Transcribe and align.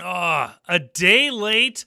Ah, 0.00 0.58
a 0.66 0.80
day 0.80 1.30
late, 1.30 1.84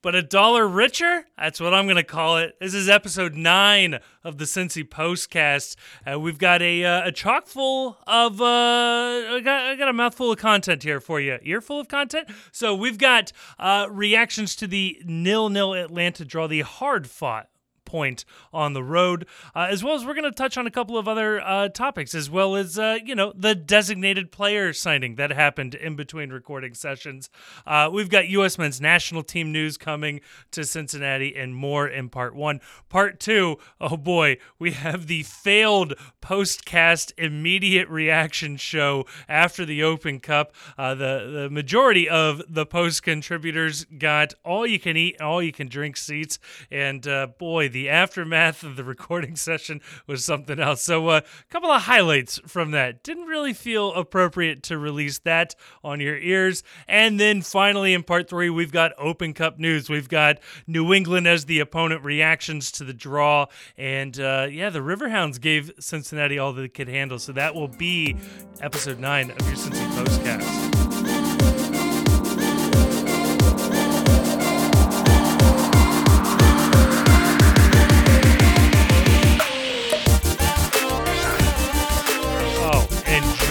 but 0.00 0.14
a 0.14 0.22
dollar 0.22 0.66
richer? 0.66 1.26
That's 1.36 1.60
what 1.60 1.74
I'm 1.74 1.84
going 1.84 1.96
to 1.96 2.02
call 2.02 2.38
it. 2.38 2.56
This 2.58 2.72
is 2.72 2.88
episode 2.88 3.34
nine 3.34 4.00
of 4.24 4.38
the 4.38 4.46
Cincy 4.46 4.82
Postcast. 4.82 5.76
Uh, 6.10 6.18
we've 6.18 6.38
got 6.38 6.62
a, 6.62 6.82
uh, 6.82 7.08
a 7.08 7.12
chock 7.12 7.46
full 7.46 7.98
of, 8.06 8.40
uh, 8.40 8.44
I, 8.44 9.40
got, 9.44 9.64
I 9.66 9.76
got 9.76 9.88
a 9.88 9.92
mouthful 9.92 10.32
of 10.32 10.38
content 10.38 10.82
here 10.82 10.98
for 10.98 11.20
you. 11.20 11.38
Earful 11.42 11.78
of 11.78 11.88
content? 11.88 12.30
So 12.52 12.74
we've 12.74 12.96
got 12.96 13.32
uh, 13.58 13.86
reactions 13.90 14.56
to 14.56 14.66
the 14.66 15.02
nil 15.04 15.50
nil 15.50 15.74
Atlanta 15.74 16.24
draw, 16.24 16.46
the 16.46 16.62
hard 16.62 17.06
fought 17.06 17.50
point 17.92 18.24
on 18.54 18.72
the 18.72 18.82
road, 18.82 19.26
uh, 19.54 19.66
as 19.68 19.84
well 19.84 19.94
as 19.94 20.02
we're 20.02 20.14
going 20.14 20.24
to 20.24 20.32
touch 20.32 20.56
on 20.56 20.66
a 20.66 20.70
couple 20.70 20.96
of 20.96 21.06
other 21.06 21.42
uh, 21.42 21.68
topics, 21.68 22.14
as 22.14 22.30
well 22.30 22.56
as, 22.56 22.78
uh, 22.78 22.96
you 23.04 23.14
know, 23.14 23.34
the 23.36 23.54
designated 23.54 24.32
player 24.32 24.72
signing 24.72 25.16
that 25.16 25.30
happened 25.30 25.74
in 25.74 25.94
between 25.94 26.30
recording 26.30 26.72
sessions. 26.72 27.28
Uh, 27.66 27.90
we've 27.92 28.08
got 28.08 28.28
U.S. 28.28 28.56
men's 28.56 28.80
national 28.80 29.22
team 29.22 29.52
news 29.52 29.76
coming 29.76 30.22
to 30.52 30.64
Cincinnati 30.64 31.36
and 31.36 31.54
more 31.54 31.86
in 31.86 32.08
part 32.08 32.34
one. 32.34 32.62
Part 32.88 33.20
two, 33.20 33.58
oh 33.78 33.98
boy, 33.98 34.38
we 34.58 34.70
have 34.70 35.06
the 35.06 35.22
failed 35.24 35.92
postcast 36.22 37.12
immediate 37.18 37.88
reaction 37.90 38.56
show 38.56 39.04
after 39.28 39.66
the 39.66 39.82
Open 39.82 40.18
Cup. 40.18 40.54
Uh, 40.78 40.94
the, 40.94 41.30
the 41.30 41.50
majority 41.50 42.08
of 42.08 42.40
the 42.48 42.64
post 42.64 43.02
contributors 43.02 43.84
got 43.84 44.32
all 44.46 44.66
you 44.66 44.80
can 44.80 44.96
eat, 44.96 45.20
all 45.20 45.42
you 45.42 45.52
can 45.52 45.68
drink 45.68 45.98
seats. 45.98 46.38
And 46.70 47.06
boy, 47.38 47.68
the 47.68 47.81
aftermath 47.88 48.62
of 48.62 48.76
the 48.76 48.84
recording 48.84 49.36
session 49.42 49.80
was 50.06 50.24
something 50.24 50.58
else. 50.58 50.82
So, 50.82 51.08
a 51.10 51.16
uh, 51.16 51.20
couple 51.50 51.70
of 51.70 51.82
highlights 51.82 52.40
from 52.46 52.70
that. 52.72 53.02
Didn't 53.02 53.26
really 53.26 53.52
feel 53.52 53.92
appropriate 53.94 54.62
to 54.64 54.78
release 54.78 55.18
that 55.20 55.54
on 55.82 56.00
your 56.00 56.16
ears. 56.16 56.62
And 56.88 57.18
then 57.18 57.42
finally, 57.42 57.94
in 57.94 58.02
part 58.02 58.28
three, 58.28 58.50
we've 58.50 58.72
got 58.72 58.92
Open 58.98 59.34
Cup 59.34 59.58
news. 59.58 59.88
We've 59.88 60.08
got 60.08 60.38
New 60.66 60.92
England 60.92 61.26
as 61.26 61.44
the 61.46 61.60
opponent 61.60 62.04
reactions 62.04 62.70
to 62.72 62.84
the 62.84 62.94
draw. 62.94 63.46
And 63.76 64.18
uh, 64.18 64.48
yeah, 64.50 64.70
the 64.70 64.80
Riverhounds 64.80 65.40
gave 65.40 65.72
Cincinnati 65.78 66.38
all 66.38 66.52
they 66.52 66.68
could 66.68 66.88
handle. 66.88 67.18
So, 67.18 67.32
that 67.32 67.54
will 67.54 67.68
be 67.68 68.16
episode 68.60 68.98
nine 68.98 69.30
of 69.30 69.46
your 69.46 69.56
Cincinnati 69.56 69.94
Postcast. 69.96 70.71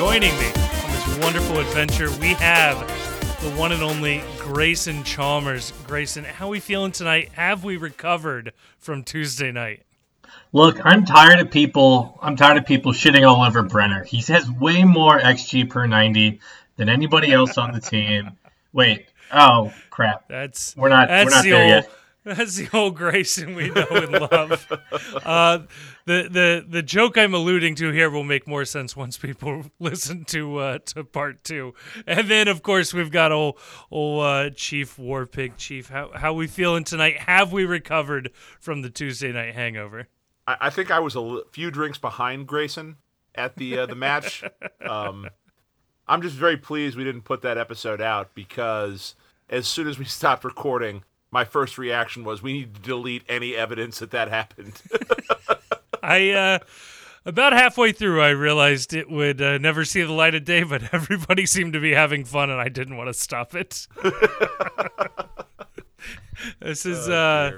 Joining 0.02 0.36
me 0.40 0.48
on 0.48 0.92
this 0.92 1.18
wonderful 1.20 1.60
adventure, 1.60 2.10
we 2.20 2.30
have 2.34 2.76
the 3.44 3.52
one 3.52 3.72
and 3.72 3.84
only 3.84 4.24
Grayson 4.40 5.04
Chalmers. 5.04 5.74
Grayson, 5.86 6.24
how 6.24 6.48
are 6.48 6.50
we 6.50 6.60
feeling 6.60 6.92
tonight? 6.92 7.30
Have 7.34 7.64
we 7.64 7.78
recovered 7.78 8.52
from 8.80 9.04
Tuesday 9.04 9.52
night? 9.52 9.84
Look, 10.54 10.84
I'm 10.84 11.06
tired 11.06 11.40
of 11.40 11.52
people. 11.52 12.18
I'm 12.20 12.36
tired 12.36 12.58
of 12.58 12.66
people 12.66 12.94
shitting 12.94 13.30
all 13.30 13.46
over 13.46 13.62
Brenner. 13.62 14.04
He 14.04 14.24
has 14.34 14.50
way 14.50 14.86
more 14.86 15.20
xG 15.20 15.70
per 15.70 15.86
90 15.86 16.40
than 16.78 16.90
anybody 16.90 17.32
else 17.32 17.60
on 17.60 17.72
the 17.72 17.80
team. 17.80 18.32
Wait, 18.74 19.06
oh 19.32 19.72
crap. 19.92 20.28
That's 20.28 20.76
we're 20.76 20.90
not 20.90 21.10
that's 21.10 21.26
we're 21.26 21.36
not 21.36 21.44
there 21.44 21.62
old, 21.62 21.70
yet. 21.70 21.92
That's 22.24 22.56
the 22.56 22.70
old 22.72 22.98
Grayson 22.98 23.56
we 23.56 23.70
know 23.70 23.88
and 23.90 24.12
love. 24.12 24.68
Uh, 25.26 25.60
the 26.06 26.30
the 26.30 26.66
the 26.68 26.84
joke 26.84 27.18
I'm 27.18 27.34
alluding 27.34 27.74
to 27.76 27.92
here 27.92 28.12
will 28.12 28.24
make 28.24 28.48
more 28.48 28.64
sense 28.64 28.96
once 28.96 29.18
people 29.18 29.66
listen 29.80 30.26
to 30.26 30.58
uh, 30.58 30.78
to 30.88 31.04
part 31.04 31.44
two. 31.44 31.74
And 32.06 32.30
then 32.30 32.48
of 32.48 32.62
course 32.62 32.94
we've 32.94 33.12
got 33.12 33.32
old 33.32 33.58
old 33.90 34.24
uh, 34.24 34.50
Chief 34.52 34.98
Warpig 34.98 35.58
Chief. 35.58 35.90
How 35.90 36.12
how 36.14 36.34
we 36.34 36.46
feeling 36.46 36.84
tonight? 36.84 37.18
Have 37.22 37.52
we 37.52 37.66
recovered 37.66 38.32
from 38.60 38.84
the 38.84 38.92
Tuesday 38.92 39.32
night 39.32 39.56
hangover? 39.56 40.08
I, 40.46 40.58
I 40.62 40.70
think 40.70 40.92
I 40.92 41.00
was 41.00 41.16
a 41.16 41.42
few 41.52 41.72
drinks 41.72 41.98
behind 41.98 42.46
Grayson 42.48 42.98
at 43.34 43.56
the 43.56 43.80
uh, 43.80 43.86
the 43.88 43.96
match. 43.96 44.44
Um, 44.88 45.28
I'm 46.08 46.22
just 46.22 46.36
very 46.36 46.58
pleased 46.58 46.98
we 46.98 47.04
didn't 47.04 47.24
put 47.24 47.42
that 47.44 47.58
episode 47.58 48.02
out 48.02 48.36
because 48.36 49.16
as 49.50 49.68
soon 49.68 49.88
as 49.88 49.98
we 49.98 50.06
stopped 50.20 50.44
recording 50.44 51.04
my 51.32 51.46
first 51.46 51.78
reaction 51.78 52.24
was 52.24 52.42
we 52.44 52.54
need 52.54 52.76
to 52.76 52.82
delete 52.82 53.24
any 53.28 53.56
evidence 53.56 54.00
that 54.00 54.12
that 54.12 54.30
happened. 54.30 54.82
I 56.04 56.32
uh 56.32 56.60
about 57.26 57.54
halfway 57.54 57.92
through 57.92 58.22
I 58.22 58.30
realized 58.30 58.94
it 58.94 59.10
would 59.10 59.42
uh, 59.42 59.58
never 59.60 59.86
see 59.86 60.02
the 60.02 60.12
light 60.12 60.36
of 60.36 60.44
day, 60.44 60.64
but 60.64 60.82
everybody 60.94 61.46
seemed 61.46 61.74
to 61.74 61.80
be 61.80 61.94
having 61.94 62.26
fun 62.26 62.50
and 62.50 62.60
I 62.60 62.70
didn't 62.70 62.98
want 62.98 63.10
to 63.10 63.14
stop 63.14 63.56
it. 63.56 63.88
this 66.60 66.86
is 66.86 67.08
oh, 67.08 67.14
uh 67.14 67.52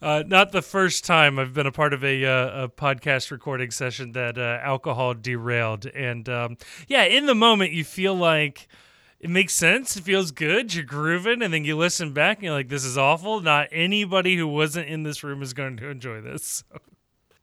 uh, 0.00 0.22
not 0.28 0.52
the 0.52 0.62
first 0.62 1.04
time 1.04 1.40
I've 1.40 1.52
been 1.52 1.66
a 1.66 1.72
part 1.72 1.92
of 1.92 2.04
a, 2.04 2.24
uh, 2.24 2.64
a 2.64 2.68
podcast 2.68 3.32
recording 3.32 3.72
session 3.72 4.12
that 4.12 4.38
uh, 4.38 4.60
alcohol 4.62 5.14
derailed. 5.14 5.86
And 5.86 6.28
um, 6.28 6.56
yeah, 6.86 7.02
in 7.02 7.26
the 7.26 7.34
moment, 7.34 7.72
you 7.72 7.82
feel 7.82 8.14
like 8.14 8.68
it 9.20 9.30
makes 9.30 9.54
sense. 9.54 9.96
It 9.96 10.04
feels 10.04 10.30
good. 10.30 10.74
You're 10.74 10.84
grooving, 10.84 11.42
and 11.42 11.52
then 11.52 11.64
you 11.64 11.76
listen 11.76 12.12
back 12.12 12.38
and 12.38 12.44
you're 12.44 12.52
like, 12.52 12.68
"This 12.68 12.84
is 12.84 12.96
awful." 12.96 13.40
Not 13.40 13.68
anybody 13.72 14.36
who 14.36 14.46
wasn't 14.46 14.88
in 14.88 15.02
this 15.02 15.24
room 15.24 15.42
is 15.42 15.52
going 15.52 15.76
to 15.78 15.88
enjoy 15.88 16.20
this. 16.20 16.64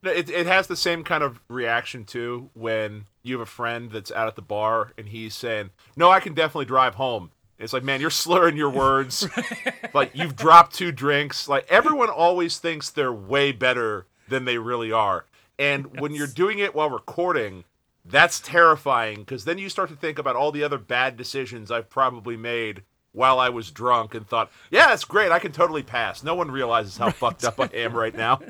It 0.03 0.29
it 0.29 0.45
has 0.45 0.67
the 0.67 0.75
same 0.75 1.03
kind 1.03 1.23
of 1.23 1.39
reaction 1.47 2.05
too 2.05 2.51
when 2.53 3.05
you 3.23 3.39
have 3.39 3.41
a 3.41 3.49
friend 3.49 3.89
that's 3.89 4.11
out 4.11 4.27
at 4.27 4.35
the 4.35 4.41
bar 4.43 4.91
and 4.99 5.07
he's 5.07 5.33
saying, 5.33 5.71
"No, 5.97 6.11
I 6.11 6.19
can 6.19 6.35
definitely 6.35 6.65
drive 6.65 6.93
home." 6.93 7.31
It's 7.57 7.73
like, 7.73 7.83
man, 7.83 8.01
you're 8.01 8.11
slurring 8.11 8.55
your 8.55 8.69
words. 8.69 9.27
like 9.95 10.11
you've 10.13 10.35
dropped 10.35 10.75
two 10.75 10.91
drinks. 10.91 11.47
Like 11.47 11.65
everyone 11.69 12.09
always 12.09 12.59
thinks 12.59 12.91
they're 12.91 13.11
way 13.11 13.51
better 13.51 14.05
than 14.27 14.45
they 14.45 14.59
really 14.59 14.91
are. 14.91 15.25
And 15.57 15.87
yes. 15.91 16.01
when 16.01 16.13
you're 16.13 16.27
doing 16.27 16.59
it 16.59 16.75
while 16.75 16.89
recording, 16.89 17.63
that's 18.05 18.39
terrifying 18.39 19.19
because 19.19 19.45
then 19.45 19.57
you 19.57 19.69
start 19.69 19.89
to 19.89 19.95
think 19.95 20.19
about 20.19 20.35
all 20.35 20.51
the 20.51 20.63
other 20.63 20.77
bad 20.77 21.17
decisions 21.17 21.71
I've 21.71 21.89
probably 21.89 22.37
made 22.37 22.83
while 23.11 23.39
I 23.39 23.49
was 23.49 23.71
drunk 23.71 24.13
and 24.13 24.27
thought, 24.27 24.51
yeah, 24.69 24.87
that's 24.87 25.05
great. 25.05 25.31
I 25.31 25.39
can 25.39 25.51
totally 25.51 25.83
pass. 25.83 26.23
No 26.23 26.35
one 26.35 26.51
realizes 26.51 26.97
how 26.97 27.05
right. 27.05 27.15
fucked 27.15 27.45
up 27.45 27.59
I 27.59 27.69
am 27.73 27.93
right 27.93 28.15
now. 28.15 28.39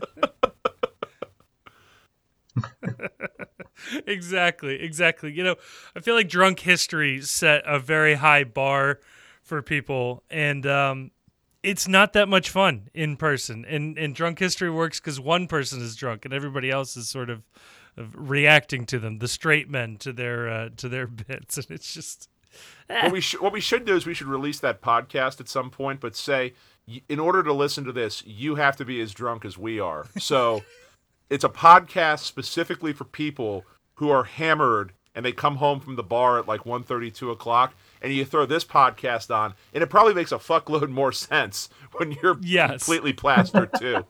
exactly, 4.07 4.81
exactly. 4.81 5.31
You 5.31 5.43
know, 5.43 5.55
I 5.95 5.99
feel 5.99 6.15
like 6.15 6.27
drunk 6.27 6.59
history 6.59 7.21
set 7.21 7.63
a 7.65 7.79
very 7.79 8.15
high 8.15 8.43
bar 8.43 8.99
for 9.41 9.61
people, 9.61 10.23
and 10.29 10.65
um, 10.65 11.11
it's 11.61 11.87
not 11.87 12.13
that 12.13 12.27
much 12.27 12.49
fun 12.49 12.89
in 12.93 13.17
person. 13.17 13.65
And 13.65 13.97
and 13.97 14.15
drunk 14.15 14.39
history 14.39 14.71
works 14.71 14.99
because 14.99 15.19
one 15.19 15.47
person 15.47 15.81
is 15.81 15.95
drunk 15.95 16.25
and 16.25 16.33
everybody 16.33 16.71
else 16.71 16.97
is 16.97 17.07
sort 17.07 17.29
of 17.29 17.43
reacting 18.13 18.85
to 18.87 18.99
them, 18.99 19.19
the 19.19 19.27
straight 19.27 19.69
men 19.69 19.97
to 19.97 20.13
their 20.13 20.49
uh, 20.49 20.69
to 20.77 20.89
their 20.89 21.07
bits, 21.27 21.57
and 21.57 21.67
it's 21.69 21.93
just. 21.93 22.29
Eh. 22.89 23.03
What 23.03 23.11
we 23.11 23.21
sh- 23.21 23.39
what 23.39 23.51
we 23.51 23.59
should 23.59 23.85
do 23.85 23.95
is 23.95 24.05
we 24.05 24.13
should 24.13 24.27
release 24.27 24.59
that 24.59 24.81
podcast 24.81 25.41
at 25.41 25.49
some 25.49 25.69
point, 25.69 25.99
but 25.99 26.15
say 26.15 26.53
in 27.09 27.19
order 27.19 27.43
to 27.43 27.53
listen 27.53 27.83
to 27.85 27.91
this, 27.91 28.23
you 28.25 28.55
have 28.55 28.77
to 28.77 28.85
be 28.85 29.01
as 29.01 29.13
drunk 29.13 29.45
as 29.45 29.57
we 29.57 29.79
are. 29.79 30.05
So 30.19 30.63
it's 31.29 31.43
a 31.43 31.49
podcast 31.49 32.19
specifically 32.19 32.93
for 32.93 33.05
people 33.05 33.65
who 33.95 34.09
are 34.09 34.23
hammered 34.23 34.93
and 35.13 35.25
they 35.25 35.31
come 35.31 35.55
home 35.55 35.79
from 35.79 35.95
the 35.95 36.03
bar 36.03 36.37
at 36.39 36.47
like 36.47 36.61
1.30, 36.61 37.13
2 37.13 37.31
o'clock, 37.31 37.73
and 38.01 38.13
you 38.13 38.25
throw 38.25 38.45
this 38.45 38.65
podcast 38.65 39.33
on, 39.33 39.53
and 39.73 39.81
it 39.81 39.87
probably 39.87 40.13
makes 40.13 40.33
a 40.33 40.37
fuckload 40.37 40.89
more 40.89 41.11
sense 41.13 41.69
when 41.93 42.11
you're 42.11 42.37
yes. 42.41 42.83
completely 42.83 43.13
plastered 43.13 43.69
too. 43.79 44.05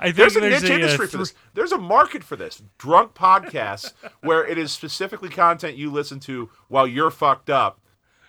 I 0.00 0.04
think 0.04 0.16
there's 0.16 0.36
a 0.36 0.40
there's 0.40 0.62
niche 0.62 0.70
a, 0.70 0.74
industry 0.74 1.06
uh, 1.06 1.08
for 1.08 1.16
this. 1.18 1.34
There's 1.54 1.72
a 1.72 1.78
market 1.78 2.24
for 2.24 2.36
this. 2.36 2.62
Drunk 2.78 3.14
podcasts 3.14 3.92
where 4.20 4.46
it 4.46 4.58
is 4.58 4.72
specifically 4.72 5.28
content 5.28 5.76
you 5.76 5.90
listen 5.90 6.20
to 6.20 6.50
while 6.68 6.86
you're 6.86 7.10
fucked 7.10 7.50
up, 7.50 7.80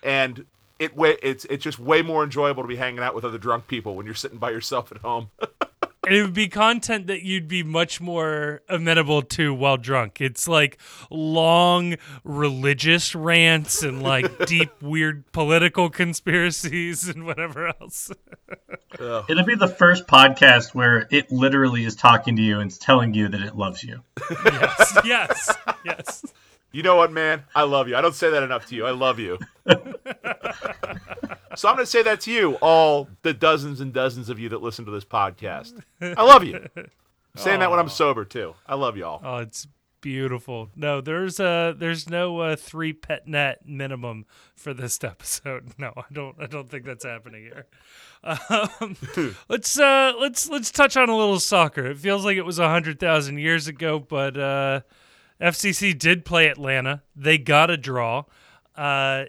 and 0.02 0.46
it 0.78 0.92
it's 0.96 1.44
it's 1.46 1.64
just 1.64 1.78
way 1.78 2.02
more 2.02 2.24
enjoyable 2.24 2.62
to 2.62 2.68
be 2.68 2.76
hanging 2.76 3.00
out 3.00 3.14
with 3.14 3.24
other 3.24 3.38
drunk 3.38 3.66
people 3.66 3.94
when 3.94 4.06
you're 4.06 4.14
sitting 4.14 4.38
by 4.38 4.50
yourself 4.50 4.90
at 4.92 4.98
home. 4.98 5.30
and 6.06 6.14
it 6.14 6.22
would 6.22 6.32
be 6.32 6.48
content 6.48 7.08
that 7.08 7.22
you'd 7.22 7.48
be 7.48 7.62
much 7.64 8.00
more 8.00 8.62
amenable 8.68 9.22
to 9.22 9.52
while 9.52 9.76
drunk. 9.76 10.20
It's 10.20 10.46
like 10.46 10.78
long 11.10 11.96
religious 12.22 13.14
rants 13.14 13.82
and 13.82 14.02
like 14.02 14.38
deep 14.46 14.70
weird 14.80 15.30
political 15.32 15.90
conspiracies 15.90 17.08
and 17.08 17.26
whatever 17.26 17.68
else. 17.80 18.12
It'll 18.98 19.44
be 19.44 19.56
the 19.56 19.68
first 19.68 20.06
podcast 20.06 20.74
where 20.74 21.08
it 21.10 21.30
literally 21.32 21.84
is 21.84 21.96
talking 21.96 22.36
to 22.36 22.42
you 22.42 22.60
and 22.60 22.70
telling 22.80 23.12
you 23.12 23.28
that 23.28 23.40
it 23.40 23.56
loves 23.56 23.82
you. 23.82 24.02
yes, 24.30 24.98
yes, 25.04 25.56
yes. 25.84 26.24
You 26.72 26.82
know 26.82 26.96
what, 26.96 27.10
man? 27.12 27.42
I 27.54 27.62
love 27.62 27.88
you. 27.88 27.96
I 27.96 28.00
don't 28.00 28.14
say 28.14 28.30
that 28.30 28.42
enough 28.42 28.66
to 28.66 28.76
you. 28.76 28.86
I 28.86 28.90
love 28.90 29.18
you. 29.18 29.38
So 31.56 31.68
I'm 31.68 31.74
going 31.74 31.84
to 31.84 31.90
say 31.90 32.02
that 32.02 32.20
to 32.22 32.30
you, 32.30 32.54
all 32.56 33.08
the 33.22 33.34
dozens 33.34 33.80
and 33.80 33.92
dozens 33.92 34.28
of 34.28 34.38
you 34.38 34.48
that 34.50 34.62
listen 34.62 34.84
to 34.84 34.90
this 34.90 35.04
podcast. 35.04 35.80
I 36.00 36.22
love 36.22 36.44
you. 36.44 36.66
I'm 36.76 36.90
saying 37.36 37.58
Aww. 37.58 37.60
that 37.60 37.70
when 37.70 37.78
I'm 37.78 37.88
sober 37.88 38.24
too. 38.24 38.54
I 38.66 38.74
love 38.74 38.96
y'all. 38.96 39.20
Oh, 39.24 39.38
it's 39.38 39.66
Beautiful. 40.06 40.70
No, 40.76 41.00
there's 41.00 41.40
uh 41.40 41.74
there's 41.76 42.08
no 42.08 42.38
uh, 42.38 42.54
three 42.54 42.92
pet 42.92 43.26
net 43.26 43.66
minimum 43.66 44.26
for 44.54 44.72
this 44.72 44.98
episode. 45.02 45.72
No, 45.78 45.92
I 45.96 46.04
don't 46.12 46.36
I 46.38 46.46
don't 46.46 46.70
think 46.70 46.84
that's 46.84 47.04
happening 47.04 47.42
here. 47.42 47.66
Um, 48.22 48.96
let's 49.48 49.78
uh 49.78 50.12
let's 50.18 50.48
let's 50.48 50.70
touch 50.70 50.96
on 50.96 51.08
a 51.08 51.16
little 51.16 51.38
soccer. 51.38 51.86
It 51.86 51.98
feels 51.98 52.24
like 52.24 52.36
it 52.36 52.44
was 52.44 52.58
a 52.58 52.68
hundred 52.68 52.98
thousand 52.98 53.38
years 53.38 53.68
ago, 53.68 54.00
but 54.00 54.36
uh, 54.36 54.80
FCC 55.40 55.96
did 55.96 56.24
play 56.24 56.48
Atlanta. 56.48 57.02
They 57.14 57.38
got 57.38 57.70
a 57.70 57.76
draw. 57.76 58.24
Uh, 58.74 59.26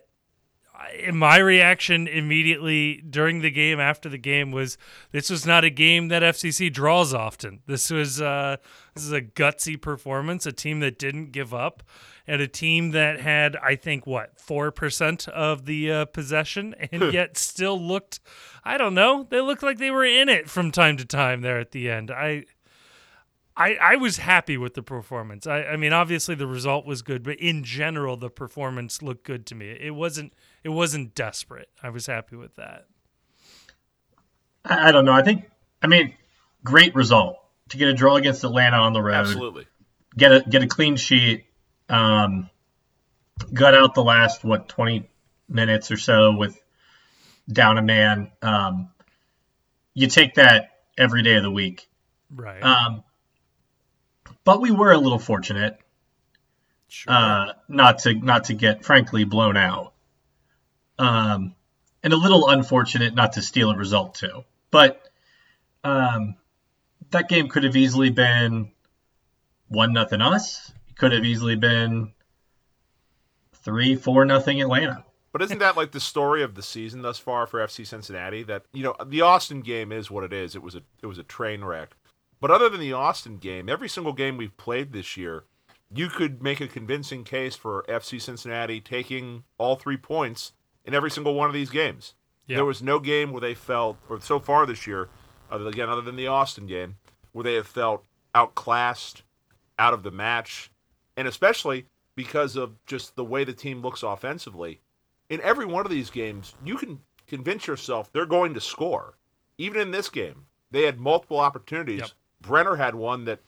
my 1.14 1.38
reaction 1.38 2.08
immediately 2.08 3.02
during 3.10 3.42
the 3.42 3.50
game 3.50 3.80
after 3.80 4.10
the 4.10 4.18
game 4.18 4.52
was 4.52 4.78
this 5.12 5.30
was 5.30 5.46
not 5.46 5.64
a 5.64 5.70
game 5.70 6.10
that 6.10 6.22
FCC 6.22 6.72
draws 6.72 7.14
often. 7.14 7.62
This 7.66 7.90
was 7.90 8.22
uh, 8.22 8.58
this 8.94 9.04
is 9.04 9.12
a 9.12 9.22
gutsy 9.22 9.80
performance, 9.80 10.46
a 10.46 10.52
team 10.52 10.80
that 10.82 11.00
didn't 11.00 11.32
give 11.32 11.54
up, 11.54 11.84
and 12.28 12.42
a 12.42 12.48
team 12.48 12.92
that 12.92 13.20
had 13.20 13.56
I 13.58 13.76
think 13.76 14.06
what 14.06 14.40
four 14.40 14.72
percent 14.72 15.28
of 15.30 15.66
the 15.66 15.92
uh, 15.92 16.06
possession, 16.06 16.76
and 16.92 17.12
yet 17.14 17.38
still 17.38 17.80
looked 17.80 18.20
I 18.64 18.78
don't 18.78 18.94
know 18.94 19.26
they 19.30 19.42
looked 19.42 19.64
like 19.64 19.78
they 19.78 19.92
were 19.92 20.06
in 20.06 20.30
it 20.30 20.50
from 20.50 20.72
time 20.72 20.98
to 20.98 21.06
time 21.06 21.42
there 21.42 21.60
at 21.60 21.72
the 21.72 21.90
end. 21.90 22.12
I 22.12 22.46
I, 23.58 23.76
I 23.82 23.96
was 23.96 24.18
happy 24.18 24.56
with 24.56 24.76
the 24.76 24.84
performance. 24.84 25.48
I, 25.48 25.64
I 25.64 25.78
mean, 25.78 25.92
obviously 25.92 26.36
the 26.36 26.46
result 26.46 26.86
was 26.86 27.02
good, 27.02 27.24
but 27.24 27.40
in 27.40 27.64
general, 27.64 28.16
the 28.16 28.30
performance 28.30 29.02
looked 29.02 29.24
good 29.24 29.48
to 29.48 29.56
me. 29.56 29.72
It 29.72 29.96
wasn't 29.96 30.34
it 30.68 30.72
wasn't 30.72 31.16
desperate. 31.16 31.70
I 31.82 31.92
was 31.92 32.08
happy 32.08 32.36
with 32.36 32.58
that. 32.58 32.88
I, 34.66 34.90
I 34.90 34.92
don't 34.92 35.06
know. 35.06 35.14
I 35.14 35.22
think 35.22 35.50
I 35.82 35.88
mean, 35.88 36.14
great 36.62 36.94
result 36.94 37.38
to 37.70 37.78
get 37.78 37.88
a 37.88 37.94
draw 37.94 38.18
against 38.18 38.44
Atlanta 38.44 38.76
on 38.76 38.92
the 38.92 39.02
road. 39.02 39.14
Absolutely. 39.14 39.66
Get 40.18 40.34
a 40.34 40.42
get 40.42 40.64
a 40.64 40.68
clean 40.68 40.98
sheet. 40.98 41.46
Um, 41.88 42.50
got 43.54 43.76
out 43.76 43.96
the 43.96 44.04
last 44.04 44.44
what 44.44 44.68
twenty 44.68 45.10
minutes 45.48 45.90
or 45.90 45.96
so 45.96 46.36
with 46.36 46.62
down 47.50 47.78
a 47.78 47.82
man. 47.82 48.30
Um, 48.42 48.90
you 49.94 50.08
take 50.08 50.34
that 50.34 50.80
every 50.98 51.24
day 51.24 51.36
of 51.36 51.44
the 51.44 51.52
week. 51.52 51.88
Right. 52.30 52.62
Um, 52.62 53.06
but 54.44 54.60
we 54.60 54.72
were 54.72 54.92
a 54.92 54.98
little 54.98 55.18
fortunate 55.18 55.80
sure. 56.90 57.14
uh, 57.14 57.54
not 57.70 58.00
to 58.00 58.16
not 58.16 58.46
to 58.46 58.54
get 58.54 58.84
frankly 58.84 59.24
blown 59.24 59.56
out, 59.56 59.94
um, 61.00 61.56
and 62.04 62.14
a 62.14 62.18
little 62.18 62.50
unfortunate 62.50 63.16
not 63.16 63.34
to 63.34 63.42
steal 63.42 63.72
a 63.72 63.78
result 63.78 64.16
too. 64.16 64.44
But 64.72 65.02
um, 65.84 66.36
that 67.12 67.30
game 67.30 67.50
could 67.50 67.64
have 67.64 67.76
easily 67.76 68.10
been 68.10 68.72
one 69.68 69.94
nothing 69.94 70.22
us. 70.22 70.72
It 70.90 70.98
could 70.98 71.12
have 71.12 71.26
easily 71.26 71.56
been 71.56 72.14
three 73.54 73.96
four 73.96 74.26
nothing 74.26 74.62
Atlanta. 74.62 75.04
But 75.32 75.42
isn't 75.42 75.60
that 75.60 75.78
like 75.78 75.92
the 75.92 76.00
story 76.00 76.42
of 76.42 76.56
the 76.56 76.64
season 76.64 77.02
thus 77.02 77.20
far 77.20 77.46
for 77.46 77.60
FC 77.60 77.86
Cincinnati? 77.86 78.44
That 78.44 78.64
you 78.74 78.84
know 78.84 78.96
the 79.06 79.22
Austin 79.22 79.62
game 79.62 79.92
is 79.92 80.10
what 80.10 80.24
it 80.24 80.34
is. 80.34 80.56
It 80.56 80.64
was 80.64 80.76
a 80.76 80.82
it 81.02 81.08
was 81.08 81.18
a 81.18 81.24
train 81.24 81.64
wreck. 81.64 81.96
But 82.40 82.52
other 82.52 82.70
than 82.70 82.80
the 82.80 82.94
Austin 82.94 83.38
game, 83.38 83.68
every 83.68 83.90
single 83.90 84.14
game 84.14 84.38
we've 84.38 84.56
played 84.58 84.94
this 84.94 85.18
year, 85.18 85.46
you 85.94 86.08
could 86.08 86.42
make 86.42 86.62
a 86.62 86.68
convincing 86.68 87.24
case 87.24 87.56
for 87.56 87.84
FC 87.90 88.22
Cincinnati 88.22 88.80
taking 88.80 89.44
all 89.58 89.76
three 89.76 89.98
points 89.98 90.54
in 90.88 90.96
every 90.96 91.12
single 91.12 91.36
one 91.36 91.48
of 91.48 91.54
these 91.54 91.70
games. 91.70 92.16
Yeah. 92.48 92.58
There 92.58 92.66
was 92.66 92.82
no 92.82 93.00
game 93.00 93.32
where 93.32 93.42
they 93.42 93.54
felt, 93.54 93.98
or 94.10 94.20
so 94.22 94.40
far 94.40 94.66
this 94.66 94.88
year, 94.88 95.10
other 95.52 95.68
again 95.68 95.90
other 95.90 96.02
than 96.02 96.16
the 96.16 96.28
Austin 96.28 96.66
game, 96.66 96.96
where 97.34 97.44
they 97.44 97.56
have 97.56 97.68
felt 97.68 98.04
outclassed, 98.34 99.24
out 99.78 99.94
of 99.94 100.04
the 100.04 100.12
match, 100.12 100.72
and 101.16 101.28
especially 101.28 101.86
because 102.16 102.56
of 102.56 102.84
just 102.86 103.16
the 103.16 103.24
way 103.24 103.44
the 103.44 103.54
team 103.54 103.82
looks 103.82 104.02
offensively. 104.02 104.80
In 105.30 105.42
every 105.42 105.66
one 105.66 105.86
of 105.86 105.92
these 105.92 106.10
games, 106.10 106.56
you 106.64 106.78
can 106.78 107.02
convince 107.28 107.68
yourself 107.68 108.12
they're 108.12 108.26
going 108.26 108.54
to 108.54 108.62
score. 108.62 109.18
Even 109.58 109.82
in 109.82 109.92
this 109.92 110.10
game, 110.10 110.46
they 110.72 110.84
had 110.84 111.00
multiple 111.00 111.40
opportunities. 111.40 112.00
Yep. 112.00 112.10
Brenner 112.42 112.76
had 112.78 112.96
one 112.96 113.26
that 113.26 113.40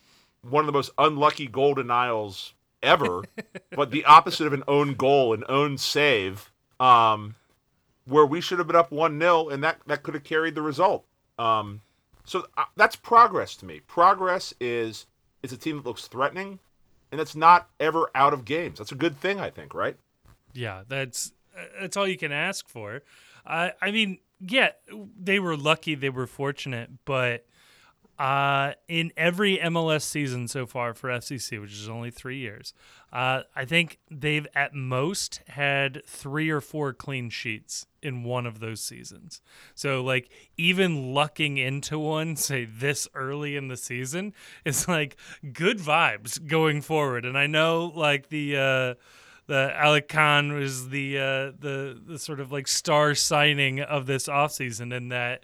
one 0.41 0.61
of 0.61 0.65
the 0.67 0.73
most 0.73 0.91
unlucky 0.97 1.47
goal 1.47 1.73
denials 1.73 2.53
ever, 2.83 3.23
but 3.71 3.91
the 3.91 4.05
opposite 4.05 4.45
of 4.45 4.53
an 4.53 4.63
own 4.67 4.93
goal, 4.93 5.33
an 5.33 5.43
own 5.49 5.77
save, 5.77 6.51
um, 6.79 7.35
where 8.05 8.25
we 8.25 8.41
should 8.41 8.57
have 8.57 8.67
been 8.67 8.75
up 8.75 8.91
one 8.91 9.19
0 9.19 9.49
and 9.49 9.63
that 9.63 9.79
that 9.87 10.03
could 10.03 10.13
have 10.13 10.23
carried 10.23 10.55
the 10.55 10.61
result. 10.61 11.05
Um, 11.37 11.81
so 12.25 12.45
uh, 12.57 12.65
that's 12.75 12.95
progress 12.95 13.55
to 13.57 13.65
me. 13.65 13.81
Progress 13.81 14.53
is 14.59 15.05
it's 15.41 15.53
a 15.53 15.57
team 15.57 15.77
that 15.77 15.85
looks 15.85 16.07
threatening, 16.07 16.59
and 17.11 17.19
it's 17.21 17.35
not 17.35 17.69
ever 17.79 18.09
out 18.13 18.33
of 18.33 18.45
games. 18.45 18.77
That's 18.77 18.91
a 18.91 18.95
good 18.95 19.19
thing, 19.19 19.39
I 19.39 19.49
think, 19.49 19.73
right? 19.73 19.97
Yeah, 20.53 20.83
that's 20.87 21.31
that's 21.79 21.97
all 21.97 22.07
you 22.07 22.17
can 22.17 22.31
ask 22.31 22.67
for. 22.67 23.03
I 23.45 23.73
I 23.81 23.91
mean, 23.91 24.19
yeah, 24.39 24.71
they 25.19 25.39
were 25.39 25.57
lucky, 25.57 25.95
they 25.95 26.09
were 26.09 26.27
fortunate, 26.27 26.89
but 27.05 27.45
uh, 28.19 28.73
in 28.89 29.13
every 29.15 29.57
MLS 29.59 30.01
season 30.01 30.49
so 30.49 30.65
far 30.65 30.93
for 30.93 31.09
FCC, 31.09 31.59
which 31.61 31.71
is 31.71 31.87
only 31.87 32.11
three 32.11 32.37
years, 32.37 32.73
uh, 33.13 33.43
I 33.55 33.63
think 33.63 33.97
they've 34.11 34.45
at 34.53 34.73
most 34.73 35.41
had 35.47 36.05
three 36.05 36.49
or 36.49 36.59
four 36.59 36.93
clean 36.93 37.29
sheets 37.29 37.87
in 38.03 38.23
one 38.23 38.45
of 38.45 38.59
those 38.59 38.81
seasons. 38.81 39.41
So, 39.73 40.03
like, 40.03 40.29
even 40.57 41.13
lucking 41.13 41.57
into 41.57 41.97
one, 41.97 42.35
say 42.35 42.65
this 42.65 43.07
early 43.15 43.55
in 43.55 43.69
the 43.69 43.77
season, 43.77 44.33
is 44.65 44.87
like 44.87 45.15
good 45.53 45.79
vibes 45.79 46.45
going 46.45 46.81
forward. 46.81 47.25
And 47.25 47.37
I 47.37 47.47
know, 47.47 47.91
like, 47.95 48.27
the. 48.29 48.57
Uh, 48.57 48.93
the 49.47 49.73
Alec 49.75 50.07
Kann 50.07 50.53
was 50.53 50.89
the 50.89 51.17
uh, 51.17 51.51
the 51.59 51.99
the 52.05 52.19
sort 52.19 52.39
of 52.39 52.51
like 52.51 52.67
star 52.67 53.15
signing 53.15 53.81
of 53.81 54.05
this 54.05 54.27
offseason 54.27 54.95
and 54.95 55.11
that 55.11 55.43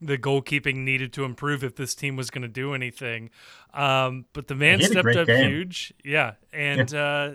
the 0.00 0.18
goalkeeping 0.18 0.76
needed 0.76 1.12
to 1.14 1.24
improve 1.24 1.62
if 1.64 1.76
this 1.76 1.94
team 1.94 2.16
was 2.16 2.30
going 2.30 2.42
to 2.42 2.48
do 2.48 2.74
anything. 2.74 3.30
Um, 3.72 4.26
but 4.32 4.48
the 4.48 4.54
man 4.54 4.78
He 4.80 4.84
had 4.84 4.96
a 4.96 5.00
stepped 5.00 5.16
up 5.16 5.26
game. 5.26 5.50
huge, 5.50 5.94
yeah, 6.04 6.34
and 6.52 6.92
uh, 6.94 7.30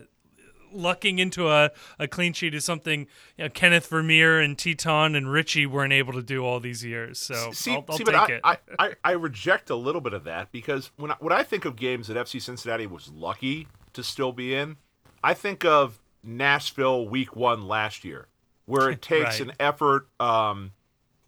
lucking 0.71 1.17
into 1.19 1.49
a, 1.49 1.71
a 1.97 2.07
clean 2.07 2.31
sheet 2.33 2.53
is 2.53 2.63
something 2.63 3.07
you 3.37 3.45
know, 3.45 3.49
Kenneth 3.49 3.87
Vermeer 3.87 4.39
and 4.39 4.57
Tytoń 4.57 5.17
and 5.17 5.31
Richey 5.31 5.65
weren't 5.65 5.93
able 5.93 6.13
to 6.13 6.21
do 6.21 6.45
all 6.45 6.59
these 6.59 6.85
years. 6.85 7.17
So 7.19 7.51
see, 7.51 7.71
I'll, 7.73 7.85
I'll 7.89 7.97
see, 7.97 8.03
take 8.03 8.13
but 8.15 8.29
it. 8.29 8.41
I, 8.43 8.57
I, 8.77 8.85
I, 8.87 8.93
I 9.03 9.11
reject 9.13 9.69
a 9.69 9.75
little 9.75 10.01
bit 10.01 10.13
of 10.13 10.25
that 10.25 10.51
because 10.51 10.91
when 10.97 11.11
I, 11.11 11.15
when 11.19 11.33
I 11.33 11.43
think 11.43 11.65
of 11.65 11.75
games 11.75 12.07
that 12.07 12.17
FC 12.17 12.41
Cincinnati 12.41 12.85
was 12.87 13.09
lucky 13.09 13.67
to 13.93 14.03
still 14.03 14.31
be 14.31 14.53
in, 14.53 14.77
I 15.23 15.33
think 15.33 15.65
of 15.65 15.99
Nashville 16.23 17.07
Week 17.07 17.35
One 17.35 17.67
last 17.67 18.03
year, 18.05 18.27
where 18.65 18.91
it 18.91 19.01
takes 19.01 19.39
Right. 19.39 19.49
an 19.49 19.53
effort, 19.59 20.07
um, 20.19 20.71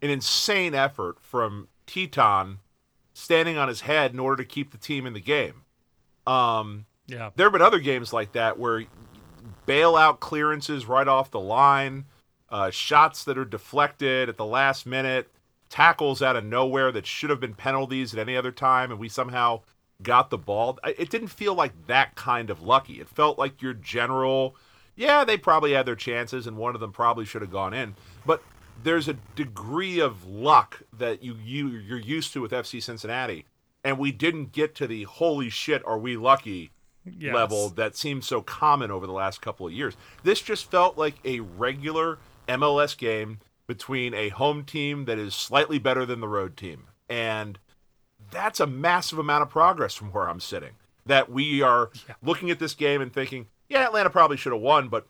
an 0.02 0.10
insane 0.10 0.74
effort 0.74 1.16
from 1.20 1.68
Tytoń 1.86 2.58
standing 3.14 3.56
on 3.56 3.68
his 3.68 3.82
head 3.82 4.12
in 4.12 4.18
order 4.18 4.42
to 4.42 4.48
keep 4.48 4.72
the 4.72 4.78
team 4.78 5.06
in 5.06 5.12
the 5.12 5.20
game. 5.20 5.62
Um, 6.26 6.86
yeah, 7.06 7.30
there 7.36 7.46
have 7.46 7.52
been 7.52 7.62
other 7.62 7.78
games 7.78 8.12
like 8.12 8.32
that 8.32 8.58
where 8.58 8.84
bailout 9.66 10.20
clearances 10.20 10.86
right 10.86 11.08
off 11.08 11.30
the 11.30 11.40
line, 11.40 12.06
uh, 12.50 12.70
shots 12.70 13.24
that 13.24 13.38
are 13.38 13.44
deflected 13.44 14.28
at 14.28 14.36
the 14.36 14.44
last 14.44 14.86
minute, 14.86 15.28
tackles 15.68 16.20
out 16.20 16.36
of 16.36 16.44
nowhere 16.44 16.92
that 16.92 17.06
should 17.06 17.30
have 17.30 17.40
been 17.40 17.54
penalties 17.54 18.12
at 18.12 18.20
any 18.20 18.36
other 18.36 18.52
time, 18.52 18.90
and 18.90 19.00
we 19.00 19.08
somehow 19.08 19.60
got 20.02 20.30
the 20.30 20.38
ball. 20.38 20.78
It 20.84 21.10
didn't 21.10 21.28
feel 21.28 21.54
like 21.54 21.86
that 21.86 22.14
kind 22.14 22.50
of 22.50 22.62
lucky. 22.62 23.00
It 23.00 23.08
felt 23.08 23.38
like 23.38 23.62
your 23.62 23.74
general, 23.74 24.56
yeah, 24.96 25.24
they 25.24 25.36
probably 25.36 25.72
had 25.72 25.86
their 25.86 25.96
chances, 25.96 26.46
and 26.46 26.56
one 26.56 26.74
of 26.74 26.80
them 26.80 26.92
probably 26.92 27.24
should 27.24 27.42
have 27.42 27.52
gone 27.52 27.72
in. 27.72 27.94
But 28.26 28.42
there's 28.82 29.08
a 29.08 29.14
degree 29.36 30.00
of 30.00 30.26
luck 30.26 30.82
that 30.92 31.22
you, 31.22 31.36
you 31.42 31.68
you're 31.68 31.98
used 31.98 32.32
to 32.32 32.40
with 32.40 32.52
FC 32.52 32.82
Cincinnati, 32.82 33.46
and 33.84 33.98
we 33.98 34.12
didn't 34.12 34.52
get 34.52 34.74
to 34.76 34.86
the 34.86 35.04
holy 35.04 35.50
shit, 35.50 35.84
are 35.86 35.98
we 35.98 36.16
lucky? 36.16 36.70
Yes. 37.04 37.34
level 37.34 37.68
that 37.70 37.96
seems 37.96 38.28
so 38.28 38.42
common 38.42 38.92
over 38.92 39.08
the 39.08 39.12
last 39.12 39.42
couple 39.42 39.66
of 39.66 39.72
years. 39.72 39.96
This 40.22 40.40
just 40.40 40.70
felt 40.70 40.96
like 40.96 41.16
a 41.24 41.40
regular 41.40 42.18
MLS 42.46 42.96
game 42.96 43.40
between 43.66 44.14
a 44.14 44.28
home 44.28 44.64
team 44.64 45.04
that 45.06 45.18
is 45.18 45.34
slightly 45.34 45.78
better 45.78 46.06
than 46.06 46.20
the 46.20 46.28
road 46.28 46.56
team. 46.56 46.84
And 47.08 47.58
that's 48.30 48.60
a 48.60 48.66
massive 48.66 49.18
amount 49.18 49.42
of 49.42 49.50
progress 49.50 49.94
from 49.94 50.12
where 50.12 50.28
I'm 50.28 50.40
sitting. 50.40 50.72
That 51.04 51.30
we 51.30 51.62
are 51.62 51.90
looking 52.22 52.50
at 52.50 52.60
this 52.60 52.74
game 52.74 53.00
and 53.00 53.12
thinking, 53.12 53.48
yeah, 53.68 53.84
Atlanta 53.84 54.10
probably 54.10 54.36
should 54.36 54.52
have 54.52 54.62
won, 54.62 54.88
but 54.88 55.06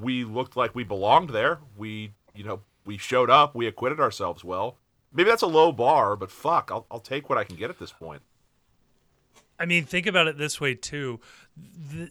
we 0.00 0.24
looked 0.24 0.56
like 0.56 0.74
we 0.74 0.82
belonged 0.82 1.30
there. 1.30 1.60
We, 1.76 2.12
you 2.34 2.42
know, 2.42 2.60
we 2.86 2.96
showed 2.96 3.30
up, 3.30 3.54
we 3.54 3.66
acquitted 3.66 4.00
ourselves 4.00 4.44
well. 4.44 4.78
Maybe 5.12 5.28
that's 5.28 5.42
a 5.42 5.46
low 5.46 5.72
bar, 5.72 6.16
but 6.16 6.30
fuck, 6.30 6.70
I'll, 6.72 6.86
I'll 6.90 7.00
take 7.00 7.28
what 7.28 7.38
I 7.38 7.44
can 7.44 7.56
get 7.56 7.70
at 7.70 7.78
this 7.78 7.92
point. 7.92 8.22
I 9.58 9.64
mean, 9.64 9.84
think 9.84 10.06
about 10.06 10.28
it 10.28 10.36
this 10.36 10.60
way 10.60 10.74
too. 10.74 11.20
The, 11.56 12.10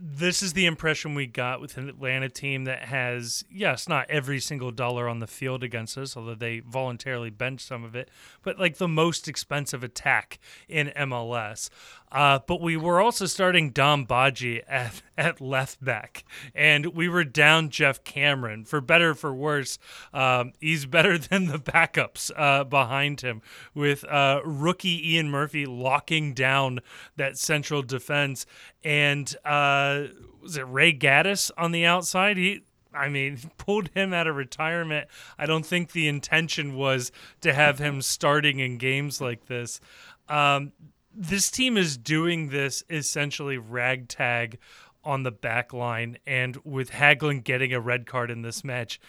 this 0.00 0.42
is 0.42 0.54
the 0.54 0.66
impression 0.66 1.14
we 1.14 1.26
got 1.26 1.60
with 1.60 1.76
an 1.76 1.88
Atlanta 1.88 2.28
team 2.28 2.64
that 2.64 2.84
has, 2.84 3.44
yes, 3.50 3.88
not 3.88 4.10
every 4.10 4.40
single 4.40 4.72
dollar 4.72 5.08
on 5.08 5.20
the 5.20 5.26
field 5.26 5.62
against 5.62 5.96
us, 5.96 6.16
although 6.16 6.34
they 6.34 6.60
voluntarily 6.60 7.30
benched 7.30 7.66
some 7.66 7.84
of 7.84 7.94
it, 7.94 8.10
but 8.42 8.58
like 8.58 8.78
the 8.78 8.88
most 8.88 9.28
expensive 9.28 9.84
attack 9.84 10.38
in 10.68 10.92
MLS. 10.96 11.70
Uh, 12.14 12.38
but 12.46 12.60
we 12.60 12.76
were 12.76 13.00
also 13.00 13.26
starting 13.26 13.70
Dom 13.70 14.06
Badji 14.06 14.62
at, 14.68 15.02
at 15.18 15.40
left 15.40 15.84
back, 15.84 16.24
and 16.54 16.86
we 16.94 17.08
were 17.08 17.24
down 17.24 17.70
Geoff 17.70 18.04
Cameron. 18.04 18.64
For 18.64 18.80
better 18.80 19.14
for 19.14 19.34
worse, 19.34 19.78
um, 20.12 20.52
he's 20.60 20.86
better 20.94 21.18
than 21.18 21.46
the 21.46 21.58
backups 21.58 22.30
uh, 22.36 22.62
behind 22.62 23.22
him, 23.22 23.42
with 23.74 24.04
uh, 24.04 24.40
rookie 24.44 25.14
Ian 25.14 25.28
Murphy 25.28 25.66
locking 25.66 26.34
down 26.34 26.78
that 27.16 27.36
central 27.36 27.82
defense. 27.82 28.46
And 28.84 29.34
uh, 29.44 30.04
was 30.40 30.56
it 30.56 30.62
Ray 30.68 30.92
Gaddis 30.96 31.50
on 31.58 31.72
the 31.72 31.84
outside? 31.84 32.36
He 32.36 32.62
I 32.94 33.08
mean, 33.08 33.38
pulled 33.58 33.88
him 33.88 34.12
out 34.12 34.28
of 34.28 34.36
retirement. 34.36 35.08
I 35.36 35.46
don't 35.46 35.66
think 35.66 35.90
the 35.90 36.06
intention 36.06 36.76
was 36.76 37.10
to 37.40 37.52
have 37.52 37.80
him 37.80 38.00
starting 38.02 38.60
in 38.60 38.78
games 38.78 39.20
like 39.20 39.46
this. 39.46 39.80
Um, 40.28 40.72
this 41.14 41.50
team 41.50 41.76
is 41.76 41.96
doing 41.96 42.48
this 42.48 42.82
essentially 42.90 43.58
ragtag 43.58 44.58
on 45.04 45.22
the 45.22 45.30
back 45.30 45.72
line, 45.72 46.18
and 46.26 46.56
with 46.64 46.90
Hagglund 46.90 47.44
getting 47.44 47.72
a 47.72 47.80
red 47.80 48.06
card 48.06 48.30
in 48.30 48.42
this 48.42 48.64
match, 48.64 49.00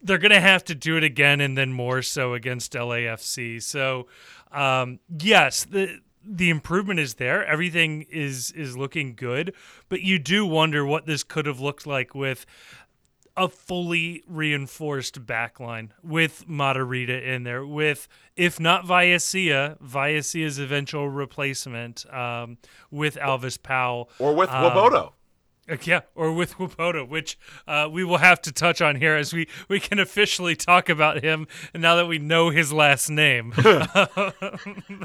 they're 0.00 0.18
going 0.18 0.30
to 0.30 0.40
have 0.40 0.64
to 0.64 0.74
do 0.74 0.96
it 0.96 1.04
again 1.04 1.40
and 1.40 1.56
then 1.56 1.72
more 1.72 2.02
so 2.02 2.34
against 2.34 2.72
LAFC. 2.72 3.62
So, 3.62 4.06
um, 4.52 5.00
yes, 5.18 5.64
the 5.64 6.00
the 6.26 6.48
improvement 6.48 7.00
is 7.00 7.14
there. 7.14 7.44
Everything 7.44 8.02
is 8.10 8.50
is 8.52 8.76
looking 8.76 9.14
good, 9.14 9.54
but 9.88 10.02
you 10.02 10.18
do 10.18 10.46
wonder 10.46 10.84
what 10.84 11.06
this 11.06 11.22
could 11.22 11.46
have 11.46 11.60
looked 11.60 11.86
like 11.86 12.14
with 12.14 12.46
a 13.36 13.48
fully 13.48 14.22
reinforced 14.26 15.26
backline 15.26 15.90
with 16.02 16.44
Matarrita 16.48 17.22
in 17.22 17.42
there, 17.42 17.66
with 17.66 18.08
if 18.36 18.60
not 18.60 18.86
Vallecilla, 18.86 19.76
Vallecilla's 19.80 20.58
eventual 20.58 21.08
replacement 21.08 22.06
um, 22.12 22.58
with 22.90 23.16
Alvas 23.16 23.60
Powell 23.60 24.10
or 24.18 24.34
with 24.34 24.50
um, 24.50 24.64
Yeah, 25.82 26.00
or 26.14 26.34
with 26.34 26.56
Nwobodo, 26.56 27.08
which 27.08 27.38
uh, 27.66 27.88
we 27.90 28.04
will 28.04 28.18
have 28.18 28.42
to 28.42 28.52
touch 28.52 28.82
on 28.82 28.96
here 28.96 29.16
as 29.16 29.32
we, 29.32 29.48
we 29.66 29.80
can 29.80 29.98
officially 29.98 30.54
talk 30.54 30.90
about 30.90 31.24
him 31.24 31.46
now 31.74 31.96
that 31.96 32.06
we 32.06 32.18
know 32.18 32.50
his 32.50 32.70
last 32.70 33.08
name. 33.08 33.54
but 33.56 33.88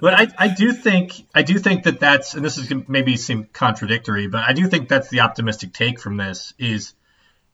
I, 0.03 0.27
I 0.38 0.48
do 0.50 0.74
think 0.74 1.13
I 1.33 1.43
do 1.43 1.59
think 1.59 1.83
that 1.83 2.01
that's 2.01 2.33
and 2.33 2.43
this 2.43 2.57
is 2.57 2.69
maybe 2.89 3.15
seem 3.15 3.45
contradictory, 3.45 4.27
but 4.27 4.43
I 4.45 4.51
do 4.51 4.67
think 4.67 4.89
that's 4.89 5.09
the 5.09 5.21
optimistic 5.21 5.71
take 5.71 5.98
from 6.00 6.17
this 6.17 6.53
is 6.59 6.93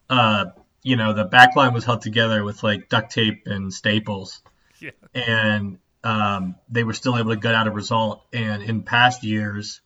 uh, 0.10 0.46
you 0.86 0.96
know, 0.96 1.14
the 1.14 1.26
back 1.26 1.56
line 1.56 1.74
was 1.74 1.84
held 1.84 2.02
together 2.02 2.44
with 2.44 2.62
like 2.62 2.90
duct 2.90 3.12
tape 3.12 3.48
and 3.48 3.74
staples. 3.74 4.42
Yeah. 4.82 4.92
And 5.14 5.80
um, 6.04 6.56
they 6.70 6.84
were 6.84 6.94
still 6.94 7.18
able 7.18 7.30
to 7.34 7.40
get 7.40 7.56
out 7.56 7.66
a 7.66 7.72
result. 7.72 8.26
And 8.34 8.62
in 8.62 8.84
past 8.84 9.24
years, 9.24 9.80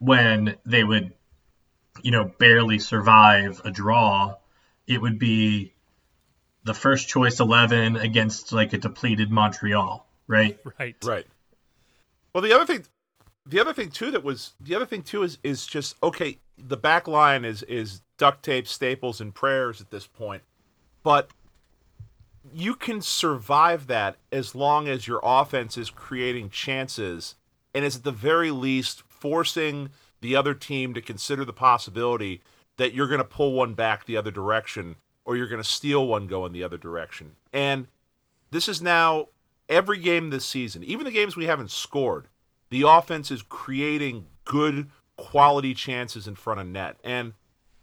when 0.00 0.56
they 0.66 0.82
would, 0.82 1.14
you 2.02 2.10
know, 2.10 2.24
barely 2.24 2.80
survive 2.80 3.62
a 3.64 3.70
draw, 3.70 4.34
it 4.88 5.00
would 5.00 5.20
be 5.20 5.74
the 6.64 6.74
first 6.74 7.06
choice 7.06 7.38
11 7.38 7.94
against 7.94 8.52
like 8.52 8.72
a 8.72 8.78
depleted 8.78 9.30
Montreal, 9.30 10.04
right? 10.26 10.58
Right. 10.76 10.96
Right. 11.04 11.26
Well, 12.34 12.42
the 12.42 12.52
other 12.52 12.66
thing, 12.66 12.84
the 13.46 13.60
other 13.60 13.72
thing 13.72 13.90
too 13.90 14.10
that 14.10 14.24
was 14.24 14.54
the 14.60 14.74
other 14.74 14.86
thing 14.86 15.02
too 15.02 15.22
is 15.22 15.38
is 15.44 15.68
just 15.68 15.94
okay. 16.02 16.38
The 16.58 16.76
back 16.76 17.06
line 17.06 17.44
is 17.44 17.62
is 17.64 18.02
duct 18.18 18.42
tape, 18.42 18.66
staples, 18.66 19.20
and 19.20 19.34
prayers 19.34 19.80
at 19.80 19.90
this 19.90 20.06
point. 20.06 20.42
But 21.02 21.30
you 22.52 22.74
can 22.74 23.00
survive 23.00 23.86
that 23.88 24.16
as 24.32 24.54
long 24.54 24.88
as 24.88 25.06
your 25.06 25.20
offense 25.22 25.76
is 25.76 25.90
creating 25.90 26.50
chances 26.50 27.34
and 27.74 27.84
is 27.84 27.96
at 27.96 28.04
the 28.04 28.12
very 28.12 28.50
least 28.50 29.02
forcing 29.08 29.90
the 30.20 30.36
other 30.36 30.54
team 30.54 30.94
to 30.94 31.00
consider 31.00 31.44
the 31.44 31.52
possibility 31.52 32.40
that 32.76 32.94
you're 32.94 33.08
going 33.08 33.18
to 33.18 33.24
pull 33.24 33.52
one 33.52 33.74
back 33.74 34.06
the 34.06 34.16
other 34.16 34.30
direction 34.30 34.96
or 35.24 35.36
you're 35.36 35.48
going 35.48 35.62
to 35.62 35.68
steal 35.68 36.06
one 36.06 36.26
going 36.26 36.52
the 36.52 36.62
other 36.62 36.78
direction. 36.78 37.32
And 37.52 37.88
this 38.50 38.68
is 38.68 38.80
now 38.80 39.28
every 39.68 39.98
game 39.98 40.30
this 40.30 40.46
season, 40.46 40.84
even 40.84 41.04
the 41.04 41.10
games 41.10 41.36
we 41.36 41.46
haven't 41.46 41.70
scored, 41.70 42.28
the 42.70 42.82
offense 42.82 43.30
is 43.30 43.42
creating 43.42 44.26
good 44.44 44.90
quality 45.16 45.74
chances 45.74 46.26
in 46.26 46.34
front 46.34 46.60
of 46.60 46.66
net. 46.66 46.96
And 47.02 47.34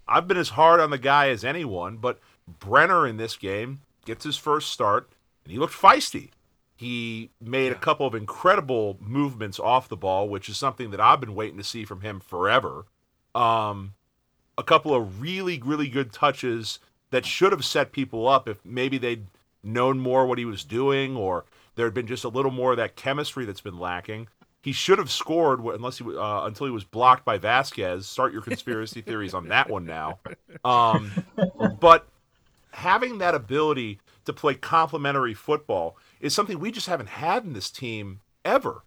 I've 0.07 0.27
been 0.27 0.37
as 0.37 0.49
hard 0.49 0.79
on 0.79 0.89
the 0.89 0.97
guy 0.97 1.29
as 1.29 1.43
anyone, 1.43 1.97
but 1.97 2.19
Brenner 2.47 3.07
in 3.07 3.17
this 3.17 3.37
game 3.37 3.81
gets 4.05 4.23
his 4.25 4.37
first 4.37 4.71
start, 4.71 5.09
and 5.43 5.51
he 5.51 5.59
looked 5.59 5.73
feisty. 5.73 6.29
He 6.75 7.29
made 7.39 7.71
a 7.71 7.75
couple 7.75 8.05
of 8.05 8.15
incredible 8.15 8.97
movements 8.99 9.59
off 9.59 9.87
the 9.87 9.95
ball, 9.95 10.27
which 10.27 10.49
is 10.49 10.57
something 10.57 10.91
that 10.91 10.99
I've 10.99 11.19
been 11.19 11.35
waiting 11.35 11.57
to 11.57 11.63
see 11.63 11.85
from 11.85 12.01
him 12.01 12.19
forever. 12.19 12.85
Um, 13.33 13.93
a 14.57 14.63
couple 14.63 14.93
of 14.93 15.21
really, 15.21 15.61
really 15.63 15.87
good 15.87 16.11
touches 16.11 16.79
that 17.11 17.25
should 17.25 17.51
have 17.51 17.63
set 17.63 17.91
people 17.91 18.27
up 18.27 18.47
if 18.47 18.63
maybe 18.65 18.97
they'd 18.97 19.27
known 19.63 19.99
more 19.99 20.25
what 20.25 20.37
he 20.37 20.45
was 20.45 20.63
doing 20.63 21.15
or 21.15 21.45
there 21.75 21.85
had 21.85 21.93
been 21.93 22.07
just 22.07 22.23
a 22.23 22.29
little 22.29 22.51
more 22.51 22.71
of 22.71 22.77
that 22.77 22.95
chemistry 22.95 23.45
that's 23.45 23.61
been 23.61 23.79
lacking. 23.79 24.27
He 24.63 24.71
should 24.71 24.97
have 24.97 25.11
scored 25.11 25.59
unless 25.59 25.99
he 25.99 26.05
uh, 26.05 26.45
until 26.45 26.65
he 26.65 26.71
was 26.71 26.83
blocked 26.83 27.25
by 27.25 27.37
Vazquez. 27.37 28.03
Start 28.03 28.33
your 28.33 28.41
conspiracy 28.41 29.01
theories 29.07 29.33
on 29.33 29.49
that 29.49 29.69
one 29.69 29.85
now. 29.85 30.19
Um, 30.63 31.11
but 31.79 32.07
having 32.71 33.19
that 33.19 33.35
ability 33.35 33.99
to 34.25 34.33
play 34.33 34.55
complementary 34.55 35.33
football 35.33 35.97
is 36.21 36.33
something 36.33 36.59
we 36.59 36.71
just 36.71 36.87
haven't 36.87 37.09
had 37.09 37.43
in 37.43 37.53
this 37.53 37.69
team 37.69 38.21
ever. 38.45 38.83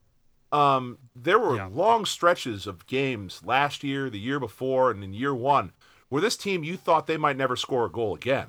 Um, 0.51 0.99
there 1.15 1.39
were 1.39 1.57
yeah. 1.57 1.69
long 1.71 2.07
stretches 2.07 2.67
of 2.67 2.87
games 2.87 3.43
last 3.45 3.85
year, 3.85 4.09
the 4.09 4.19
year 4.19 4.41
before, 4.41 4.91
and 4.91 5.05
in 5.05 5.13
year 5.13 5.35
one 5.35 5.73
where 6.09 6.23
this 6.23 6.37
team 6.37 6.65
you 6.65 6.77
thought 6.77 7.07
they 7.07 7.17
might 7.17 7.37
never 7.37 7.57
score 7.57 7.87
a 7.87 7.91
goal 7.91 8.15
again, 8.15 8.47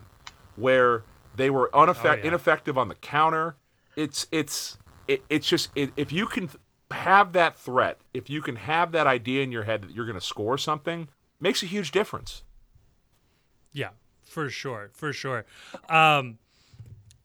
where 0.56 1.04
they 1.36 1.50
were 1.50 1.70
uneff- 1.74 2.06
oh, 2.06 2.14
yeah. 2.14 2.24
ineffective 2.24 2.78
on 2.78 2.88
the 2.88 2.96
counter. 2.96 3.56
It's 3.96 4.28
it's 4.32 4.78
it, 5.08 5.24
it's 5.30 5.48
just 5.48 5.70
it, 5.76 5.92
if 5.98 6.12
you 6.12 6.28
can 6.28 6.50
have 6.92 7.34
that 7.34 7.58
threat, 7.58 8.00
if 8.14 8.30
you 8.30 8.42
can 8.42 8.56
have 8.56 8.92
that 8.94 9.08
idea 9.08 9.44
in 9.44 9.52
your 9.52 9.64
head 9.64 9.82
that 9.84 9.92
you're 9.92 10.06
going 10.06 10.20
to 10.20 10.26
score 10.26 10.58
something, 10.58 11.10
makes 11.40 11.62
a 11.64 11.66
huge 11.66 11.92
difference. 11.92 12.44
Yeah, 13.72 13.90
for 14.26 14.50
sure, 14.50 14.90
for 14.94 15.14
sure. 15.14 15.46
Um, 15.90 16.40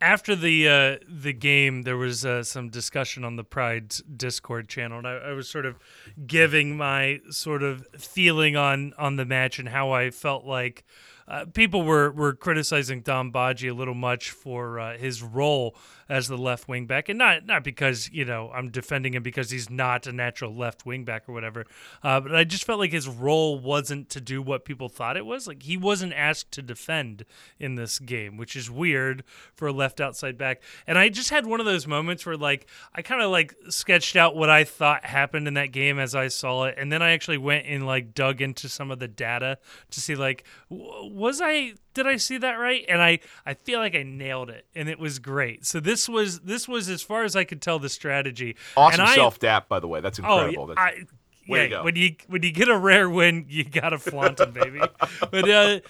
after 0.02 0.34
the 0.34 0.68
uh, 0.68 0.96
the 1.08 1.32
game, 1.32 1.82
there 1.82 1.96
was 1.96 2.26
uh, 2.26 2.42
some 2.42 2.68
discussion 2.68 3.24
on 3.24 3.36
the 3.36 3.44
Pride 3.44 3.94
Discord 4.16 4.68
channel, 4.68 4.98
and 4.98 5.06
I, 5.06 5.12
I, 5.12 5.32
was 5.32 5.48
sort 5.48 5.64
of 5.64 5.78
giving 6.26 6.76
my 6.76 7.20
sort 7.30 7.62
of 7.62 7.86
feeling 7.96 8.56
on 8.56 8.92
on 8.98 9.16
the 9.16 9.24
match 9.24 9.60
and 9.60 9.68
how 9.68 9.92
I 9.92 10.10
felt 10.10 10.44
like 10.44 10.84
uh, 11.28 11.46
people 11.46 11.82
were 11.82 12.10
were 12.10 12.34
criticizing 12.34 13.00
Dom 13.00 13.32
Badji 13.32 13.70
a 13.70 13.74
little 13.74 13.94
much 13.94 14.30
for 14.30 14.80
uh, 14.80 14.98
his 14.98 15.22
role 15.22 15.76
as 16.08 16.28
the 16.28 16.36
left 16.36 16.68
wing 16.68 16.86
back, 16.86 17.08
and 17.08 17.18
not 17.18 17.46
not 17.46 17.64
because 17.64 18.10
you 18.12 18.24
know 18.24 18.50
I'm 18.54 18.70
defending 18.70 19.14
him 19.14 19.22
because 19.22 19.50
he's 19.50 19.70
not 19.70 20.06
a 20.06 20.12
natural 20.12 20.54
left 20.54 20.86
wing 20.86 21.04
back 21.04 21.28
or 21.28 21.32
whatever, 21.32 21.66
uh, 22.02 22.20
but 22.20 22.34
I 22.34 22.44
just 22.44 22.64
felt 22.64 22.78
like 22.78 22.92
his 22.92 23.08
role 23.08 23.58
wasn't 23.58 24.08
to 24.10 24.20
do 24.20 24.42
what 24.42 24.64
people 24.64 24.88
thought 24.88 25.16
it 25.16 25.26
was. 25.26 25.46
Like 25.46 25.62
he 25.62 25.76
wasn't 25.76 26.12
asked 26.12 26.50
to 26.52 26.62
defend 26.62 27.24
in 27.58 27.74
this 27.76 27.98
game, 27.98 28.36
which 28.36 28.56
is 28.56 28.70
weird 28.70 29.24
for 29.54 29.68
a 29.68 29.72
left 29.72 30.00
outside 30.00 30.38
back. 30.38 30.62
And 30.86 30.98
I 30.98 31.08
just 31.08 31.30
had 31.30 31.46
one 31.46 31.60
of 31.60 31.66
those 31.66 31.86
moments 31.86 32.26
where 32.26 32.36
like 32.36 32.66
I 32.94 33.02
kind 33.02 33.22
of 33.22 33.30
like 33.30 33.54
sketched 33.68 34.16
out 34.16 34.36
what 34.36 34.50
I 34.50 34.64
thought 34.64 35.04
happened 35.04 35.48
in 35.48 35.54
that 35.54 35.72
game 35.72 35.98
as 35.98 36.14
I 36.14 36.28
saw 36.28 36.64
it, 36.64 36.74
and 36.78 36.90
then 36.90 37.02
I 37.02 37.12
actually 37.12 37.38
went 37.38 37.66
and 37.66 37.86
like 37.86 38.14
dug 38.14 38.40
into 38.40 38.68
some 38.68 38.90
of 38.90 38.98
the 38.98 39.08
data 39.08 39.58
to 39.90 40.00
see 40.00 40.14
like 40.14 40.44
was 40.68 41.40
I 41.42 41.74
did 41.94 42.06
I 42.06 42.16
see 42.16 42.38
that 42.38 42.54
right? 42.54 42.84
And 42.88 43.02
I 43.02 43.20
I 43.44 43.54
feel 43.54 43.78
like 43.78 43.94
I 43.94 44.02
nailed 44.02 44.50
it, 44.50 44.66
and 44.74 44.88
it 44.88 44.98
was 44.98 45.18
great. 45.18 45.66
So 45.66 45.80
this 45.80 46.08
was 46.08 46.40
this 46.40 46.68
was 46.68 46.88
as 46.88 47.02
far 47.02 47.24
as 47.24 47.36
I 47.36 47.44
could 47.44 47.62
tell 47.62 47.78
the 47.78 47.88
strategy. 47.88 48.56
Awesome 48.76 49.06
self 49.08 49.38
dap, 49.38 49.68
by 49.68 49.80
the 49.80 49.88
way. 49.88 50.00
That's 50.00 50.18
oh, 50.20 50.22
incredible. 50.22 50.70
Oh, 50.70 50.80
I, 50.80 51.04
yeah, 51.46 51.82
when 51.82 51.96
you 51.96 52.14
when 52.28 52.42
you 52.42 52.52
get 52.52 52.68
a 52.68 52.76
rare 52.76 53.10
win, 53.10 53.46
you 53.48 53.64
gotta 53.64 53.98
flaunt 53.98 54.40
it, 54.40 54.52
baby. 54.52 54.80
but 55.30 55.48
uh, 55.48 55.80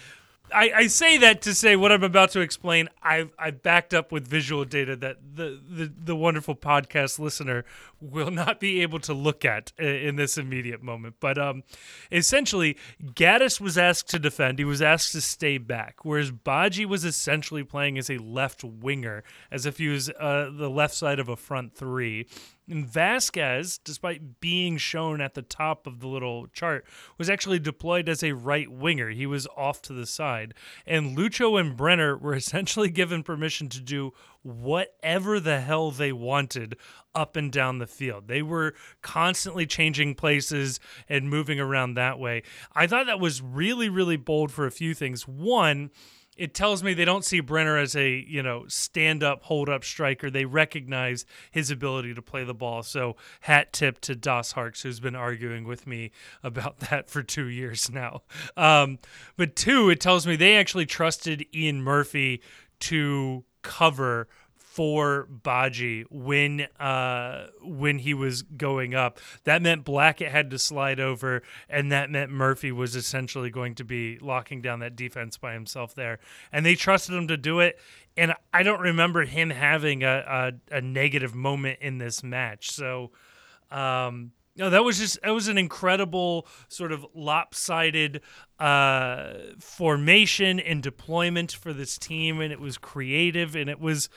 I, 0.55 0.73
I 0.75 0.87
say 0.87 1.19
that 1.19 1.43
to 1.43 1.55
say 1.55 1.77
what 1.77 1.93
I'm 1.93 2.03
about 2.03 2.31
to 2.33 2.41
explain. 2.41 2.89
I've 3.03 3.33
I 3.39 3.51
backed 3.51 3.95
up 3.95 4.13
with 4.13 4.27
visual 4.27 4.65
data 4.65 4.97
that 4.97 5.19
the, 5.35 5.61
the 5.69 5.93
the 6.05 6.17
wonderful 6.17 6.55
podcast 6.55 7.19
listener 7.19 7.65
will 8.01 8.31
not 8.31 8.61
be 8.61 8.83
able 8.83 8.99
to 9.01 9.15
look 9.15 9.45
at 9.45 9.73
in 9.79 10.17
this 10.17 10.37
immediate 10.37 10.83
moment. 10.83 11.17
But 11.21 11.39
um, 11.39 11.63
essentially, 12.11 12.77
Gaddis 13.03 13.61
was 13.61 13.79
asked 13.79 14.09
to 14.11 14.19
defend. 14.19 14.59
He 14.59 14.65
was 14.65 14.83
asked 14.83 15.13
to 15.13 15.21
stay 15.21 15.59
back, 15.59 16.05
whereas 16.05 16.31
Badji 16.31 16.85
was 16.85 17.05
essentially 17.05 17.65
playing 17.65 17.99
as 17.99 18.11
a 18.11 18.19
left 18.19 18.65
winger, 18.65 19.23
as 19.51 19.67
if 19.67 19.79
he 19.79 19.89
was 19.89 20.11
uh, 20.11 20.51
the 20.53 20.71
left 20.71 20.95
side 20.95 21.19
of 21.19 21.29
a 21.29 21.37
front 21.37 21.75
three. 21.75 22.27
And 22.69 22.87
Vazquez, 22.87 23.81
despite 23.83 24.41
being 24.41 24.77
shown 24.77 25.21
at 25.21 25.35
the 25.35 25.43
top 25.43 25.87
of 25.87 25.99
the 25.99 26.07
little 26.07 26.47
chart, 26.49 26.87
was 27.19 27.29
actually 27.29 27.59
deployed 27.59 28.09
as 28.09 28.23
a 28.23 28.33
right 28.33 28.71
winger. 28.71 29.11
He 29.11 29.27
was 29.27 29.49
off 29.57 29.83
to 29.83 29.93
the 29.93 30.07
side. 30.07 30.55
And 30.87 31.17
Lucho 31.19 31.59
and 31.61 31.77
Brenner 31.77 32.17
were 32.17 32.35
essentially 32.37 32.89
given 32.89 33.25
permission 33.25 33.69
to 33.71 33.81
do 33.81 34.13
whatever 34.43 35.41
the 35.41 35.61
hell 35.61 35.91
they 35.91 36.13
wanted 36.13 36.77
up 37.15 37.37
and 37.37 37.53
down 37.53 37.79
the 37.79 37.87
field. 37.87 38.29
They 38.29 38.43
were 38.43 38.75
constantly 39.03 39.67
changing 39.67 40.15
places 40.15 40.79
and 41.09 41.29
moving 41.29 41.59
around 41.59 41.95
that 41.95 42.19
way. 42.19 42.43
I 42.75 42.87
thought 42.87 43.07
that 43.07 43.21
was 43.21 43.43
really, 43.43 43.89
really 43.89 44.17
bold 44.17 44.53
for 44.53 44.67
a 44.67 44.73
few 44.73 44.95
things. 44.95 45.27
One, 45.27 45.91
it 46.37 46.55
tells 46.55 46.83
me 46.83 46.95
they 46.95 47.05
don't 47.05 47.25
see 47.25 47.41
Brenner 47.41 47.77
as 47.77 47.95
a 47.95 48.11
you 48.11 48.43
know 48.43 48.65
stand 48.69 49.23
up, 49.23 49.43
hold 49.45 49.69
up 49.69 49.85
striker. 49.85 50.31
They 50.31 50.45
recognize 50.45 51.27
his 51.51 51.71
ability 51.71 52.15
to 52.15 52.23
play 52.23 52.45
the 52.45 52.55
ball. 52.55 52.83
So 52.83 53.17
hat 53.41 53.73
tip 53.73 54.01
to 54.03 54.15
Das 54.15 54.53
Harks, 54.53 54.83
who's 54.83 55.01
been 55.01 55.17
arguing 55.17 55.65
with 55.65 55.87
me 55.87 56.11
about 56.43 56.79
that 56.91 57.11
for 57.11 57.23
two 57.23 57.47
years 57.47 57.91
now. 57.91 58.23
Um, 58.57 58.99
but 59.37 59.57
two, 59.57 59.91
it 59.91 60.01
tells 60.01 60.27
me 60.27 60.37
they 60.37 60.57
actually 60.57 60.87
trusted 60.87 61.47
Ian 61.55 61.83
Murphy 61.83 62.43
to 62.81 63.45
cover 63.63 64.29
for 64.73 65.29
Badji 65.31 66.07
when 66.11 66.63
uh, 66.81 67.49
when 67.63 67.99
he 67.99 68.15
was 68.15 68.41
going 68.41 68.95
up. 68.95 69.21
That 69.45 69.61
meant 69.61 69.85
Blackett 69.85 70.33
had 70.33 70.51
to 70.51 70.59
slide 70.59 70.99
over, 70.99 71.43
and 71.69 71.93
that 71.93 72.09
meant 72.09 72.31
Murphy 72.31 72.73
was 72.73 72.97
essentially 72.97 73.51
going 73.51 73.75
to 73.75 73.85
be 73.85 74.19
locking 74.21 74.63
down 74.63 74.81
that 74.81 74.97
defense 74.97 75.37
by 75.37 75.53
himself 75.53 75.95
there. 75.95 76.21
And 76.51 76.65
they 76.65 76.75
trusted 76.75 77.15
him 77.15 77.29
to 77.29 77.37
do 77.37 77.61
it. 77.61 77.79
And 78.17 78.33
I 78.55 78.63
don't 78.63 78.81
remember 78.81 79.25
him 79.25 79.51
having 79.51 80.05
a, 80.05 80.53
a, 80.71 80.77
a 80.77 80.81
negative 80.81 81.35
moment 81.35 81.81
in 81.83 81.99
this 81.99 82.23
match. 82.23 82.71
So, 82.71 83.11
um, 83.71 84.33
no, 84.57 84.71
that 84.71 84.85
was 84.85 84.99
just 84.99 85.21
that 85.21 85.33
was 85.33 85.49
an 85.49 85.59
incredible 85.59 86.47
sort 86.69 86.93
of 86.93 87.05
lopsided 87.15 88.23
uh, 88.59 89.35
formation 89.59 90.61
and 90.61 90.83
deployment 90.83 91.53
for 91.53 91.75
this 91.75 91.99
team, 91.99 92.41
and 92.41 92.51
it 92.51 92.61
was 92.61 92.79
creative 92.79 93.55
and 93.55 93.69
it 93.69 93.81
was 93.81 94.09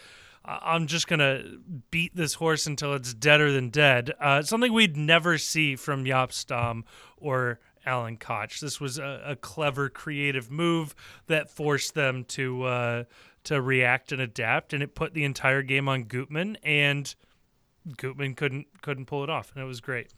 I'm 0.47 0.87
just 0.87 1.07
gonna 1.07 1.43
beat 1.91 2.15
this 2.15 2.35
horse 2.35 2.67
until 2.67 2.93
it's 2.93 3.13
deader 3.13 3.51
than 3.51 3.69
dead. 3.69 4.13
Uh, 4.19 4.41
something 4.43 4.71
we'd 4.71 4.97
never 4.97 5.37
see 5.37 5.75
from 5.75 6.05
Jaap 6.05 6.31
Stam 6.31 6.85
or 7.17 7.59
Alan 7.85 8.17
Koch. 8.17 8.59
This 8.59 8.79
was 8.79 8.97
a, 8.97 9.21
a, 9.25 9.35
clever, 9.35 9.89
creative 9.89 10.51
move 10.51 10.95
that 11.27 11.49
forced 11.49 11.93
them 11.93 12.23
to 12.25 12.63
uh, 12.63 13.03
to 13.45 13.61
react 13.61 14.11
and 14.11 14.21
adapt, 14.21 14.73
and 14.73 14.81
it 14.83 14.95
put 14.95 15.13
the 15.13 15.23
entire 15.23 15.61
game 15.61 15.87
on 15.87 16.03
Gutman, 16.03 16.57
and 16.63 17.13
Gutman 17.97 18.35
couldn't 18.35 18.67
couldn't 18.81 19.05
pull 19.05 19.23
it 19.23 19.29
off, 19.29 19.51
and 19.53 19.63
it 19.63 19.67
was 19.67 19.81
great. 19.81 20.11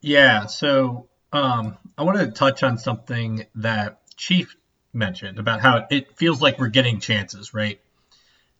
Yeah. 0.00 0.46
So 0.46 1.08
um, 1.32 1.78
I 1.96 2.02
wanted 2.02 2.26
to 2.26 2.32
touch 2.32 2.62
on 2.62 2.78
something 2.78 3.46
that 3.56 4.00
Chief 4.16 4.54
mentioned 4.92 5.38
about 5.38 5.60
how 5.60 5.86
it 5.90 6.16
feels 6.16 6.40
like 6.40 6.58
we're 6.58 6.68
getting 6.68 7.00
chances, 7.00 7.54
right? 7.54 7.80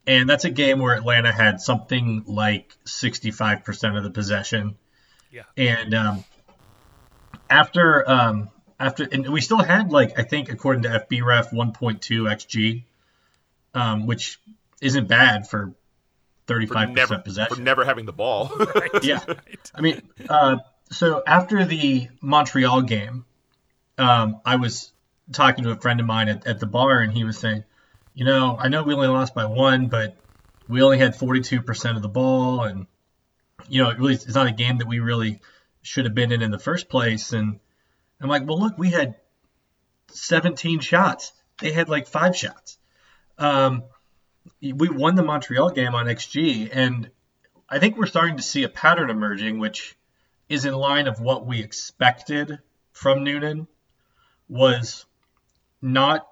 And 0.06 0.28
that's 0.28 0.44
a 0.44 0.50
game 0.50 0.80
where 0.80 0.94
Atlanta 0.94 1.32
had 1.32 1.60
something 1.60 2.24
like 2.26 2.76
65% 2.84 3.96
of 3.96 4.04
the 4.04 4.10
possession. 4.10 4.76
Yeah. 5.30 5.42
And 5.56 5.94
um, 5.94 6.24
after 7.48 8.08
um, 8.08 8.50
after 8.78 9.08
and 9.10 9.28
we 9.28 9.40
still 9.40 9.62
had 9.62 9.90
like 9.90 10.18
I 10.18 10.22
think 10.22 10.50
according 10.50 10.82
to 10.82 11.06
FBref 11.10 11.52
1.2 11.52 12.00
xG, 12.00 12.84
um, 13.74 14.06
which 14.06 14.38
isn't 14.80 15.08
bad 15.08 15.48
for 15.48 15.74
35% 16.46 16.94
never, 16.94 17.18
possession. 17.18 17.56
For 17.56 17.62
never 17.62 17.84
having 17.84 18.06
the 18.06 18.12
ball. 18.12 18.52
right. 18.74 19.02
Yeah. 19.02 19.20
Right. 19.26 19.70
I 19.74 19.80
mean, 19.80 20.02
uh, 20.28 20.58
so 20.90 21.22
after 21.26 21.64
the 21.64 22.08
Montreal 22.20 22.82
game, 22.82 23.24
um, 23.98 24.40
I 24.44 24.56
was 24.56 24.92
talking 25.32 25.64
to 25.64 25.70
a 25.70 25.76
friend 25.76 26.00
of 26.00 26.06
mine 26.06 26.28
at, 26.28 26.46
at 26.46 26.60
the 26.60 26.66
bar, 26.66 26.98
and 26.98 27.12
he 27.12 27.24
was 27.24 27.38
saying, 27.38 27.64
you 28.14 28.24
know, 28.24 28.56
I 28.58 28.68
know 28.68 28.84
we 28.84 28.94
only 28.94 29.08
lost 29.08 29.34
by 29.34 29.44
one, 29.44 29.88
but 29.88 30.16
we 30.68 30.82
only 30.82 30.98
had 30.98 31.18
42% 31.18 31.96
of 31.96 32.02
the 32.02 32.08
ball, 32.08 32.62
and 32.62 32.86
you 33.68 33.82
know, 33.82 33.90
it 33.90 33.98
really 33.98 34.14
it's 34.14 34.34
not 34.34 34.46
a 34.46 34.52
game 34.52 34.78
that 34.78 34.86
we 34.86 35.00
really 35.00 35.40
should 35.82 36.04
have 36.04 36.14
been 36.14 36.32
in 36.32 36.40
in 36.40 36.50
the 36.50 36.58
first 36.58 36.88
place. 36.88 37.32
And 37.32 37.58
I'm 38.20 38.28
like, 38.28 38.46
well, 38.46 38.58
look, 38.58 38.78
we 38.78 38.90
had 38.90 39.16
17 40.12 40.80
shots. 40.80 41.32
They 41.58 41.72
had 41.72 41.88
like 41.88 42.06
five 42.06 42.36
shots. 42.36 42.78
Um, 43.36 43.82
we 44.60 44.88
won 44.88 45.16
the 45.16 45.22
Montreal 45.22 45.70
game 45.70 45.94
on 45.94 46.06
XG, 46.06 46.70
and 46.72 47.10
I 47.68 47.78
think 47.80 47.96
we're 47.96 48.06
starting 48.06 48.36
to 48.36 48.42
see 48.42 48.62
a 48.62 48.68
pattern 48.68 49.10
emerging, 49.10 49.58
which 49.58 49.96
is 50.48 50.64
in 50.64 50.74
line 50.74 51.08
of 51.08 51.20
what 51.20 51.46
we 51.46 51.60
expected 51.60 52.58
from 52.92 53.24
Noonan. 53.24 53.66
Was 54.48 55.06
not 55.80 56.28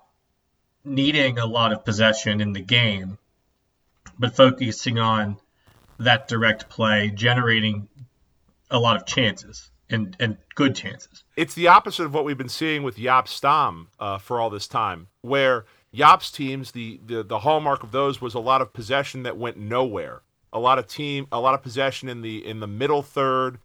needing 0.84 1.38
a 1.38 1.46
lot 1.46 1.72
of 1.72 1.84
possession 1.84 2.40
in 2.40 2.52
the 2.52 2.60
game, 2.60 3.18
but 4.18 4.34
focusing 4.36 4.98
on 4.98 5.38
that 5.98 6.28
direct 6.28 6.68
play, 6.68 7.10
generating 7.10 7.88
a 8.70 8.78
lot 8.78 8.96
of 8.96 9.06
chances 9.06 9.70
and, 9.90 10.16
and 10.18 10.38
good 10.54 10.74
chances. 10.74 11.24
It's 11.36 11.54
the 11.54 11.68
opposite 11.68 12.04
of 12.04 12.14
what 12.14 12.24
we've 12.24 12.38
been 12.38 12.48
seeing 12.48 12.82
with 12.82 12.96
Jaap 12.96 13.28
Stam 13.28 13.88
uh, 14.00 14.18
for 14.18 14.40
all 14.40 14.50
this 14.50 14.66
time, 14.66 15.08
where 15.20 15.66
Jaap's 15.94 16.30
teams, 16.30 16.72
the, 16.72 17.00
the 17.04 17.22
the 17.22 17.40
hallmark 17.40 17.82
of 17.82 17.92
those 17.92 18.20
was 18.20 18.34
a 18.34 18.40
lot 18.40 18.62
of 18.62 18.72
possession 18.72 19.22
that 19.24 19.36
went 19.36 19.58
nowhere. 19.58 20.22
A 20.54 20.58
lot 20.58 20.78
of 20.78 20.86
team, 20.86 21.26
a 21.32 21.40
lot 21.40 21.54
of 21.54 21.62
possession 21.62 22.08
in 22.08 22.22
the 22.22 22.46
in 22.46 22.60
the 22.60 22.66
middle 22.66 23.02
third, 23.02 23.58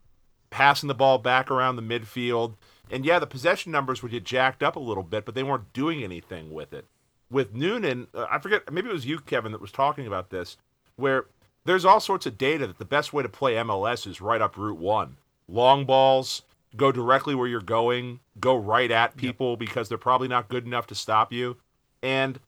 passing 0.49 0.87
the 0.87 0.95
ball 0.95 1.17
back 1.17 1.49
around 1.49 1.77
the 1.77 1.81
midfield. 1.81 2.55
And 2.89 3.05
yeah, 3.05 3.19
the 3.19 3.27
possession 3.27 3.71
numbers 3.71 4.01
would 4.01 4.11
get 4.11 4.23
jacked 4.23 4.63
up 4.63 4.75
a 4.75 4.79
little 4.79 5.03
bit, 5.03 5.25
but 5.25 5.35
they 5.35 5.43
weren't 5.43 5.73
doing 5.73 6.03
anything 6.03 6.51
with 6.51 6.73
it 6.73 6.85
with 7.29 7.53
Noonan, 7.53 8.07
uh, 8.13 8.27
I 8.29 8.39
forget, 8.39 8.71
maybe 8.71 8.89
it 8.89 8.93
was 8.93 9.05
you, 9.05 9.19
Kevin, 9.19 9.51
that 9.51 9.61
was 9.61 9.71
talking 9.71 10.07
about 10.07 10.29
this, 10.29 10.57
where 10.95 11.25
there's 11.65 11.85
all 11.85 11.99
sorts 11.99 12.25
of 12.25 12.37
data 12.37 12.67
that 12.67 12.77
the 12.77 12.85
best 12.85 13.13
way 13.13 13.23
to 13.23 13.29
play 13.29 13.55
MLS 13.55 14.07
is 14.07 14.21
right 14.21 14.41
up 14.41 14.57
Route 14.57 14.79
1. 14.79 15.17
Long 15.49 15.85
balls, 15.85 16.43
go 16.75 16.91
directly 16.91 17.35
where 17.35 17.47
you're 17.47 17.61
going, 17.61 18.19
go 18.39 18.55
right 18.55 18.89
at 18.91 19.17
people 19.17 19.51
yep. 19.51 19.59
because 19.59 19.89
they're 19.89 19.97
probably 19.97 20.27
not 20.27 20.49
good 20.49 20.65
enough 20.65 20.87
to 20.87 20.95
stop 20.95 21.33
you. 21.33 21.57
And 22.01 22.39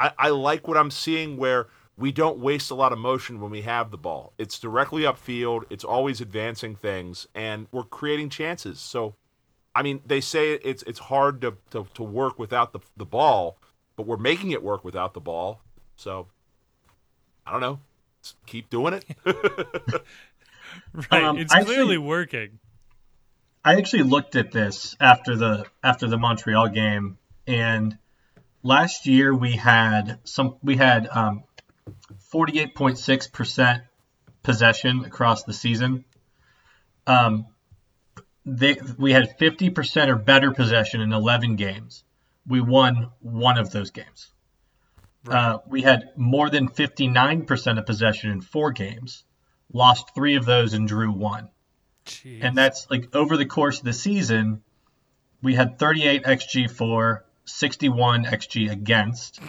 I, 0.00 0.12
I 0.18 0.28
like 0.30 0.66
what 0.66 0.76
I'm 0.76 0.90
seeing 0.90 1.36
where 1.36 1.68
we 1.98 2.12
don't 2.12 2.38
waste 2.38 2.70
a 2.70 2.74
lot 2.74 2.92
of 2.92 2.98
motion 2.98 3.40
when 3.40 3.50
we 3.50 3.62
have 3.62 3.90
the 3.90 3.98
ball. 3.98 4.32
It's 4.38 4.58
directly 4.58 5.02
upfield, 5.02 5.64
it's 5.68 5.84
always 5.84 6.20
advancing 6.20 6.74
things, 6.74 7.26
and 7.34 7.66
we're 7.70 7.84
creating 7.84 8.30
chances. 8.30 8.80
So, 8.80 9.14
I 9.74 9.82
mean, 9.82 10.00
they 10.06 10.20
say 10.20 10.52
it's 10.52 10.82
it's 10.84 10.98
hard 10.98 11.40
to, 11.42 11.56
to, 11.70 11.86
to 11.94 12.02
work 12.02 12.38
without 12.38 12.72
the, 12.72 12.80
the 12.96 13.04
ball 13.04 13.58
but 13.96 14.06
we're 14.06 14.16
making 14.16 14.52
it 14.52 14.62
work 14.62 14.84
without 14.84 15.14
the 15.14 15.20
ball. 15.20 15.60
So 15.96 16.26
I 17.46 17.52
don't 17.52 17.60
know. 17.60 17.80
Let's 18.20 18.34
keep 18.46 18.70
doing 18.70 18.94
it. 18.94 19.04
right. 21.10 21.22
Um, 21.22 21.38
it's 21.38 21.52
actually, 21.52 21.74
clearly 21.74 21.98
working. 21.98 22.58
I 23.64 23.76
actually 23.76 24.02
looked 24.04 24.36
at 24.36 24.52
this 24.52 24.96
after 25.00 25.36
the 25.36 25.66
after 25.82 26.08
the 26.08 26.18
Montreal 26.18 26.68
game 26.68 27.18
and 27.46 27.98
last 28.62 29.06
year 29.06 29.34
we 29.34 29.52
had 29.52 30.18
some 30.24 30.56
we 30.62 30.76
had 30.76 31.08
um, 31.08 31.44
48.6% 32.32 33.82
possession 34.42 35.04
across 35.04 35.42
the 35.44 35.52
season. 35.52 36.04
Um, 37.06 37.46
they, 38.44 38.76
we 38.98 39.12
had 39.12 39.38
50% 39.38 40.08
or 40.08 40.16
better 40.16 40.52
possession 40.52 41.00
in 41.00 41.12
11 41.12 41.56
games 41.56 42.04
we 42.46 42.60
won 42.60 43.10
one 43.20 43.58
of 43.58 43.70
those 43.70 43.90
games. 43.90 44.32
Right. 45.24 45.36
Uh, 45.36 45.58
we 45.66 45.82
had 45.82 46.10
more 46.16 46.50
than 46.50 46.68
59% 46.68 47.78
of 47.78 47.86
possession 47.86 48.30
in 48.30 48.40
four 48.40 48.72
games, 48.72 49.24
lost 49.72 50.14
three 50.14 50.34
of 50.36 50.44
those, 50.44 50.74
and 50.74 50.88
drew 50.88 51.12
one. 51.12 51.48
Jeez. 52.06 52.40
And 52.42 52.56
that's 52.56 52.90
like 52.90 53.14
over 53.14 53.36
the 53.36 53.46
course 53.46 53.78
of 53.78 53.84
the 53.84 53.92
season, 53.92 54.62
we 55.40 55.54
had 55.54 55.78
38 55.78 56.24
XG 56.24 56.70
for, 56.70 57.24
61 57.44 58.24
XG 58.24 58.70
against, 58.70 59.40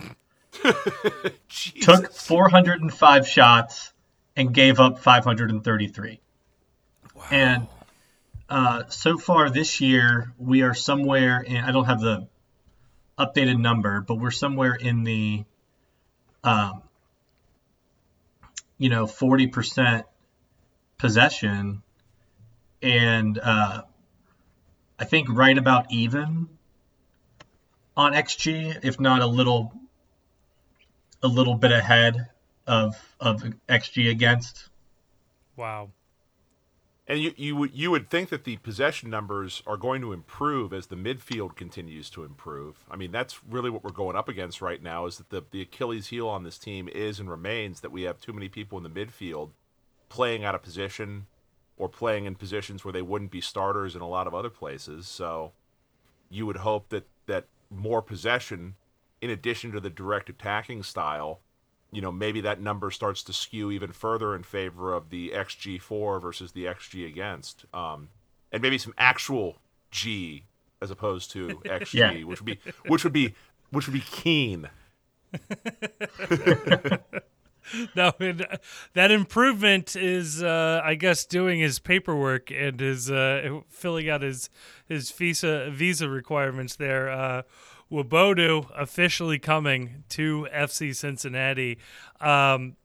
took 1.82 2.14
405 2.14 3.28
shots, 3.28 3.94
and 4.36 4.54
gave 4.54 4.80
up 4.80 5.00
533. 5.00 6.20
Wow. 7.16 7.24
And 7.32 7.68
uh, 8.50 8.84
so 8.90 9.18
far 9.18 9.50
this 9.50 9.82
year, 9.82 10.34
we 10.38 10.62
are 10.64 10.74
somewhere 10.74 11.42
in, 11.42 11.58
I 11.58 11.72
don't 11.72 11.86
have 11.86 12.02
the 12.02 12.28
updated 13.18 13.60
number, 13.60 14.02
but 14.02 14.16
we're 14.16 14.32
somewhere 14.32 14.76
in 14.76 15.04
the, 15.04 15.44
um, 16.44 16.84
you 18.78 18.90
know, 18.90 19.06
40% 19.06 20.04
possession. 20.98 21.84
And 22.82 23.40
uh, 23.40 23.84
I 25.00 25.06
think 25.06 25.30
right 25.30 25.58
about 25.58 25.92
even 25.92 26.48
on 27.96 28.14
XG, 28.14 28.84
if 28.84 29.00
not 29.00 29.22
a 29.22 29.28
little, 29.28 29.74
a 31.22 31.28
little 31.28 31.56
bit 31.56 31.72
ahead 31.72 32.30
of 32.66 32.96
of 33.20 33.44
XG 33.68 34.10
against. 34.10 34.70
Wow. 35.56 35.92
And 37.06 37.20
you 37.20 37.34
you 37.36 37.56
would 37.58 37.74
you 37.74 37.92
would 37.92 38.10
think 38.10 38.30
that 38.30 38.46
the 38.46 38.58
possession 38.58 39.10
numbers 39.10 39.62
are 39.68 39.76
going 39.76 40.02
to 40.02 40.14
improve 40.14 40.72
as 40.72 40.88
the 40.88 40.96
midfield 40.96 41.56
continues 41.56 42.10
to 42.12 42.24
improve. 42.24 42.86
I 42.90 42.96
mean, 42.96 43.12
that's 43.12 43.44
really 43.44 43.70
what 43.70 43.84
we're 43.84 43.92
going 43.92 44.16
up 44.16 44.30
against 44.30 44.62
right 44.62 44.82
now. 44.82 45.06
Is 45.06 45.18
that 45.18 45.30
the 45.30 45.44
the 45.52 45.62
Achilles 45.62 46.08
heel 46.08 46.30
on 46.30 46.44
this 46.44 46.58
team 46.58 46.88
is 46.88 47.20
and 47.20 47.30
remains 47.30 47.82
that 47.82 47.92
we 47.92 48.04
have 48.04 48.22
too 48.22 48.32
many 48.32 48.48
people 48.48 48.78
in 48.78 48.84
the 48.84 48.90
midfield 49.06 49.50
playing 50.08 50.46
out 50.46 50.56
of 50.56 50.62
position 50.62 51.26
or 51.76 51.90
playing 51.90 52.26
in 52.26 52.36
positions 52.36 52.86
where 52.86 52.94
they 52.94 53.02
wouldn't 53.02 53.32
be 53.32 53.42
starters 53.42 53.96
in 53.96 54.02
a 54.02 54.08
lot 54.08 54.28
of 54.28 54.34
other 54.34 54.50
places. 54.50 55.08
So 55.08 55.52
you 56.30 56.46
would 56.46 56.58
hope 56.58 56.88
that 56.90 57.08
that 57.26 57.48
more 57.70 58.02
possession, 58.02 58.76
in 59.22 59.30
addition 59.30 59.74
to 59.74 59.82
the 59.82 59.90
direct 59.90 60.30
attacking 60.30 60.84
style, 60.84 61.42
you 61.94 62.02
know, 62.02 62.12
maybe 62.12 62.42
that 62.42 62.60
number 62.60 62.92
starts 62.92 63.24
to 63.24 63.34
skew 63.34 63.72
even 63.72 63.92
further 63.92 64.36
in 64.36 64.44
favor 64.44 64.94
of 64.94 65.10
the 65.10 65.30
XG 65.30 65.80
for 65.80 66.20
versus 66.20 66.52
the 66.52 66.66
XG 66.66 67.08
against, 67.08 67.66
um, 67.74 68.10
and 68.52 68.62
maybe 68.62 68.78
some 68.78 68.94
actual 68.98 69.58
G 69.92 70.44
as 70.82 70.92
opposed 70.92 71.32
to 71.32 71.48
XG, 71.66 71.94
Yeah. 71.94 72.24
which 72.24 72.42
would 72.42 72.46
be 72.46 72.60
which 72.88 73.04
would 73.04 73.14
be 73.14 73.36
which 73.72 73.88
would 73.88 73.94
be 73.94 74.02
keen. 74.02 74.70
No, 77.96 78.12
and 78.20 78.46
that 78.94 79.10
improvement 79.10 79.96
is, 79.96 80.44
uh, 80.44 80.82
I 80.84 80.96
guess, 80.96 81.26
doing 81.26 81.60
his 81.62 81.80
paperwork 81.80 82.52
and 82.52 82.80
is 82.82 83.10
uh, 83.10 83.62
filling 83.70 84.10
out 84.10 84.22
his 84.22 84.50
his 84.86 85.10
visa 85.12 85.72
visa 85.72 86.10
requirements 86.10 86.76
there. 86.76 87.10
Uh, 87.10 87.44
Nwobodo 87.94 88.70
officially 88.76 89.38
coming 89.38 90.04
to 90.10 90.48
FC 90.52 90.96
Cincinnati. 90.96 91.78
Um, 92.20 92.76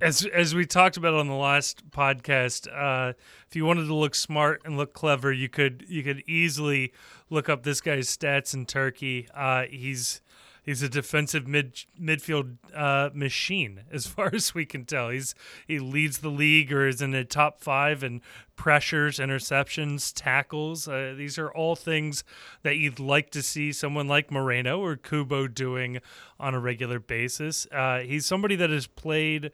as 0.00 0.26
as 0.26 0.54
we 0.54 0.66
talked 0.66 0.96
about 0.96 1.14
on 1.14 1.26
the 1.26 1.34
last 1.34 1.90
podcast, 1.90 2.68
uh, 2.72 3.14
if 3.48 3.56
you 3.56 3.64
wanted 3.64 3.86
to 3.86 3.94
look 3.94 4.14
smart 4.14 4.60
and 4.64 4.76
look 4.76 4.92
clever, 4.92 5.32
you 5.32 5.48
could 5.48 5.84
you 5.88 6.02
could 6.02 6.22
easily 6.28 6.92
look 7.30 7.48
up 7.48 7.62
this 7.62 7.80
guy's 7.80 8.14
stats 8.14 8.54
in 8.54 8.66
Turkey. 8.66 9.26
Uh, 9.34 9.64
he's 9.70 10.20
he's 10.68 10.82
a 10.82 10.88
defensive 10.88 11.48
mid 11.48 11.84
midfield 11.98 12.58
uh, 12.74 13.08
machine 13.14 13.84
as 13.90 14.06
far 14.06 14.30
as 14.34 14.54
we 14.54 14.66
can 14.66 14.84
tell. 14.84 15.08
He's 15.08 15.34
he 15.66 15.78
leads 15.78 16.18
the 16.18 16.28
league 16.28 16.70
or 16.70 16.86
is 16.86 17.00
in 17.00 17.12
the 17.12 17.24
top 17.24 17.60
five 17.62 18.04
in 18.04 18.20
pressures, 18.54 19.18
interceptions, 19.18 20.12
tackles. 20.14 20.86
Uh, 20.86 21.14
these 21.16 21.38
are 21.38 21.50
all 21.50 21.74
things 21.74 22.22
that 22.62 22.76
you'd 22.76 23.00
like 23.00 23.30
to 23.30 23.42
see 23.42 23.72
someone 23.72 24.08
like 24.08 24.30
Moreno 24.30 24.80
or 24.80 24.96
Kubo 24.96 25.46
doing 25.46 26.00
on 26.38 26.54
a 26.54 26.60
regular 26.60 26.98
basis. 26.98 27.66
Uh, 27.72 28.00
he's 28.00 28.26
somebody 28.26 28.54
that 28.56 28.68
has 28.68 28.86
played. 28.86 29.52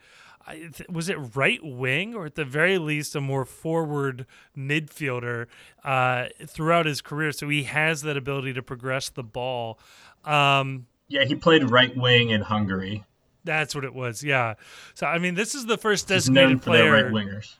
Was 0.91 1.09
it 1.09 1.17
right 1.35 1.61
wing 1.63 2.15
or 2.15 2.27
at 2.27 2.35
the 2.35 2.45
very 2.45 2.77
least 2.77 3.15
a 3.15 3.21
more 3.21 3.47
forward 3.47 4.27
midfielder 4.55 5.47
uh, 5.85 6.27
throughout 6.47 6.85
his 6.85 7.01
career? 7.01 7.33
So 7.33 7.49
he 7.49 7.63
has 7.63 8.03
that 8.03 8.17
ability 8.17 8.53
to 8.55 8.63
progress 8.63 9.09
the 9.09 9.23
ball. 9.23 9.79
Um, 10.25 10.87
Yeah, 11.15 11.25
he 11.25 11.37
played 11.37 11.71
right 11.71 11.97
wing 11.97 12.31
in 12.31 12.41
Hungary. 12.41 13.05
that's 13.45 13.73
what 13.73 13.85
it 13.85 13.95
was. 13.95 14.25
Yeah. 14.25 14.55
So 14.95 15.07
I 15.07 15.19
mean, 15.19 15.37
this 15.37 15.55
is 15.55 15.67
the 15.67 15.79
first 15.79 16.09
He's 16.09 16.29
known 16.29 16.59
designated 16.59 16.65
for 16.65 16.73
their 16.73 16.91
player. 16.91 17.05
right 17.05 17.27
wingers. 17.27 17.55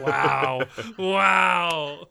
Wow. 0.00 0.62
wow. 0.98 2.06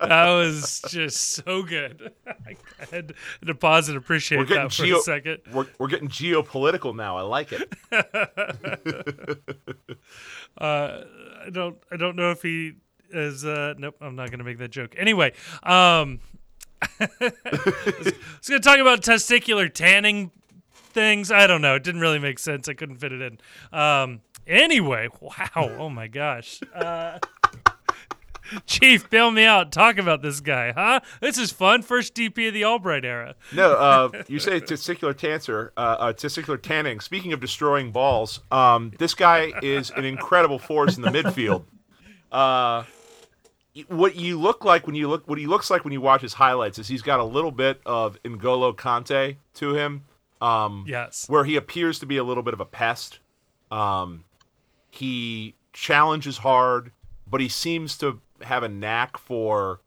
that 0.00 0.28
was 0.28 0.82
just 0.88 1.18
so 1.44 1.62
good. 1.64 2.12
I 2.26 2.54
had 2.92 3.14
to 3.44 3.54
pause 3.54 3.88
and 3.88 3.98
appreciate 3.98 4.38
We're 4.38 4.44
that 4.54 4.72
for 4.72 4.84
geo- 4.84 4.98
a 4.98 5.02
second. 5.02 5.38
We're 5.52 5.66
we're 5.78 5.88
getting 5.88 6.08
geopolitical 6.08 6.94
now. 6.94 7.16
I 7.16 7.22
like 7.22 7.52
it. 7.52 7.72
Uh, 10.58 11.02
I 11.44 11.50
don't. 11.50 11.76
I 11.92 11.96
don't 11.98 12.16
know 12.16 12.30
if 12.30 12.40
he 12.40 12.74
is. 13.10 13.44
Uh, 13.44 13.74
nope. 13.76 13.96
I'm 14.00 14.16
not 14.16 14.30
going 14.30 14.38
to 14.38 14.44
make 14.44 14.56
that 14.58 14.70
joke. 14.70 14.94
Anyway, 14.96 15.32
um, 15.62 16.20
I 16.82 17.08
was 17.20 18.48
going 18.48 18.60
to 18.60 18.60
talk 18.60 18.78
about 18.78 19.02
testicular 19.02 19.72
tanning 19.72 20.30
things. 20.72 21.30
I 21.30 21.46
don't 21.46 21.62
know. 21.62 21.74
It 21.74 21.84
didn't 21.84 22.00
really 22.00 22.18
make 22.18 22.38
sense. 22.38 22.68
I 22.68 22.74
couldn't 22.74 22.96
fit 22.96 23.12
it 23.12 23.20
in. 23.20 23.38
Um, 23.78 24.20
anyway, 24.46 25.08
wow. 25.20 25.76
Oh 25.78 25.88
my 25.88 26.06
gosh. 26.08 26.60
Uh, 26.74 27.18
Chief, 28.66 29.08
bail 29.10 29.30
me 29.30 29.44
out. 29.44 29.72
Talk 29.72 29.98
about 29.98 30.22
this 30.22 30.40
guy, 30.40 30.72
huh? 30.72 31.00
This 31.20 31.38
is 31.38 31.52
fun. 31.52 31.82
First 31.82 32.14
DP 32.14 32.48
of 32.48 32.54
the 32.54 32.64
Albright 32.64 33.04
era. 33.04 33.34
No, 33.52 33.72
uh, 33.72 34.22
you 34.28 34.38
say 34.38 34.60
testicular 34.60 35.16
cancer, 35.16 35.72
uh, 35.76 35.96
uh, 35.98 36.12
testicular 36.12 36.60
tanning. 36.60 37.00
Speaking 37.00 37.32
of 37.32 37.40
destroying 37.40 37.90
balls, 37.90 38.40
um, 38.50 38.92
this 38.98 39.14
guy 39.14 39.52
is 39.62 39.90
an 39.90 40.04
incredible 40.04 40.58
force 40.58 40.96
in 40.96 41.02
the 41.02 41.10
midfield. 41.10 41.64
What 43.88 44.16
you 44.16 44.38
look 44.40 44.64
like 44.64 44.86
when 44.86 44.94
you 44.96 45.08
look, 45.08 45.28
what 45.28 45.38
he 45.38 45.46
looks 45.46 45.70
like 45.70 45.84
when 45.84 45.92
you 45.92 46.00
watch 46.00 46.22
his 46.22 46.34
highlights 46.34 46.78
is 46.78 46.88
he's 46.88 47.02
got 47.02 47.20
a 47.20 47.24
little 47.24 47.50
bit 47.50 47.80
of 47.84 48.20
N'Golo 48.22 48.74
Kante 48.74 49.36
to 49.54 49.74
him, 49.74 50.04
um, 50.40 50.84
Yes. 50.88 51.28
where 51.28 51.44
he 51.44 51.56
appears 51.56 51.98
to 51.98 52.06
be 52.06 52.16
a 52.16 52.24
little 52.24 52.42
bit 52.42 52.54
of 52.54 52.60
a 52.60 52.64
pest. 52.64 53.18
Um, 53.70 54.24
he 54.90 55.54
challenges 55.72 56.38
hard, 56.38 56.92
but 57.30 57.40
he 57.40 57.48
seems 57.48 57.98
to 57.98 58.20
have 58.42 58.62
a 58.62 58.68
knack 58.68 59.18
for. 59.18 59.80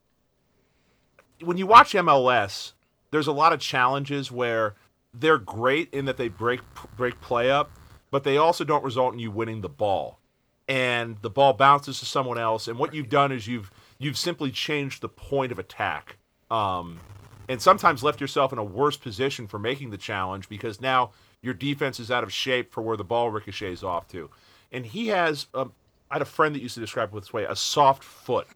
When 1.42 1.58
you 1.58 1.66
watch 1.66 1.94
MLS, 1.94 2.74
there's 3.12 3.28
a 3.28 3.32
lot 3.32 3.54
of 3.54 3.60
challenges 3.60 4.32
where 4.32 4.76
they're 5.14 5.38
great 5.40 5.92
in 5.94 6.06
that 6.06 6.18
they 6.18 6.28
break 6.28 6.60
break 6.96 7.20
play 7.22 7.50
up, 7.50 7.72
but 8.12 8.24
they 8.24 8.38
also 8.38 8.64
don't 8.64 8.84
result 8.84 9.14
in 9.14 9.20
you 9.20 9.32
winning 9.32 9.62
the 9.62 9.70
ball. 9.70 10.20
And 10.68 11.18
the 11.24 11.32
ball 11.32 11.54
bounces 11.54 12.00
to 12.00 12.06
someone 12.06 12.38
else, 12.38 12.68
and 12.68 12.78
what 12.78 12.94
you've 12.94 13.10
done 13.10 13.32
is 13.32 13.48
you've 13.48 13.72
you've 14.00 14.18
simply 14.18 14.50
changed 14.52 15.02
the 15.02 15.10
point 15.10 15.52
of 15.52 15.60
attack. 15.60 16.18
Um, 16.50 17.00
and 17.48 17.62
sometimes 17.62 18.04
left 18.04 18.22
yourself 18.22 18.54
in 18.54 18.60
a 18.60 18.64
worse 18.64 18.98
position 18.98 19.48
for 19.48 19.60
making 19.60 19.90
the 19.90 19.98
challenge 19.98 20.48
because 20.50 20.80
now 20.80 21.12
your 21.42 21.54
defense 21.54 22.00
is 22.00 22.12
out 22.12 22.24
of 22.24 22.32
shape 22.32 22.72
for 22.72 22.82
where 22.82 22.98
the 22.98 23.04
ball 23.04 23.30
ricochets 23.30 23.84
off 23.84 24.08
to. 24.10 24.30
And 24.72 24.86
he 24.86 25.08
has, 25.08 25.48
um, 25.54 25.74
I 26.12 26.16
had 26.16 26.22
a 26.22 26.26
friend 26.26 26.56
that 26.56 26.62
used 26.62 26.76
to 26.76 26.80
describe 26.80 27.14
it 27.14 27.20
this 27.20 27.34
way: 27.34 27.44
a 27.46 27.56
soft 27.56 28.04
foot, 28.04 28.48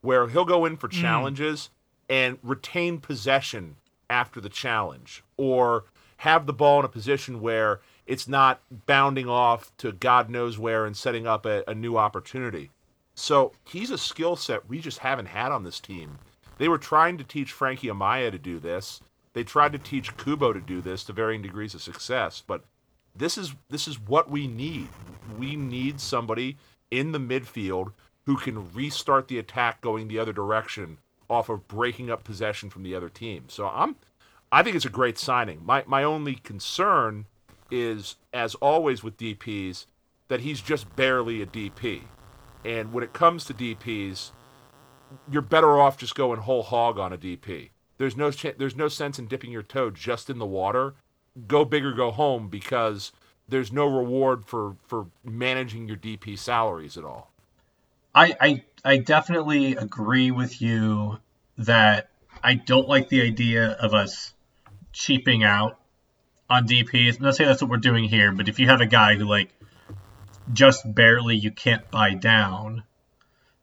where 0.00 0.28
he'll 0.28 0.44
go 0.44 0.64
in 0.64 0.76
for 0.76 0.88
challenges 0.88 1.70
and 2.08 2.38
retain 2.42 2.98
possession 2.98 3.76
after 4.08 4.40
the 4.40 4.48
challenge, 4.48 5.22
or 5.36 5.84
have 6.18 6.46
the 6.46 6.52
ball 6.52 6.80
in 6.80 6.84
a 6.84 6.88
position 6.88 7.40
where 7.40 7.80
it's 8.04 8.26
not 8.26 8.60
bounding 8.86 9.28
off 9.28 9.74
to 9.78 9.92
God 9.92 10.28
knows 10.28 10.58
where 10.58 10.84
and 10.84 10.96
setting 10.96 11.26
up 11.26 11.46
a, 11.46 11.62
a 11.68 11.74
new 11.74 11.96
opportunity. 11.96 12.70
So 13.20 13.52
he's 13.64 13.90
a 13.90 13.98
skill 13.98 14.34
set 14.34 14.68
we 14.68 14.80
just 14.80 14.98
haven't 14.98 15.26
had 15.26 15.52
on 15.52 15.62
this 15.62 15.78
team. 15.78 16.18
They 16.56 16.68
were 16.68 16.78
trying 16.78 17.18
to 17.18 17.24
teach 17.24 17.52
Frankie 17.52 17.88
Amaya 17.88 18.30
to 18.30 18.38
do 18.38 18.58
this. 18.58 19.02
They 19.34 19.44
tried 19.44 19.72
to 19.72 19.78
teach 19.78 20.16
Kubo 20.16 20.54
to 20.54 20.60
do 20.60 20.80
this 20.80 21.04
to 21.04 21.12
varying 21.12 21.42
degrees 21.42 21.74
of 21.74 21.82
success, 21.82 22.42
but 22.46 22.64
this 23.14 23.36
is 23.36 23.54
this 23.68 23.86
is 23.86 24.00
what 24.00 24.30
we 24.30 24.46
need. 24.46 24.88
We 25.38 25.54
need 25.54 26.00
somebody 26.00 26.56
in 26.90 27.12
the 27.12 27.18
midfield 27.18 27.92
who 28.24 28.38
can 28.38 28.72
restart 28.72 29.28
the 29.28 29.38
attack 29.38 29.82
going 29.82 30.08
the 30.08 30.18
other 30.18 30.32
direction 30.32 30.96
off 31.28 31.50
of 31.50 31.68
breaking 31.68 32.10
up 32.10 32.24
possession 32.24 32.70
from 32.70 32.82
the 32.84 32.94
other 32.94 33.10
team. 33.10 33.44
So 33.48 33.68
I'm 33.68 33.96
I 34.50 34.62
think 34.62 34.76
it's 34.76 34.86
a 34.86 34.90
great 34.90 35.18
signing. 35.18 35.60
My 35.62 35.84
my 35.86 36.02
only 36.04 36.36
concern 36.36 37.26
is 37.70 38.16
as 38.32 38.54
always 38.56 39.02
with 39.02 39.18
DPs 39.18 39.84
that 40.28 40.40
he's 40.40 40.62
just 40.62 40.96
barely 40.96 41.42
a 41.42 41.46
DP. 41.46 42.04
And 42.64 42.92
when 42.92 43.02
it 43.02 43.12
comes 43.12 43.44
to 43.46 43.54
DPs, 43.54 44.30
you're 45.30 45.42
better 45.42 45.80
off 45.80 45.98
just 45.98 46.14
going 46.14 46.40
whole 46.40 46.62
hog 46.62 46.98
on 46.98 47.12
a 47.12 47.18
DP. 47.18 47.70
There's 47.98 48.16
no 48.16 48.30
ch- 48.30 48.56
there's 48.56 48.76
no 48.76 48.88
sense 48.88 49.18
in 49.18 49.26
dipping 49.26 49.50
your 49.50 49.62
toe 49.62 49.90
just 49.90 50.30
in 50.30 50.38
the 50.38 50.46
water. 50.46 50.94
Go 51.46 51.64
big 51.64 51.84
or 51.84 51.92
go 51.92 52.10
home 52.10 52.48
because 52.48 53.12
there's 53.48 53.72
no 53.72 53.86
reward 53.86 54.46
for 54.46 54.76
for 54.86 55.06
managing 55.24 55.86
your 55.86 55.96
DP 55.96 56.38
salaries 56.38 56.96
at 56.96 57.04
all. 57.04 57.32
I, 58.14 58.36
I 58.40 58.64
I 58.84 58.96
definitely 58.98 59.76
agree 59.76 60.30
with 60.30 60.62
you 60.62 61.18
that 61.58 62.08
I 62.42 62.54
don't 62.54 62.88
like 62.88 63.08
the 63.08 63.22
idea 63.22 63.72
of 63.72 63.92
us 63.92 64.32
cheaping 64.92 65.44
out 65.44 65.78
on 66.48 66.66
DPs. 66.66 67.18
I'm 67.18 67.24
not 67.24 67.36
saying 67.36 67.48
that's 67.48 67.62
what 67.62 67.70
we're 67.70 67.76
doing 67.76 68.04
here, 68.04 68.32
but 68.32 68.48
if 68.48 68.58
you 68.58 68.66
have 68.68 68.80
a 68.80 68.86
guy 68.86 69.16
who 69.16 69.24
like 69.24 69.50
just 70.52 70.94
barely 70.94 71.36
you 71.36 71.50
can't 71.50 71.90
buy 71.90 72.14
down, 72.14 72.84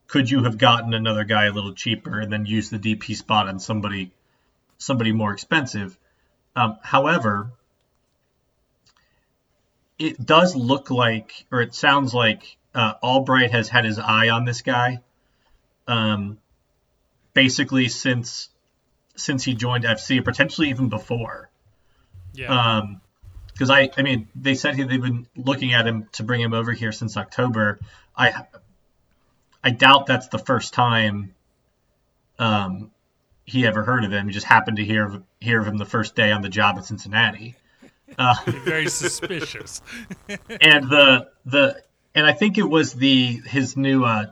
could 0.08 0.30
you 0.30 0.44
have 0.44 0.58
gotten 0.58 0.94
another 0.94 1.24
guy 1.24 1.46
a 1.46 1.52
little 1.52 1.74
cheaper 1.74 2.20
and 2.20 2.32
then 2.32 2.46
used 2.46 2.72
the 2.72 2.80
DP 2.80 3.16
spot 3.16 3.48
on 3.48 3.60
somebody 3.60 4.12
somebody 4.78 5.12
more 5.12 5.34
expensive? 5.34 5.98
Um, 6.56 6.78
however, 6.82 7.52
it 10.00 10.24
does 10.24 10.56
look 10.56 10.90
like, 10.92 11.46
or 11.52 11.62
it 11.62 11.76
sounds 11.76 12.14
like, 12.14 12.58
uh, 12.74 12.94
Albright 13.02 13.52
has 13.52 13.70
had 13.70 13.86
his 13.86 14.00
eye 14.00 14.30
on 14.30 14.46
this 14.46 14.62
guy. 14.62 15.02
Um, 15.88 16.38
basically 17.38 17.88
since 17.88 18.50
since 19.16 19.44
he 19.44 19.54
joined 19.54 19.84
FC, 19.84 20.24
potentially 20.24 20.70
even 20.70 20.90
before. 20.90 21.50
Yeah. 22.34 22.78
Um, 22.78 23.02
because 23.58 23.72
I 23.72 23.90
I 23.98 24.04
mean 24.04 24.28
they 24.36 24.54
said 24.54 24.76
he, 24.76 24.84
they've 24.84 25.02
been 25.02 25.28
looking 25.36 25.74
at 25.74 25.88
him 25.88 26.08
to 26.14 26.24
bring 26.24 26.42
him 26.42 26.54
over 26.54 26.72
here 26.72 26.92
since 26.92 27.18
October. 27.18 27.80
I 28.16 28.46
I 29.64 29.72
doubt 29.72 30.06
that's 30.06 30.28
the 30.28 30.38
first 30.38 30.74
time 30.74 31.34
um, 32.38 32.92
he 33.46 33.66
ever 33.66 33.84
heard 33.84 34.04
of 34.04 34.12
him. 34.12 34.28
He 34.28 34.34
just 34.34 34.46
happened 34.46 34.78
to 34.78 34.86
hear 34.86 35.06
of, 35.06 35.24
hear 35.42 35.60
of 35.60 35.68
him 35.68 35.78
the 35.78 35.86
first 35.86 36.16
day 36.16 36.32
on 36.32 36.42
the 36.42 36.50
job 36.50 36.78
at 36.78 36.86
Cincinnati. 36.86 37.56
Uh, 38.18 38.36
Very 38.46 38.90
suspicious. 38.90 39.82
and 40.30 40.90
the 40.90 41.30
the 41.46 41.82
and 42.14 42.26
I 42.26 42.34
think 42.34 42.58
it 42.58 42.70
was 42.70 42.94
the 42.94 43.42
his 43.46 43.76
new 43.76 44.06
uh, 44.06 44.28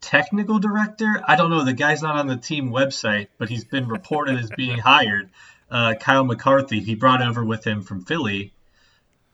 technical 0.00 0.58
director. 0.58 1.22
I 1.26 1.36
don't 1.36 1.50
know. 1.50 1.64
The 1.64 1.72
guy's 1.72 2.02
not 2.02 2.16
on 2.16 2.26
the 2.26 2.36
team 2.36 2.70
website, 2.70 3.28
but 3.38 3.48
he's 3.48 3.64
been 3.64 3.88
reported 3.88 4.38
as 4.38 4.50
being 4.50 4.78
hired. 4.78 5.30
Uh, 5.70 5.94
Kyle 5.94 6.24
McCarthy, 6.24 6.80
he 6.80 6.94
brought 6.94 7.22
over 7.22 7.44
with 7.44 7.64
him 7.64 7.82
from 7.82 8.04
Philly, 8.04 8.52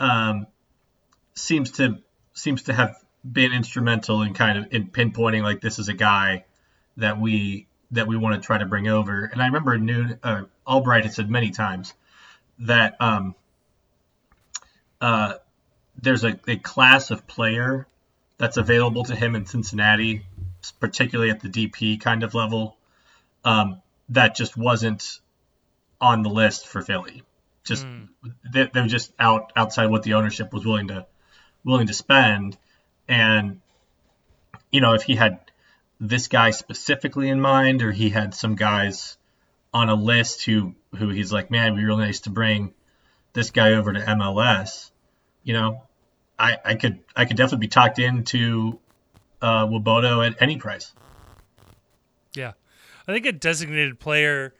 um, 0.00 0.46
seems 1.34 1.72
to 1.72 1.98
seems 2.34 2.62
to 2.64 2.72
have 2.72 2.96
been 3.30 3.52
instrumental 3.52 4.22
in 4.22 4.34
kind 4.34 4.58
of 4.58 4.72
in 4.72 4.88
pinpointing 4.88 5.42
like 5.42 5.60
this 5.60 5.78
is 5.78 5.88
a 5.88 5.94
guy 5.94 6.44
that 6.96 7.20
we 7.20 7.66
that 7.90 8.06
we 8.06 8.16
want 8.16 8.34
to 8.34 8.40
try 8.44 8.58
to 8.58 8.66
bring 8.66 8.88
over. 8.88 9.24
And 9.24 9.42
I 9.42 9.46
remember 9.46 9.78
Noon 9.78 10.18
uh, 10.22 10.44
Albright 10.66 11.04
had 11.04 11.12
said 11.12 11.30
many 11.30 11.50
times 11.50 11.92
that 12.60 12.96
um, 13.00 13.34
uh, 15.00 15.34
there's 16.00 16.24
a, 16.24 16.38
a 16.48 16.56
class 16.56 17.10
of 17.10 17.26
player 17.26 17.86
that's 18.38 18.56
available 18.56 19.04
to 19.04 19.14
him 19.14 19.36
in 19.36 19.46
Cincinnati, 19.46 20.24
particularly 20.80 21.30
at 21.30 21.40
the 21.40 21.48
DP 21.48 22.00
kind 22.00 22.22
of 22.22 22.34
level, 22.34 22.76
um, 23.44 23.82
that 24.08 24.34
just 24.34 24.56
wasn't 24.56 25.20
on 26.02 26.22
the 26.22 26.28
list 26.28 26.66
for 26.66 26.82
Philly. 26.82 27.22
Just 27.64 27.86
mm. 27.86 28.08
they, 28.52 28.68
they 28.72 28.80
were 28.80 28.88
just 28.88 29.12
out 29.18 29.52
outside 29.54 29.86
what 29.86 30.02
the 30.02 30.14
ownership 30.14 30.52
was 30.52 30.66
willing 30.66 30.88
to 30.88 31.06
willing 31.64 31.86
to 31.86 31.94
spend, 31.94 32.58
and 33.08 33.60
you 34.72 34.80
know 34.80 34.94
if 34.94 35.04
he 35.04 35.14
had 35.14 35.38
this 36.00 36.26
guy 36.26 36.50
specifically 36.50 37.28
in 37.28 37.40
mind, 37.40 37.82
or 37.82 37.92
he 37.92 38.10
had 38.10 38.34
some 38.34 38.56
guys 38.56 39.16
on 39.72 39.88
a 39.88 39.94
list 39.94 40.44
who 40.44 40.74
who 40.96 41.08
he's 41.08 41.32
like, 41.32 41.50
man, 41.50 41.68
it'd 41.68 41.76
be 41.76 41.84
really 41.84 42.04
nice 42.04 42.20
to 42.20 42.30
bring 42.30 42.74
this 43.32 43.50
guy 43.50 43.74
over 43.74 43.92
to 43.92 44.00
MLS. 44.00 44.90
You 45.44 45.54
know, 45.54 45.82
I, 46.36 46.58
I 46.64 46.74
could 46.74 46.98
I 47.14 47.26
could 47.26 47.36
definitely 47.36 47.66
be 47.66 47.68
talked 47.68 48.00
into 48.00 48.80
uh, 49.40 49.66
Nwobodo 49.66 50.26
at 50.26 50.42
any 50.42 50.56
price. 50.56 50.92
Yeah, 52.34 52.52
I 53.06 53.12
think 53.12 53.26
a 53.26 53.32
designated 53.32 54.00
player 54.00 54.52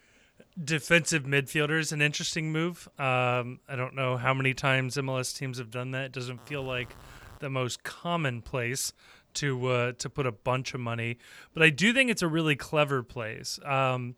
defensive 0.63 1.25
midfielder 1.25 1.79
is 1.79 1.93
an 1.93 2.03
interesting 2.03 2.53
move. 2.53 2.89
Um, 2.99 3.61
I 3.69 3.77
don't 3.77 3.95
know 3.95 4.17
how 4.17 4.35
many 4.35 4.55
times 4.55 4.97
MLS 4.97 5.37
teams 5.37 5.59
have 5.59 5.71
done 5.71 5.93
that. 5.93 6.07
It 6.07 6.13
doesn't 6.13 6.47
feel 6.47 6.63
like 6.63 6.95
the 7.39 7.51
most 7.51 7.83
commonplace 7.83 8.93
to 9.35 9.67
uh, 9.69 9.93
to 9.93 10.11
put 10.11 10.27
a 10.27 10.33
bunch 10.33 10.75
of 10.75 10.81
money, 10.81 11.19
but 11.55 11.63
I 11.63 11.71
do 11.71 11.93
think 11.93 12.11
it's 12.11 12.23
a 12.23 12.29
really 12.29 12.57
clever 12.57 13.03
place. 13.03 13.59
Um, 13.65 14.17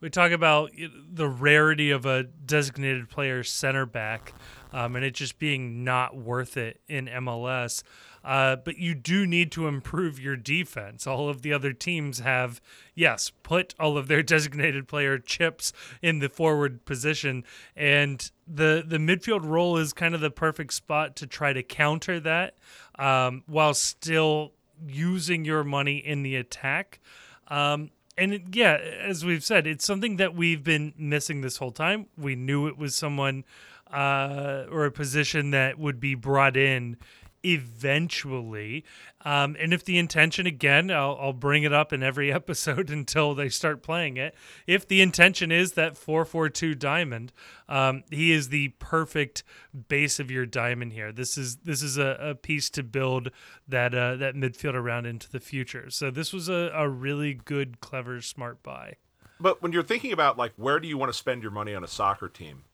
we 0.00 0.10
talk 0.10 0.30
about 0.32 0.72
the 1.10 1.28
rarity 1.28 1.90
of 1.90 2.04
a 2.04 2.24
designated 2.24 3.08
player 3.08 3.42
center 3.42 3.86
back, 3.86 4.34
um, 4.72 4.94
and 4.94 5.04
it 5.04 5.14
just 5.14 5.38
being 5.38 5.84
not 5.84 6.16
worth 6.16 6.56
it 6.56 6.80
in 6.86 7.06
MLS. 7.06 7.82
Uh, 8.26 8.56
but 8.56 8.76
you 8.76 8.92
do 8.92 9.24
need 9.24 9.52
to 9.52 9.68
improve 9.68 10.18
your 10.18 10.34
defense. 10.34 11.06
All 11.06 11.28
of 11.28 11.42
the 11.42 11.52
other 11.52 11.72
teams 11.72 12.18
have, 12.18 12.60
yes, 12.92 13.30
put 13.44 13.72
all 13.78 13.96
of 13.96 14.08
their 14.08 14.22
designated 14.34 14.88
player 14.88 15.16
chips 15.16 15.72
in 16.02 16.18
the 16.18 16.28
forward 16.28 16.84
position, 16.84 17.44
and 17.76 18.32
the 18.44 18.84
the 18.84 18.98
midfield 18.98 19.44
role 19.44 19.76
is 19.76 19.92
kind 19.92 20.12
of 20.12 20.20
the 20.20 20.30
perfect 20.30 20.72
spot 20.72 21.14
to 21.16 21.26
try 21.28 21.52
to 21.52 21.62
counter 21.62 22.18
that, 22.18 22.56
um, 22.98 23.44
while 23.46 23.74
still 23.74 24.52
using 24.88 25.44
your 25.44 25.62
money 25.62 25.98
in 25.98 26.24
the 26.24 26.34
attack. 26.34 26.98
Um, 27.46 27.90
and 28.18 28.34
it, 28.34 28.42
yeah, 28.52 28.74
as 28.74 29.24
we've 29.24 29.44
said, 29.44 29.68
it's 29.68 29.84
something 29.84 30.16
that 30.16 30.34
we've 30.34 30.64
been 30.64 30.94
missing 30.98 31.42
this 31.42 31.58
whole 31.58 31.70
time. 31.70 32.06
We 32.18 32.34
knew 32.34 32.66
it 32.66 32.76
was 32.76 32.96
someone 32.96 33.44
uh, 33.92 34.64
or 34.68 34.84
a 34.84 34.90
position 34.90 35.52
that 35.52 35.78
would 35.78 36.00
be 36.00 36.16
brought 36.16 36.56
in 36.56 36.96
eventually. 37.46 38.84
Um, 39.24 39.56
and 39.58 39.72
if 39.72 39.84
the 39.84 39.98
intention, 39.98 40.46
again, 40.46 40.90
I'll, 40.90 41.18
I'll, 41.20 41.32
bring 41.32 41.62
it 41.62 41.72
up 41.72 41.92
in 41.92 42.02
every 42.02 42.32
episode 42.40 42.90
until 42.90 43.34
they 43.34 43.48
start 43.48 43.82
playing 43.82 44.16
it. 44.16 44.34
If 44.66 44.86
the 44.86 45.00
intention 45.00 45.50
is 45.50 45.72
that 45.72 45.96
442 45.96 46.74
diamond, 46.74 47.32
um, 47.68 48.04
he 48.10 48.32
is 48.32 48.48
the 48.48 48.68
perfect 48.78 49.42
base 49.88 50.20
of 50.20 50.30
your 50.30 50.46
diamond 50.46 50.92
here. 50.92 51.12
This 51.12 51.38
is 51.38 51.56
this 51.56 51.82
is 51.82 51.98
a, 51.98 52.16
a 52.20 52.34
piece 52.34 52.70
to 52.70 52.82
build 52.82 53.30
that 53.66 53.94
uh, 53.94 54.16
that 54.16 54.34
midfield 54.34 54.74
around 54.74 55.06
into 55.06 55.30
the 55.30 55.40
future. 55.40 55.90
So 55.90 56.10
this 56.10 56.32
was 56.32 56.48
a, 56.48 56.70
a 56.74 56.88
really 56.88 57.34
good, 57.34 57.80
clever, 57.80 58.20
smart 58.20 58.62
buy. 58.62 58.96
But 59.38 59.60
when 59.60 59.72
you're 59.72 59.82
thinking 59.82 60.12
about 60.12 60.38
like 60.38 60.52
where 60.56 60.80
do 60.80 60.88
you 60.88 60.98
want 60.98 61.12
to 61.12 61.18
spend 61.18 61.42
your 61.42 61.52
money 61.52 61.74
on 61.74 61.84
a 61.84 61.88
soccer 61.88 62.28
team, 62.28 62.64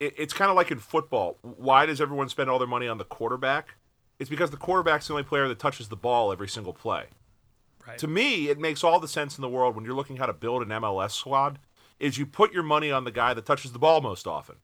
it, 0.00 0.14
it's 0.16 0.32
kind 0.32 0.50
of 0.50 0.56
like 0.56 0.70
in 0.70 0.78
football. 0.78 1.38
Why 1.42 1.86
does 1.86 2.00
everyone 2.00 2.28
spend 2.28 2.50
all 2.50 2.58
their 2.58 2.68
money 2.68 2.88
on 2.88 2.98
the 2.98 3.04
quarterback? 3.04 3.76
It's 4.18 4.30
because 4.30 4.50
the 4.50 4.56
quarterback's 4.56 5.08
the 5.08 5.14
only 5.14 5.24
player 5.24 5.48
that 5.48 5.58
touches 5.58 5.88
the 5.88 5.96
ball 5.96 6.32
every 6.32 6.48
single 6.48 6.72
play. 6.72 7.04
Right. 7.86 7.98
To 7.98 8.08
me, 8.08 8.48
it 8.48 8.58
makes 8.58 8.82
all 8.82 8.98
the 8.98 9.08
sense 9.08 9.36
in 9.38 9.42
the 9.42 9.48
world 9.48 9.76
when 9.76 9.84
you're 9.84 9.94
looking 9.94 10.16
how 10.16 10.26
to 10.26 10.32
build 10.32 10.62
an 10.62 10.68
MLS 10.68 11.12
squad 11.12 11.58
is 11.98 12.18
you 12.18 12.26
put 12.26 12.52
your 12.52 12.62
money 12.62 12.90
on 12.90 13.04
the 13.04 13.10
guy 13.10 13.32
that 13.34 13.46
touches 13.46 13.72
the 13.72 13.78
ball 13.78 14.00
most 14.00 14.26
often. 14.26 14.56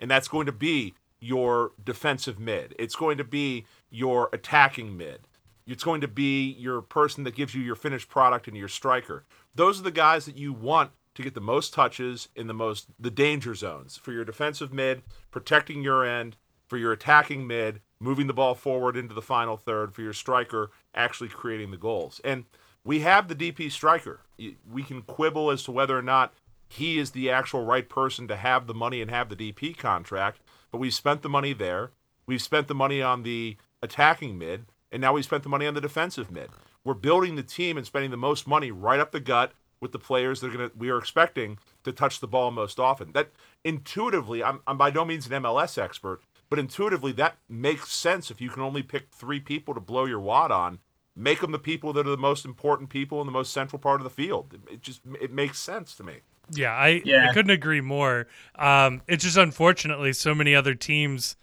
And 0.00 0.10
that's 0.10 0.28
going 0.28 0.46
to 0.46 0.52
be 0.52 0.94
your 1.20 1.72
defensive 1.82 2.38
mid. 2.38 2.74
It's 2.78 2.94
going 2.94 3.18
to 3.18 3.24
be 3.24 3.66
your 3.90 4.28
attacking 4.32 4.96
mid. 4.96 5.26
It's 5.66 5.84
going 5.84 6.00
to 6.00 6.08
be 6.08 6.52
your 6.52 6.80
person 6.80 7.24
that 7.24 7.34
gives 7.34 7.54
you 7.54 7.62
your 7.62 7.74
finished 7.74 8.08
product 8.08 8.48
and 8.48 8.56
your 8.56 8.68
striker. 8.68 9.24
Those 9.54 9.80
are 9.80 9.84
the 9.84 9.90
guys 9.90 10.24
that 10.26 10.36
you 10.36 10.52
want 10.52 10.92
to 11.14 11.22
get 11.22 11.34
the 11.34 11.40
most 11.40 11.74
touches 11.74 12.28
in 12.36 12.46
the 12.46 12.54
most 12.54 12.86
the 12.98 13.10
danger 13.10 13.54
zones 13.54 13.96
for 13.96 14.12
your 14.12 14.24
defensive 14.24 14.72
mid, 14.72 15.02
protecting 15.30 15.82
your 15.82 16.04
end, 16.04 16.36
for 16.68 16.76
your 16.76 16.92
attacking 16.92 17.46
mid, 17.46 17.80
moving 18.00 18.26
the 18.26 18.32
ball 18.32 18.54
forward 18.54 18.96
into 18.96 19.14
the 19.14 19.22
final 19.22 19.56
third 19.56 19.94
for 19.94 20.02
your 20.02 20.12
striker 20.12 20.70
actually 20.94 21.28
creating 21.28 21.70
the 21.70 21.76
goals. 21.76 22.20
And 22.24 22.44
we 22.84 23.00
have 23.00 23.28
the 23.28 23.34
DP 23.34 23.70
striker. 23.70 24.20
We 24.38 24.82
can 24.82 25.02
quibble 25.02 25.50
as 25.50 25.62
to 25.64 25.72
whether 25.72 25.98
or 25.98 26.02
not 26.02 26.32
he 26.68 26.98
is 26.98 27.10
the 27.10 27.30
actual 27.30 27.64
right 27.64 27.88
person 27.88 28.28
to 28.28 28.36
have 28.36 28.66
the 28.66 28.74
money 28.74 29.00
and 29.00 29.10
have 29.10 29.28
the 29.28 29.36
DP 29.36 29.76
contract, 29.76 30.40
but 30.70 30.78
we've 30.78 30.94
spent 30.94 31.22
the 31.22 31.28
money 31.28 31.52
there. 31.52 31.90
We've 32.26 32.42
spent 32.42 32.68
the 32.68 32.74
money 32.74 33.00
on 33.00 33.22
the 33.22 33.56
attacking 33.82 34.38
mid, 34.38 34.66
and 34.92 35.00
now 35.00 35.14
we've 35.14 35.24
spent 35.24 35.42
the 35.42 35.48
money 35.48 35.66
on 35.66 35.74
the 35.74 35.80
defensive 35.80 36.30
mid. 36.30 36.50
We're 36.84 36.94
building 36.94 37.36
the 37.36 37.42
team 37.42 37.76
and 37.76 37.86
spending 37.86 38.10
the 38.10 38.16
most 38.16 38.46
money 38.46 38.70
right 38.70 39.00
up 39.00 39.12
the 39.12 39.20
gut 39.20 39.52
with 39.80 39.92
the 39.92 39.98
players 39.98 40.40
that 40.40 40.54
are 40.54 40.68
to 40.68 40.76
we 40.76 40.90
are 40.90 40.98
expecting 40.98 41.58
to 41.84 41.92
touch 41.92 42.20
the 42.20 42.26
ball 42.26 42.50
most 42.50 42.78
often. 42.78 43.12
That 43.12 43.30
intuitively, 43.64 44.42
I'm, 44.42 44.60
I'm 44.66 44.76
by 44.76 44.90
no 44.90 45.04
means 45.04 45.26
an 45.26 45.42
MLS 45.42 45.78
expert, 45.78 46.20
but 46.50 46.58
intuitively, 46.58 47.12
that 47.12 47.36
makes 47.48 47.92
sense 47.92 48.30
if 48.30 48.40
you 48.40 48.50
can 48.50 48.62
only 48.62 48.82
pick 48.82 49.10
three 49.10 49.40
people 49.40 49.74
to 49.74 49.80
blow 49.80 50.04
your 50.04 50.20
wad 50.20 50.50
on. 50.50 50.78
Make 51.14 51.40
them 51.40 51.50
the 51.50 51.58
people 51.58 51.92
that 51.94 52.06
are 52.06 52.10
the 52.10 52.16
most 52.16 52.44
important 52.44 52.90
people 52.90 53.20
in 53.20 53.26
the 53.26 53.32
most 53.32 53.52
central 53.52 53.78
part 53.78 54.00
of 54.00 54.04
the 54.04 54.10
field. 54.10 54.56
It 54.70 54.82
just 54.82 55.00
it 55.20 55.32
makes 55.32 55.58
sense 55.58 55.94
to 55.96 56.04
me. 56.04 56.18
Yeah, 56.50 56.72
I 56.72 57.02
yeah. 57.04 57.28
I 57.28 57.32
couldn't 57.32 57.50
agree 57.50 57.80
more. 57.80 58.28
Um, 58.54 59.02
it's 59.08 59.24
just 59.24 59.36
unfortunately 59.36 60.12
so 60.12 60.34
many 60.34 60.54
other 60.54 60.74
teams 60.74 61.36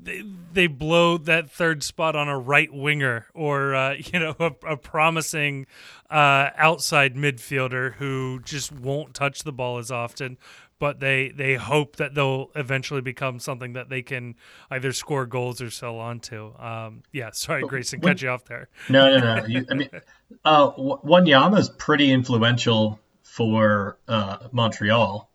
they, 0.00 0.22
they 0.52 0.66
blow 0.66 1.16
that 1.18 1.50
third 1.50 1.82
spot 1.82 2.14
on 2.14 2.28
a 2.28 2.38
right 2.38 2.72
winger 2.72 3.26
or 3.34 3.74
uh, 3.74 3.94
you 4.12 4.18
know 4.18 4.36
a, 4.38 4.52
a 4.66 4.76
promising 4.76 5.66
uh, 6.10 6.50
outside 6.56 7.14
midfielder 7.14 7.94
who 7.94 8.40
just 8.44 8.72
won't 8.72 9.14
touch 9.14 9.42
the 9.42 9.52
ball 9.52 9.78
as 9.78 9.90
often 9.90 10.38
but 10.78 11.00
they 11.00 11.30
they 11.30 11.54
hope 11.54 11.96
that 11.96 12.14
they'll 12.14 12.50
eventually 12.54 13.00
become 13.00 13.38
something 13.38 13.72
that 13.74 13.88
they 13.88 14.02
can 14.02 14.34
either 14.70 14.92
score 14.92 15.26
goals 15.26 15.60
or 15.60 15.70
sell 15.70 15.98
onto. 15.98 16.52
Um, 16.58 17.02
yeah, 17.12 17.30
sorry, 17.32 17.62
Grayson, 17.62 18.00
when, 18.00 18.14
cut 18.14 18.22
you 18.22 18.28
off 18.28 18.44
there. 18.44 18.68
No, 18.88 19.16
no, 19.16 19.36
no. 19.36 19.46
You, 19.46 19.66
I 19.70 19.74
mean, 19.74 19.90
uh, 20.44 20.70
Wanyama 20.72 21.58
is 21.58 21.68
pretty 21.70 22.10
influential 22.10 23.00
for 23.22 23.98
uh, 24.08 24.48
Montreal 24.52 25.30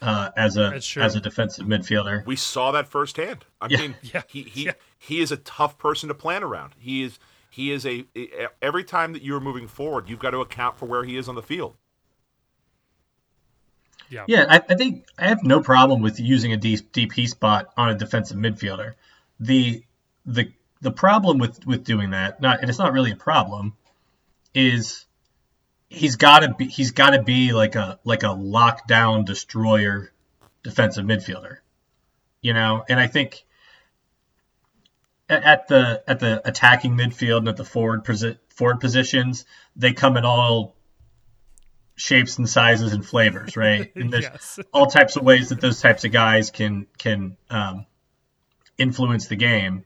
uh, 0.00 0.30
as 0.36 0.56
a 0.56 0.80
as 0.96 1.16
a 1.16 1.20
defensive 1.20 1.66
midfielder. 1.66 2.24
We 2.26 2.36
saw 2.36 2.72
that 2.72 2.88
firsthand. 2.88 3.44
I 3.60 3.68
yeah. 3.70 3.78
mean, 3.78 3.94
yeah. 4.02 4.22
he 4.26 4.42
he, 4.42 4.66
yeah. 4.66 4.72
he 4.98 5.20
is 5.20 5.32
a 5.32 5.36
tough 5.38 5.78
person 5.78 6.08
to 6.08 6.14
plan 6.14 6.42
around. 6.42 6.74
He 6.78 7.02
is 7.02 7.18
he 7.50 7.72
is 7.72 7.86
a, 7.86 8.04
a 8.16 8.48
every 8.60 8.84
time 8.84 9.12
that 9.14 9.22
you're 9.22 9.40
moving 9.40 9.66
forward, 9.66 10.08
you've 10.08 10.18
got 10.18 10.30
to 10.30 10.40
account 10.40 10.76
for 10.76 10.86
where 10.86 11.04
he 11.04 11.16
is 11.16 11.28
on 11.28 11.34
the 11.34 11.42
field. 11.42 11.76
Yeah, 14.10 14.24
yeah. 14.28 14.46
I, 14.48 14.56
I, 14.56 14.74
think 14.74 15.06
I 15.18 15.28
have 15.28 15.42
no 15.42 15.60
problem 15.60 16.02
with 16.02 16.20
using 16.20 16.52
a 16.52 16.56
DP 16.56 17.28
spot 17.28 17.72
on 17.76 17.90
a 17.90 17.94
defensive 17.94 18.36
midfielder. 18.36 18.94
The 19.40 19.82
the 20.26 20.52
the 20.80 20.90
problem 20.92 21.38
with 21.38 21.66
with 21.66 21.84
doing 21.84 22.10
that, 22.10 22.40
not 22.40 22.60
and 22.60 22.68
it's 22.68 22.78
not 22.78 22.92
really 22.92 23.12
a 23.12 23.16
problem, 23.16 23.74
is 24.54 25.04
he's 25.88 26.16
got 26.16 26.40
to 26.40 26.54
be 26.54 26.66
he's 26.66 26.92
got 26.92 27.10
to 27.10 27.22
be 27.22 27.52
like 27.52 27.74
a 27.74 27.98
like 28.04 28.22
a 28.22 28.34
lockdown 28.34 29.24
destroyer 29.24 30.12
defensive 30.62 31.04
midfielder. 31.04 31.58
you 32.40 32.52
know, 32.52 32.84
and 32.88 32.98
I 33.00 33.06
think 33.06 33.44
at 35.28 35.68
the 35.68 36.02
at 36.06 36.20
the 36.20 36.46
attacking 36.46 36.96
midfield 36.96 37.38
and 37.38 37.48
at 37.48 37.56
the 37.56 37.64
forward 37.64 38.06
forward 38.50 38.80
positions, 38.80 39.44
they 39.76 39.92
come 39.92 40.16
in 40.16 40.24
all 40.24 40.76
shapes 41.96 42.38
and 42.38 42.48
sizes 42.48 42.92
and 42.92 43.04
flavors, 43.06 43.56
right? 43.56 43.92
And 43.96 44.12
there's 44.12 44.24
Yes. 44.24 44.58
all 44.72 44.86
types 44.86 45.16
of 45.16 45.22
ways 45.22 45.50
that 45.50 45.60
those 45.60 45.80
types 45.80 46.04
of 46.04 46.12
guys 46.12 46.50
can 46.50 46.86
can 46.98 47.36
um, 47.50 47.86
influence 48.78 49.28
the 49.28 49.36
game. 49.36 49.84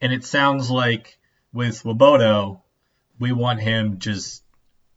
And 0.00 0.12
it 0.12 0.24
sounds 0.24 0.70
like 0.70 1.18
with 1.52 1.82
Nwobodo, 1.82 2.62
we 3.18 3.32
want 3.32 3.60
him 3.60 3.98
just 3.98 4.42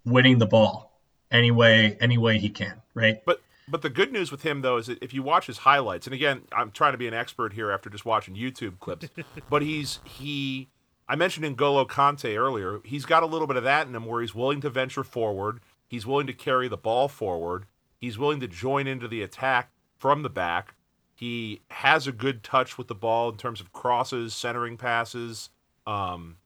winning 0.05 0.37
the 0.37 0.45
ball 0.45 0.99
any 1.31 1.51
way 1.51 1.97
any 1.99 2.17
way 2.17 2.37
he 2.39 2.49
can, 2.49 2.81
right? 2.93 3.23
But 3.25 3.41
but 3.67 3.81
the 3.81 3.89
good 3.89 4.11
news 4.11 4.31
with 4.31 4.43
him 4.43 4.61
though 4.61 4.77
is 4.77 4.87
that 4.87 5.01
if 5.01 5.13
you 5.13 5.23
watch 5.23 5.47
his 5.47 5.57
highlights, 5.59 6.05
and 6.07 6.13
again, 6.13 6.43
I'm 6.51 6.71
trying 6.71 6.91
to 6.93 6.97
be 6.97 7.07
an 7.07 7.13
expert 7.13 7.53
here 7.53 7.71
after 7.71 7.89
just 7.89 8.05
watching 8.05 8.35
YouTube 8.35 8.79
clips, 8.79 9.07
but 9.49 9.61
he's 9.61 9.99
he. 10.03 10.69
I 11.05 11.17
mentioned 11.17 11.45
N'Golo 11.57 11.85
Kante 11.85 12.37
earlier. 12.37 12.79
He's 12.85 13.05
got 13.05 13.23
a 13.23 13.25
little 13.25 13.45
bit 13.45 13.57
of 13.57 13.63
that 13.65 13.87
in 13.87 13.93
him 13.95 14.05
where 14.05 14.21
he's 14.21 14.33
willing 14.33 14.61
to 14.61 14.69
venture 14.69 15.03
forward. 15.03 15.59
He's 15.93 16.07
willing 16.07 16.25
to 16.25 16.33
carry 16.33 16.67
the 16.67 16.75
ball 16.75 17.07
forward. 17.07 17.67
He's 17.99 18.17
willing 18.17 18.39
to 18.39 18.47
join 18.47 18.87
into 18.87 19.07
the 19.07 19.21
attack 19.21 19.69
from 19.99 20.23
the 20.23 20.29
back. 20.29 20.73
He 21.13 21.61
has 21.69 22.07
a 22.07 22.11
good 22.11 22.41
touch 22.41 22.79
with 22.79 22.87
the 22.87 22.95
ball 22.95 23.29
in 23.29 23.37
terms 23.37 23.61
of 23.61 23.71
crosses, 23.73 24.33
centering 24.33 24.75
passes. 24.75 25.51
Um, 25.85 26.37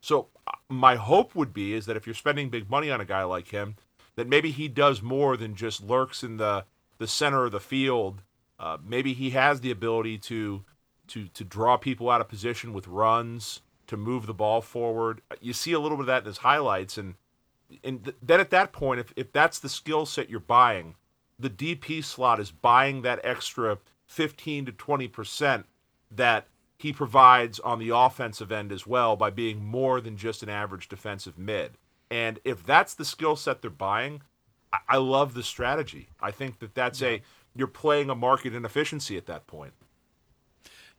so 0.00 0.28
uh, 0.46 0.52
my 0.70 0.96
hope 0.96 1.34
would 1.34 1.52
be 1.52 1.74
is 1.74 1.84
that 1.84 1.98
if 1.98 2.06
you're 2.06 2.14
spending 2.14 2.48
big 2.48 2.70
money 2.70 2.90
on 2.90 2.98
a 2.98 3.04
guy 3.04 3.24
like 3.24 3.48
him, 3.48 3.76
that 4.16 4.26
maybe 4.26 4.50
he 4.50 4.68
does 4.68 5.02
more 5.02 5.36
than 5.36 5.54
just 5.54 5.82
lurks 5.82 6.22
in 6.22 6.38
the 6.38 6.64
the 6.96 7.06
center 7.06 7.44
of 7.44 7.52
the 7.52 7.60
field. 7.60 8.22
Uh, 8.58 8.78
maybe 8.82 9.12
he 9.12 9.32
has 9.32 9.60
the 9.60 9.70
ability 9.70 10.16
to 10.16 10.64
to 11.08 11.28
to 11.28 11.44
draw 11.44 11.76
people 11.76 12.08
out 12.08 12.22
of 12.22 12.28
position 12.28 12.72
with 12.72 12.88
runs, 12.88 13.60
to 13.86 13.98
move 13.98 14.24
the 14.24 14.32
ball 14.32 14.62
forward. 14.62 15.20
You 15.42 15.52
see 15.52 15.72
a 15.72 15.78
little 15.78 15.98
bit 15.98 16.04
of 16.04 16.06
that 16.06 16.22
in 16.22 16.26
his 16.26 16.38
highlights, 16.38 16.96
and 16.96 17.16
and 17.82 18.04
th- 18.04 18.16
then 18.22 18.40
at 18.40 18.50
that 18.50 18.72
point, 18.72 19.00
if 19.00 19.12
if 19.16 19.32
that's 19.32 19.58
the 19.58 19.68
skill 19.68 20.06
set 20.06 20.30
you're 20.30 20.40
buying, 20.40 20.94
the 21.38 21.50
DP 21.50 22.04
slot 22.04 22.40
is 22.40 22.50
buying 22.50 23.02
that 23.02 23.20
extra 23.24 23.78
15 24.06 24.66
to 24.66 24.72
20 24.72 25.08
percent 25.08 25.66
that 26.10 26.46
he 26.76 26.92
provides 26.92 27.60
on 27.60 27.78
the 27.78 27.90
offensive 27.90 28.52
end 28.52 28.70
as 28.70 28.86
well 28.86 29.16
by 29.16 29.30
being 29.30 29.64
more 29.64 30.00
than 30.00 30.16
just 30.16 30.42
an 30.42 30.48
average 30.48 30.88
defensive 30.88 31.38
mid. 31.38 31.72
And 32.10 32.38
if 32.44 32.64
that's 32.64 32.94
the 32.94 33.04
skill 33.04 33.36
set 33.36 33.62
they're 33.62 33.70
buying, 33.70 34.22
I, 34.72 34.78
I 34.90 34.96
love 34.98 35.34
the 35.34 35.42
strategy. 35.42 36.08
I 36.20 36.30
think 36.30 36.58
that 36.58 36.74
that's 36.74 37.02
a 37.02 37.22
you're 37.56 37.66
playing 37.68 38.10
a 38.10 38.14
market 38.14 38.54
inefficiency 38.54 39.16
at 39.16 39.26
that 39.26 39.46
point. 39.46 39.72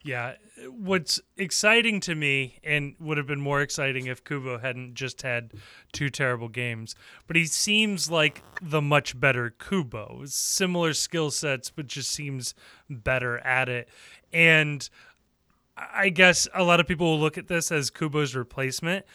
Yeah, 0.05 0.35
what's 0.69 1.19
exciting 1.35 1.99
to 2.01 2.13
me, 2.13 2.59
and 2.63 2.95
would 2.99 3.17
have 3.17 3.25
been 3.25 3.41
more 3.41 3.61
exciting 3.63 4.05
if 4.05 4.23
Kubo 4.23 4.59
hadn't 4.59 4.93
just 4.93 5.23
had 5.23 5.51
two 5.93 6.11
terrible 6.11 6.47
games, 6.47 6.93
but 7.25 7.35
he 7.35 7.45
seems 7.45 8.11
like 8.11 8.43
the 8.61 8.83
much 8.83 9.19
better 9.19 9.49
Kubo. 9.49 10.21
Similar 10.25 10.93
skill 10.93 11.31
sets, 11.31 11.71
but 11.71 11.87
just 11.87 12.11
seems 12.11 12.53
better 12.87 13.39
at 13.39 13.67
it. 13.67 13.89
And 14.31 14.87
I 15.75 16.09
guess 16.09 16.47
a 16.53 16.63
lot 16.63 16.79
of 16.79 16.85
people 16.87 17.07
will 17.07 17.19
look 17.19 17.39
at 17.39 17.47
this 17.47 17.71
as 17.71 17.89
Kubo's 17.89 18.35
replacement. 18.35 19.05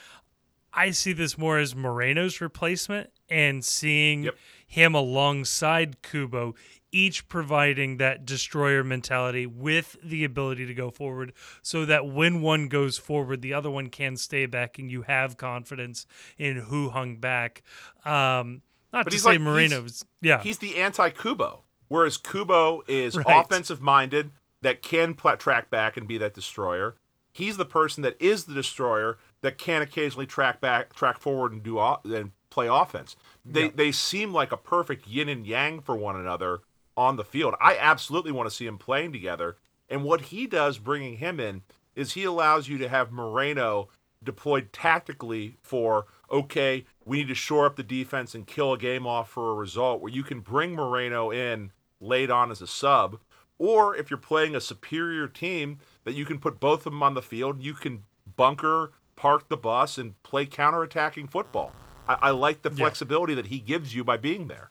I 0.73 0.91
see 0.91 1.13
this 1.13 1.39
more 1.39 1.59
as 1.59 1.75
Moreno's 1.77 2.41
replacement 2.41 3.11
and 3.29 3.65
seeing 3.65 4.25
Yep. 4.25 4.35
him 4.67 4.95
alongside 4.97 6.03
Kubo, 6.03 6.57
each 6.93 7.29
providing 7.29 7.97
that 7.99 8.25
destroyer 8.25 8.83
mentality 8.85 9.47
with 9.47 9.97
the 10.03 10.25
ability 10.25 10.67
to 10.67 10.75
go 10.75 10.91
forward 10.91 11.33
so 11.63 11.85
that 11.85 12.07
when 12.07 12.41
one 12.43 12.69
goes 12.69 12.99
forward, 12.99 13.43
the 13.43 13.55
other 13.55 13.71
one 13.71 13.89
can 13.89 14.17
stay 14.17 14.47
back 14.47 14.79
and 14.79 14.91
you 14.91 15.03
have 15.03 15.37
confidence 15.37 16.07
in 16.39 16.57
who 16.57 16.91
hung 16.91 17.17
back. 17.17 17.63
Um, 18.05 18.63
not 18.93 19.05
But 19.05 19.11
to 19.13 19.19
say 19.19 19.31
like- 19.31 19.41
Moreno's, 19.41 20.05
yeah. 20.21 20.43
He's 20.43 20.59
the 20.59 20.77
anti 20.77 21.11
Kubo, 21.11 21.63
whereas 21.89 22.17
Kubo 22.17 22.83
is 22.89 23.17
Right. 23.17 23.27
offensive 23.45 23.81
minded 23.81 24.33
that 24.63 24.83
can 24.83 25.15
pla 25.15 25.37
track 25.37 25.71
back 25.71 25.97
and 25.97 26.07
be 26.09 26.19
that 26.19 26.35
destroyer. 26.35 26.97
He's 27.33 27.57
the 27.57 27.65
person 27.65 28.03
that 28.03 28.17
is 28.21 28.45
the 28.45 28.55
destroyer 28.55 29.17
that 29.43 29.57
can 29.57 29.81
occasionally 29.83 30.27
track 30.27 30.61
back, 30.61 30.95
track 30.95 31.19
forward, 31.19 31.53
and 31.53 31.63
do 31.63 31.79
o- 31.79 32.01
and 32.05 32.33
play 32.51 32.67
offense. 32.67 33.15
They 33.45 33.69
they 33.69 33.93
seem 33.93 34.33
like 34.35 34.51
a 34.51 34.57
perfect 34.57 35.07
yin 35.07 35.29
and 35.29 35.47
yang 35.47 35.81
for 35.81 35.95
one 35.95 36.17
another 36.17 36.61
on 37.01 37.17
the 37.17 37.25
field. 37.25 37.55
I 37.61 37.79
absolutely 37.79 38.31
want 38.31 38.49
to 38.51 38.55
see 38.55 38.67
him 38.67 38.77
playing 38.77 39.13
together. 39.13 39.57
And 39.89 40.05
what 40.05 40.21
he 40.21 40.47
does, 40.47 40.77
bringing 40.77 41.17
him 41.17 41.41
in, 41.41 41.63
is 41.97 42.13
he 42.13 42.25
allows 42.25 42.69
you 42.69 42.77
to 42.77 42.91
have 42.91 43.11
Moreno 43.11 43.89
deployed 44.23 44.71
tactically 44.71 45.57
for 45.63 46.07
okay, 46.31 46.85
we 47.05 47.19
need 47.19 47.29
to 47.29 47.35
shore 47.35 47.67
up 47.67 47.75
the 47.75 47.83
defense 47.83 48.37
and 48.37 48.47
kill 48.47 48.73
a 48.73 48.79
game 48.79 49.05
off 49.05 49.31
for 49.31 49.51
a 49.51 49.55
result 49.55 50.01
where 50.01 50.13
you 50.13 50.23
can 50.23 50.41
bring 50.41 50.77
Moreno 50.77 51.33
in 51.33 51.73
late 52.01 52.31
on 52.31 52.53
as 52.53 52.63
a 52.63 52.69
sub, 52.69 53.19
or 53.59 53.97
if 53.97 54.11
you're 54.11 54.19
playing 54.19 54.55
a 54.55 54.61
superior 54.61 55.27
team 55.27 55.79
that 56.05 56.15
you 56.15 56.25
can 56.25 56.39
put 56.39 56.61
both 56.61 56.81
of 56.87 56.93
them 56.93 57.03
on 57.03 57.15
the 57.15 57.23
field, 57.23 57.61
you 57.61 57.75
can 57.75 58.05
bunker, 58.37 58.93
park 59.17 59.49
the 59.49 59.57
bus, 59.57 59.99
and 59.99 60.23
play 60.23 60.47
counterattacking 60.47 61.29
football. 61.29 61.73
I, 62.07 62.19
I 62.23 62.31
like 62.31 62.63
the 62.63 62.71
flexibility 62.71 63.35
that 63.35 63.47
he 63.47 63.59
gives 63.59 63.93
you 63.93 64.05
by 64.05 64.17
being 64.17 64.47
there. 64.47 64.71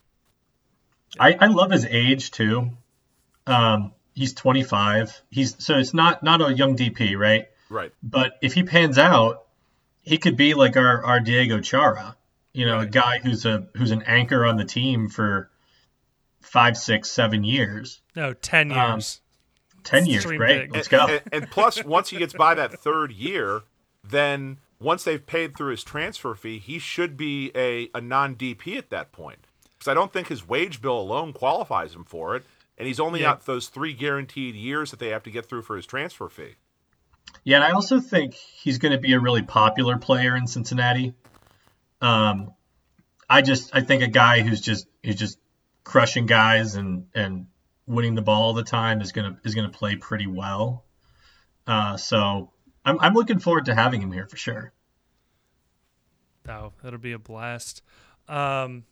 I, 1.19 1.33
I 1.39 1.47
love 1.47 1.71
his 1.71 1.85
age 1.85 2.31
too. 2.31 2.71
Um, 3.47 3.93
he's 4.13 4.33
25. 4.33 5.21
He's 5.31 5.55
so 5.63 5.77
it's 5.77 5.93
not 5.93 6.21
not 6.23 6.41
a 6.41 6.53
young 6.53 6.75
DP, 6.75 7.17
right? 7.17 7.47
Right. 7.69 7.91
But 8.03 8.37
if 8.41 8.53
he 8.53 8.63
pans 8.63 8.97
out, 8.97 9.45
he 10.01 10.17
could 10.17 10.35
be 10.37 10.53
like 10.53 10.75
our, 10.77 11.03
our 11.05 11.19
Diego 11.19 11.61
Chara, 11.61 12.15
you 12.53 12.65
know, 12.65 12.79
a 12.79 12.85
guy 12.85 13.19
who's 13.19 13.45
a 13.45 13.67
who's 13.75 13.91
an 13.91 14.03
anchor 14.03 14.45
on 14.45 14.57
the 14.57 14.65
team 14.65 15.09
for 15.09 15.49
five, 16.41 16.77
six, 16.77 17.09
seven 17.11 17.43
years, 17.43 18.01
no, 18.15 18.33
10 18.33 18.71
Um, 18.71 18.93
years. 18.97 19.21
ten 19.83 20.05
years. 20.05 20.23
Dream 20.23 20.37
Great, 20.37 20.61
big. 20.63 20.75
let's 20.75 20.87
go. 20.87 21.05
And, 21.07 21.21
and 21.31 21.51
plus, 21.51 21.83
once 21.83 22.09
he 22.09 22.17
gets 22.17 22.33
by 22.33 22.53
that 22.55 22.73
third 22.79 23.11
year, 23.11 23.61
then 24.03 24.59
once 24.79 25.03
they've 25.03 25.23
paid 25.25 25.55
through 25.55 25.71
his 25.71 25.83
transfer 25.83 26.33
fee, 26.35 26.57
he 26.59 26.79
should 26.79 27.17
be 27.17 27.51
a, 27.55 27.89
a 27.93 28.01
non 28.01 28.35
DP 28.35 28.77
at 28.77 28.89
that 28.89 29.11
point. 29.11 29.45
Because 29.79 29.89
I 29.89 29.93
don't 29.93 30.11
think 30.13 30.27
his 30.27 30.45
wage 30.47 30.81
bill 30.81 30.99
alone 30.99 31.31
qualifies 31.33 31.95
him 31.95 32.03
for 32.03 32.35
it. 32.35 32.43
And 32.77 32.87
he's 32.87 32.99
only 32.99 33.21
Yeah. 33.21 33.31
out 33.31 33.45
those 33.45 33.69
three 33.69 33.93
guaranteed 33.93 34.55
years 34.55 34.91
that 34.91 34.99
they 34.99 35.09
have 35.09 35.23
to 35.23 35.31
get 35.31 35.47
through 35.47 35.63
for 35.63 35.75
his 35.75 35.85
transfer 35.85 36.29
fee. 36.29 36.55
Yeah, 37.43 37.57
and 37.57 37.63
I 37.65 37.71
also 37.71 37.99
think 37.99 38.33
he's 38.33 38.77
going 38.77 38.91
to 38.91 38.97
be 38.97 39.13
a 39.13 39.19
really 39.19 39.41
popular 39.43 39.97
player 39.97 40.35
in 40.35 40.47
Cincinnati. 40.47 41.13
Um, 42.01 42.53
I 43.29 43.41
just 43.41 43.75
I 43.75 43.81
think 43.81 44.01
a 44.03 44.07
guy 44.07 44.41
who's 44.41 44.61
just 44.61 44.87
who's 45.03 45.15
just 45.15 45.37
crushing 45.83 46.25
guys 46.25 46.75
and 46.75 47.07
and 47.13 47.47
winning 47.85 48.15
the 48.15 48.21
ball 48.21 48.43
all 48.43 48.53
the 48.53 48.63
time 48.63 49.01
is 49.01 49.11
gonna 49.11 49.39
is 49.43 49.53
gonna 49.55 49.69
play 49.69 49.95
pretty 49.95 50.25
well. 50.27 50.85
Uh, 51.67 51.97
so 51.97 52.51
I'm 52.85 52.99
I'm 52.99 53.13
looking 53.13 53.39
forward 53.39 53.65
to 53.65 53.75
having 53.75 54.01
him 54.01 54.11
here 54.11 54.25
for 54.27 54.37
sure. 54.37 54.73
Oh, 56.47 56.73
that'll 56.81 56.97
be 56.99 57.11
a 57.11 57.19
blast. 57.19 57.83
Um, 58.27 58.85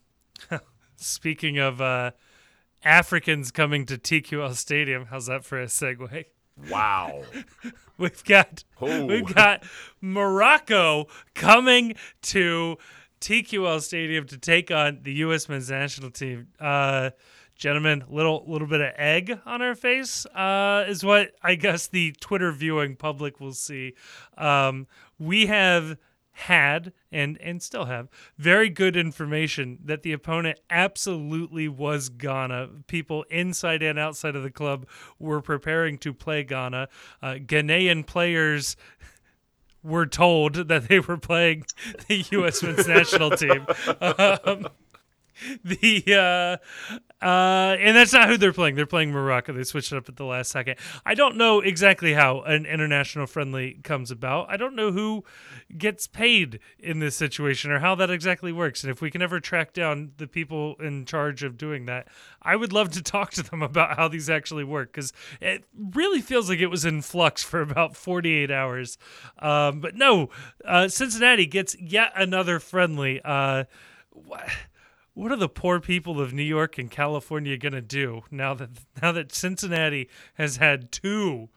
speaking 0.97 1.57
of 1.57 1.79
uh, 1.81 2.11
Africans 2.83 3.51
coming 3.51 3.85
to 3.85 3.97
TQL 3.97 4.53
Stadium, 4.55 5.05
how's 5.05 5.27
that 5.27 5.43
for 5.45 5.61
a 5.61 5.65
segue? 5.67 6.25
Wow. 6.69 7.23
We've 7.97 8.23
got 8.23 8.63
Oh. 8.79 9.05
we've 9.05 9.33
got 9.33 9.63
Morocco 10.01 11.07
coming 11.33 11.95
to 12.23 12.77
TQL 13.21 13.81
Stadium 13.81 14.27
to 14.27 14.37
take 14.37 14.69
on 14.69 14.99
the 15.01 15.13
U.S. 15.13 15.49
men's 15.49 15.71
national 15.71 16.11
team. 16.11 16.47
Uh, 16.59 17.09
gentlemen, 17.55 18.03
little 18.07 18.43
little 18.47 18.67
bit 18.67 18.81
of 18.81 18.91
egg 18.97 19.39
on 19.47 19.63
our 19.63 19.73
face 19.73 20.27
uh, 20.27 20.85
is 20.87 21.03
what 21.03 21.31
I 21.41 21.55
guess 21.55 21.87
the 21.87 22.11
Twitter 22.21 22.51
viewing 22.51 22.95
public 22.95 23.39
will 23.39 23.53
see. 23.53 23.95
Um, 24.37 24.85
we 25.17 25.47
have 25.47 25.97
had 26.37 26.93
and 27.11 27.35
and 27.41 27.63
still 27.63 27.85
have 27.85 28.07
very 28.37 28.69
good 28.69 28.95
information 28.95 29.79
that 29.83 30.03
the 30.03 30.13
opponent 30.13 30.59
absolutely 30.69 31.67
was 31.67 32.09
Ghana. 32.09 32.69
People 32.85 33.23
inside 33.31 33.81
and 33.81 33.97
outside 33.97 34.35
of 34.35 34.43
the 34.43 34.51
club 34.51 34.87
were 35.17 35.41
preparing 35.41 35.97
to 35.99 36.13
play 36.13 36.43
Ghana. 36.43 36.89
Uh, 37.23 37.33
Ghanaian 37.35 38.05
players 38.05 38.77
were 39.81 40.05
told 40.05 40.67
that 40.67 40.87
they 40.87 40.99
were 40.99 41.17
playing 41.17 41.65
the 42.07 42.23
U.S. 42.31 42.61
men's 42.61 42.87
national 42.87 43.31
team. 43.31 43.65
Um, 43.99 44.67
the 45.63 46.59
uh, 46.61 47.03
Uh, 47.19 47.75
and 47.79 47.97
that's 47.97 48.13
not 48.13 48.29
who 48.29 48.37
they're 48.37 48.53
playing. 48.53 48.75
They're 48.75 48.85
playing 48.85 49.11
Morocco. 49.11 49.51
They 49.51 49.63
switched 49.63 49.91
it 49.91 49.97
up 49.97 50.07
at 50.07 50.17
the 50.17 50.25
last 50.25 50.51
second. 50.51 50.75
I 51.03 51.15
don't 51.15 51.35
know 51.35 51.61
exactly 51.61 52.13
how 52.13 52.41
an 52.41 52.67
international 52.67 53.25
friendly 53.25 53.79
comes 53.83 54.11
about. 54.11 54.47
I 54.49 54.57
don't 54.57 54.75
know 54.75 54.91
who 54.91 55.23
gets 55.75 56.05
paid 56.05 56.59
in 56.77 56.99
this 56.99 57.15
situation 57.15 57.71
or 57.71 57.79
how 57.79 57.95
that 57.95 58.11
exactly 58.11 58.51
works. 58.51 58.83
And 58.83 58.91
if 58.91 59.01
we 59.01 59.09
can 59.09 59.23
ever 59.23 59.39
track 59.39 59.73
down 59.73 60.11
the 60.17 60.27
people 60.27 60.75
in 60.79 61.05
charge 61.05 61.41
of 61.43 61.57
doing 61.57 61.87
that, 61.87 62.07
I 62.43 62.55
would 62.55 62.71
love 62.71 62.91
to 62.91 63.01
talk 63.01 63.31
to 63.31 63.43
them 63.43 63.63
about 63.63 63.97
how 63.97 64.07
these 64.07 64.29
actually 64.29 64.63
work 64.63 64.91
because 64.91 65.11
it 65.41 65.63
really 65.75 66.21
feels 66.21 66.49
like 66.49 66.59
it 66.59 66.67
was 66.67 66.85
in 66.85 67.01
flux 67.01 67.43
for 67.47 67.61
about 67.61 67.95
48 67.95 68.51
hours. 68.51 68.99
Um, 69.39 69.79
but 69.79 69.95
no, 69.95 70.29
uh, 70.63 70.87
Cincinnati 70.87 71.47
gets 71.47 71.75
yet 71.79 72.11
another 72.15 72.59
friendly. 72.59 73.21
Uh, 73.25 73.63
what 75.17 75.31
are 75.31 75.37
the 75.37 75.49
poor 75.49 75.79
people 75.79 76.21
of 76.21 76.31
New 76.31 76.43
York 76.43 76.77
and 76.77 76.91
California 76.91 77.57
going 77.57 77.73
to 77.73 77.81
do 77.81 78.21
now 78.29 78.53
that 78.53 78.69
now 79.01 79.11
that 79.11 79.33
Cincinnati 79.33 80.09
has 80.35 80.57
had 80.57 80.91
two 80.91 81.49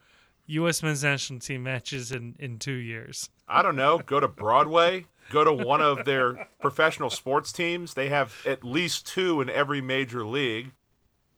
U.S. 0.46 0.82
men's 0.82 1.04
national 1.04 1.40
team 1.40 1.62
matches 1.62 2.10
in 2.10 2.36
in 2.38 2.58
two 2.58 2.72
years? 2.72 3.28
I 3.46 3.60
don't 3.60 3.76
know. 3.76 3.98
Go 3.98 4.18
to 4.18 4.28
Broadway. 4.28 5.04
Go 5.28 5.44
to 5.44 5.52
one 5.52 5.82
of 5.82 6.06
their 6.06 6.48
professional 6.60 7.10
sports 7.10 7.52
teams. 7.52 7.94
They 7.94 8.08
have 8.08 8.34
at 8.46 8.64
least 8.64 9.06
two 9.06 9.42
in 9.42 9.50
every 9.50 9.82
major 9.82 10.24
league. 10.24 10.72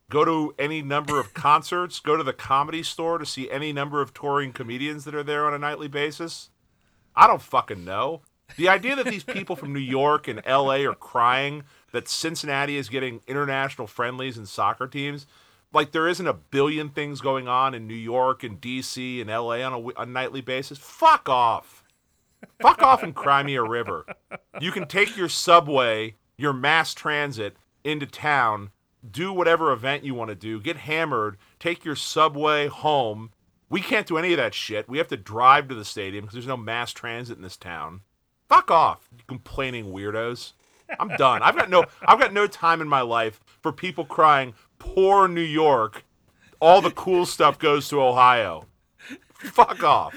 Go 0.09 0.25
to 0.25 0.55
any 0.59 0.81
number 0.81 1.19
of 1.19 1.35
concerts. 1.35 1.99
Go 1.99 2.17
to 2.17 2.23
the 2.23 2.33
comedy 2.33 2.85
store 2.85 3.19
to 3.19 3.27
see 3.27 3.51
any 3.51 3.73
number 3.73 4.01
of 4.01 4.15
touring 4.15 4.53
comedians 4.53 5.05
that 5.05 5.15
are 5.15 5.25
there 5.25 5.45
on 5.45 5.55
a 5.55 5.59
nightly 5.59 5.89
basis. 5.89 6.51
I 7.17 7.27
don't 7.27 7.43
fucking 7.43 7.85
know. 7.85 8.23
The 8.57 8.69
idea 8.69 8.97
that 8.97 9.07
these 9.07 9.25
people 9.25 9.57
from 9.57 9.73
New 9.73 9.81
York 9.81 10.29
and 10.29 10.43
LA 10.47 10.85
are 10.87 10.95
crying 10.95 11.65
that 11.93 12.09
Cincinnati 12.09 12.77
is 12.77 12.89
getting 12.89 13.21
international 13.27 13.87
friendlies 13.87 14.37
and 14.37 14.49
soccer 14.49 14.87
teams. 14.87 15.27
Like 15.73 15.93
there 15.93 16.09
isn't 16.09 16.27
a 16.27 16.35
billion 16.35 16.91
things 16.91 17.21
going 17.21 17.49
on 17.49 17.75
in 17.75 17.87
New 17.87 17.95
York 17.95 18.43
and 18.43 18.61
DC 18.61 19.21
and 19.21 19.31
LA 19.31 19.63
on 19.63 19.73
a, 19.73 20.03
a 20.03 20.07
nightly 20.07 20.41
basis. 20.41 20.79
Fuck 20.79 21.29
off. 21.29 21.85
Fuck 22.61 22.83
off 22.83 23.03
and 23.03 23.15
cry 23.15 23.43
me 23.43 23.55
a 23.55 23.63
river. 23.63 24.05
You 24.61 24.73
can 24.73 24.87
take 24.87 25.17
your 25.17 25.29
subway, 25.29 26.17
your 26.37 26.53
mass 26.53 26.93
transit 26.93 27.57
into 27.85 28.07
town, 28.07 28.71
do 29.09 29.33
whatever 29.33 29.73
event 29.73 30.05
you 30.05 30.15
want 30.15 30.29
to 30.29 30.35
do, 30.35 30.61
get 30.61 30.77
hammered, 30.77 31.37
take 31.59 31.85
your 31.85 31.97
subway 31.97 32.69
home. 32.69 33.31
We 33.69 33.81
can't 33.81 34.07
do 34.07 34.19
any 34.19 34.33
of 34.33 34.37
that 34.37 34.55
shit. 34.55 34.89
We 34.89 34.99
have 34.99 35.09
to 35.09 35.17
drive 35.17 35.69
to 35.69 35.75
the 35.75 35.85
stadium 35.85 36.25
because 36.25 36.35
there's 36.35 36.47
no 36.47 36.57
mass 36.57 36.93
transit 36.93 37.37
in 37.37 37.43
this 37.43 37.57
town. 37.57 38.03
Fuck 38.49 38.71
off, 38.71 39.09
you 39.17 39.25
complaining 39.27 39.87
weirdos. 39.87 40.53
I'm 40.99 41.09
done. 41.17 41.43
I've 41.43 41.57
got 41.57 41.71
no 41.71 41.85
I've 42.07 42.19
got 42.19 42.33
no 42.33 42.47
time 42.47 42.81
in 42.81 42.89
my 42.89 43.01
life 43.01 43.41
for 43.61 43.73
people 43.73 44.05
crying, 44.05 44.55
poor 44.79 45.29
New 45.29 45.41
York. 45.41 46.05
All 46.61 46.81
the 46.81 46.91
cool 46.91 47.27
stuff 47.27 47.59
goes 47.59 47.89
to 47.89 48.01
Ohio. 48.03 48.67
Fuck 49.33 49.83
off. 49.83 50.15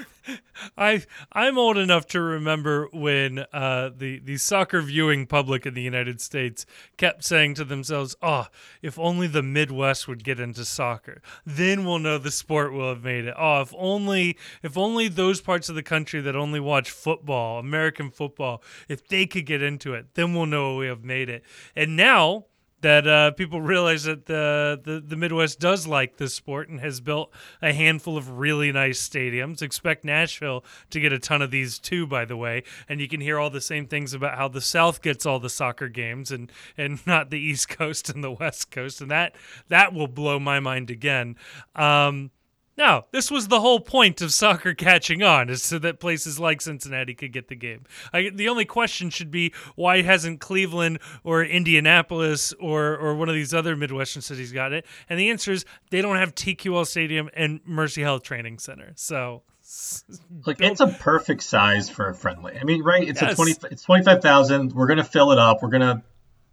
I 0.76 1.04
I'm 1.32 1.58
old 1.58 1.76
enough 1.76 2.06
to 2.08 2.20
remember 2.20 2.88
when 2.92 3.44
uh, 3.52 3.90
the 3.96 4.18
the 4.20 4.36
soccer 4.36 4.80
viewing 4.80 5.26
public 5.26 5.66
in 5.66 5.74
the 5.74 5.82
United 5.82 6.20
States 6.20 6.66
kept 6.96 7.24
saying 7.24 7.54
to 7.54 7.64
themselves, 7.64 8.16
"Oh, 8.22 8.46
if 8.82 8.98
only 8.98 9.26
the 9.26 9.42
Midwest 9.42 10.08
would 10.08 10.24
get 10.24 10.40
into 10.40 10.64
soccer, 10.64 11.22
then 11.44 11.84
we'll 11.84 11.98
know 11.98 12.18
the 12.18 12.30
sport 12.30 12.72
will 12.72 12.88
have 12.88 13.04
made 13.04 13.26
it. 13.26 13.34
Oh, 13.36 13.60
if 13.60 13.74
only 13.76 14.36
if 14.62 14.76
only 14.76 15.08
those 15.08 15.40
parts 15.40 15.68
of 15.68 15.74
the 15.74 15.82
country 15.82 16.20
that 16.20 16.36
only 16.36 16.60
watch 16.60 16.90
football, 16.90 17.58
American 17.58 18.10
football, 18.10 18.62
if 18.88 19.06
they 19.06 19.26
could 19.26 19.46
get 19.46 19.62
into 19.62 19.94
it, 19.94 20.14
then 20.14 20.34
we'll 20.34 20.46
know 20.46 20.76
we 20.76 20.86
have 20.86 21.04
made 21.04 21.28
it." 21.28 21.44
And 21.74 21.96
now 21.96 22.46
that 22.82 23.06
uh, 23.06 23.30
people 23.32 23.60
realize 23.60 24.04
that 24.04 24.26
the, 24.26 24.80
the, 24.82 25.00
the 25.00 25.16
Midwest 25.16 25.58
does 25.58 25.86
like 25.86 26.18
this 26.18 26.34
sport 26.34 26.68
and 26.68 26.80
has 26.80 27.00
built 27.00 27.32
a 27.62 27.72
handful 27.72 28.16
of 28.16 28.38
really 28.38 28.70
nice 28.70 29.06
stadiums. 29.06 29.62
Expect 29.62 30.04
Nashville 30.04 30.64
to 30.90 31.00
get 31.00 31.12
a 31.12 31.18
ton 31.18 31.42
of 31.42 31.50
these 31.50 31.78
too, 31.78 32.06
by 32.06 32.24
the 32.24 32.36
way. 32.36 32.62
And 32.88 33.00
you 33.00 33.08
can 33.08 33.20
hear 33.20 33.38
all 33.38 33.50
the 33.50 33.60
same 33.60 33.86
things 33.86 34.12
about 34.12 34.36
how 34.36 34.48
the 34.48 34.60
South 34.60 35.00
gets 35.02 35.24
all 35.24 35.40
the 35.40 35.50
soccer 35.50 35.88
games 35.88 36.30
and 36.30 36.52
and 36.76 36.98
not 37.06 37.30
the 37.30 37.38
East 37.38 37.68
Coast 37.68 38.10
and 38.10 38.22
the 38.22 38.32
West 38.32 38.70
Coast, 38.70 39.00
and 39.00 39.10
that 39.10 39.34
that 39.68 39.92
will 39.92 40.08
blow 40.08 40.38
my 40.38 40.60
mind 40.60 40.90
again. 40.90 41.36
Um, 41.74 42.30
no, 42.76 43.06
this 43.10 43.30
was 43.30 43.48
the 43.48 43.60
whole 43.60 43.80
point 43.80 44.20
of 44.20 44.32
soccer 44.32 44.74
catching 44.74 45.22
on, 45.22 45.48
is 45.48 45.62
so 45.62 45.78
that 45.78 45.98
places 45.98 46.38
like 46.38 46.60
Cincinnati 46.60 47.14
could 47.14 47.32
get 47.32 47.48
the 47.48 47.56
game. 47.56 47.84
I, 48.12 48.30
the 48.32 48.48
only 48.48 48.64
question 48.64 49.08
should 49.10 49.30
be 49.30 49.54
why 49.76 50.02
hasn't 50.02 50.40
Cleveland 50.40 50.98
or 51.24 51.42
Indianapolis 51.42 52.52
or 52.60 52.96
or 52.96 53.14
one 53.14 53.28
of 53.28 53.34
these 53.34 53.54
other 53.54 53.76
Midwestern 53.76 54.22
cities 54.22 54.52
got 54.52 54.72
it? 54.72 54.84
And 55.08 55.18
the 55.18 55.30
answer 55.30 55.52
is 55.52 55.64
they 55.90 56.02
don't 56.02 56.16
have 56.16 56.34
TQL 56.34 56.86
Stadium 56.86 57.30
and 57.34 57.60
Mercy 57.64 58.02
Health 58.02 58.22
Training 58.22 58.58
Center. 58.58 58.92
So 58.96 59.42
like 60.46 60.60
it's 60.60 60.80
a 60.80 60.88
perfect 60.88 61.42
size 61.42 61.88
for 61.88 62.08
a 62.08 62.14
friendly. 62.14 62.58
I 62.58 62.64
mean, 62.64 62.82
right? 62.82 63.08
It's 63.08 63.20
yes. 63.20 63.32
a 63.32 63.34
twenty. 63.36 63.54
It's 63.70 63.82
twenty 63.82 64.04
five 64.04 64.22
thousand. 64.22 64.72
We're 64.72 64.86
gonna 64.86 65.04
fill 65.04 65.32
it 65.32 65.38
up. 65.38 65.62
We're 65.62 65.70
gonna 65.70 66.04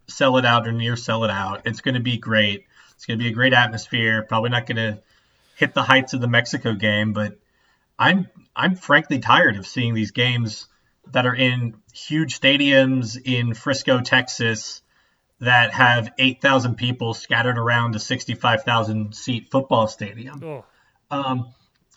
sell 0.08 0.36
it 0.38 0.44
out 0.44 0.66
or 0.66 0.72
near 0.72 0.96
sell 0.96 1.24
it 1.24 1.30
out. 1.30 1.62
It's 1.64 1.80
gonna 1.80 2.00
be 2.00 2.16
great. 2.16 2.64
It's 2.94 3.06
gonna 3.06 3.18
be 3.18 3.28
a 3.28 3.32
great 3.32 3.52
atmosphere. 3.52 4.22
Probably 4.22 4.50
not 4.50 4.66
gonna 4.66 5.00
hit 5.56 5.74
the 5.74 5.82
heights 5.82 6.12
of 6.12 6.20
the 6.20 6.28
Mexico 6.28 6.74
game, 6.74 7.12
but 7.12 7.38
I'm 7.98 8.28
I'm 8.56 8.76
frankly 8.76 9.18
tired 9.18 9.56
of 9.56 9.66
seeing 9.66 9.94
these 9.94 10.10
games 10.10 10.68
that 11.12 11.26
are 11.26 11.34
in 11.34 11.76
huge 11.92 12.38
stadiums 12.40 13.18
in 13.22 13.54
Frisco, 13.54 14.00
Texas, 14.00 14.82
that 15.40 15.72
have 15.72 16.10
8,000 16.18 16.76
people 16.76 17.12
scattered 17.14 17.58
around 17.58 17.94
a 17.94 17.98
65,000 17.98 19.14
seat 19.14 19.48
football 19.50 19.86
stadium. 19.86 20.42
Oh. 20.42 20.64
Um, 21.10 21.52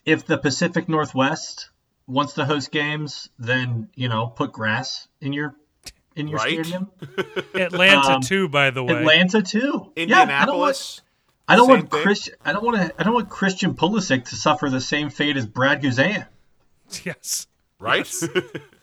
if 0.05 0.25
the 0.25 0.37
Pacific 0.37 0.89
Northwest 0.89 1.69
wants 2.07 2.33
to 2.33 2.45
host 2.45 2.71
games, 2.71 3.29
then 3.37 3.89
you 3.95 4.09
know 4.09 4.27
put 4.27 4.51
grass 4.51 5.07
in 5.21 5.33
your 5.33 5.55
in 6.15 6.27
your 6.27 6.37
right? 6.37 6.53
stadium. 6.53 6.89
Atlanta 7.53 8.15
um, 8.15 8.21
too, 8.21 8.49
by 8.49 8.71
the 8.71 8.83
way. 8.83 8.95
Atlanta 8.95 9.41
too. 9.41 9.91
Indianapolis. 9.95 11.01
Yeah, 11.47 11.53
I 11.53 11.55
don't 11.55 11.69
want 11.69 11.89
Chris. 11.89 12.29
I 12.43 12.51
don't 12.51 12.63
want 12.63 12.77
to. 12.77 12.93
I 12.99 13.03
don't 13.03 13.13
want 13.13 13.29
Christian 13.29 13.73
Pulisic 13.73 14.25
to 14.29 14.35
suffer 14.35 14.69
the 14.69 14.81
same 14.81 15.09
fate 15.09 15.37
as 15.37 15.45
Brad 15.45 15.81
Guzan. 15.81 16.27
Yes. 17.03 17.47
Right. 17.79 17.99
Yes. 17.99 18.27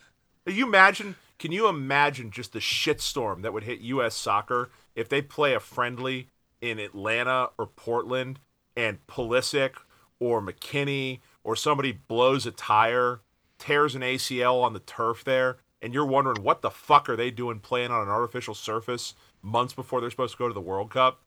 you 0.46 0.66
imagine? 0.66 1.16
Can 1.38 1.52
you 1.52 1.68
imagine 1.68 2.30
just 2.30 2.52
the 2.52 2.60
shitstorm 2.60 3.42
that 3.42 3.52
would 3.52 3.64
hit 3.64 3.80
U.S. 3.80 4.14
soccer 4.14 4.70
if 4.94 5.08
they 5.08 5.20
play 5.20 5.54
a 5.54 5.60
friendly 5.60 6.28
in 6.60 6.78
Atlanta 6.78 7.50
or 7.58 7.66
Portland 7.66 8.40
and 8.76 9.04
Pulisic 9.06 9.72
or 10.18 10.40
McKennie 10.40 11.20
or 11.42 11.56
somebody 11.56 11.92
blows 11.92 12.46
a 12.46 12.50
tire, 12.50 13.20
tears 13.58 13.94
an 13.94 14.02
ACL 14.02 14.62
on 14.62 14.72
the 14.72 14.80
turf 14.80 15.24
there, 15.24 15.58
and 15.82 15.92
you're 15.92 16.06
wondering 16.06 16.42
what 16.42 16.62
the 16.62 16.70
fuck 16.70 17.08
are 17.08 17.16
they 17.16 17.30
doing 17.30 17.58
playing 17.58 17.90
on 17.90 18.02
an 18.02 18.08
artificial 18.08 18.54
surface 18.54 19.14
months 19.42 19.74
before 19.74 20.00
they're 20.00 20.10
supposed 20.10 20.32
to 20.32 20.38
go 20.38 20.48
to 20.48 20.54
the 20.54 20.60
World 20.60 20.90
Cup? 20.90 21.20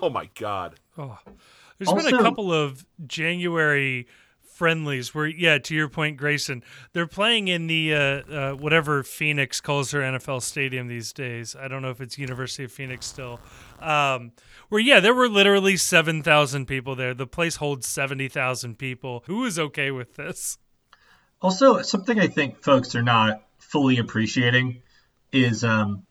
Oh 0.00 0.10
my 0.10 0.28
god. 0.34 0.78
Oh. 0.98 1.18
There's 1.78 1.88
also, 1.88 2.10
been 2.10 2.14
a 2.14 2.22
couple 2.22 2.52
of 2.52 2.86
January 3.06 4.06
friendlies 4.56 5.14
where 5.14 5.26
yeah 5.26 5.58
to 5.58 5.74
your 5.74 5.86
point 5.86 6.16
grayson 6.16 6.64
they're 6.94 7.06
playing 7.06 7.46
in 7.46 7.66
the 7.66 7.92
uh, 7.92 7.98
uh, 7.98 8.52
whatever 8.52 9.02
phoenix 9.02 9.60
calls 9.60 9.90
their 9.90 10.00
nfl 10.00 10.40
stadium 10.40 10.88
these 10.88 11.12
days 11.12 11.54
i 11.60 11.68
don't 11.68 11.82
know 11.82 11.90
if 11.90 12.00
it's 12.00 12.16
university 12.16 12.64
of 12.64 12.72
phoenix 12.72 13.04
still 13.04 13.38
um, 13.80 14.32
where 14.70 14.80
yeah 14.80 14.98
there 14.98 15.12
were 15.12 15.28
literally 15.28 15.76
7000 15.76 16.64
people 16.64 16.96
there 16.96 17.12
the 17.12 17.26
place 17.26 17.56
holds 17.56 17.86
70000 17.86 18.78
people 18.78 19.22
who 19.26 19.44
is 19.44 19.58
okay 19.58 19.90
with 19.90 20.16
this 20.16 20.56
also 21.42 21.82
something 21.82 22.18
i 22.18 22.26
think 22.26 22.62
folks 22.62 22.94
are 22.94 23.02
not 23.02 23.42
fully 23.58 23.98
appreciating 23.98 24.80
is 25.32 25.64
um, 25.64 26.06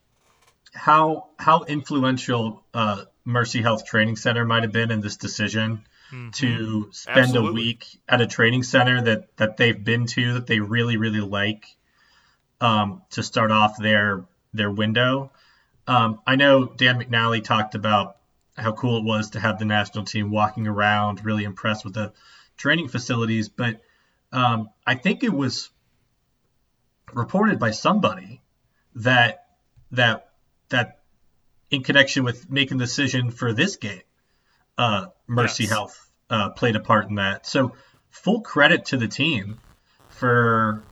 how 0.73 1.29
how 1.39 1.63
influential 1.63 2.63
uh, 2.75 3.05
Mercy 3.25 3.61
Health 3.61 3.85
Training 3.85 4.15
Center 4.15 4.45
might 4.45 4.63
have 4.63 4.71
been 4.71 4.91
in 4.91 5.01
this 5.01 5.17
decision 5.17 5.83
mm-hmm. 6.11 6.29
to 6.31 6.89
spend 6.91 7.17
Absolutely. 7.19 7.49
a 7.49 7.53
week 7.53 7.99
at 8.07 8.21
a 8.21 8.27
training 8.27 8.63
center 8.63 9.01
that 9.01 9.35
that 9.37 9.57
they've 9.57 9.83
been 9.83 10.05
to 10.07 10.33
that 10.33 10.47
they 10.47 10.59
really 10.59 10.97
really 10.97 11.21
like 11.21 11.65
um, 12.61 13.01
to 13.11 13.23
start 13.23 13.51
off 13.51 13.77
their 13.77 14.25
their 14.53 14.71
window. 14.71 15.31
Um, 15.87 16.21
I 16.25 16.35
know 16.35 16.65
Dan 16.65 16.99
McNally 16.99 17.43
talked 17.43 17.75
about 17.75 18.17
how 18.57 18.71
cool 18.71 18.97
it 18.97 19.03
was 19.03 19.31
to 19.31 19.39
have 19.39 19.59
the 19.59 19.65
national 19.65 20.05
team 20.05 20.31
walking 20.31 20.67
around, 20.67 21.25
really 21.25 21.43
impressed 21.43 21.83
with 21.83 21.93
the 21.93 22.13
training 22.57 22.87
facilities, 22.87 23.49
but 23.49 23.81
um, 24.31 24.69
I 24.87 24.95
think 24.95 25.23
it 25.23 25.33
was 25.33 25.69
reported 27.13 27.59
by 27.59 27.71
somebody 27.71 28.41
that 28.95 29.45
that 29.91 30.29
that 30.69 30.99
in 31.69 31.83
connection 31.83 32.23
with 32.23 32.49
making 32.49 32.77
the 32.77 32.85
decision 32.85 33.31
for 33.31 33.53
this 33.53 33.77
game, 33.77 34.01
uh, 34.77 35.07
Mercy 35.27 35.63
yes. 35.63 35.71
Health 35.71 36.11
uh, 36.29 36.49
played 36.49 36.75
a 36.75 36.79
part 36.79 37.09
in 37.09 37.15
that. 37.15 37.45
So 37.45 37.73
full 38.09 38.41
credit 38.41 38.85
to 38.85 38.97
the 38.97 39.07
team 39.07 39.59
for 40.09 40.83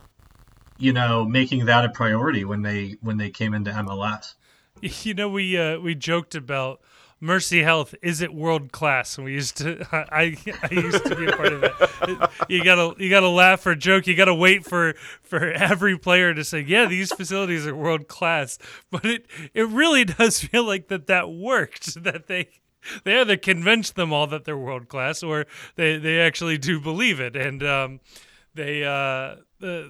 you 0.76 0.92
know 0.92 1.24
making 1.24 1.66
that 1.66 1.84
a 1.84 1.88
priority 1.88 2.44
when 2.44 2.62
they 2.62 2.96
when 3.00 3.16
they 3.16 3.30
came 3.30 3.54
into 3.54 3.70
MLS. 3.70 4.34
You 5.02 5.14
know, 5.14 5.30
we 5.30 5.56
uh, 5.56 5.78
we 5.78 5.94
joked 5.94 6.34
about 6.34 6.80
Mercy 7.20 7.62
Health 7.62 7.94
is 8.02 8.20
it 8.20 8.34
world 8.34 8.72
class? 8.72 9.16
And 9.16 9.24
we 9.24 9.32
used 9.32 9.56
to, 9.58 9.86
I, 9.92 10.36
I 10.62 10.68
used 10.70 11.04
to 11.06 11.16
be 11.16 11.26
a 11.26 11.32
part 11.32 11.52
of 11.52 11.62
it. 11.62 11.72
You 12.48 12.62
gotta, 12.64 12.94
you 13.02 13.10
gotta 13.10 13.28
laugh 13.28 13.66
or 13.66 13.74
joke. 13.74 14.06
You 14.06 14.14
gotta 14.14 14.34
wait 14.34 14.64
for 14.64 14.94
for 15.22 15.50
every 15.50 15.98
player 15.98 16.34
to 16.34 16.44
say, 16.44 16.60
yeah, 16.60 16.86
these 16.86 17.12
facilities 17.12 17.66
are 17.66 17.74
world 17.74 18.08
class. 18.08 18.58
But 18.90 19.04
it 19.04 19.26
it 19.54 19.68
really 19.68 20.04
does 20.04 20.40
feel 20.40 20.64
like 20.64 20.88
that 20.88 21.06
that 21.06 21.30
worked. 21.30 21.96
That 22.04 22.26
they 22.26 22.48
they 23.04 23.18
either 23.18 23.38
convinced 23.38 23.94
them 23.96 24.12
all 24.12 24.26
that 24.26 24.44
they're 24.44 24.58
world 24.58 24.88
class, 24.88 25.22
or 25.22 25.46
they 25.76 25.96
they 25.96 26.20
actually 26.20 26.58
do 26.58 26.78
believe 26.80 27.18
it, 27.20 27.34
and 27.36 27.62
um, 27.62 28.00
they 28.54 28.84
uh. 28.84 29.36
Uh, 29.62 29.88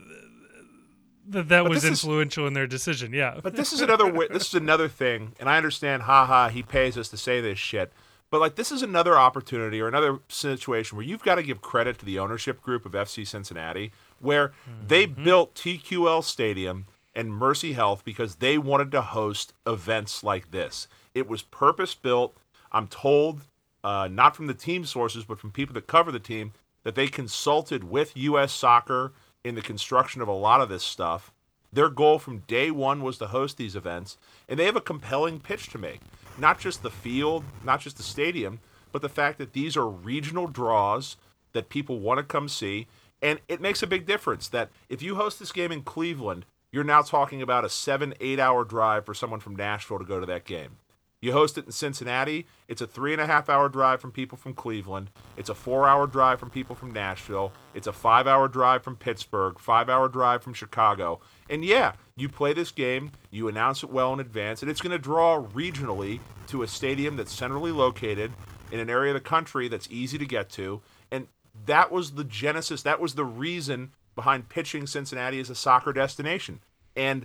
that 1.28 1.48
that 1.48 1.68
was 1.68 1.84
influential 1.84 2.44
is, 2.44 2.48
in 2.48 2.54
their 2.54 2.66
decision. 2.66 3.12
Yeah. 3.12 3.40
But 3.42 3.56
this 3.56 3.72
is 3.72 3.80
another 3.80 4.10
way, 4.10 4.28
this 4.30 4.48
is 4.48 4.54
another 4.54 4.88
thing, 4.88 5.32
and 5.40 5.48
I 5.48 5.56
understand. 5.56 6.02
Haha, 6.02 6.48
he 6.48 6.62
pays 6.62 6.96
us 6.98 7.08
to 7.08 7.16
say 7.16 7.40
this 7.40 7.58
shit. 7.58 7.92
But 8.30 8.40
like, 8.40 8.56
this 8.56 8.72
is 8.72 8.82
another 8.82 9.16
opportunity 9.16 9.80
or 9.80 9.86
another 9.86 10.18
situation 10.28 10.96
where 10.96 11.06
you've 11.06 11.22
got 11.22 11.36
to 11.36 11.42
give 11.42 11.60
credit 11.60 11.98
to 11.98 12.04
the 12.04 12.18
ownership 12.18 12.60
group 12.62 12.84
of 12.84 12.92
FC 12.92 13.26
Cincinnati, 13.26 13.92
where 14.18 14.48
mm-hmm. 14.48 14.88
they 14.88 15.06
built 15.06 15.54
TQL 15.54 16.24
Stadium 16.24 16.86
and 17.14 17.32
Mercy 17.32 17.74
Health 17.74 18.04
because 18.04 18.36
they 18.36 18.58
wanted 18.58 18.90
to 18.90 19.02
host 19.02 19.52
events 19.66 20.24
like 20.24 20.50
this. 20.50 20.88
It 21.14 21.28
was 21.28 21.42
purpose 21.42 21.94
built. 21.94 22.36
I'm 22.72 22.88
told, 22.88 23.42
uh, 23.84 24.08
not 24.10 24.34
from 24.34 24.48
the 24.48 24.54
team 24.54 24.84
sources, 24.84 25.24
but 25.24 25.38
from 25.38 25.52
people 25.52 25.74
that 25.74 25.86
cover 25.86 26.10
the 26.10 26.18
team, 26.18 26.54
that 26.82 26.96
they 26.96 27.06
consulted 27.06 27.84
with 27.84 28.16
U.S. 28.16 28.52
Soccer 28.52 29.12
in 29.44 29.54
the 29.54 29.62
construction 29.62 30.22
of 30.22 30.28
a 30.28 30.32
lot 30.32 30.60
of 30.60 30.68
this 30.68 30.82
stuff. 30.82 31.30
Their 31.72 31.90
goal 31.90 32.18
from 32.18 32.38
day 32.46 32.70
one 32.70 33.02
was 33.02 33.18
to 33.18 33.26
host 33.26 33.56
these 33.56 33.76
events, 33.76 34.16
and 34.48 34.58
they 34.58 34.64
have 34.64 34.76
a 34.76 34.80
compelling 34.80 35.40
pitch 35.40 35.68
to 35.70 35.78
make. 35.78 36.00
Not 36.38 36.58
just 36.58 36.82
the 36.82 36.90
field, 36.90 37.44
not 37.64 37.80
just 37.80 37.96
the 37.96 38.02
stadium, 38.02 38.60
but 38.90 39.02
the 39.02 39.08
fact 39.08 39.38
that 39.38 39.52
these 39.52 39.76
are 39.76 39.88
regional 39.88 40.46
draws 40.46 41.16
that 41.52 41.68
people 41.68 42.00
want 42.00 42.18
to 42.18 42.24
come 42.24 42.48
see. 42.48 42.86
And 43.20 43.40
it 43.48 43.60
makes 43.60 43.82
a 43.82 43.88
big 43.88 44.06
difference 44.06 44.48
that 44.48 44.70
if 44.88 45.02
you 45.02 45.16
host 45.16 45.38
this 45.38 45.52
game 45.52 45.72
in 45.72 45.82
Cleveland, 45.82 46.46
you're 46.70 46.84
now 46.84 47.02
talking 47.02 47.42
about 47.42 47.64
a 47.64 47.68
seven, 47.68 48.14
eight 48.20 48.38
hour 48.38 48.64
drive 48.64 49.04
for 49.04 49.14
someone 49.14 49.40
from 49.40 49.56
Nashville 49.56 49.98
to 49.98 50.04
go 50.04 50.20
to 50.20 50.26
that 50.26 50.44
game. 50.44 50.76
You 51.24 51.32
host 51.32 51.56
it 51.56 51.64
in 51.64 51.72
Cincinnati, 51.72 52.46
it's 52.68 52.82
a 52.82 52.86
three 52.86 53.14
and 53.14 53.22
a 53.22 53.26
half 53.26 53.48
hour 53.48 53.70
drive 53.70 53.98
from 54.02 54.12
people 54.12 54.36
from 54.36 54.52
Cleveland. 54.52 55.08
It's 55.38 55.48
a 55.48 55.54
four 55.54 55.88
hour 55.88 56.06
drive 56.06 56.38
from 56.38 56.50
people 56.50 56.76
from 56.76 56.92
Nashville. 56.92 57.50
It's 57.72 57.86
a 57.86 57.94
five 57.94 58.26
hour 58.26 58.46
drive 58.46 58.82
from 58.82 58.96
Pittsburgh, 58.96 59.58
five 59.58 59.88
hour 59.88 60.06
drive 60.10 60.42
from 60.42 60.52
Chicago. 60.52 61.20
And 61.48 61.64
yeah, 61.64 61.94
you 62.14 62.28
play 62.28 62.52
this 62.52 62.70
game, 62.70 63.10
you 63.30 63.48
announce 63.48 63.82
it 63.82 63.88
well 63.88 64.12
in 64.12 64.20
advance, 64.20 64.60
and 64.60 64.70
it's 64.70 64.82
going 64.82 64.90
to 64.90 64.98
draw 64.98 65.42
regionally 65.42 66.20
to 66.48 66.62
a 66.62 66.68
stadium 66.68 67.16
that's 67.16 67.32
centrally 67.32 67.72
located 67.72 68.30
in 68.70 68.78
an 68.78 68.90
area 68.90 69.12
of 69.12 69.14
the 69.14 69.26
country 69.26 69.66
that's 69.66 69.88
easy 69.90 70.18
to 70.18 70.26
get 70.26 70.50
to. 70.50 70.82
And 71.10 71.28
that 71.64 71.90
was 71.90 72.12
the 72.12 72.24
genesis, 72.24 72.82
that 72.82 73.00
was 73.00 73.14
the 73.14 73.24
reason 73.24 73.92
behind 74.14 74.50
pitching 74.50 74.86
Cincinnati 74.86 75.40
as 75.40 75.48
a 75.48 75.54
soccer 75.54 75.94
destination. 75.94 76.60
And 76.94 77.24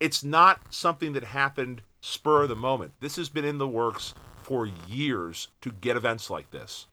it's 0.00 0.22
not 0.22 0.60
something 0.68 1.14
that 1.14 1.24
happened 1.24 1.80
spur 2.02 2.42
of 2.42 2.50
the 2.50 2.56
moment. 2.56 2.92
This 3.00 3.16
has 3.16 3.30
been 3.30 3.46
in 3.46 3.56
the 3.56 3.68
works 3.68 4.12
for 4.42 4.66
years 4.86 5.48
to 5.62 5.70
get 5.70 5.96
events 5.96 6.28
like 6.28 6.50
this. 6.50 6.86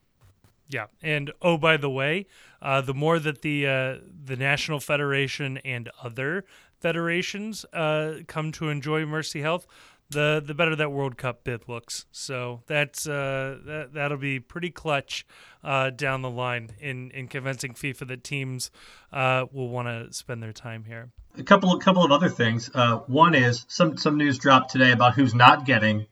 Yeah, 0.68 0.86
and 1.02 1.32
oh, 1.42 1.58
by 1.58 1.76
the 1.76 1.90
way, 1.90 2.26
uh, 2.62 2.80
the 2.80 2.94
more 2.94 3.18
that 3.18 3.42
the 3.42 3.66
uh, 3.66 3.96
the 4.24 4.36
National 4.36 4.78
Federation 4.78 5.58
and 5.58 5.90
other 6.00 6.44
federations 6.78 7.66
uh, 7.72 8.18
come 8.28 8.52
to 8.52 8.68
enjoy 8.68 9.04
Mercy 9.04 9.40
Health, 9.40 9.66
the 10.10 10.40
the 10.44 10.54
better 10.54 10.76
that 10.76 10.92
World 10.92 11.16
Cup 11.16 11.42
bid 11.42 11.68
looks. 11.68 12.06
So 12.12 12.62
that's 12.68 13.08
uh, 13.08 13.58
that 13.64 13.94
that'll 13.94 14.16
be 14.16 14.38
pretty 14.38 14.70
clutch 14.70 15.26
uh, 15.64 15.90
down 15.90 16.22
the 16.22 16.30
line 16.30 16.70
in 16.78 17.10
in 17.10 17.26
convincing 17.26 17.74
FIFA 17.74 18.06
that 18.06 18.22
teams 18.22 18.70
uh, 19.12 19.46
will 19.50 19.70
want 19.70 19.88
to 19.88 20.12
spend 20.14 20.40
their 20.40 20.52
time 20.52 20.84
here 20.84 21.10
a 21.38 21.42
couple 21.42 21.72
of 21.72 21.82
couple 21.82 22.04
of 22.04 22.12
other 22.12 22.28
things. 22.28 22.70
Uh, 22.72 22.98
one 23.06 23.34
is 23.34 23.64
some 23.68 23.96
some 23.96 24.16
news 24.16 24.38
dropped 24.38 24.70
today 24.70 24.92
about 24.92 25.14
who's 25.14 25.34
not 25.34 25.64
getting 25.64 26.06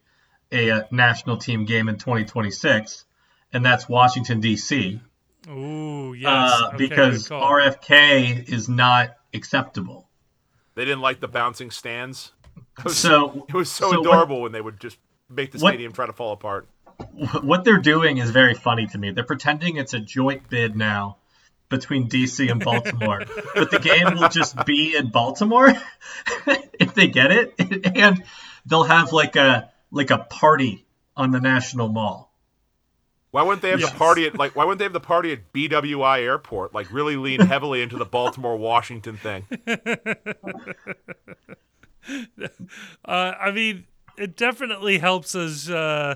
a, 0.53 0.69
a 0.69 0.77
uh, 0.77 0.83
national 0.91 1.37
team 1.37 1.65
game 1.65 1.89
in 1.89 1.97
2026, 1.97 3.05
and 3.53 3.65
that's 3.65 3.89
Washington 3.89 4.41
D.C. 4.41 5.01
Ooh, 5.49 6.15
yes, 6.15 6.29
uh, 6.29 6.69
okay, 6.69 6.77
because 6.77 7.29
RFK 7.29 8.49
is 8.49 8.69
not 8.69 9.17
acceptable. 9.33 10.09
They 10.75 10.85
didn't 10.85 11.01
like 11.01 11.21
the 11.21 11.29
bouncing 11.29 11.71
stands. 11.71 12.33
It 12.79 12.85
was, 12.85 12.97
so 12.97 13.47
it 13.49 13.55
was 13.55 13.71
so, 13.71 13.91
so 13.91 14.01
adorable 14.01 14.37
what, 14.37 14.43
when 14.45 14.53
they 14.53 14.61
would 14.61 14.79
just 14.81 14.99
make 15.29 15.53
the 15.53 15.59
stadium 15.59 15.91
what, 15.91 15.97
try 15.97 16.07
to 16.07 16.13
fall 16.13 16.33
apart. 16.33 16.69
What 17.43 17.65
they're 17.65 17.79
doing 17.79 18.19
is 18.19 18.31
very 18.31 18.55
funny 18.55 18.87
to 18.89 18.99
me. 18.99 19.13
They're 19.13 19.25
pretending 19.25 19.77
it's 19.77 19.95
a 19.95 20.01
joint 20.01 20.49
bid 20.49 20.77
now 20.77 21.19
between 21.69 22.09
DC 22.09 22.51
and 22.51 22.63
Baltimore, 22.63 23.23
but 23.55 23.71
the 23.71 23.79
game 23.79 24.19
will 24.19 24.29
just 24.29 24.65
be 24.65 24.97
in 24.97 25.11
Baltimore 25.11 25.69
if 26.79 26.95
they 26.95 27.09
get 27.09 27.31
it, 27.31 27.55
and 27.97 28.23
they'll 28.67 28.85
have 28.85 29.13
like 29.13 29.37
a 29.37 29.71
like 29.91 30.11
a 30.11 30.19
party 30.19 30.87
on 31.17 31.31
the 31.31 31.41
National 31.41 31.89
Mall. 31.89 32.29
Why 33.31 33.43
wouldn't 33.43 33.61
they 33.61 33.71
have 33.71 33.81
yes. 33.81 33.93
the 33.93 33.99
party 33.99 34.27
at 34.27 34.39
like? 34.39 34.57
Why 34.57 34.65
wouldn't 34.65 34.79
they 34.79 34.85
have 34.87 34.93
the 34.93 35.01
party 35.01 35.33
at 35.33 35.53
BWI 35.53 36.23
Airport? 36.23 36.75
Like 36.75 36.91
really 36.93 37.17
lean 37.17 37.41
heavily 37.47 37.83
into 37.83 37.97
the 37.97 38.07
Baltimore 38.07 38.57
Washington 38.57 39.17
thing. 39.17 39.47
Uh, 43.05 43.35
I 43.39 43.51
mean, 43.51 43.85
it 44.17 44.35
definitely 44.35 44.97
helps 44.97 45.35
us 45.35 45.69
uh, 45.69 46.15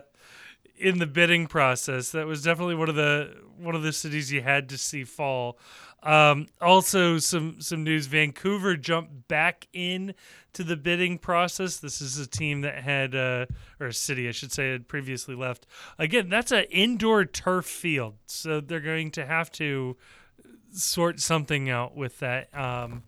in 0.83 0.99
the 0.99 1.07
bidding 1.07 1.47
process. 1.47 2.11
That 2.11 2.26
was 2.26 2.43
definitely 2.43 2.74
one 2.74 2.89
of 2.89 2.97
the 2.97 3.35
one 3.57 3.74
of 3.74 3.83
the 3.83 3.93
cities 3.93 4.33
you 4.33 4.43
had 4.43 4.68
to 4.70 4.78
see 4.78 5.05
fall. 5.05 5.59
Um, 6.03 6.49
also, 6.61 7.18
some 7.18 7.61
some 7.61 7.85
news: 7.85 8.07
Vancouver 8.07 8.76
jumped 8.76 9.28
back 9.28 9.68
in 9.72 10.14
to 10.53 10.64
the 10.64 10.76
bidding 10.76 11.18
process. 11.18 11.76
This 11.76 12.01
is 12.01 12.18
a 12.18 12.26
team 12.26 12.62
that 12.62 12.83
had, 12.83 13.14
uh, 13.14 13.47
or 13.78 13.87
a 13.87 13.93
city, 13.93 14.28
I 14.28 14.33
should 14.33 14.53
say, 14.53 14.72
had 14.72 14.89
previously 14.89 15.37
left. 15.37 15.66
Again, 15.99 16.28
that's 16.28 16.51
an 16.51 16.64
indoor 16.70 17.24
turf 17.24 17.64
field, 17.64 18.16
so 18.26 18.61
they're 18.61 18.80
going 18.80 19.12
to 19.12 19.24
have 19.24 19.53
to 19.53 19.97
sort 20.72 21.20
something 21.20 21.70
out 21.70 21.97
with 21.97 22.18
that. 22.18 22.53
Um, 22.53 23.05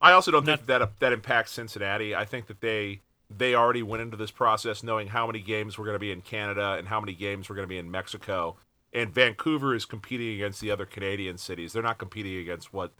I 0.00 0.12
also 0.12 0.30
don't 0.30 0.46
not, 0.46 0.60
think 0.60 0.66
that 0.68 1.00
that 1.00 1.12
impacts 1.12 1.52
Cincinnati. 1.52 2.14
I 2.14 2.24
think 2.24 2.46
that 2.46 2.60
they 2.62 3.02
they 3.36 3.54
already 3.54 3.82
went 3.82 4.02
into 4.02 4.16
this 4.16 4.30
process 4.30 4.82
knowing 4.82 5.08
how 5.08 5.26
many 5.26 5.40
games 5.40 5.78
were 5.78 5.84
going 5.84 5.94
to 5.94 6.00
be 6.00 6.12
in 6.12 6.20
Canada 6.20 6.76
and 6.78 6.88
how 6.88 7.00
many 7.00 7.14
games 7.14 7.48
were 7.48 7.54
going 7.54 7.66
to 7.66 7.68
be 7.68 7.78
in 7.78 7.90
Mexico. 7.90 8.56
And 8.92 9.12
Vancouver 9.12 9.74
is 9.74 9.84
competing 9.84 10.34
against 10.34 10.60
the 10.60 10.70
other 10.70 10.86
Canadian 10.86 11.38
cities. 11.38 11.72
They're 11.72 11.82
not 11.82 11.98
competing 11.98 12.36
against 12.36 12.72
what 12.72 12.92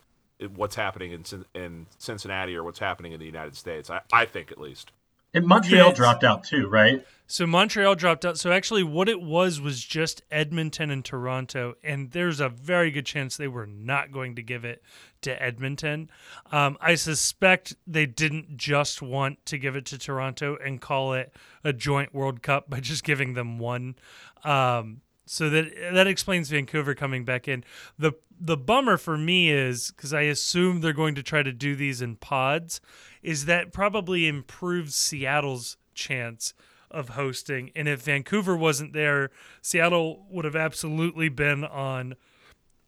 what's 0.54 0.74
happening 0.74 1.12
in 1.12 1.24
in 1.54 1.86
Cincinnati 1.98 2.56
or 2.56 2.64
what's 2.64 2.80
happening 2.80 3.12
in 3.12 3.20
the 3.20 3.26
United 3.26 3.56
States. 3.56 3.90
I, 3.90 4.00
I 4.12 4.24
think 4.24 4.50
at 4.50 4.60
least. 4.60 4.90
And 5.34 5.46
Montreal 5.46 5.92
dropped 5.92 6.24
out 6.24 6.44
too, 6.44 6.68
right? 6.68 7.04
So 7.26 7.46
Montreal 7.46 7.94
dropped 7.94 8.24
out. 8.24 8.38
So 8.38 8.52
actually, 8.52 8.82
what 8.82 9.08
it 9.08 9.20
was 9.20 9.60
was 9.60 9.82
just 9.82 10.22
Edmonton 10.30 10.90
and 10.90 11.04
Toronto, 11.04 11.74
and 11.82 12.10
there's 12.12 12.38
a 12.38 12.48
very 12.48 12.90
good 12.90 13.06
chance 13.06 13.36
they 13.36 13.48
were 13.48 13.66
not 13.66 14.12
going 14.12 14.36
to 14.36 14.42
give 14.42 14.64
it 14.64 14.82
to 15.22 15.42
Edmonton. 15.42 16.10
Um, 16.52 16.76
I 16.80 16.94
suspect 16.96 17.74
they 17.86 18.04
didn't 18.04 18.56
just 18.56 19.00
want 19.00 19.44
to 19.46 19.58
give 19.58 19.74
it 19.74 19.86
to 19.86 19.98
Toronto 19.98 20.56
and 20.62 20.80
call 20.80 21.14
it 21.14 21.32
a 21.64 21.72
joint 21.72 22.14
World 22.14 22.42
Cup 22.42 22.68
by 22.68 22.80
just 22.80 23.04
giving 23.04 23.32
them 23.32 23.58
one. 23.58 23.96
Um, 24.44 25.00
so 25.26 25.48
that 25.50 25.72
that 25.92 26.06
explains 26.06 26.50
Vancouver 26.50 26.94
coming 26.94 27.24
back 27.24 27.48
in. 27.48 27.64
the 27.98 28.12
The 28.38 28.56
bummer 28.56 28.96
for 28.96 29.16
me 29.16 29.50
is 29.50 29.90
because 29.90 30.12
I 30.12 30.22
assume 30.22 30.80
they're 30.80 30.92
going 30.92 31.14
to 31.14 31.22
try 31.22 31.42
to 31.42 31.52
do 31.52 31.74
these 31.76 32.02
in 32.02 32.16
pods. 32.16 32.80
Is 33.22 33.46
that 33.46 33.72
probably 33.72 34.26
improves 34.26 34.94
Seattle's 34.94 35.76
chance 35.94 36.52
of 36.90 37.10
hosting? 37.10 37.70
And 37.74 37.88
if 37.88 38.02
Vancouver 38.02 38.56
wasn't 38.56 38.92
there, 38.92 39.30
Seattle 39.62 40.26
would 40.30 40.44
have 40.44 40.56
absolutely 40.56 41.28
been 41.28 41.64
on 41.64 42.16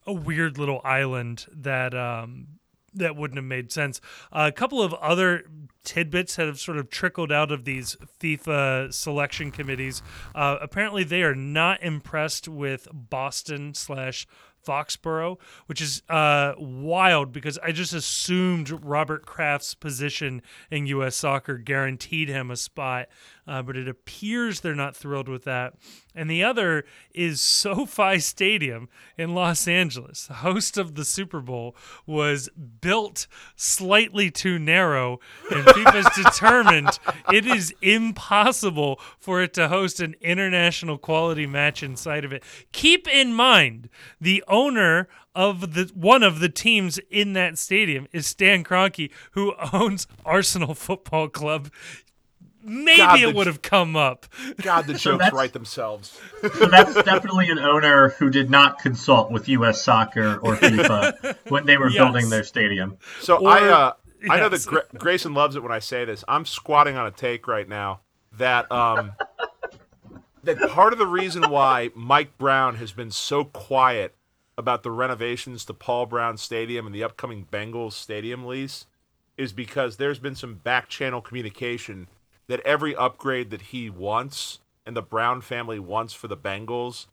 a 0.06 0.12
weird 0.12 0.58
little 0.58 0.80
island 0.84 1.46
that 1.52 1.94
um, 1.94 2.55
that 2.96 3.16
wouldn't 3.16 3.38
have 3.38 3.44
made 3.44 3.72
sense. 3.72 4.00
Uh, 4.32 4.50
a 4.52 4.52
couple 4.52 4.82
of 4.82 4.92
other 4.94 5.44
tidbits 5.84 6.36
that 6.36 6.46
have 6.46 6.58
sort 6.58 6.78
of 6.78 6.90
trickled 6.90 7.30
out 7.30 7.52
of 7.52 7.64
these 7.64 7.96
FIFA 8.20 8.92
selection 8.92 9.50
committees. 9.50 10.02
Uh, 10.34 10.58
apparently, 10.60 11.04
they 11.04 11.22
are 11.22 11.34
not 11.34 11.82
impressed 11.82 12.48
with 12.48 12.88
Boston 12.92 13.74
slash 13.74 14.26
Foxborough, 14.66 15.38
which 15.66 15.80
is 15.80 16.02
uh, 16.08 16.54
wild 16.58 17.32
because 17.32 17.58
I 17.58 17.72
just 17.72 17.92
assumed 17.92 18.84
Robert 18.84 19.24
Kraft's 19.24 19.74
position 19.74 20.42
in 20.70 20.86
U.S. 20.88 21.14
soccer 21.16 21.56
guaranteed 21.56 22.28
him 22.28 22.50
a 22.50 22.56
spot, 22.56 23.06
uh, 23.46 23.62
but 23.62 23.76
it 23.76 23.88
appears 23.88 24.60
they're 24.60 24.74
not 24.74 24.96
thrilled 24.96 25.28
with 25.28 25.44
that. 25.44 25.74
And 26.14 26.30
the 26.30 26.42
other 26.42 26.84
is 27.14 27.40
SoFi 27.66 28.18
Stadium 28.18 28.88
in 29.16 29.34
Los 29.34 29.68
Angeles. 29.68 30.26
The 30.26 30.34
host 30.34 30.78
of 30.78 30.94
the 30.94 31.04
Super 31.04 31.40
Bowl 31.40 31.76
was 32.06 32.48
built 32.80 33.26
slightly 33.54 34.30
too 34.30 34.58
narrow, 34.58 35.20
and 35.50 35.64
FIFA's 35.64 36.14
determined 36.24 36.98
it 37.32 37.46
is 37.46 37.74
impossible 37.82 39.00
for 39.18 39.42
it 39.42 39.52
to 39.54 39.68
host 39.68 40.00
an 40.00 40.14
international 40.20 40.98
quality 40.98 41.46
match 41.46 41.82
inside 41.82 42.24
of 42.24 42.32
it. 42.32 42.42
Keep 42.72 43.08
in 43.08 43.34
mind, 43.34 43.88
the 44.20 44.42
owner 44.48 45.08
of 45.36 45.74
the 45.74 45.90
one 45.94 46.22
of 46.22 46.40
the 46.40 46.48
teams 46.48 46.98
in 47.10 47.34
that 47.34 47.58
stadium 47.58 48.08
is 48.10 48.26
Stan 48.26 48.64
Kroenke, 48.64 49.10
who 49.32 49.54
owns 49.72 50.06
Arsenal 50.24 50.74
Football 50.74 51.28
Club. 51.28 51.70
Maybe 52.68 52.96
God, 52.98 53.20
it 53.20 53.34
would 53.34 53.46
have 53.46 53.62
come 53.62 53.94
up. 53.96 54.26
God, 54.60 54.86
the 54.86 54.94
jokes 54.94 55.18
that's- 55.18 55.32
write 55.32 55.52
themselves. 55.52 56.20
So 56.42 56.66
that's 56.66 56.94
definitely 56.94 57.48
an 57.48 57.58
owner 57.60 58.08
who 58.10 58.28
did 58.28 58.50
not 58.50 58.78
consult 58.80 59.30
with 59.30 59.48
U.S. 59.48 59.80
Soccer 59.82 60.36
or 60.42 60.56
FIFA 60.56 61.36
when 61.48 61.64
they 61.66 61.76
were 61.76 61.88
Yes. 61.88 61.98
building 62.02 62.28
their 62.28 62.42
stadium. 62.44 62.98
So 63.20 63.36
Or- 63.36 63.48
I, 63.50 63.68
uh, 63.68 63.92
I 64.28 64.40
know 64.40 64.48
that 64.48 64.56
yes. 64.56 64.66
Gra- 64.66 64.84
Grayson 64.98 65.32
loves 65.34 65.54
it 65.56 65.62
when 65.62 65.70
I 65.72 65.78
say 65.78 66.04
this. 66.04 66.24
I'm 66.26 66.44
squatting 66.44 66.96
on 66.96 67.06
a 67.06 67.10
take 67.12 67.46
right 67.46 67.68
now 67.68 68.00
that 68.36 68.70
um, 68.72 69.12
that 70.42 70.58
part 70.70 70.92
of 70.92 70.98
the 70.98 71.06
reason 71.06 71.44
why 71.50 71.90
Mike 71.94 72.36
Brown 72.38 72.76
has 72.76 72.92
been 72.92 73.10
so 73.10 73.44
quiet 73.44 74.14
about 74.58 74.82
the 74.82 74.90
renovations 74.90 75.64
to 75.66 75.74
Paul 75.74 76.06
Brown 76.06 76.36
Stadium 76.38 76.86
and 76.86 76.94
the 76.94 77.04
upcoming 77.04 77.46
Bengals 77.52 77.92
stadium 77.92 78.44
lease 78.46 78.86
is 79.36 79.52
because 79.52 79.96
there's 79.98 80.18
been 80.18 80.34
some 80.34 80.54
back 80.54 80.88
channel 80.88 81.20
communication 81.20 82.08
that 82.48 82.60
every 82.60 82.94
upgrade 82.94 83.50
that 83.50 83.62
he 83.62 83.90
wants 83.90 84.60
and 84.84 84.96
the 84.96 85.02
Brown 85.02 85.40
family 85.40 85.78
wants 85.78 86.14
for 86.14 86.28
the 86.28 86.36
Bengals 86.36 87.06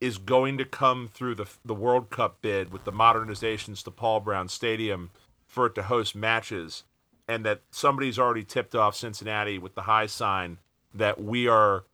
is 0.00 0.18
going 0.18 0.56
to 0.58 0.64
come 0.64 1.08
through 1.12 1.34
the 1.34 1.46
the 1.64 1.74
World 1.74 2.10
Cup 2.10 2.40
bid 2.40 2.72
with 2.72 2.84
the 2.84 2.92
modernizations 2.92 3.84
to 3.84 3.90
Paul 3.90 4.20
Brown 4.20 4.48
Stadium 4.48 5.10
for 5.46 5.66
it 5.66 5.74
to 5.74 5.82
host 5.82 6.14
matches, 6.14 6.84
and 7.28 7.44
that 7.44 7.60
somebody's 7.70 8.18
already 8.18 8.44
tipped 8.44 8.74
off 8.74 8.96
Cincinnati 8.96 9.58
with 9.58 9.74
the 9.74 9.82
high 9.82 10.06
sign 10.06 10.58
that 10.94 11.22
we 11.22 11.46
are, 11.46 11.84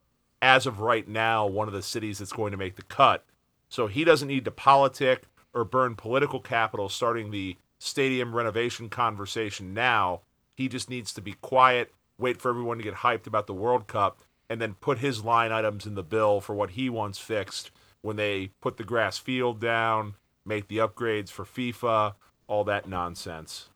as 0.41 0.65
of 0.65 0.79
right 0.79 1.07
now, 1.07 1.45
one 1.45 1.67
of 1.67 1.73
the 1.73 1.81
cities 1.81 2.19
that's 2.19 2.31
going 2.31 2.51
to 2.51 2.57
make 2.57 2.75
the 2.75 2.83
cut. 2.83 3.25
So 3.69 3.87
he 3.87 4.03
doesn't 4.03 4.27
need 4.27 4.45
to 4.45 4.51
politic 4.51 5.23
or 5.53 5.65
burn 5.65 5.95
political 5.95 6.39
capital 6.39 6.87
starting 6.87 7.31
the 7.31 7.57
stadium 7.79 8.35
renovation 8.35 8.89
conversation 8.89 9.73
now. 9.73 10.21
He 10.55 10.67
just 10.67 10.89
needs 10.89 11.13
to 11.13 11.21
be 11.21 11.33
quiet, 11.33 11.91
wait 12.17 12.41
for 12.41 12.49
everyone 12.49 12.77
to 12.77 12.83
get 12.83 12.95
hyped 12.95 13.27
about 13.27 13.47
the 13.47 13.53
World 13.53 13.87
Cup, 13.87 14.21
and 14.49 14.61
then 14.61 14.73
put 14.75 14.99
his 14.99 15.23
line 15.23 15.51
items 15.51 15.85
in 15.85 15.95
the 15.95 16.03
bill 16.03 16.39
for 16.41 16.55
what 16.55 16.71
he 16.71 16.89
wants 16.89 17.19
fixed 17.19 17.71
when 18.01 18.15
they 18.15 18.51
put 18.61 18.77
the 18.77 18.83
grass 18.83 19.17
field 19.17 19.59
down, 19.59 20.15
make 20.45 20.67
the 20.67 20.77
upgrades 20.77 21.29
for 21.29 21.43
FIFA, 21.43 22.13
all 22.47 22.63
that 22.63 22.87
nonsense. 22.87 23.69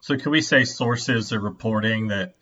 So 0.00 0.16
can 0.16 0.32
we 0.32 0.40
say 0.40 0.64
sources 0.64 1.32
are 1.32 1.40
reporting 1.40 2.08
that 2.08 2.34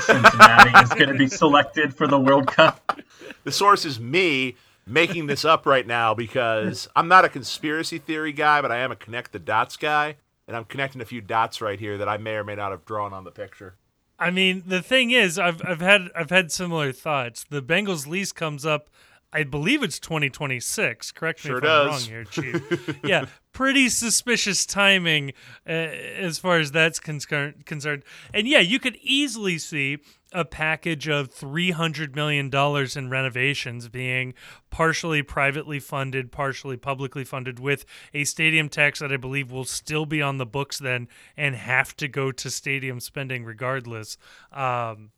Cincinnati 0.00 0.78
is 0.82 0.90
going 0.90 1.08
to 1.08 1.18
be 1.18 1.28
selected 1.28 1.94
for 1.94 2.06
the 2.06 2.18
World 2.18 2.46
Cup? 2.46 3.00
The 3.44 3.52
source 3.52 3.84
is 3.84 3.98
me 3.98 4.56
making 4.86 5.26
this 5.26 5.44
up 5.44 5.66
right 5.66 5.86
now 5.86 6.14
because 6.14 6.88
I'm 6.94 7.08
not 7.08 7.24
a 7.24 7.28
conspiracy 7.28 7.98
theory 7.98 8.32
guy, 8.32 8.62
but 8.62 8.72
I 8.72 8.78
am 8.78 8.92
a 8.92 8.96
connect 8.96 9.32
the 9.32 9.38
dots 9.38 9.76
guy, 9.76 10.16
and 10.46 10.56
I'm 10.56 10.64
connecting 10.64 11.00
a 11.00 11.04
few 11.04 11.20
dots 11.20 11.60
right 11.60 11.78
here 11.78 11.98
that 11.98 12.08
I 12.08 12.16
may 12.16 12.34
or 12.34 12.44
may 12.44 12.54
not 12.54 12.70
have 12.70 12.84
drawn 12.84 13.12
on 13.12 13.24
the 13.24 13.30
picture. 13.30 13.74
I 14.22 14.30
mean, 14.30 14.62
the 14.66 14.82
thing 14.82 15.10
is, 15.10 15.38
I've 15.38 15.60
I've 15.64 15.80
had 15.80 16.10
I've 16.14 16.30
had 16.30 16.52
similar 16.52 16.92
thoughts. 16.92 17.44
The 17.48 17.62
Bengals 17.62 18.06
lease 18.06 18.32
comes 18.32 18.64
up, 18.64 18.88
I 19.32 19.44
believe 19.44 19.82
it's 19.82 19.98
2026. 19.98 21.12
Correct 21.12 21.44
me 21.44 21.48
Sure 21.48 21.58
if 21.58 21.64
I'm 21.64 21.86
wrong 21.86 22.00
here, 22.00 22.24
Chief. 22.24 23.00
yeah, 23.04 23.26
pretty 23.52 23.88
suspicious 23.88 24.66
timing 24.66 25.32
uh, 25.66 25.70
as 25.72 26.38
far 26.38 26.58
as 26.58 26.72
that's 26.72 26.98
concerned. 26.98 27.64
Concerned, 27.64 28.04
and 28.34 28.46
yeah, 28.46 28.58
you 28.58 28.78
could 28.78 28.96
easily 29.02 29.58
see 29.58 29.98
a 30.32 30.44
package 30.44 31.08
of 31.08 31.30
300 31.30 32.14
million 32.14 32.50
dollars 32.50 32.96
in 32.96 33.10
renovations 33.10 33.88
being 33.88 34.34
partially 34.70 35.22
privately 35.22 35.78
funded, 35.78 36.32
partially 36.32 36.76
publicly 36.76 37.24
funded, 37.24 37.58
with 37.58 37.84
a 38.12 38.24
stadium 38.24 38.68
tax 38.68 39.00
that 39.00 39.12
I 39.12 39.16
believe 39.16 39.50
will 39.50 39.64
still 39.64 40.06
be 40.06 40.20
on 40.20 40.38
the 40.38 40.46
books 40.46 40.78
then 40.78 41.08
and 41.36 41.54
have 41.54 41.96
to 41.96 42.08
go 42.08 42.32
to 42.32 42.50
stadium 42.50 43.00
spending 43.00 43.44
regardless. 43.44 44.18
Um, 44.52 45.10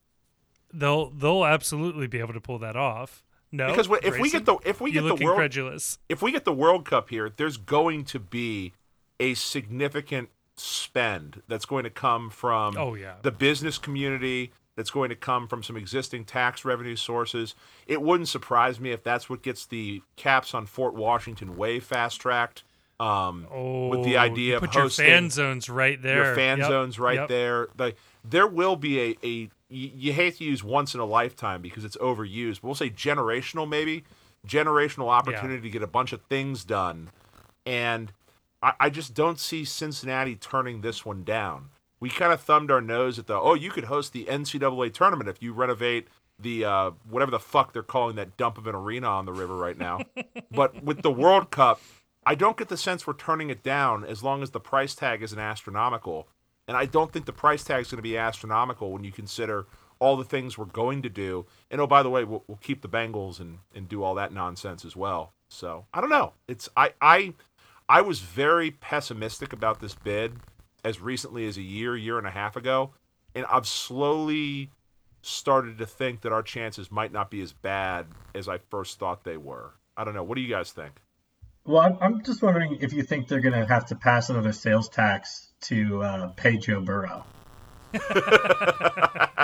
they'll 0.72 1.10
they'll 1.10 1.44
absolutely 1.44 2.06
be 2.06 2.20
able 2.20 2.34
to 2.34 2.40
pull 2.40 2.58
that 2.60 2.76
off. 2.76 3.24
No, 3.56 3.68
Because 3.68 3.88
if 4.02 4.18
we 4.18 4.30
get 4.30 4.44
the 4.46 4.56
if 4.64 4.80
we 4.80 4.90
get 4.92 5.02
the 5.02 5.14
world 5.14 5.20
incredulous. 5.22 5.98
if 6.08 6.22
we 6.22 6.32
get 6.32 6.44
the 6.44 6.52
World 6.52 6.84
Cup 6.84 7.10
here, 7.10 7.30
there's 7.36 7.56
going 7.56 8.04
to 8.06 8.18
be 8.18 8.72
a 9.20 9.34
significant 9.34 10.28
spend 10.56 11.42
that's 11.48 11.64
going 11.66 11.84
to 11.84 11.90
come 11.90 12.30
from 12.30 12.76
Oh, 12.76 12.94
yeah. 12.94 13.14
the 13.22 13.30
business 13.30 13.78
community, 13.78 14.52
that's 14.76 14.90
going 14.90 15.08
to 15.10 15.16
come 15.16 15.46
from 15.46 15.62
some 15.62 15.76
existing 15.76 16.24
tax 16.24 16.64
revenue 16.64 16.96
sources. 16.96 17.54
It 17.86 18.02
wouldn't 18.02 18.28
surprise 18.28 18.80
me 18.80 18.90
if 18.90 19.02
that's 19.04 19.30
what 19.30 19.42
gets 19.42 19.66
the 19.66 20.02
caps 20.16 20.52
on 20.54 20.66
Fort 20.66 20.94
Washington 20.94 21.56
way 21.56 21.78
fast 21.80 22.20
tracked. 22.20 22.64
Um, 23.00 23.46
Oh, 23.52 23.88
with 23.88 24.04
the 24.04 24.16
idea 24.16 24.56
of 24.56 24.60
put 24.62 24.74
your 24.74 24.88
fan 24.88 25.28
zones 25.30 25.68
right 25.68 26.00
there. 26.00 26.24
your 26.26 26.34
fan 26.36 26.58
Yep, 26.58 26.68
zones 26.68 26.98
right 26.98 27.16
yep. 27.16 27.28
there. 27.28 27.68
The, 27.76 27.94
there 28.24 28.46
will 28.46 28.76
be 28.76 29.00
a, 29.00 29.16
a 29.24 29.50
you, 29.74 29.90
you 29.94 30.12
hate 30.12 30.38
to 30.38 30.44
use 30.44 30.62
once 30.62 30.94
in 30.94 31.00
a 31.00 31.04
lifetime 31.04 31.60
because 31.60 31.84
it's 31.84 31.96
overused, 31.98 32.60
but 32.60 32.64
we'll 32.64 32.74
say 32.74 32.90
generational 32.90 33.68
maybe 33.68 34.04
generational 34.46 35.08
opportunity 35.08 35.62
to 35.62 35.70
get 35.70 35.82
a 35.82 35.86
bunch 35.86 36.12
of 36.12 36.22
things 36.22 36.64
done, 36.64 37.10
and 37.66 38.12
I, 38.62 38.72
I 38.80 38.90
just 38.90 39.14
don't 39.14 39.40
see 39.40 39.64
Cincinnati 39.64 40.36
turning 40.36 40.80
this 40.80 41.04
one 41.04 41.24
down. 41.24 41.70
We 42.00 42.10
kind 42.10 42.32
of 42.32 42.40
thumbed 42.40 42.70
our 42.70 42.80
nose 42.80 43.18
at 43.18 43.26
the 43.26 43.34
oh 43.34 43.54
you 43.54 43.70
could 43.70 43.84
host 43.84 44.12
the 44.12 44.24
NCAA 44.26 44.92
tournament 44.92 45.28
if 45.28 45.42
you 45.42 45.52
renovate 45.52 46.08
the 46.38 46.64
uh, 46.64 46.90
whatever 47.08 47.30
the 47.30 47.38
fuck 47.38 47.72
they're 47.72 47.82
calling 47.82 48.16
that 48.16 48.36
dump 48.36 48.58
of 48.58 48.66
an 48.66 48.74
arena 48.74 49.08
on 49.08 49.24
the 49.24 49.32
river 49.32 49.56
right 49.56 49.78
now, 49.78 50.00
but 50.50 50.82
with 50.82 51.02
the 51.02 51.12
World 51.12 51.50
Cup. 51.50 51.80
I 52.26 52.34
don't 52.34 52.56
get 52.56 52.70
the 52.70 52.78
sense 52.78 53.06
we're 53.06 53.12
turning 53.12 53.50
it 53.50 53.62
down 53.62 54.02
as 54.02 54.22
long 54.22 54.42
as 54.42 54.50
the 54.50 54.58
price 54.58 54.94
tag 54.94 55.22
isn't 55.22 55.38
astronomical. 55.38 56.26
And 56.66 56.76
I 56.76 56.86
don't 56.86 57.12
think 57.12 57.26
the 57.26 57.32
price 57.32 57.64
tag 57.64 57.82
is 57.82 57.90
going 57.90 57.98
to 57.98 58.02
be 58.02 58.16
astronomical 58.16 58.92
when 58.92 59.04
you 59.04 59.12
consider 59.12 59.66
all 59.98 60.16
the 60.16 60.24
things 60.24 60.56
we're 60.56 60.64
going 60.66 61.02
to 61.02 61.08
do. 61.08 61.46
And 61.70 61.80
oh, 61.80 61.86
by 61.86 62.02
the 62.02 62.10
way, 62.10 62.24
we'll, 62.24 62.44
we'll 62.46 62.58
keep 62.58 62.82
the 62.82 62.88
Bengals 62.88 63.40
and, 63.40 63.58
and 63.74 63.88
do 63.88 64.02
all 64.02 64.14
that 64.14 64.32
nonsense 64.32 64.84
as 64.84 64.96
well. 64.96 65.32
So 65.48 65.86
I 65.92 66.00
don't 66.00 66.10
know. 66.10 66.32
It's 66.48 66.68
I 66.76 66.92
I 67.00 67.34
I 67.88 68.00
was 68.00 68.20
very 68.20 68.70
pessimistic 68.70 69.52
about 69.52 69.80
this 69.80 69.94
bid 69.94 70.36
as 70.84 71.00
recently 71.00 71.46
as 71.46 71.56
a 71.56 71.62
year, 71.62 71.96
year 71.96 72.18
and 72.18 72.26
a 72.26 72.30
half 72.30 72.56
ago, 72.56 72.90
and 73.34 73.46
I've 73.46 73.66
slowly 73.66 74.70
started 75.22 75.78
to 75.78 75.86
think 75.86 76.20
that 76.22 76.32
our 76.32 76.42
chances 76.42 76.90
might 76.90 77.12
not 77.12 77.30
be 77.30 77.40
as 77.40 77.52
bad 77.52 78.06
as 78.34 78.48
I 78.48 78.58
first 78.58 78.98
thought 78.98 79.24
they 79.24 79.38
were. 79.38 79.72
I 79.96 80.04
don't 80.04 80.14
know. 80.14 80.22
What 80.22 80.34
do 80.34 80.42
you 80.42 80.54
guys 80.54 80.72
think? 80.72 81.00
Well, 81.64 81.80
I'm, 81.80 81.96
I'm 82.00 82.22
just 82.22 82.42
wondering 82.42 82.76
if 82.80 82.92
you 82.92 83.02
think 83.02 83.28
they're 83.28 83.40
going 83.40 83.58
to 83.58 83.64
have 83.64 83.86
to 83.86 83.94
pass 83.94 84.28
another 84.28 84.52
sales 84.52 84.90
tax 84.90 85.53
to 85.64 86.02
uh, 86.02 86.28
pay 86.36 86.56
Joe 86.56 86.80
Burrow. 86.80 87.24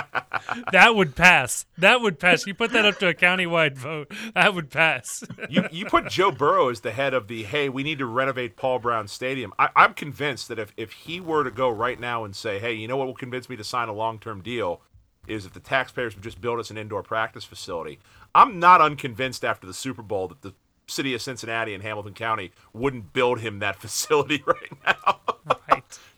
That 0.71 0.95
would 0.95 1.15
pass. 1.15 1.65
That 1.77 2.01
would 2.01 2.19
pass. 2.19 2.45
You 2.45 2.53
put 2.53 2.71
that 2.71 2.85
up 2.85 2.99
to 2.99 3.07
a 3.07 3.13
countywide 3.13 3.77
vote. 3.77 4.11
That 4.33 4.53
would 4.53 4.69
pass. 4.69 5.23
you 5.49 5.67
you 5.71 5.85
put 5.85 6.07
Joe 6.09 6.31
Burrow 6.31 6.69
as 6.69 6.81
the 6.81 6.91
head 6.91 7.13
of 7.13 7.27
the 7.27 7.43
hey, 7.43 7.69
we 7.69 7.83
need 7.83 7.99
to 7.99 8.05
renovate 8.05 8.55
Paul 8.55 8.79
Brown 8.79 9.07
Stadium. 9.07 9.53
I, 9.57 9.69
I'm 9.75 9.93
convinced 9.93 10.47
that 10.49 10.59
if, 10.59 10.73
if 10.77 10.91
he 10.91 11.19
were 11.19 11.43
to 11.43 11.51
go 11.51 11.69
right 11.69 11.99
now 11.99 12.23
and 12.23 12.35
say, 12.35 12.59
hey, 12.59 12.73
you 12.73 12.87
know 12.87 12.97
what 12.97 13.07
will 13.07 13.13
convince 13.13 13.49
me 13.49 13.55
to 13.55 13.63
sign 13.63 13.87
a 13.87 13.93
long 13.93 14.19
term 14.19 14.41
deal 14.41 14.81
is 15.27 15.45
if 15.45 15.53
the 15.53 15.59
taxpayers 15.59 16.15
would 16.15 16.23
just 16.23 16.41
build 16.41 16.59
us 16.59 16.71
an 16.71 16.77
indoor 16.77 17.03
practice 17.03 17.43
facility. 17.43 17.99
I'm 18.33 18.59
not 18.59 18.81
unconvinced 18.81 19.45
after 19.45 19.67
the 19.67 19.73
Super 19.73 20.01
Bowl 20.01 20.27
that 20.29 20.41
the 20.41 20.53
city 20.87 21.13
of 21.13 21.21
Cincinnati 21.21 21.73
and 21.73 21.83
Hamilton 21.83 22.13
County 22.13 22.51
wouldn't 22.73 23.13
build 23.13 23.39
him 23.39 23.59
that 23.59 23.75
facility 23.81 24.43
right 24.45 24.71
now. 24.85 25.19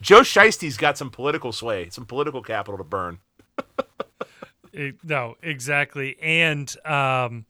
Joe 0.01 0.21
Shiesty's 0.21 0.77
got 0.77 0.97
some 0.97 1.09
political 1.09 1.51
sway, 1.51 1.89
some 1.89 2.05
political 2.05 2.41
capital 2.41 2.77
to 2.77 2.83
burn. 2.83 3.19
It- 4.73 5.03
no, 5.03 5.35
exactly. 5.43 6.17
And 6.19 6.75
um, 6.83 7.45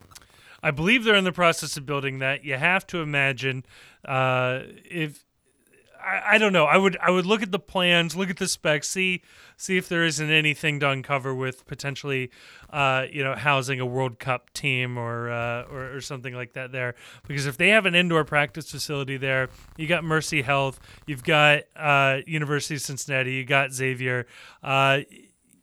I 0.61 0.71
believe 0.71 1.05
they're 1.05 1.15
in 1.15 1.24
the 1.24 1.32
process 1.32 1.78
of 1.78 1.86
building 1.86 2.19
that. 2.19 2.43
You 2.43 2.55
have 2.57 2.86
to 2.88 2.97
imagine 3.01 3.63
uh, 4.03 4.59
if 4.84 5.24
I, 6.03 6.35
I 6.35 6.37
don't 6.37 6.53
know. 6.53 6.65
I 6.65 6.77
would 6.77 6.97
I 7.01 7.09
would 7.11 7.25
look 7.25 7.41
at 7.41 7.51
the 7.51 7.59
plans, 7.59 8.15
look 8.15 8.29
at 8.29 8.37
the 8.37 8.47
specs, 8.47 8.89
see 8.89 9.21
see 9.57 9.77
if 9.77 9.87
there 9.87 10.03
isn't 10.03 10.29
anything 10.29 10.79
to 10.81 10.89
uncover 10.89 11.33
with 11.33 11.65
potentially, 11.65 12.31
uh, 12.71 13.05
you 13.11 13.23
know, 13.23 13.35
housing 13.35 13.79
a 13.79 13.85
World 13.85 14.19
Cup 14.19 14.51
team 14.53 14.97
or, 14.97 15.31
uh, 15.31 15.63
or 15.63 15.95
or 15.95 16.01
something 16.01 16.33
like 16.33 16.53
that 16.53 16.71
there. 16.71 16.95
Because 17.27 17.45
if 17.45 17.57
they 17.57 17.69
have 17.69 17.85
an 17.85 17.95
indoor 17.95 18.23
practice 18.25 18.69
facility 18.69 19.17
there, 19.17 19.49
you 19.77 19.87
got 19.87 20.03
Mercy 20.03 20.41
Health, 20.41 20.79
you've 21.05 21.23
got 21.23 21.63
uh, 21.75 22.19
University 22.27 22.75
of 22.75 22.81
Cincinnati, 22.81 23.33
you 23.33 23.45
got 23.45 23.71
Xavier. 23.71 24.25
Uh, 24.61 25.01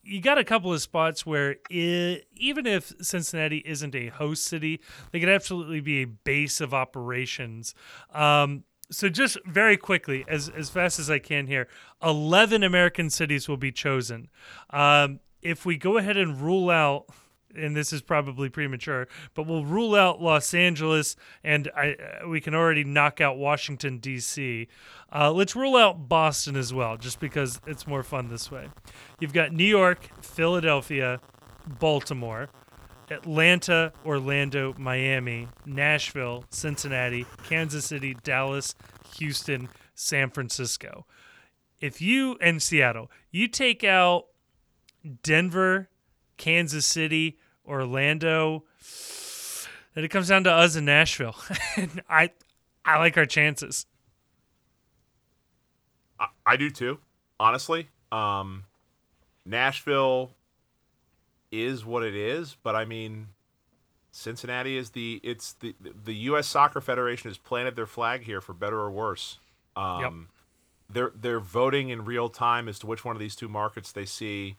you 0.03 0.21
got 0.21 0.39
a 0.39 0.45
couple 0.45 0.73
of 0.73 0.81
spots 0.83 1.25
where 1.25 1.57
it, 1.71 2.27
even 2.35 2.67
if 2.67 2.93
Cincinnati 3.01 3.59
isn't 3.59 3.95
a 3.95 4.09
host 4.09 4.45
city, 4.45 4.81
they 5.13 5.21
could 5.21 5.29
absolutely 5.29 5.81
be 5.81 6.03
a 6.03 6.07
base 6.07 6.61
of 6.61 6.75
operations. 6.75 7.75
Um, 8.13 8.65
so 8.91 9.09
just 9.09 9.39
very 9.47 9.77
quickly, 9.77 10.25
as 10.29 10.49
as 10.49 10.71
fast 10.71 10.99
as 10.99 11.11
I 11.11 11.19
can 11.19 11.47
here, 11.47 11.69
eleven 12.03 12.63
American 12.63 13.11
cities 13.11 13.49
will 13.49 13.57
be 13.57 13.73
chosen. 13.73 14.29
Um, 14.71 15.21
if 15.43 15.65
we 15.65 15.77
go 15.77 15.97
ahead 15.97 16.17
and 16.17 16.41
rule 16.41 16.71
out, 16.71 17.07
and 17.55 17.77
this 17.77 17.93
is 17.93 18.03
probably 18.03 18.49
premature, 18.49 19.09
but 19.35 19.47
we'll 19.47 19.65
rule 19.65 19.95
out 19.95 20.21
Los 20.21 20.55
Angeles, 20.55 21.17
and 21.43 21.71
I 21.77 21.97
we 22.27 22.41
can 22.41 22.55
already 22.55 22.85
knock 22.85 23.21
out 23.21 23.39
Washington 23.39 23.99
D.C. 23.99 24.69
Uh, 25.13 25.33
let's 25.33 25.57
rule 25.57 25.77
out 25.77 26.09
Boston 26.09 26.57
as 26.57 26.75
well, 26.75 26.97
just 26.97 27.21
because 27.21 27.61
it's 27.67 27.87
more 27.87 28.03
fun 28.03 28.29
this 28.29 28.51
way. 28.51 28.69
You've 29.21 29.33
got 29.33 29.53
New 29.53 29.65
York, 29.65 30.11
Philadelphia, 30.23 31.21
Baltimore. 31.67 32.49
Atlanta, 33.11 33.93
Orlando, 34.05 34.75
Miami, 34.79 35.49
Nashville, 35.67 36.45
Cincinnati, 36.51 37.27
Kansas 37.45 37.85
City, 37.85 38.17
Dallas, 38.23 38.75
Houston, 39.19 39.69
San 39.95 40.31
Francisco. 40.31 41.07
If 41.81 42.01
you 42.01 42.37
and 42.41 42.63
Seattle, 42.63 43.11
you 43.31 43.49
take 43.49 43.85
out 43.85 44.27
Denver, 45.23 45.89
Kansas 46.37 46.87
City, 46.87 47.39
Orlando, 47.67 48.65
then 49.95 50.05
it 50.05 50.09
comes 50.09 50.29
down 50.29 50.45
to 50.45 50.53
us 50.53 50.77
in 50.77 50.85
Nashville. 50.85 51.37
I 52.09 52.31
I 52.85 52.99
like 52.99 53.17
our 53.17 53.27
chances. 53.27 53.87
I, 56.19 56.27
I 56.47 56.57
do 56.57 56.71
too, 56.71 56.99
honestly. 57.39 57.89
Um, 58.13 58.65
Nashville 59.45 60.33
is 61.51 61.85
what 61.85 62.03
it 62.03 62.15
is, 62.15 62.57
but 62.63 62.77
I 62.77 62.85
mean, 62.85 63.29
Cincinnati 64.13 64.77
is 64.77 64.91
the 64.91 65.21
it's 65.23 65.53
the 65.55 65.75
the 65.81 66.15
U.S. 66.15 66.47
Soccer 66.47 66.81
Federation 66.81 67.31
has 67.31 67.39
planted 67.39 67.77
their 67.77 67.87
flag 67.87 68.23
here 68.23 68.41
for 68.41 68.53
better 68.53 68.79
or 68.79 68.91
worse. 68.91 69.39
Um, 69.77 70.01
yep. 70.01 70.13
They're 70.93 71.13
they're 71.15 71.41
voting 71.41 71.91
in 71.91 72.05
real 72.05 72.29
time 72.29 72.69
as 72.69 72.79
to 72.81 72.87
which 72.87 73.05
one 73.05 73.15
of 73.15 73.21
these 73.21 73.37
two 73.37 73.49
markets 73.49 73.93
they 73.93 74.05
see 74.05 74.57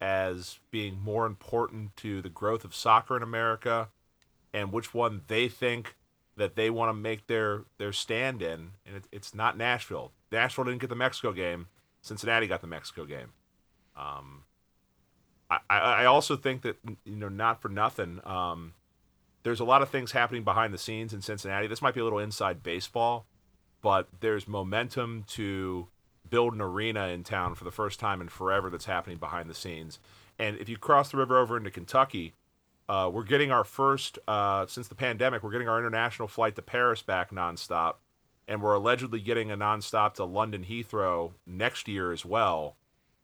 as 0.00 0.58
being 0.70 0.98
more 1.00 1.26
important 1.26 1.94
to 1.96 2.22
the 2.22 2.28
growth 2.28 2.64
of 2.64 2.74
soccer 2.74 3.16
in 3.16 3.22
America, 3.22 3.88
and 4.52 4.72
which 4.72 4.94
one 4.94 5.22
they 5.26 5.48
think 5.48 5.96
that 6.36 6.56
they 6.56 6.70
want 6.70 6.88
to 6.90 6.94
make 6.94 7.26
their 7.26 7.64
their 7.78 7.92
stand 7.92 8.42
in. 8.42 8.72
And 8.86 8.96
it, 8.96 9.04
it's 9.10 9.34
not 9.34 9.56
Nashville. 9.56 10.12
Nashville 10.30 10.64
didn't 10.64 10.80
get 10.80 10.90
the 10.90 10.96
Mexico 10.96 11.32
game. 11.32 11.68
Cincinnati 12.02 12.46
got 12.46 12.60
the 12.60 12.66
Mexico 12.66 13.04
game. 13.04 13.32
Um, 13.96 14.44
I, 15.50 15.60
I 15.68 16.04
also 16.04 16.36
think 16.36 16.62
that 16.62 16.78
you 17.04 17.16
know 17.16 17.28
not 17.28 17.60
for 17.60 17.68
nothing. 17.68 18.20
Um, 18.24 18.74
there's 19.42 19.60
a 19.60 19.64
lot 19.64 19.82
of 19.82 19.88
things 19.88 20.12
happening 20.12 20.44
behind 20.44 20.72
the 20.72 20.78
scenes 20.78 21.12
in 21.12 21.22
Cincinnati. 21.22 21.66
This 21.66 21.82
might 21.82 21.94
be 21.94 22.00
a 22.00 22.04
little 22.04 22.18
inside 22.18 22.62
baseball, 22.62 23.26
but 23.82 24.08
there's 24.20 24.46
momentum 24.46 25.24
to 25.28 25.88
build 26.28 26.54
an 26.54 26.60
arena 26.60 27.08
in 27.08 27.24
town 27.24 27.54
for 27.54 27.64
the 27.64 27.70
first 27.70 27.98
time 27.98 28.20
in 28.20 28.28
forever 28.28 28.70
that's 28.70 28.84
happening 28.84 29.18
behind 29.18 29.50
the 29.50 29.54
scenes. 29.54 29.98
And 30.38 30.56
if 30.58 30.68
you 30.68 30.76
cross 30.76 31.10
the 31.10 31.16
river 31.16 31.38
over 31.38 31.56
into 31.56 31.70
Kentucky, 31.70 32.34
uh, 32.88 33.10
we're 33.12 33.24
getting 33.24 33.50
our 33.50 33.64
first 33.64 34.18
uh, 34.28 34.66
since 34.66 34.88
the 34.88 34.94
pandemic. 34.94 35.42
We're 35.42 35.50
getting 35.50 35.68
our 35.68 35.78
international 35.78 36.28
flight 36.28 36.56
to 36.56 36.62
Paris 36.62 37.02
back 37.02 37.30
nonstop, 37.30 37.94
and 38.46 38.62
we're 38.62 38.74
allegedly 38.74 39.20
getting 39.20 39.50
a 39.50 39.56
nonstop 39.56 40.14
to 40.14 40.24
London 40.24 40.64
Heathrow 40.64 41.32
next 41.46 41.88
year 41.88 42.12
as 42.12 42.24
well. 42.24 42.76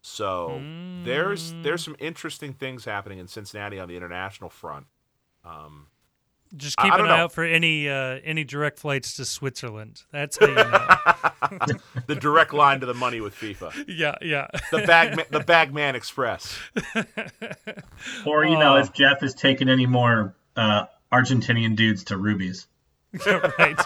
So 0.06 0.60
mm. 0.62 1.04
there's 1.04 1.52
there's 1.62 1.82
some 1.82 1.96
interesting 1.98 2.52
things 2.52 2.84
happening 2.84 3.18
in 3.18 3.26
Cincinnati 3.26 3.80
on 3.80 3.88
the 3.88 3.96
international 3.96 4.48
front. 4.48 4.86
Um, 5.44 5.88
Just 6.56 6.76
keep 6.76 6.92
I, 6.92 6.96
I 6.96 7.00
an 7.00 7.06
eye 7.06 7.08
know. 7.08 7.24
out 7.24 7.32
for 7.32 7.42
any 7.42 7.88
uh, 7.88 8.20
any 8.24 8.44
direct 8.44 8.78
flights 8.78 9.16
to 9.16 9.24
Switzerland. 9.24 10.04
That's 10.12 10.38
how 10.38 10.46
you 10.46 10.54
know. 10.54 11.80
the 12.06 12.14
direct 12.14 12.54
line 12.54 12.78
to 12.80 12.86
the 12.86 12.94
money 12.94 13.20
with 13.20 13.34
FIFA. 13.34 13.86
Yeah, 13.88 14.14
yeah. 14.22 14.46
the 14.70 14.86
bag 14.86 15.20
the 15.30 15.40
Bagman 15.40 15.96
Express. 15.96 16.56
or 18.24 18.46
you 18.46 18.56
know, 18.56 18.76
if 18.76 18.92
Jeff 18.92 19.24
is 19.24 19.34
taking 19.34 19.68
any 19.68 19.86
more 19.86 20.36
uh, 20.54 20.86
Argentinian 21.12 21.74
dudes 21.74 22.04
to 22.04 22.16
Ruby's. 22.16 22.68
right. 23.26 23.76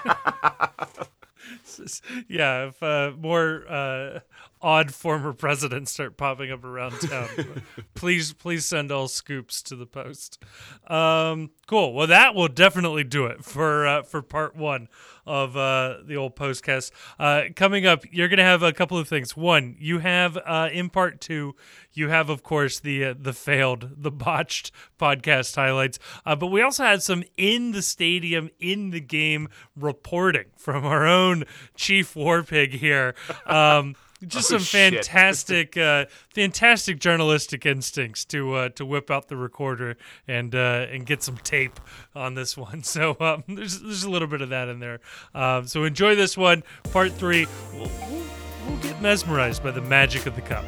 yeah, 2.29 2.67
if 2.67 2.83
uh, 2.83 3.13
more 3.19 3.65
uh, 3.67 4.21
odd 4.63 4.93
former 4.95 5.33
presidents 5.33 5.93
start 5.93 6.17
popping 6.17 6.51
up 6.51 6.65
around 6.65 7.01
town, 7.01 7.63
please 7.95 8.33
please 8.33 8.67
send 8.67 8.93
all 8.93 9.09
scoops 9.09 9.63
to 9.63 9.77
the 9.77 9.87
post. 9.87 10.43
Um, 10.87 11.51
cool. 11.67 11.95
Well, 11.95 12.07
that 12.07 12.35
will 12.35 12.49
definitely 12.49 13.05
do 13.05 13.27
it 13.27 13.45
for 13.45 13.87
uh, 13.87 14.03
for 14.03 14.23
part 14.23 14.57
one 14.57 14.89
of 15.27 15.57
uh, 15.57 15.99
the 16.05 16.17
old 16.17 16.37
postcast. 16.37 16.91
Uh, 17.19 17.45
coming 17.55 17.87
up, 17.87 18.05
you're 18.11 18.29
going 18.29 18.39
to 18.39 18.45
have 18.45 18.63
a 18.63 18.73
couple 18.73 18.99
of 18.99 19.09
things. 19.09 19.37
One, 19.37 19.77
you 19.79 20.01
have 20.01 20.37
uh, 20.45 20.69
in 20.73 20.91
part 20.91 21.21
two, 21.21 21.55
you 21.93 22.09
have 22.09 22.29
of 22.29 22.43
course 22.43 22.81
the 22.81 23.05
uh, 23.07 23.15
the 23.19 23.33
failed, 23.33 23.91
the 23.97 24.11
botched 24.11 24.73
podcast 24.99 25.55
highlights, 25.57 25.99
uh, 26.27 26.37
but 26.37 26.49
we 26.49 26.63
also 26.63 26.85
had 26.85 27.03
some 27.03 27.25
in 27.37 27.73
the 27.73 27.83
stadium, 27.83 28.51
in 28.59 28.91
the 28.91 29.01
game 29.01 29.49
reporting 29.77 30.47
from 30.57 30.85
our 30.85 31.07
own 31.07 31.45
chief 31.75 32.15
war 32.15 32.43
pig 32.43 32.75
here. 32.75 33.15
Um, 33.47 33.97
just 34.27 34.53
oh, 34.53 34.59
some 34.59 34.65
fantastic, 34.81 35.77
uh, 35.77 36.07
fantastic 36.29 36.99
journalistic 36.99 37.67
instincts 37.67 38.25
to 38.27 38.55
uh, 38.55 38.69
to 38.71 38.85
whip 38.85 39.11
out 39.11 39.29
the 39.29 39.37
recorder 39.37 39.97
and 40.29 40.55
uh, 40.55 40.87
and 40.91 41.07
get 41.07 41.23
some 41.23 41.37
tape 41.39 41.81
on 42.15 42.35
this 42.35 42.57
one. 42.57 42.83
So 42.91 43.17
um, 43.21 43.45
there's 43.47 43.81
there's 43.81 44.03
a 44.03 44.11
little 44.11 44.27
bit 44.27 44.41
of 44.41 44.49
that 44.49 44.69
in 44.69 44.81
there. 44.81 45.01
Um, 45.33 45.67
so 45.67 45.85
enjoy 45.85 46.17
this 46.17 46.37
one, 46.37 46.65
part 46.91 47.13
three. 47.13 47.47
We'll, 47.73 47.91
we'll, 48.11 48.25
we'll 48.69 48.79
get 48.79 49.01
mesmerized 49.01 49.63
by 49.63 49.71
the 49.71 49.81
magic 49.81 50.27
of 50.27 50.35
the 50.35 50.43
cup. 50.43 50.65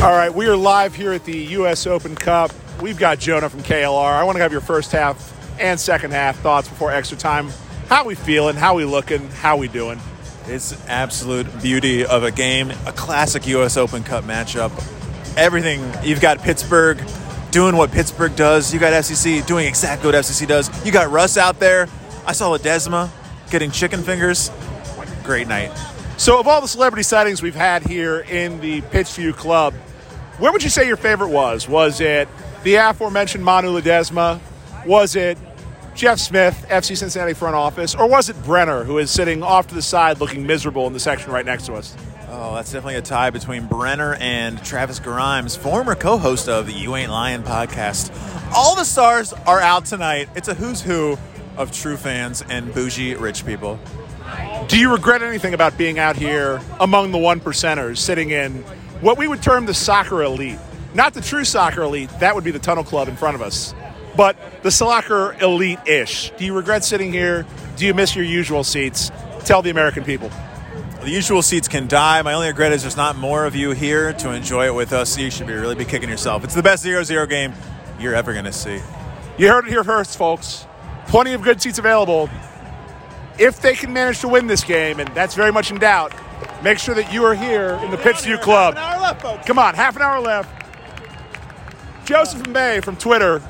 All 0.00 0.12
right, 0.12 0.32
we 0.32 0.46
are 0.46 0.54
live 0.54 0.94
here 0.94 1.12
at 1.12 1.24
the 1.24 1.36
U.S. 1.36 1.84
Open 1.84 2.14
Cup. 2.14 2.52
We've 2.80 2.96
got 2.96 3.18
Jonah 3.18 3.48
from 3.48 3.64
KLR. 3.64 4.12
I 4.12 4.22
want 4.22 4.36
to 4.36 4.42
have 4.42 4.52
your 4.52 4.60
first 4.60 4.92
half 4.92 5.60
and 5.60 5.78
second 5.78 6.12
half 6.12 6.38
thoughts 6.38 6.68
before 6.68 6.92
extra 6.92 7.18
time. 7.18 7.48
How 7.88 8.04
we 8.04 8.14
feeling? 8.14 8.54
How 8.54 8.76
we 8.76 8.84
looking? 8.84 9.28
How 9.28 9.56
we 9.56 9.66
doing? 9.66 9.98
It's 10.46 10.86
absolute 10.86 11.48
beauty 11.60 12.06
of 12.06 12.22
a 12.22 12.30
game, 12.30 12.70
a 12.86 12.92
classic 12.92 13.44
U.S. 13.48 13.76
Open 13.76 14.04
Cup 14.04 14.22
matchup. 14.22 14.70
Everything 15.36 15.82
you've 16.04 16.20
got 16.20 16.38
Pittsburgh 16.42 17.02
doing 17.50 17.76
what 17.76 17.90
Pittsburgh 17.90 18.36
does. 18.36 18.72
You 18.72 18.78
got 18.78 18.92
FCC 18.92 19.44
doing 19.44 19.66
exactly 19.66 20.06
what 20.06 20.14
FCC 20.14 20.46
does. 20.46 20.86
You 20.86 20.92
got 20.92 21.10
Russ 21.10 21.36
out 21.36 21.58
there. 21.58 21.88
I 22.24 22.30
saw 22.34 22.56
Ledesma 22.56 23.10
getting 23.50 23.72
chicken 23.72 24.04
fingers. 24.04 24.52
Great 25.24 25.48
night. 25.48 25.76
So, 26.18 26.38
of 26.38 26.46
all 26.46 26.60
the 26.60 26.68
celebrity 26.68 27.02
sightings 27.02 27.42
we've 27.42 27.54
had 27.54 27.84
here 27.84 28.20
in 28.20 28.60
the 28.60 28.80
Pitchview 28.82 29.34
Club, 29.36 29.72
where 30.38 30.52
would 30.52 30.62
you 30.62 30.70
say 30.70 30.86
your 30.86 30.96
favorite 30.96 31.28
was? 31.28 31.68
Was 31.68 32.00
it 32.00 32.28
the 32.62 32.76
aforementioned 32.76 33.44
Manu 33.44 33.78
Ledesma? 33.78 34.40
Was 34.86 35.16
it 35.16 35.36
Jeff 35.94 36.18
Smith, 36.18 36.64
FC 36.68 36.96
Cincinnati 36.96 37.34
front 37.34 37.56
office? 37.56 37.94
Or 37.94 38.08
was 38.08 38.28
it 38.28 38.40
Brenner, 38.44 38.84
who 38.84 38.98
is 38.98 39.10
sitting 39.10 39.42
off 39.42 39.66
to 39.68 39.74
the 39.74 39.82
side 39.82 40.20
looking 40.20 40.46
miserable 40.46 40.86
in 40.86 40.92
the 40.92 41.00
section 41.00 41.32
right 41.32 41.44
next 41.44 41.66
to 41.66 41.74
us? 41.74 41.96
Oh, 42.30 42.54
that's 42.54 42.70
definitely 42.70 42.96
a 42.96 43.02
tie 43.02 43.30
between 43.30 43.66
Brenner 43.66 44.14
and 44.20 44.62
Travis 44.62 45.00
Grimes, 45.00 45.56
former 45.56 45.94
co 45.94 46.18
host 46.18 46.48
of 46.48 46.66
the 46.66 46.72
You 46.72 46.94
Ain't 46.94 47.10
Lying 47.10 47.42
podcast. 47.42 48.12
All 48.54 48.76
the 48.76 48.84
stars 48.84 49.32
are 49.32 49.60
out 49.60 49.86
tonight. 49.86 50.28
It's 50.36 50.46
a 50.46 50.54
who's 50.54 50.82
who 50.82 51.18
of 51.56 51.72
true 51.72 51.96
fans 51.96 52.44
and 52.48 52.72
bougie 52.72 53.14
rich 53.14 53.44
people. 53.44 53.80
Do 54.68 54.78
you 54.78 54.92
regret 54.92 55.22
anything 55.22 55.54
about 55.54 55.78
being 55.78 55.98
out 55.98 56.16
here 56.16 56.60
among 56.78 57.10
the 57.12 57.18
one 57.18 57.40
percenters, 57.40 57.96
sitting 57.96 58.30
in 58.30 58.62
what 59.00 59.18
we 59.18 59.28
would 59.28 59.42
term 59.42 59.66
the 59.66 59.74
soccer 59.74 60.22
elite. 60.22 60.58
Not 60.94 61.14
the 61.14 61.20
true 61.20 61.44
soccer 61.44 61.82
elite, 61.82 62.10
that 62.20 62.34
would 62.34 62.44
be 62.44 62.50
the 62.50 62.58
Tunnel 62.58 62.84
Club 62.84 63.08
in 63.08 63.16
front 63.16 63.34
of 63.34 63.42
us, 63.42 63.74
but 64.16 64.36
the 64.62 64.70
soccer 64.70 65.36
elite 65.40 65.78
ish. 65.86 66.32
Do 66.38 66.44
you 66.44 66.54
regret 66.54 66.84
sitting 66.84 67.12
here? 67.12 67.46
Do 67.76 67.86
you 67.86 67.94
miss 67.94 68.16
your 68.16 68.24
usual 68.24 68.64
seats? 68.64 69.10
tell 69.48 69.62
the 69.62 69.70
American 69.70 70.04
people? 70.04 70.30
The 71.00 71.10
usual 71.10 71.40
seats 71.40 71.68
can 71.68 71.88
die. 71.88 72.20
My 72.20 72.34
only 72.34 72.48
regret 72.48 72.72
is 72.72 72.82
there's 72.82 72.98
not 72.98 73.16
more 73.16 73.46
of 73.46 73.56
you 73.56 73.70
here 73.70 74.12
to 74.14 74.32
enjoy 74.32 74.66
it 74.66 74.74
with 74.74 74.92
us. 74.92 75.16
You 75.16 75.30
should 75.30 75.46
be 75.46 75.54
really 75.54 75.74
be 75.74 75.86
kicking 75.86 76.10
yourself. 76.10 76.44
It's 76.44 76.54
the 76.54 76.62
best 76.62 76.84
0-0 76.84 77.28
game 77.30 77.54
you're 77.98 78.14
ever 78.14 78.34
going 78.34 78.44
to 78.44 78.52
see. 78.52 78.80
You 79.38 79.48
heard 79.48 79.66
it 79.66 79.70
here 79.70 79.84
first, 79.84 80.18
folks. 80.18 80.66
Plenty 81.06 81.32
of 81.32 81.42
good 81.42 81.62
seats 81.62 81.78
available. 81.78 82.28
If 83.38 83.62
they 83.62 83.74
can 83.74 83.92
manage 83.92 84.20
to 84.20 84.28
win 84.28 84.48
this 84.48 84.64
game, 84.64 85.00
and 85.00 85.08
that's 85.14 85.34
very 85.34 85.52
much 85.52 85.70
in 85.70 85.78
doubt, 85.78 86.12
make 86.62 86.78
sure 86.78 86.94
that 86.94 87.12
you 87.12 87.24
are 87.24 87.34
here 87.34 87.78
in 87.82 87.90
the 87.90 87.96
Pittsview 87.96 88.40
Club. 88.40 88.74
Left, 88.74 89.46
Come 89.46 89.58
on, 89.58 89.74
half 89.74 89.96
an 89.96 90.02
hour 90.02 90.20
left. 90.20 90.50
Joseph 92.06 92.52
Bay 92.52 92.80
from 92.80 92.96
Twitter. 92.96 93.42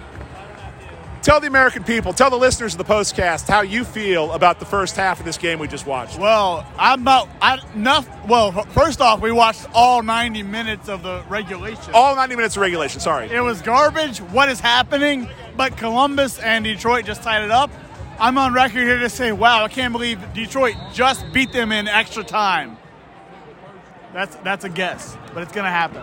Tell 1.29 1.41
the 1.41 1.47
American 1.47 1.85
people, 1.85 2.15
tell 2.15 2.31
the 2.31 2.39
listeners 2.39 2.73
of 2.73 2.79
the 2.79 2.85
postcast 2.85 3.49
how 3.49 3.61
you 3.61 3.85
feel 3.85 4.33
about 4.33 4.61
the 4.61 4.65
first 4.65 4.97
half 4.97 5.19
of 5.19 5.27
this 5.27 5.37
game 5.37 5.59
we 5.59 5.69
just 5.69 5.85
watched. 5.87 6.19
Well, 6.19 6.67
I'm 6.79 7.03
about 7.03 7.29
I 7.43 7.61
enough. 7.75 8.09
Well, 8.27 8.53
first 8.71 9.03
off, 9.03 9.21
we 9.21 9.31
watched 9.31 9.67
all 9.75 10.03
90 10.03 10.43
minutes 10.45 10.89
of 10.89 11.03
the 11.03 11.23
regulation. 11.29 11.93
All 11.93 12.17
90 12.17 12.37
minutes 12.37 12.57
of 12.57 12.63
regulation, 12.63 13.01
sorry. 13.01 13.29
It 13.31 13.41
was 13.43 13.61
garbage. 13.61 14.23
What 14.23 14.49
is 14.49 14.59
happening? 14.59 15.29
But 15.55 15.77
Columbus 15.77 16.39
and 16.39 16.65
Detroit 16.65 17.05
just 17.05 17.23
tied 17.23 17.45
it 17.45 17.51
up. 17.51 17.71
I'm 18.19 18.39
on 18.39 18.55
record 18.55 18.85
here 18.85 18.99
to 18.99 19.11
say, 19.11 19.31
wow, 19.33 19.65
I 19.65 19.69
can't 19.69 19.93
believe 19.93 20.21
Detroit 20.33 20.77
just 20.95 21.31
beat 21.33 21.53
them 21.53 21.73
in 21.73 21.89
extra 21.89 22.25
time. 22.25 22.78
That's 24.13 24.37
that's 24.37 24.65
a 24.65 24.69
guess, 24.69 25.17
but 25.35 25.43
it's 25.43 25.53
going 25.53 25.65
to 25.65 25.71
happen. 25.71 26.03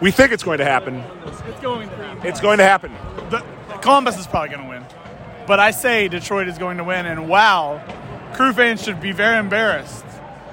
We 0.00 0.10
think 0.10 0.32
it's 0.32 0.42
going 0.42 0.58
to 0.58 0.64
happen. 0.64 0.96
It's, 1.26 1.60
going 1.60 1.88
to. 1.88 1.96
happen. 1.96 2.26
It's 2.26 2.40
going 2.40 2.58
to 2.58 2.64
happen. 2.64 2.92
The, 3.30 3.44
Columbus 3.82 4.18
is 4.18 4.26
probably 4.26 4.48
going 4.48 4.62
to 4.64 4.68
win, 4.68 4.84
but 5.46 5.60
I 5.60 5.70
say 5.70 6.08
Detroit 6.08 6.48
is 6.48 6.58
going 6.58 6.78
to 6.78 6.84
win. 6.84 7.06
And 7.06 7.28
wow, 7.28 7.80
Crew 8.34 8.52
fans 8.52 8.82
should 8.82 9.00
be 9.00 9.12
very 9.12 9.38
embarrassed 9.38 10.04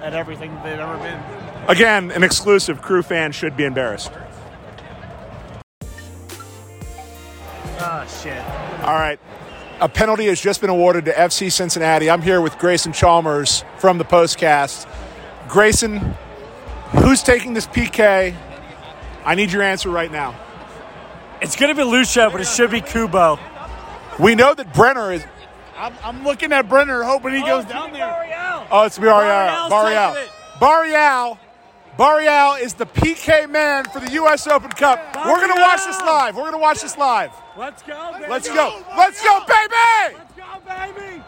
at 0.01 0.13
everything 0.13 0.53
they've 0.63 0.79
ever 0.79 0.97
been. 0.97 1.19
Again, 1.67 2.11
an 2.11 2.23
exclusive. 2.23 2.81
Crew 2.81 3.01
fans 3.01 3.35
should 3.35 3.55
be 3.57 3.63
embarrassed. 3.63 4.11
Oh 7.81 8.05
shit! 8.21 8.43
All 8.83 8.95
right. 8.95 9.19
A 9.81 9.87
penalty 9.87 10.25
has 10.25 10.41
just 10.41 10.59
been 10.59 10.69
awarded 10.69 11.05
to 11.05 11.13
FC 11.13 11.49
Cincinnati. 11.49 12.09
I'm 12.09 12.21
here 12.21 12.41
with 12.41 12.57
Grayson 12.59 12.91
Chalmers 12.91 13.63
from 13.77 13.97
the 13.97 14.03
Postcast. 14.03 14.85
Grayson, 15.47 16.15
who's 16.91 17.23
taking 17.23 17.53
this 17.53 17.67
PK? 17.67 18.35
I 19.25 19.35
need 19.35 19.51
your 19.51 19.61
answer 19.61 19.89
right 19.89 20.11
now. 20.11 20.35
It's 21.41 21.55
going 21.55 21.73
to 21.73 21.75
be 21.75 21.89
Lucia, 21.89 22.29
but 22.31 22.41
it 22.41 22.47
should 22.47 22.71
be 22.71 22.81
Kubo. 22.81 23.39
We 24.19 24.35
know 24.35 24.53
that 24.53 24.73
Brenner 24.73 25.11
is. 25.13 25.23
I'm, 25.77 25.93
I'm 26.03 26.23
looking 26.25 26.51
at 26.51 26.67
Brenner, 26.67 27.03
hoping 27.03 27.33
he 27.33 27.41
goes 27.41 27.63
down 27.65 27.93
there. 27.93 28.67
Oh, 28.71 28.83
it's 28.85 28.99
Barreal. 28.99 29.69
Barreal. 29.69 30.15
Barreal. 30.59 31.39
Barreal 31.97 32.53
is 32.55 32.73
the 32.75 32.85
PK 32.85 33.49
man 33.49 33.85
for 33.85 33.99
the 33.99 34.11
U.S. 34.13 34.47
Open 34.47 34.69
Cup. 34.71 34.99
We're 35.15 35.35
going 35.35 35.53
to 35.53 35.61
watch 35.61 35.85
this 35.85 35.99
live. 35.99 36.35
We're 36.35 36.43
going 36.43 36.53
to 36.53 36.57
watch 36.59 36.81
this 36.81 36.97
live. 36.97 37.31
Let's 37.57 37.81
go, 37.83 38.11
baby. 38.13 38.25
Let's 38.29 38.47
go. 38.49 38.83
Let's 38.97 39.23
go, 39.23 39.39
baby. 39.47 40.17
Let's 40.17 40.33
go, 40.33 40.43
baby. 40.65 41.23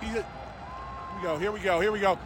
He- 0.00 0.06
Here 0.08 0.24
we 1.16 1.22
go. 1.22 1.38
Here 1.38 1.52
we 1.52 1.60
go. 1.60 1.80
Here 1.80 1.92
we 1.92 2.00
go. 2.00 2.18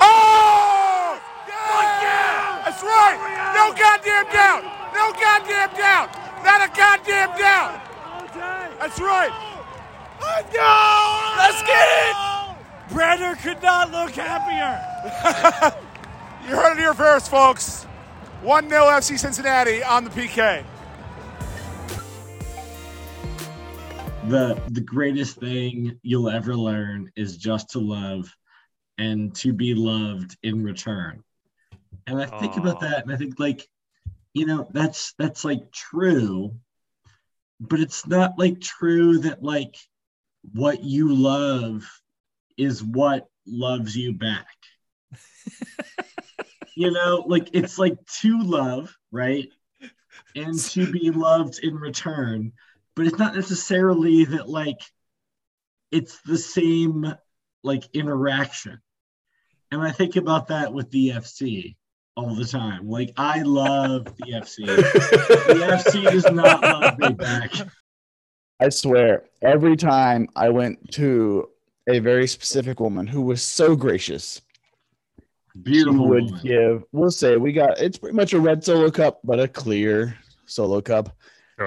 Oh! 0.00 1.20
Yeah! 1.48 2.62
That's 2.64 2.82
right. 2.82 3.18
No 3.54 3.72
goddamn 3.76 4.26
doubt. 4.32 4.64
No 4.94 5.12
goddamn 5.12 5.76
doubt. 5.76 6.08
Not 6.44 6.60
a 6.60 6.68
goddamn 6.76 7.38
doubt. 7.38 7.80
That's 8.78 9.00
right. 9.00 9.32
Let's 10.20 10.52
go. 10.52 11.34
Let's 11.38 11.62
get 11.62 11.88
it. 11.88 12.94
Brenner 12.94 13.36
could 13.36 13.62
not 13.62 13.90
look 13.90 14.10
happier. 14.12 15.78
You 16.44 16.56
heard 16.56 16.72
it 16.72 16.78
here 16.78 16.92
first, 16.92 17.30
folks. 17.30 17.84
1 18.42 18.68
0 18.68 18.82
FC 18.82 19.16
Cincinnati 19.16 19.80
on 19.84 20.02
the 20.02 20.10
PK. 20.10 20.64
the 24.28 24.60
the 24.70 24.80
greatest 24.80 25.38
thing 25.38 25.98
you'll 26.02 26.30
ever 26.30 26.56
learn 26.56 27.10
is 27.16 27.36
just 27.36 27.70
to 27.70 27.78
love 27.78 28.34
and 29.02 29.34
to 29.34 29.52
be 29.52 29.74
loved 29.74 30.36
in 30.42 30.62
return. 30.62 31.24
And 32.06 32.20
i 32.20 32.26
think 32.26 32.56
about 32.56 32.80
that 32.80 33.04
and 33.04 33.12
i 33.12 33.16
think 33.16 33.38
like 33.38 33.68
you 34.34 34.44
know 34.46 34.66
that's 34.72 35.14
that's 35.18 35.44
like 35.44 35.70
true 35.70 36.54
but 37.60 37.78
it's 37.78 38.06
not 38.06 38.38
like 38.38 38.60
true 38.60 39.18
that 39.18 39.42
like 39.42 39.76
what 40.52 40.82
you 40.82 41.14
love 41.14 41.88
is 42.56 42.82
what 42.82 43.28
loves 43.46 43.96
you 43.96 44.12
back. 44.12 44.46
You 46.74 46.90
know 46.90 47.24
like 47.26 47.50
it's 47.52 47.78
like 47.78 47.98
to 48.22 48.40
love 48.40 48.96
right 49.10 49.50
and 50.34 50.58
to 50.58 50.90
be 50.90 51.10
loved 51.10 51.58
in 51.62 51.74
return 51.74 52.52
but 52.96 53.06
it's 53.06 53.18
not 53.18 53.34
necessarily 53.34 54.24
that 54.24 54.48
like 54.48 54.80
it's 55.90 56.18
the 56.22 56.38
same 56.38 57.14
like 57.62 57.84
interaction 57.92 58.80
and 59.72 59.82
i 59.82 59.90
think 59.90 60.14
about 60.16 60.46
that 60.46 60.72
with 60.72 60.88
the 60.90 61.10
fc 61.10 61.74
all 62.16 62.34
the 62.36 62.44
time 62.44 62.88
like 62.88 63.12
i 63.16 63.42
love 63.42 64.04
the 64.04 64.32
fc 64.32 64.64
the 64.66 65.54
fc 65.54 66.10
does 66.12 66.30
not 66.30 66.62
love 66.62 66.98
me 66.98 67.08
back 67.12 67.50
I 68.62 68.68
swear, 68.68 69.24
every 69.42 69.74
time 69.76 70.28
I 70.36 70.48
went 70.50 70.92
to 70.92 71.48
a 71.88 71.98
very 71.98 72.28
specific 72.28 72.78
woman 72.78 73.08
who 73.08 73.20
was 73.22 73.42
so 73.42 73.74
gracious, 73.74 74.40
beautiful 75.60 76.04
she 76.04 76.08
would 76.08 76.24
woman. 76.26 76.40
give. 76.44 76.84
We'll 76.92 77.10
say 77.10 77.36
we 77.38 77.52
got 77.52 77.80
it's 77.80 77.98
pretty 77.98 78.14
much 78.14 78.34
a 78.34 78.40
red 78.40 78.62
solo 78.62 78.88
cup, 78.92 79.18
but 79.24 79.40
a 79.40 79.48
clear 79.48 80.16
solo 80.46 80.80
cup. 80.80 81.16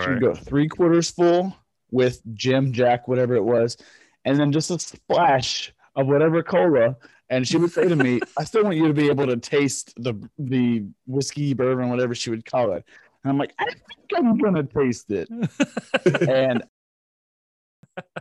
She 0.01 0.10
would 0.10 0.22
go 0.22 0.36
three 0.36 0.70
quarters 0.70 1.12
full 1.12 1.53
with 1.91 2.22
Jim 2.34 2.72
Jack, 2.72 3.10
whatever 3.10 3.36
it 3.36 3.43
was, 3.43 3.76
and 4.24 4.39
then 4.39 4.53
just 4.53 4.72
a 4.72 4.80
splash 4.80 5.74
of 5.97 6.08
whatever 6.08 6.43
cola. 6.43 6.95
And 7.30 7.47
she 7.47 7.57
would 7.57 7.71
say 7.71 7.88
to 7.88 7.95
me, 7.95 8.19
"I 8.38 8.43
still 8.43 8.63
want 8.63 8.78
you 8.78 8.88
to 8.88 8.93
be 8.93 9.09
able 9.09 9.26
to 9.28 9.38
taste 9.38 9.93
the 9.97 10.13
the 10.38 10.86
whiskey, 11.07 11.53
bourbon, 11.53 11.89
whatever 11.89 12.13
she 12.13 12.30
would 12.30 12.45
call 12.45 12.73
it." 12.73 12.86
And 13.23 13.32
I'm 13.32 13.38
like, 13.38 13.53
"I 13.57 13.65
think 13.65 14.09
I'm 14.15 14.38
gonna 14.38 14.63
taste 14.63 15.11
it." 15.11 15.28
and 16.30 16.63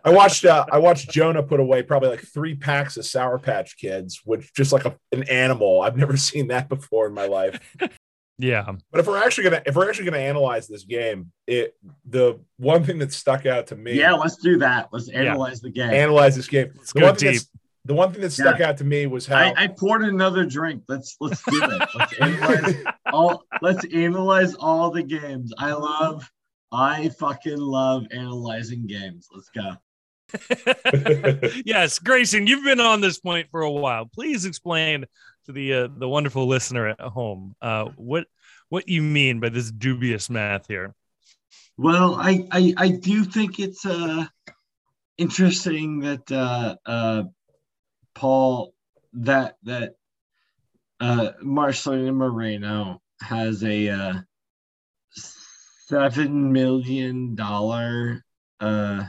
I 0.05 0.11
watched 0.11 0.45
uh, 0.45 0.65
I 0.71 0.79
watched 0.79 1.11
Jonah 1.11 1.43
put 1.43 1.61
away 1.61 1.83
probably 1.83 2.11
like 2.11 2.23
three 2.23 2.55
packs 2.55 2.97
of 2.97 3.05
Sour 3.05 3.39
Patch 3.39 3.77
Kids, 3.77 4.21
which 4.25 4.53
just 4.55 4.73
like 4.73 4.85
a, 4.85 4.97
an 5.13 5.25
animal. 5.25 5.83
I've 5.83 5.97
never 5.97 6.17
seen 6.29 6.49
that 6.49 6.69
before 6.69 7.07
in 7.07 7.15
my 7.15 7.27
life. 7.27 7.61
Yeah. 8.39 8.67
But 8.91 9.01
if 9.01 9.07
we're 9.07 9.23
actually 9.23 9.45
gonna 9.45 9.63
if 9.67 9.77
we're 9.77 9.89
actually 9.89 10.07
gonna 10.07 10.19
analyze 10.19 10.67
this 10.69 10.85
game, 10.85 11.33
it 11.47 11.77
the 12.09 12.41
one 12.57 12.85
thing 12.85 12.99
that 12.99 13.13
stuck 13.13 13.47
out 13.47 13.69
to 13.69 13.77
me, 13.77 13.95
yeah 13.95 14.13
let's 14.13 14.37
do 14.37 14.59
that 14.59 14.89
let's 14.93 15.09
analyze 15.09 15.61
the 15.61 15.71
game 15.71 15.91
analyze 15.91 16.37
this 16.37 16.49
game. 16.49 16.73
Let's 16.77 16.93
the 16.93 17.01
go 17.01 17.07
one 17.07 17.17
thing 17.17 17.33
deep. 17.33 17.43
That's- 17.85 17.87
the 17.87 17.95
one 17.95 18.13
thing 18.13 18.23
that 18.23 18.31
stuck 18.31 18.61
out 18.61 18.79
to 18.79 18.85
me 18.85 19.07
was 19.07 19.27
how 19.27 19.37
I, 19.37 19.65
I 19.65 19.67
poured 19.69 20.03
another 20.03 20.45
drink. 20.45 20.85
Let's 20.89 21.17
let's 21.21 21.43
do 21.45 21.63
it. 21.63 21.89
Let's 21.95 22.19
analyze 22.21 22.85
all. 23.13 23.45
Let's 23.61 23.85
analyze 23.93 24.55
all 24.55 24.91
the 24.91 25.03
games. 25.03 25.53
I 25.59 25.73
love. 25.73 26.31
I 26.73 27.11
fucking 27.21 27.59
love 27.59 28.07
analyzing 28.11 28.87
games. 28.87 29.29
Let's 29.33 29.51
go. 29.51 29.77
yes, 31.65 31.99
Grayson, 31.99 32.47
you've 32.47 32.65
been 32.65 32.81
on 32.81 33.01
this 33.01 33.21
point 33.21 33.49
for 33.51 33.61
a 33.61 33.71
while. 33.71 34.07
Please 34.07 34.45
explain 34.47 35.05
to 35.47 35.53
the 35.53 35.73
uh, 35.75 35.89
the 35.97 36.09
wonderful 36.09 36.47
listener 36.49 36.89
at 36.89 37.01
home 37.01 37.55
uh, 37.63 37.85
what 37.97 38.27
what 38.71 38.89
you 38.89 39.03
mean 39.03 39.41
by 39.41 39.51
this 39.51 39.71
dubious 39.71 40.31
math 40.31 40.67
here. 40.67 40.95
Well, 41.77 42.17
I 42.17 42.47
I, 42.51 42.75
I 42.77 42.89
do 42.89 43.25
think 43.25 43.61
it's 43.61 43.85
uh 43.85 44.25
interesting 45.17 46.01
that 46.01 46.33
uh, 46.33 46.77
uh, 46.87 47.23
Paul 48.15 48.75
that 49.15 49.57
that 49.65 49.95
uh, 51.01 51.31
Marcelino 51.45 52.15
Moreno 52.15 53.01
has 53.21 53.63
a 53.65 53.89
uh, 53.89 54.15
seven 55.87 56.53
million 56.53 57.35
dollar 57.35 58.25
uh, 58.61 59.05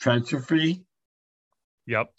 transfer 0.00 0.40
fee, 0.40 0.82
Yep. 1.86 2.12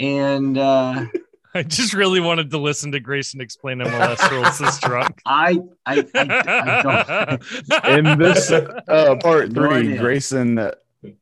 and 0.00 0.56
uh, 0.58 1.04
I 1.54 1.62
just 1.62 1.94
really 1.94 2.20
wanted 2.20 2.50
to 2.50 2.58
listen 2.58 2.92
to 2.92 3.00
Grayson 3.00 3.40
explain 3.40 3.78
MLS 3.78 4.30
rules 4.30 4.58
this 4.58 4.78
drunk. 4.78 5.20
I 5.26 5.58
I, 5.86 6.06
I, 6.14 6.42
I 6.46 6.82
don't. 6.82 7.84
in 8.12 8.18
this 8.18 8.50
uh, 8.50 9.16
part 9.20 9.52
three, 9.52 9.68
idea. 9.78 9.98
Grayson 10.00 10.58
uh, 10.58 10.72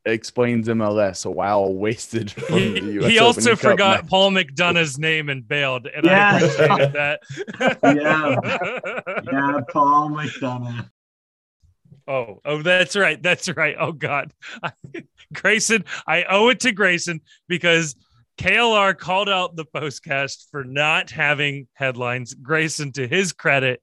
explains 0.04 0.68
MLS. 0.68 1.26
Wow, 1.26 1.66
wasted. 1.68 2.30
From 2.30 2.58
He, 2.58 2.80
the 2.80 3.04
US 3.04 3.10
he 3.10 3.18
also 3.18 3.40
Open 3.40 3.52
Cup 3.52 3.70
forgot 3.72 4.02
match. 4.02 4.10
Paul 4.10 4.30
McDonough's 4.30 4.98
name 4.98 5.28
and 5.28 5.46
bailed, 5.46 5.86
and 5.86 6.04
Yeah. 6.04 6.32
I 6.32 6.36
appreciated 6.40 6.92
that. 6.94 7.20
Yeah. 7.82 9.20
Yeah, 9.32 9.60
Paul 9.70 10.10
McDonough. 10.10 10.90
Oh, 12.08 12.40
oh, 12.44 12.62
that's 12.62 12.94
right. 12.94 13.20
That's 13.20 13.48
right. 13.48 13.74
Oh 13.78 13.90
God, 13.92 14.32
Grayson. 15.34 15.84
I 16.06 16.24
owe 16.24 16.48
it 16.50 16.60
to 16.60 16.70
Grayson 16.72 17.20
because 17.48 17.96
KLR 18.38 18.96
called 18.96 19.28
out 19.28 19.56
the 19.56 19.64
postcast 19.64 20.44
for 20.50 20.62
not 20.62 21.10
having 21.10 21.66
headlines. 21.72 22.34
Grayson, 22.34 22.92
to 22.92 23.08
his 23.08 23.32
credit, 23.32 23.82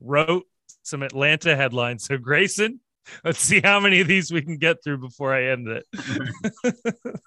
wrote 0.00 0.44
some 0.82 1.02
Atlanta 1.02 1.56
headlines. 1.56 2.04
So, 2.04 2.18
Grayson, 2.18 2.80
let's 3.24 3.40
see 3.40 3.60
how 3.60 3.80
many 3.80 4.00
of 4.00 4.08
these 4.08 4.32
we 4.32 4.42
can 4.42 4.56
get 4.56 4.82
through 4.82 4.98
before 4.98 5.34
I 5.34 5.46
end 5.46 5.68
it. 5.68 5.86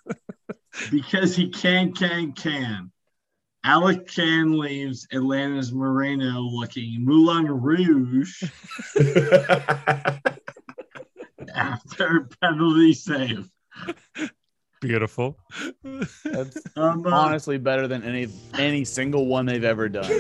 because 0.92 1.36
he 1.36 1.50
can, 1.50 1.94
can, 1.94 2.34
can. 2.34 2.92
Alec 3.64 4.08
Kann 4.08 4.60
leaves 4.60 5.08
Atlanta's 5.12 5.74
Moreno 5.74 6.42
looking 6.42 7.04
Moulin 7.04 7.48
Rouge 7.48 8.44
after 11.56 12.30
penalty 12.40 12.94
save. 12.94 13.50
Beautiful. 14.82 15.40
That's 16.24 16.62
Um, 16.76 17.08
uh, 17.08 17.10
honestly 17.10 17.58
better 17.58 17.88
than 17.88 18.04
any 18.04 18.28
any 18.54 18.86
single 18.86 19.26
one 19.26 19.48
they've 19.48 19.64
ever 19.64 19.90
done. 19.90 20.12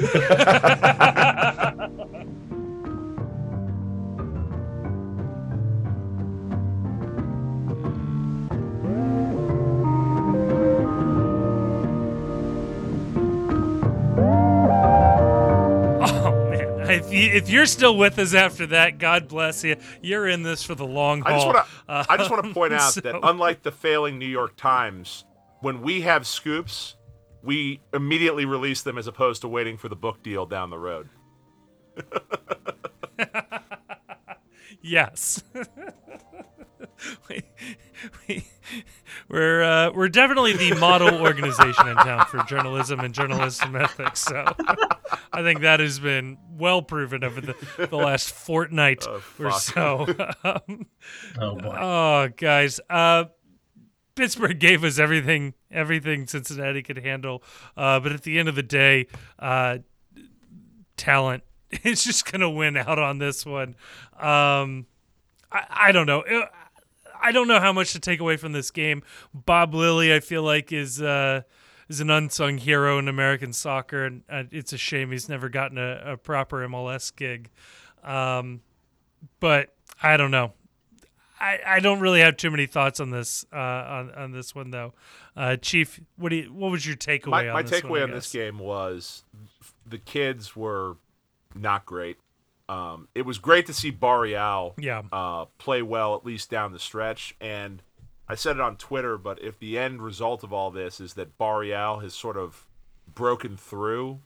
If 17.25 17.33
you 17.33 17.37
if 17.37 17.49
you're 17.49 17.65
still 17.65 17.97
with 17.97 18.17
us 18.19 18.33
after 18.33 18.67
that, 18.67 18.97
God 18.97 19.27
bless 19.27 19.63
you. 19.63 19.75
You're 20.01 20.27
in 20.27 20.43
this 20.43 20.63
for 20.63 20.75
the 20.75 20.85
long 20.85 21.21
haul. 21.21 21.31
I 21.31 21.35
just 21.35 21.47
want 21.47 21.57
to. 21.57 21.91
Uh, 21.91 22.05
I 22.09 22.17
just 22.17 22.31
want 22.31 22.45
to 22.45 22.53
point 22.59 22.73
out 22.73 22.93
so- 22.93 23.01
that 23.01 23.15
unlike 23.23 23.63
the 23.63 23.71
failing 23.71 24.19
New 24.19 24.27
York 24.27 24.55
Times, 24.55 25.25
when 25.61 25.81
we 25.81 26.01
have 26.01 26.27
scoops, 26.27 26.95
we 27.43 27.81
immediately 27.93 28.45
release 28.45 28.81
them 28.81 28.97
as 28.97 29.07
opposed 29.07 29.41
to 29.41 29.47
waiting 29.47 29.77
for 29.77 29.89
the 29.89 29.95
book 29.95 30.23
deal 30.23 30.45
down 30.45 30.69
the 30.69 30.79
road. 30.79 31.09
yes. 34.81 35.43
we, 37.29 37.43
we, 38.27 38.45
we're 39.29 39.63
uh, 39.63 39.91
we're 39.91 40.09
definitely 40.09 40.53
the 40.53 40.75
model 40.75 41.21
organization 41.21 41.87
in 41.87 41.95
town 41.97 42.25
for 42.27 42.43
journalism 42.43 42.99
and 42.99 43.13
journalism 43.13 43.75
ethics. 43.75 44.21
So 44.21 44.45
I 45.33 45.41
think 45.41 45.61
that 45.61 45.79
has 45.79 45.99
been 45.99 46.37
well 46.51 46.81
proven 46.81 47.23
over 47.23 47.41
the, 47.41 47.55
the 47.89 47.97
last 47.97 48.31
fortnight 48.31 49.05
Oh, 49.07 49.21
or 49.39 49.51
so. 49.51 50.05
um, 50.43 50.87
Oh 51.39 51.55
boy. 51.55 51.77
Oh, 51.79 52.29
guys. 52.35 52.79
Uh, 52.89 53.25
Pittsburgh 54.15 54.59
gave 54.59 54.83
us 54.85 54.97
everything, 54.97 55.53
everything 55.69 56.25
Cincinnati 56.25 56.81
could 56.81 56.97
handle. 56.97 57.43
Uh, 57.75 57.99
but 57.99 58.13
at 58.13 58.23
the 58.23 58.39
end 58.39 58.47
of 58.47 58.55
the 58.55 58.63
day, 58.63 59.07
uh, 59.39 59.79
talent 60.95 61.43
is 61.83 62.03
just 62.03 62.31
going 62.31 62.39
to 62.39 62.49
win 62.49 62.77
out 62.77 62.97
on 62.97 63.17
this 63.17 63.45
one. 63.45 63.75
Um, 64.17 64.85
I, 65.51 65.65
I 65.69 65.91
don't 65.91 66.07
know. 66.07 66.23
I 67.25 67.31
don't 67.31 67.47
know 67.47 67.59
how 67.59 67.73
much 67.73 67.91
to 67.93 67.99
take 67.99 68.19
away 68.19 68.37
from 68.37 68.51
this 68.51 68.69
game. 68.69 69.01
Bob 69.33 69.73
Lilley, 69.73 70.13
I 70.13 70.19
feel 70.19 70.43
like, 70.43 70.71
is 70.71 71.01
uh, 71.01 71.41
is 71.89 71.99
an 71.99 72.11
unsung 72.11 72.59
hero 72.59 72.99
in 72.99 73.07
American 73.07 73.51
soccer, 73.51 74.05
and 74.05 74.21
uh, 74.29 74.43
it's 74.51 74.73
a 74.73 74.77
shame 74.77 75.11
he's 75.11 75.27
never 75.27 75.49
gotten 75.49 75.79
a, 75.79 76.13
a 76.13 76.17
proper 76.17 76.67
MLS 76.67 77.13
gig. 77.15 77.49
Um, 78.03 78.61
but 79.39 79.73
I 80.03 80.17
don't 80.17 80.29
know. 80.29 80.53
I, 81.39 81.59
I 81.65 81.79
don't 81.79 81.99
really 81.99 82.19
have 82.19 82.37
too 82.37 82.51
many 82.51 82.67
thoughts 82.67 82.99
on 82.99 83.09
this 83.09 83.43
uh, 83.51 83.57
on 83.57 84.11
on 84.11 84.31
this 84.31 84.53
one 84.53 84.69
though. 84.69 84.93
Uh, 85.35 85.55
Chief, 85.55 85.99
what 86.17 86.29
do 86.29 86.35
you 86.35 86.53
what 86.53 86.69
was 86.69 86.85
your 86.85 86.95
takeaway 86.95 87.29
My, 87.29 87.47
on 87.49 87.53
my 87.55 87.63
takeaway 87.63 88.03
on 88.03 88.11
this 88.11 88.31
game 88.31 88.59
was 88.59 89.23
the 89.83 89.97
kids 89.97 90.55
were 90.55 90.97
not 91.55 91.87
great. 91.87 92.17
Um, 92.67 93.07
it 93.13 93.25
was 93.25 93.37
great 93.37 93.65
to 93.67 93.73
see 93.73 93.91
Barreal 93.91 94.73
Yeah. 94.77 95.03
uh, 95.11 95.45
play 95.57 95.81
well, 95.81 96.15
at 96.15 96.25
least 96.25 96.49
down 96.49 96.71
the 96.71 96.79
stretch. 96.79 97.35
And 97.39 97.83
I 98.27 98.35
said 98.35 98.55
it 98.55 98.61
on 98.61 98.75
Twitter, 98.77 99.17
but 99.17 99.41
if 99.41 99.59
the 99.59 99.77
end 99.77 100.01
result 100.01 100.43
of 100.43 100.51
all 100.51 100.71
this 100.71 100.99
is 100.99 101.13
that 101.13 101.37
Barreal 101.37 101.99
has 101.99 102.13
sort 102.13 102.37
of 102.37 102.65
broken 103.13 103.55
through 103.55 104.19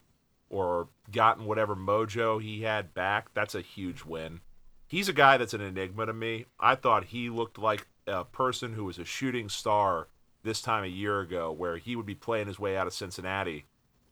or 0.49 0.87
gotten 1.11 1.45
whatever 1.45 1.75
mojo 1.75 2.41
he 2.41 2.61
had 2.61 2.93
back, 2.93 3.33
that's 3.33 3.55
a 3.55 3.61
huge 3.61 4.05
win. 4.05 4.39
He's 4.87 5.09
a 5.09 5.13
guy 5.13 5.37
that's 5.37 5.53
an 5.53 5.61
enigma 5.61 6.05
to 6.05 6.13
me. 6.13 6.45
I 6.59 6.75
thought 6.75 7.05
he 7.05 7.29
looked 7.29 7.57
like 7.59 7.87
a 8.07 8.23
person 8.23 8.73
who 8.73 8.85
was 8.85 8.97
a 8.97 9.05
shooting 9.05 9.49
star 9.49 10.07
this 10.41 10.61
time 10.61 10.83
a 10.83 10.87
year 10.87 11.19
ago, 11.19 11.51
where 11.51 11.77
he 11.77 11.95
would 11.95 12.05
be 12.05 12.15
playing 12.15 12.47
his 12.47 12.57
way 12.57 12.77
out 12.77 12.87
of 12.87 12.93
Cincinnati. 12.93 13.65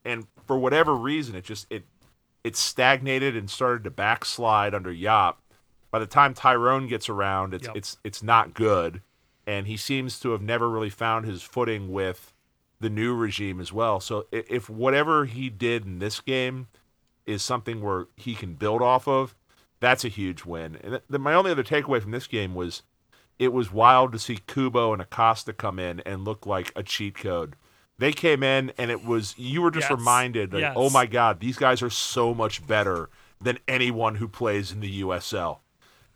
And 0.06 0.28
for 0.46 0.60
whatever 0.60 0.94
reason, 0.96 1.34
it 1.36 1.46
just 1.46 1.66
it 1.72 1.86
it 2.48 2.56
stagnated 2.56 3.36
and 3.36 3.50
started 3.50 3.84
to 3.84 3.90
backslide 3.92 4.74
under 4.74 4.94
Jaap. 4.94 5.36
By 5.92 6.00
the 6.00 6.06
time 6.06 6.34
Tyrone 6.34 6.88
gets 6.88 7.10
around, 7.10 7.54
it's 7.54 7.68
Yep. 7.68 7.76
it's 7.76 7.98
it's 8.06 8.24
not 8.24 8.54
good, 8.54 9.02
and 9.46 9.68
he 9.68 9.76
seems 9.76 10.18
to 10.22 10.32
have 10.32 10.42
never 10.42 10.70
really 10.70 10.90
found 10.90 11.26
his 11.26 11.42
footing 11.44 11.92
with 11.92 12.34
the 12.80 12.90
new 12.90 13.14
regime 13.14 13.60
as 13.60 13.74
well. 13.74 14.00
So 14.00 14.28
if 14.32 14.70
whatever 14.70 15.26
he 15.26 15.50
did 15.50 15.86
in 15.86 16.00
this 16.00 16.20
game 16.22 16.68
is 17.26 17.44
something 17.44 17.82
where 17.82 18.08
he 18.16 18.34
can 18.34 18.54
build 18.54 18.82
off 18.82 19.08
of, 19.08 19.36
that's 19.80 20.06
a 20.06 20.10
huge 20.10 20.46
win. 20.46 20.78
And 20.84 21.02
my 21.22 21.34
only 21.34 21.52
other 21.52 21.64
takeaway 21.64 22.02
from 22.02 22.12
this 22.12 22.28
game 22.28 22.56
was 22.56 22.84
it 23.40 23.52
was 23.52 23.74
wild 23.74 24.12
to 24.14 24.20
see 24.20 24.40
Kubo 24.48 24.94
and 24.94 25.02
Acosta 25.02 25.52
come 25.54 25.80
in 25.80 26.00
and 26.02 26.24
look 26.24 26.46
like 26.46 26.72
a 26.76 26.84
cheat 26.84 27.16
code. 27.16 27.56
They 28.00 28.12
came 28.12 28.44
in 28.44 28.72
and 28.78 28.92
it 28.92 29.04
was 29.04 29.34
you 29.38 29.62
were 29.62 29.72
just 29.72 29.90
Yes. 29.90 29.98
reminded 29.98 30.54
like, 30.54 30.60
oh 30.64 30.68
Yes. 30.68 30.74
oh 30.78 30.90
my 30.90 31.06
god, 31.06 31.40
these 31.40 31.58
guys 31.58 31.82
are 31.82 31.90
so 31.90 32.34
much 32.34 32.66
better 32.68 33.10
than 33.42 33.60
anyone 33.68 34.16
who 34.16 34.28
plays 34.28 34.72
in 34.72 34.80
the 34.80 35.02
USL. 35.02 35.60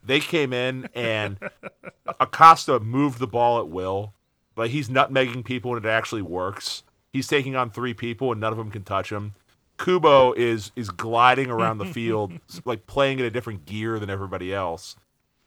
They 0.03 0.19
came 0.19 0.53
in 0.53 0.89
and 0.95 1.37
Acosta 2.19 2.79
moved 2.79 3.19
the 3.19 3.27
ball 3.27 3.59
at 3.59 3.67
will. 3.67 4.13
Like 4.55 4.71
he's 4.71 4.89
nutmegging 4.89 5.43
people 5.45 5.75
and 5.75 5.85
it 5.85 5.89
actually 5.89 6.21
works. 6.21 6.83
He's 7.13 7.27
taking 7.27 7.55
on 7.55 7.69
three 7.71 7.93
people 7.93 8.31
and 8.31 8.39
none 8.41 8.51
of 8.51 8.57
them 8.57 8.71
can 8.71 8.83
touch 8.83 9.11
him. 9.11 9.33
Kubo 9.77 10.33
is 10.33 10.71
is 10.75 10.89
gliding 10.89 11.49
around 11.49 11.79
the 11.79 11.85
field, 11.85 12.33
like 12.65 12.85
playing 12.85 13.19
in 13.19 13.25
a 13.25 13.31
different 13.31 13.65
gear 13.65 13.97
than 13.99 14.09
everybody 14.09 14.53
else. 14.53 14.95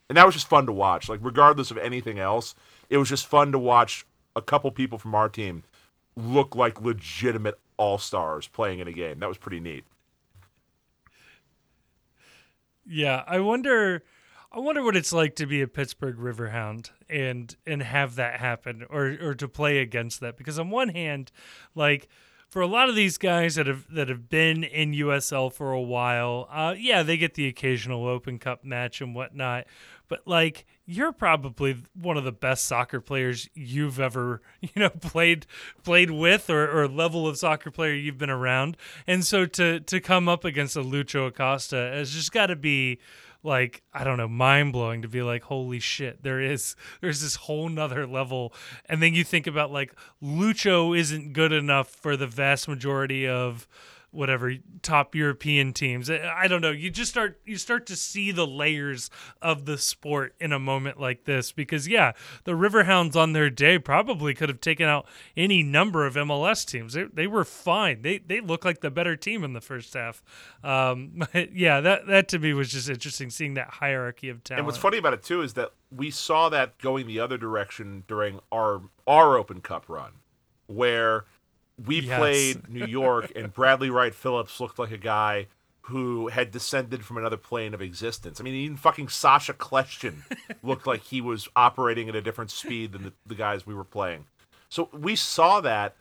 And 0.08 0.16
that 0.18 0.26
was 0.26 0.34
just 0.34 0.48
fun 0.48 0.66
to 0.66 0.72
watch. 0.72 1.08
Like 1.08 1.20
regardless 1.22 1.70
of 1.70 1.78
anything 1.78 2.18
else, 2.18 2.54
it 2.90 2.98
was 2.98 3.08
just 3.08 3.26
fun 3.26 3.52
to 3.52 3.58
watch 3.58 4.04
a 4.36 4.42
couple 4.42 4.70
people 4.72 4.98
from 4.98 5.14
our 5.14 5.28
team 5.28 5.62
look 6.16 6.54
like 6.54 6.80
legitimate 6.80 7.58
all 7.76 7.98
stars 7.98 8.48
playing 8.48 8.78
in 8.78 8.88
a 8.88 8.92
game. 8.92 9.18
That 9.18 9.28
was 9.28 9.38
pretty 9.38 9.60
neat. 9.60 9.84
Yeah, 12.86 13.24
I 13.26 13.40
wonder. 13.40 14.02
I 14.52 14.60
wonder 14.60 14.84
what 14.84 14.94
it's 14.94 15.12
like 15.12 15.34
to 15.36 15.46
be 15.46 15.62
a 15.62 15.66
Pittsburgh 15.66 16.16
Riverhound 16.16 16.90
and 17.08 17.54
and 17.66 17.82
have 17.82 18.14
that 18.16 18.38
happen, 18.40 18.84
or 18.88 19.16
or 19.20 19.34
to 19.34 19.48
play 19.48 19.78
against 19.78 20.20
that. 20.20 20.36
Because 20.36 20.58
on 20.58 20.70
one 20.70 20.90
hand, 20.90 21.32
like 21.74 22.08
for 22.48 22.62
a 22.62 22.66
lot 22.68 22.88
of 22.88 22.94
these 22.94 23.18
guys 23.18 23.56
that 23.56 23.66
have 23.66 23.86
that 23.92 24.08
have 24.08 24.28
been 24.28 24.62
in 24.62 24.92
USL 24.92 25.52
for 25.52 25.72
a 25.72 25.80
while, 25.80 26.46
uh, 26.52 26.74
yeah, 26.78 27.02
they 27.02 27.16
get 27.16 27.34
the 27.34 27.48
occasional 27.48 28.06
Open 28.06 28.38
Cup 28.38 28.64
match 28.64 29.00
and 29.00 29.14
whatnot. 29.14 29.66
But 30.06 30.20
like, 30.26 30.66
you're 30.86 31.12
probably 31.12 31.76
one 31.94 32.16
of 32.16 32.24
the 32.24 32.32
best 32.32 32.64
soccer 32.64 33.00
players 33.00 33.48
you've 33.54 33.98
ever 33.98 34.42
you 34.60 34.70
know 34.76 34.90
played 34.90 35.46
played 35.82 36.10
with, 36.10 36.50
or, 36.50 36.70
or 36.70 36.88
level 36.88 37.26
of 37.26 37.38
soccer 37.38 37.70
player 37.70 37.94
you've 37.94 38.18
been 38.18 38.30
around. 38.30 38.76
And 39.06 39.24
so 39.24 39.46
to 39.46 39.80
to 39.80 40.00
come 40.00 40.28
up 40.28 40.44
against 40.44 40.76
a 40.76 40.82
Lucho 40.82 41.28
Acosta 41.28 41.76
has 41.76 42.10
just 42.10 42.32
got 42.32 42.46
to 42.46 42.56
be 42.56 42.98
like 43.42 43.82
I 43.92 44.04
don't 44.04 44.16
know, 44.16 44.28
mind 44.28 44.72
blowing 44.72 45.02
to 45.02 45.08
be 45.08 45.22
like, 45.22 45.44
holy 45.44 45.78
shit, 45.78 46.22
there 46.22 46.40
is 46.40 46.76
there's 47.00 47.20
this 47.20 47.36
whole 47.36 47.68
nother 47.68 48.06
level. 48.06 48.52
And 48.86 49.02
then 49.02 49.14
you 49.14 49.24
think 49.24 49.46
about 49.46 49.70
like 49.70 49.94
Lucho 50.22 50.98
isn't 50.98 51.32
good 51.32 51.52
enough 51.52 51.88
for 51.88 52.16
the 52.16 52.26
vast 52.26 52.68
majority 52.68 53.28
of 53.28 53.68
whatever 54.14 54.54
top 54.82 55.14
European 55.14 55.72
teams. 55.72 56.10
I 56.10 56.46
don't 56.48 56.60
know. 56.60 56.70
You 56.70 56.90
just 56.90 57.10
start 57.10 57.40
you 57.44 57.56
start 57.56 57.86
to 57.86 57.96
see 57.96 58.32
the 58.32 58.46
layers 58.46 59.10
of 59.42 59.64
the 59.64 59.76
sport 59.76 60.34
in 60.40 60.52
a 60.52 60.58
moment 60.58 61.00
like 61.00 61.24
this 61.24 61.52
because 61.52 61.88
yeah, 61.88 62.12
the 62.44 62.52
Riverhounds 62.52 63.16
on 63.16 63.32
their 63.32 63.50
day 63.50 63.78
probably 63.78 64.34
could 64.34 64.48
have 64.48 64.60
taken 64.60 64.86
out 64.86 65.06
any 65.36 65.62
number 65.62 66.06
of 66.06 66.14
MLS 66.14 66.66
teams. 66.66 66.94
They, 66.94 67.04
they 67.04 67.26
were 67.26 67.44
fine. 67.44 68.02
They 68.02 68.18
they 68.18 68.40
look 68.40 68.64
like 68.64 68.80
the 68.80 68.90
better 68.90 69.16
team 69.16 69.44
in 69.44 69.52
the 69.52 69.60
first 69.60 69.94
half. 69.94 70.22
Um, 70.62 71.22
yeah, 71.52 71.80
that 71.80 72.06
that 72.06 72.28
to 72.28 72.38
me 72.38 72.54
was 72.54 72.70
just 72.70 72.88
interesting 72.88 73.30
seeing 73.30 73.54
that 73.54 73.68
hierarchy 73.68 74.28
of 74.28 74.44
talent. 74.44 74.60
And 74.60 74.66
what's 74.66 74.78
funny 74.78 74.98
about 74.98 75.14
it 75.14 75.22
too 75.22 75.42
is 75.42 75.54
that 75.54 75.72
we 75.90 76.10
saw 76.10 76.48
that 76.48 76.78
going 76.78 77.06
the 77.06 77.20
other 77.20 77.38
direction 77.38 78.04
during 78.06 78.40
our 78.52 78.82
our 79.06 79.36
Open 79.36 79.60
Cup 79.60 79.88
run, 79.88 80.12
where 80.66 81.24
we 81.82 82.00
Yes. 82.00 82.18
played 82.18 82.68
New 82.68 82.86
York 82.86 83.32
and 83.34 83.52
Bradley 83.52 83.90
Wright 83.90 84.14
Phillips 84.14 84.60
looked 84.60 84.78
like 84.78 84.90
a 84.90 84.98
guy 84.98 85.46
who 85.82 86.28
had 86.28 86.50
descended 86.50 87.04
from 87.04 87.18
another 87.18 87.36
plane 87.36 87.74
of 87.74 87.82
existence. 87.82 88.40
I 88.40 88.44
mean, 88.44 88.54
even 88.54 88.76
fucking 88.76 89.08
Sacha 89.08 89.52
Kljestan 89.52 90.22
looked 90.62 90.86
like 90.86 91.02
he 91.02 91.20
was 91.20 91.46
operating 91.54 92.08
at 92.08 92.14
a 92.16 92.22
different 92.22 92.50
speed 92.50 92.92
than 92.92 93.02
the, 93.02 93.12
the 93.26 93.34
guys 93.34 93.66
we 93.66 93.74
were 93.74 93.84
playing. 93.84 94.24
So 94.70 94.88
we 94.92 95.14
saw 95.14 95.60
that 95.60 95.94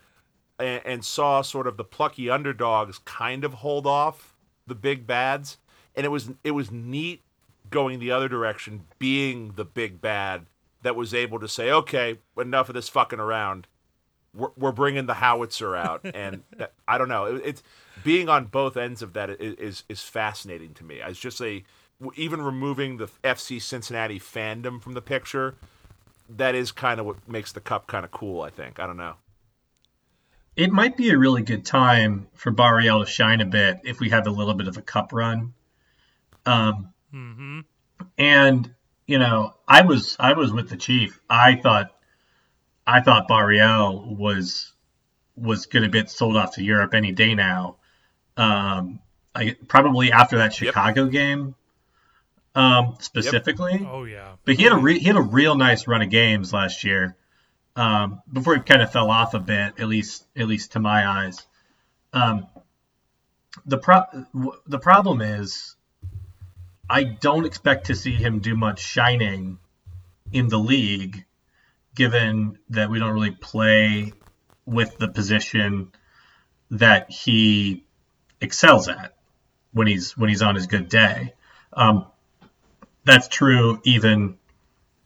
and, 0.57 0.81
and 0.85 1.05
saw 1.05 1.41
sort 1.41 1.67
of 1.67 1.75
the 1.77 1.83
plucky 1.83 2.29
underdogs 2.29 2.99
kind 2.99 3.43
of 3.43 3.55
hold 3.55 3.85
off 3.85 4.33
the 4.65 4.75
big 4.75 5.05
bads, 5.05 5.57
and 5.95 6.05
it 6.05 6.09
was 6.09 6.31
it 6.45 6.51
was 6.51 6.71
neat 6.71 7.21
going 7.69 7.99
the 7.99 8.11
other 8.11 8.29
direction, 8.29 8.85
being 8.99 9.53
the 9.55 9.65
big 9.65 9.99
bad 9.99 10.45
that 10.83 10.95
was 10.95 11.13
able 11.13 11.39
to 11.39 11.47
say, 11.49 11.69
okay, 11.71 12.19
enough 12.37 12.69
of 12.69 12.75
this 12.75 12.87
fucking 12.87 13.19
around. 13.19 13.67
We're, 14.35 14.49
we're 14.57 14.71
bringing 14.71 15.05
the 15.05 15.13
howitzer 15.13 15.75
out, 15.75 16.01
and 16.13 16.43
that, 16.57 16.73
I 16.87 16.97
don't 16.97 17.09
know. 17.09 17.25
It, 17.25 17.41
it's 17.45 17.63
being 18.03 18.29
on 18.29 18.45
both 18.45 18.77
ends 18.77 19.01
of 19.01 19.13
that 19.13 19.29
is, 19.29 19.55
is 19.55 19.83
is 19.89 20.01
fascinating 20.01 20.73
to 20.75 20.83
me. 20.83 20.99
It's 21.01 21.19
just 21.19 21.41
a 21.41 21.63
even 22.15 22.41
removing 22.41 22.97
the 22.97 23.07
FC 23.23 23.61
Cincinnati 23.61 24.19
fandom 24.19 24.81
from 24.81 24.93
the 24.93 25.01
picture, 25.01 25.55
that 26.29 26.55
is 26.55 26.71
kind 26.71 26.99
of 26.99 27.05
what 27.05 27.27
makes 27.27 27.51
the 27.51 27.61
cup 27.61 27.87
kind 27.87 28.03
of 28.05 28.11
cool. 28.11 28.41
I 28.41 28.49
think. 28.49 28.79
I 28.79 28.87
don't 28.87 28.97
know. 28.97 29.15
It 30.55 30.71
might 30.71 30.97
be 30.97 31.09
a 31.09 31.17
really 31.17 31.41
good 31.41 31.65
time 31.65 32.27
for 32.35 32.51
Barreal 32.51 33.03
to 33.03 33.09
shine 33.09 33.41
a 33.41 33.45
bit 33.45 33.79
if 33.83 33.99
we 33.99 34.09
have 34.09 34.27
a 34.27 34.29
little 34.29 34.53
bit 34.53 34.67
of 34.67 34.77
a 34.77 34.83
cup 34.83 35.11
run. 35.11 35.53
Um, 36.45 36.93
mm-hmm. 37.13 37.59
and 38.17 38.73
you 39.07 39.19
know, 39.19 39.53
I 39.67 39.81
was 39.81 40.15
I 40.19 40.33
was 40.33 40.51
with 40.51 40.69
the 40.69 40.77
chief. 40.77 41.19
I 41.29 41.55
thought 41.55 41.95
I 42.85 43.01
thought 43.01 43.27
Barreal 43.27 44.15
was 44.15 44.73
was 45.35 45.65
going 45.65 45.83
to 45.83 45.89
get 45.89 46.09
sold 46.09 46.37
off 46.37 46.55
to 46.55 46.63
Europe 46.63 46.93
any 46.93 47.11
day 47.11 47.33
now. 47.33 47.77
Um, 48.37 48.99
I 49.33 49.55
probably 49.67 50.11
after 50.11 50.37
that 50.37 50.53
Chicago 50.53 51.03
yep. 51.03 51.11
game, 51.11 51.55
um, 52.55 52.97
specifically. 52.99 53.73
Yep. 53.73 53.89
Oh 53.89 54.03
yeah. 54.03 54.33
But 54.45 54.55
he 54.55 54.63
had 54.63 54.73
a 54.73 54.77
re- 54.77 54.99
he 54.99 55.05
had 55.05 55.15
a 55.15 55.21
real 55.21 55.55
nice 55.55 55.87
run 55.87 56.01
of 56.01 56.09
games 56.09 56.53
last 56.53 56.83
year. 56.83 57.15
Um, 57.75 58.21
before 58.31 58.55
he 58.55 58.61
kind 58.61 58.83
of 58.83 58.91
fell 58.91 59.09
off 59.09 59.33
a 59.33 59.39
bit, 59.39 59.79
at 59.79 59.87
least 59.87 60.25
at 60.35 60.47
least 60.47 60.73
to 60.73 60.79
my 60.79 61.07
eyes. 61.07 61.45
Um, 62.11 62.47
the 63.65 63.77
pro- 63.77 64.25
the 64.67 64.79
problem 64.79 65.21
is, 65.21 65.75
I 66.89 67.03
don't 67.03 67.45
expect 67.45 67.87
to 67.87 67.95
see 67.95 68.13
him 68.13 68.39
do 68.39 68.55
much 68.55 68.79
shining 68.79 69.57
in 70.31 70.47
the 70.47 70.59
league, 70.59 71.25
given 71.95 72.57
that 72.69 72.89
we 72.89 72.99
don't 72.99 73.13
really 73.13 73.31
play 73.31 74.13
with 74.65 74.97
the 74.97 75.07
position 75.07 75.91
that 76.71 77.11
he 77.11 77.85
excels 78.41 78.87
at 78.87 79.15
when 79.71 79.87
he's 79.87 80.17
when 80.17 80.29
he's 80.29 80.41
on 80.41 80.55
his 80.55 80.67
good 80.67 80.89
day. 80.89 81.33
Um, 81.71 82.07
that's 83.03 83.27
true 83.27 83.81
even 83.83 84.37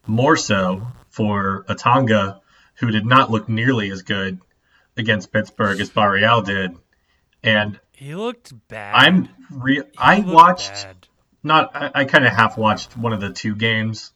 more 0.05 0.37
so 0.37 0.87
for 1.09 1.65
Atanga, 1.67 2.39
who 2.75 2.91
did 2.91 3.05
not 3.05 3.31
look 3.31 3.49
nearly 3.49 3.91
as 3.91 4.03
good 4.03 4.39
against 4.95 5.31
Pittsburgh 5.31 5.79
as 5.79 5.89
Barreal 5.89 6.41
did. 6.41 6.75
And 7.43 7.79
he 7.91 8.15
looked 8.15 8.53
bad. 8.67 8.95
I'm 8.95 9.29
real. 9.51 9.83
I 9.97 10.19
watched 10.19 10.71
bad. 10.71 11.07
not. 11.43 11.75
I, 11.75 11.91
I 12.01 12.05
kind 12.05 12.25
of 12.25 12.33
half 12.33 12.57
watched 12.57 12.97
one 12.97 13.13
of 13.13 13.21
the 13.21 13.31
two 13.31 13.55
games 13.55 14.11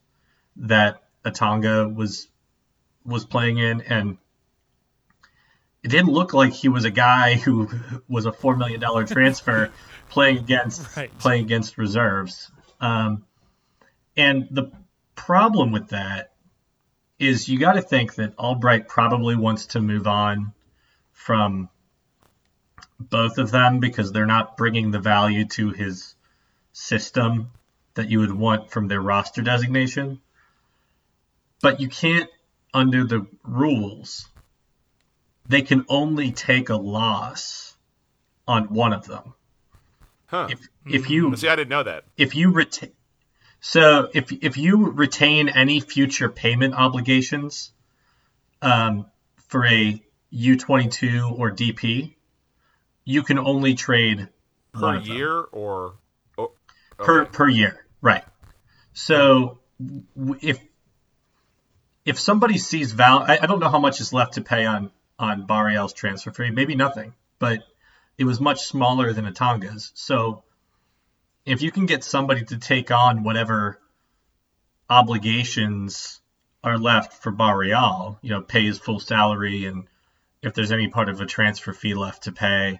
that 0.58 1.04
Atanga 1.26 1.94
was 1.94 2.28
was 3.06 3.26
playing 3.26 3.58
in, 3.58 3.82
and 3.82 4.18
it 5.84 5.90
didn't 5.90 6.12
look 6.12 6.34
like 6.34 6.54
he 6.54 6.70
was 6.70 6.86
a 6.86 6.92
guy 6.92 7.36
who 7.36 7.70
was 8.08 8.26
a 8.26 8.32
four 8.32 8.56
million 8.56 8.80
dollar 8.80 9.06
transfer 9.06 9.72
playing 10.10 10.38
against 10.38 10.96
right. 10.96 11.16
playing 11.18 11.46
against 11.46 11.78
reserves. 11.78 12.52
Um, 12.80 13.26
and 14.18 14.48
the 14.52 14.72
problem 15.16 15.72
with 15.72 15.90
that 15.90 16.34
is 17.20 17.48
you 17.48 17.60
got 17.60 17.74
to 17.74 17.82
think 17.82 18.16
that 18.16 18.34
Albright 18.38 18.88
probably 18.88 19.36
wants 19.36 19.68
to 19.68 19.80
move 19.80 20.08
on 20.08 20.54
from 21.14 21.70
both 23.00 23.38
of 23.38 23.52
them 23.52 23.80
because 23.80 24.12
they're 24.12 24.26
not 24.26 24.58
bringing 24.58 24.92
the 24.92 25.00
value 25.00 25.46
to 25.46 25.70
his 25.70 26.16
system 26.74 27.52
that 27.94 28.10
you 28.10 28.20
would 28.20 28.32
want 28.32 28.72
from 28.72 28.88
their 28.88 29.02
roster 29.02 29.42
designation. 29.42 30.20
But 31.62 31.80
you 31.80 31.90
can't, 31.90 32.30
under 32.74 33.04
the 33.04 33.26
rules, 33.44 34.28
they 35.48 35.62
can 35.62 35.86
only 35.90 36.32
take 36.32 36.70
a 36.70 36.76
loss 36.76 37.76
on 38.48 38.66
one 38.74 38.94
of 38.94 39.06
them. 39.06 39.34
Huh. 40.26 40.48
If, 40.50 40.68
if 40.86 41.10
you 41.10 41.36
see, 41.36 41.50
I 41.50 41.56
didn't 41.56 41.70
know 41.70 41.84
that. 41.84 42.06
If 42.16 42.36
you 42.36 42.52
retain, 42.52 42.92
so 43.60 44.10
if 44.14 44.32
if 44.32 44.58
you 44.58 44.92
retain 44.92 45.50
any 45.50 45.82
future 45.82 46.30
payment 46.30 46.74
obligations 46.74 47.72
um, 48.62 49.08
for 49.50 49.66
a 49.66 50.02
U 50.30 50.58
twenty 50.58 50.88
two 50.88 51.34
or 51.38 51.52
DP, 51.52 52.16
you 53.04 53.24
can 53.24 53.40
only 53.40 53.74
trade 53.74 54.30
per 54.74 54.98
year 55.00 55.42
or 55.52 55.96
oh, 56.38 56.44
okay. 56.44 56.54
per 56.98 57.26
per 57.26 57.50
year, 57.50 57.86
right? 58.02 58.24
So 58.94 59.60
if 60.42 60.60
if 62.06 62.20
somebody 62.20 62.58
sees 62.58 62.92
Val, 62.94 63.20
I, 63.20 63.40
I, 63.42 63.46
don't 63.46 63.60
know 63.60 63.70
how 63.70 63.80
much 63.80 64.02
is 64.02 64.14
left 64.14 64.34
to 64.34 64.42
pay 64.42 64.66
on 64.66 64.92
on 65.20 65.46
Barreal's 65.46 65.94
transfer 65.94 66.32
fee, 66.32 66.50
maybe 66.50 66.76
nothing, 66.76 67.14
but 67.38 67.64
it 68.18 68.24
was 68.24 68.42
much 68.42 68.64
smaller 68.64 69.14
than 69.14 69.26
Atanga's. 69.26 69.92
So 69.94 70.44
if 71.46 71.62
you 71.62 71.72
can 71.72 71.86
get 71.86 72.04
somebody 72.04 72.44
to 72.46 72.58
take 72.58 72.92
on 72.92 73.24
whatever 73.24 73.80
obligations 74.90 76.22
are 76.64 76.78
left 76.78 77.14
for 77.14 77.32
Barreal, 77.32 78.20
you 78.22 78.32
know, 78.32 78.42
pay 78.42 78.66
his 78.66 78.80
full 78.80 79.00
salary 79.00 79.66
and 79.66 79.86
if 80.42 80.56
there's 80.56 80.72
any 80.72 80.88
part 80.88 81.08
of 81.08 81.22
a 81.22 81.26
transfer 81.26 81.72
fee 81.72 81.94
left 81.94 82.24
to 82.24 82.32
pay, 82.32 82.80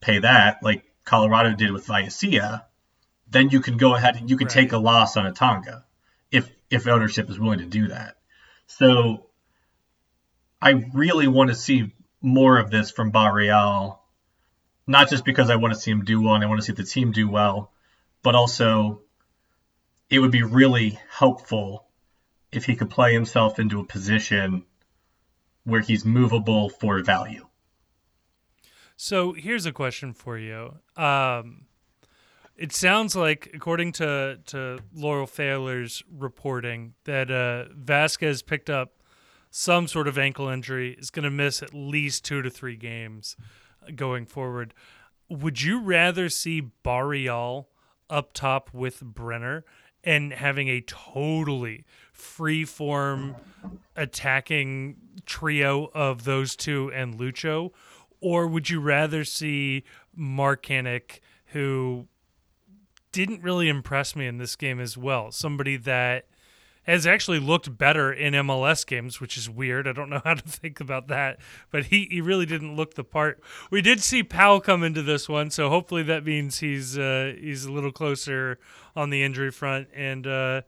pay 0.00 0.18
that, 0.18 0.62
like 0.62 0.84
Colorado 1.04 1.54
did 1.54 1.72
with 1.72 1.86
Vallecilla, 1.86 2.66
then 3.30 3.48
you 3.48 3.60
can 3.60 3.78
go 3.78 3.94
ahead 3.94 4.16
and 4.16 4.28
you 4.28 4.36
can 4.36 4.46
right. 4.46 4.54
take 4.54 4.72
a 4.72 4.78
loss 4.78 5.16
on 5.16 5.32
Atanga 5.32 5.84
if 6.30 6.50
if 6.70 6.86
ownership 6.86 7.30
is 7.30 7.38
willing 7.38 7.58
to 7.60 7.66
do 7.66 7.88
that. 7.88 8.16
So 8.78 9.26
I 10.62 10.70
really 10.94 11.26
want 11.26 11.50
to 11.50 11.56
see 11.56 11.92
more 12.22 12.58
of 12.58 12.70
this 12.70 12.90
from 12.90 13.10
Barreal, 13.10 14.00
not 14.86 15.10
just 15.10 15.24
because 15.24 15.50
I 15.50 15.56
want 15.56 15.74
to 15.74 15.80
see 15.80 15.90
him 15.90 16.04
do 16.04 16.22
well 16.22 16.34
and 16.34 16.44
I 16.44 16.46
want 16.46 16.60
to 16.60 16.64
see 16.64 16.72
the 16.72 16.84
team 16.84 17.10
do 17.12 17.28
well, 17.28 17.72
but 18.22 18.34
also 18.34 19.02
it 20.08 20.20
would 20.20 20.30
be 20.30 20.44
really 20.44 20.98
helpful 21.10 21.86
if 22.52 22.64
he 22.64 22.76
could 22.76 22.90
play 22.90 23.12
himself 23.12 23.58
into 23.58 23.80
a 23.80 23.84
position 23.84 24.64
where 25.64 25.80
he's 25.80 26.04
movable 26.04 26.70
for 26.70 27.02
value. 27.02 27.46
So 28.96 29.32
here's 29.32 29.66
a 29.66 29.72
question 29.72 30.14
for 30.14 30.38
you. 30.38 30.76
Um, 30.96 31.66
it 32.60 32.72
sounds 32.72 33.16
like, 33.16 33.50
according 33.54 33.92
to, 33.92 34.38
to 34.44 34.80
Laurel 34.94 35.26
Pfahler's 35.26 36.02
reporting, 36.14 36.92
that 37.04 37.30
uh, 37.30 37.72
Vazquez 37.74 38.44
picked 38.44 38.68
up 38.68 39.02
some 39.50 39.88
sort 39.88 40.06
of 40.06 40.18
ankle 40.18 40.46
injury, 40.46 40.94
is 40.98 41.10
going 41.10 41.24
to 41.24 41.30
miss 41.30 41.62
at 41.62 41.72
least 41.72 42.22
two 42.22 42.42
to 42.42 42.50
three 42.50 42.76
games 42.76 43.34
going 43.96 44.26
forward. 44.26 44.74
Would 45.30 45.62
you 45.62 45.80
rather 45.80 46.28
see 46.28 46.60
Barreal 46.60 47.70
up 48.10 48.34
top 48.34 48.74
with 48.74 49.00
Brenner 49.00 49.64
and 50.04 50.30
having 50.34 50.68
a 50.68 50.82
totally 50.82 51.86
free 52.12 52.66
form 52.66 53.36
attacking 53.96 54.96
trio 55.24 55.90
of 55.94 56.24
those 56.24 56.56
two 56.56 56.92
and 56.92 57.18
Lucho? 57.18 57.70
Or 58.20 58.46
would 58.46 58.68
you 58.68 58.80
rather 58.80 59.24
see 59.24 59.84
Markanich, 60.14 61.20
who 61.46 62.06
didn't 63.12 63.42
really 63.42 63.68
impress 63.68 64.14
me 64.14 64.26
in 64.26 64.38
this 64.38 64.56
game 64.56 64.80
as 64.80 64.96
well? 64.96 65.30
Somebody 65.30 65.76
that 65.78 66.26
has 66.84 67.06
actually 67.06 67.38
looked 67.38 67.76
better 67.76 68.12
in 68.12 68.34
MLS 68.34 68.86
games, 68.86 69.20
which 69.20 69.36
is 69.36 69.48
weird. 69.50 69.86
I 69.86 69.92
don't 69.92 70.10
know 70.10 70.20
how 70.24 70.34
to 70.34 70.42
think 70.42 70.80
about 70.80 71.08
that, 71.08 71.38
but 71.70 71.86
he, 71.86 72.08
he 72.10 72.20
really 72.20 72.46
didn't 72.46 72.76
look 72.76 72.94
the 72.94 73.04
part. 73.04 73.40
We 73.70 73.82
did 73.82 74.02
see 74.02 74.22
Powell 74.22 74.60
come 74.60 74.82
into 74.82 75.02
this 75.02 75.28
one, 75.28 75.50
so 75.50 75.68
hopefully 75.68 76.02
that 76.04 76.24
means 76.24 76.58
he's 76.58 76.98
uh, 76.98 77.34
he's 77.38 77.64
a 77.64 77.72
little 77.72 77.92
closer 77.92 78.58
on 78.96 79.10
the 79.10 79.22
injury 79.22 79.50
front. 79.50 79.88
And 79.94 80.26
uh, 80.26 80.62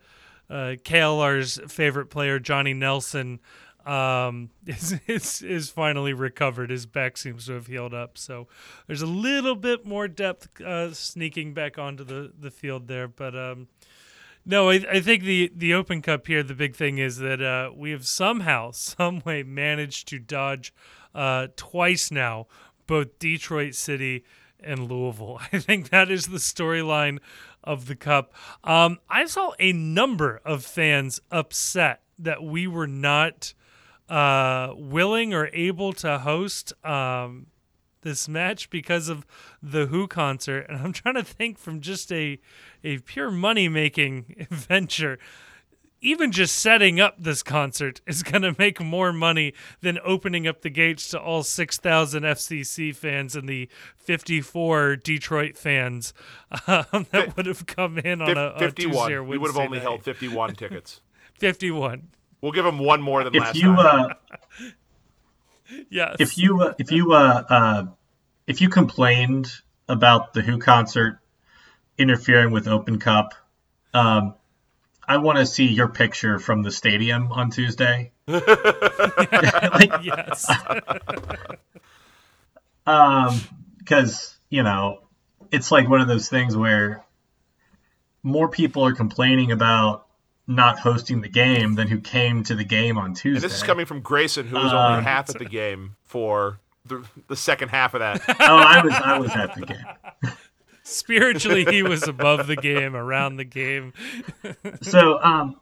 uh, 0.50 0.76
KLR's 0.84 1.60
favorite 1.72 2.06
player, 2.06 2.38
Johnny 2.38 2.74
Nelson, 2.74 3.40
um, 3.86 4.50
is, 4.66 4.98
is 5.06 5.42
is 5.42 5.70
finally 5.70 6.12
recovered. 6.12 6.70
His 6.70 6.86
back 6.86 7.16
seems 7.16 7.46
to 7.46 7.52
have 7.52 7.66
healed 7.66 7.94
up, 7.94 8.18
so 8.18 8.48
there's 8.86 9.02
a 9.02 9.06
little 9.06 9.56
bit 9.56 9.86
more 9.86 10.08
depth 10.08 10.60
uh, 10.60 10.92
sneaking 10.92 11.54
back 11.54 11.78
onto 11.78 12.04
the 12.04 12.32
the 12.38 12.50
field 12.50 12.88
there, 12.88 13.08
but. 13.08 13.36
Um, 13.36 13.68
no, 14.44 14.70
I, 14.70 14.84
I 14.90 15.00
think 15.00 15.22
the 15.22 15.52
the 15.54 15.72
Open 15.72 16.02
Cup 16.02 16.26
here, 16.26 16.42
the 16.42 16.52
big 16.52 16.74
thing 16.74 16.98
is 16.98 17.18
that 17.18 17.40
uh, 17.40 17.70
we 17.72 17.92
have 17.92 18.04
somehow, 18.04 18.70
some 18.72 19.22
way, 19.24 19.44
managed 19.44 20.08
to 20.08 20.18
dodge 20.18 20.74
uh, 21.14 21.46
twice 21.54 22.10
now 22.10 22.48
both 22.86 23.18
Detroit 23.18 23.74
City 23.74 24.24
and 24.60 24.90
Louisville. 24.90 25.40
I 25.52 25.58
think 25.58 25.90
that 25.90 26.10
is 26.10 26.26
the 26.26 26.38
storyline 26.38 27.18
of 27.64 27.86
the 27.86 27.96
Cup. 27.96 28.34
Um, 28.64 28.98
I 29.08 29.26
saw 29.26 29.52
a 29.58 29.72
number 29.72 30.40
of 30.44 30.64
fans 30.64 31.20
upset 31.30 32.02
that 32.18 32.42
we 32.42 32.66
were 32.66 32.86
not 32.86 33.54
uh, 34.12 34.74
willing 34.76 35.32
or 35.32 35.48
able 35.54 35.94
to 35.94 36.18
host 36.18 36.74
um, 36.84 37.46
this 38.02 38.28
match 38.28 38.68
because 38.68 39.08
of 39.08 39.24
the 39.62 39.86
Who 39.86 40.06
concert, 40.06 40.66
and 40.68 40.78
I'm 40.78 40.92
trying 40.92 41.14
to 41.14 41.24
think 41.24 41.58
from 41.58 41.80
just 41.80 42.12
a 42.12 42.38
a 42.84 42.98
pure 42.98 43.30
money 43.30 43.68
making 43.68 44.46
venture. 44.50 45.18
Even 46.04 46.32
just 46.32 46.56
setting 46.56 47.00
up 47.00 47.14
this 47.16 47.44
concert 47.44 48.00
is 48.08 48.22
going 48.24 48.42
to 48.42 48.56
make 48.58 48.80
more 48.80 49.12
money 49.12 49.54
than 49.80 50.00
opening 50.04 50.48
up 50.48 50.62
the 50.62 50.68
gates 50.68 51.08
to 51.10 51.20
all 51.20 51.44
6,000 51.44 52.24
FCC 52.24 52.92
fans 52.92 53.36
and 53.36 53.48
the 53.48 53.68
54 53.98 54.96
Detroit 54.96 55.56
fans 55.56 56.12
um, 56.66 57.06
that 57.12 57.36
would 57.36 57.46
have 57.46 57.66
come 57.66 57.98
in 57.98 58.20
on 58.20 58.36
a, 58.36 58.46
a 58.46 58.58
51. 58.58 58.92
Tuesday 58.92 59.14
or 59.14 59.22
we 59.22 59.38
would 59.38 59.52
have 59.52 59.64
only 59.64 59.78
night. 59.78 59.82
held 59.82 60.02
51 60.02 60.56
tickets. 60.56 61.00
51. 61.38 62.08
We'll 62.42 62.52
give 62.52 62.64
them 62.64 62.78
one 62.78 63.00
more 63.00 63.24
than 63.24 63.34
If 63.34 63.40
last 63.40 63.56
you 63.56 63.76
time. 63.76 63.78
uh, 63.78 64.08
Yes. 65.88 66.16
if 66.18 66.36
you 66.36 66.60
uh, 66.60 66.74
if 66.78 66.90
you 66.90 67.12
uh, 67.12 67.42
uh, 67.48 67.86
if 68.46 68.60
you 68.60 68.68
complained 68.68 69.50
about 69.88 70.34
the 70.34 70.42
Who 70.42 70.58
concert 70.58 71.18
interfering 71.96 72.50
with 72.50 72.68
Open 72.68 72.98
Cup, 72.98 73.32
um, 73.94 74.34
I 75.06 75.16
want 75.18 75.38
to 75.38 75.46
see 75.46 75.66
your 75.66 75.88
picture 75.88 76.38
from 76.38 76.62
the 76.62 76.70
stadium 76.70 77.32
on 77.32 77.50
Tuesday. 77.50 78.12
like, 78.26 78.42
yes. 80.02 80.50
um, 82.86 83.40
because 83.78 84.36
you 84.50 84.62
know, 84.62 85.00
it's 85.50 85.70
like 85.70 85.88
one 85.88 86.00
of 86.00 86.08
those 86.08 86.28
things 86.28 86.54
where 86.56 87.02
more 88.22 88.48
people 88.48 88.84
are 88.84 88.94
complaining 88.94 89.52
about 89.52 90.06
not 90.46 90.78
hosting 90.80 91.20
the 91.20 91.28
game 91.28 91.74
than 91.76 91.88
who 91.88 92.00
came 92.00 92.42
to 92.44 92.54
the 92.54 92.64
game 92.64 92.98
on 92.98 93.14
Tuesday. 93.14 93.36
and 93.36 93.42
this 93.44 93.56
is 93.56 93.62
coming 93.62 93.86
from 93.86 94.00
Grayson, 94.00 94.46
who 94.46 94.56
was 94.56 94.72
Uh, 94.72 94.88
only 94.88 95.04
half 95.04 95.30
at 95.30 95.38
the 95.38 95.44
game 95.44 95.96
for 96.04 96.58
the, 96.84 97.04
the 97.28 97.36
second 97.36 97.68
half 97.68 97.94
of 97.94 98.00
that. 98.00 98.22
oh, 98.28 98.34
I 98.38 98.82
was 98.84 98.92
I 98.94 99.18
was 99.18 99.30
at 99.32 99.54
the 99.54 99.66
game. 99.66 100.32
Spiritually, 100.84 101.64
he 101.64 101.84
was 101.84 102.08
above 102.08 102.48
the 102.48 102.56
game, 102.56 102.96
around 102.96 103.36
the 103.36 103.44
game. 103.44 103.92
So, 104.82 105.22
um, 105.22 105.60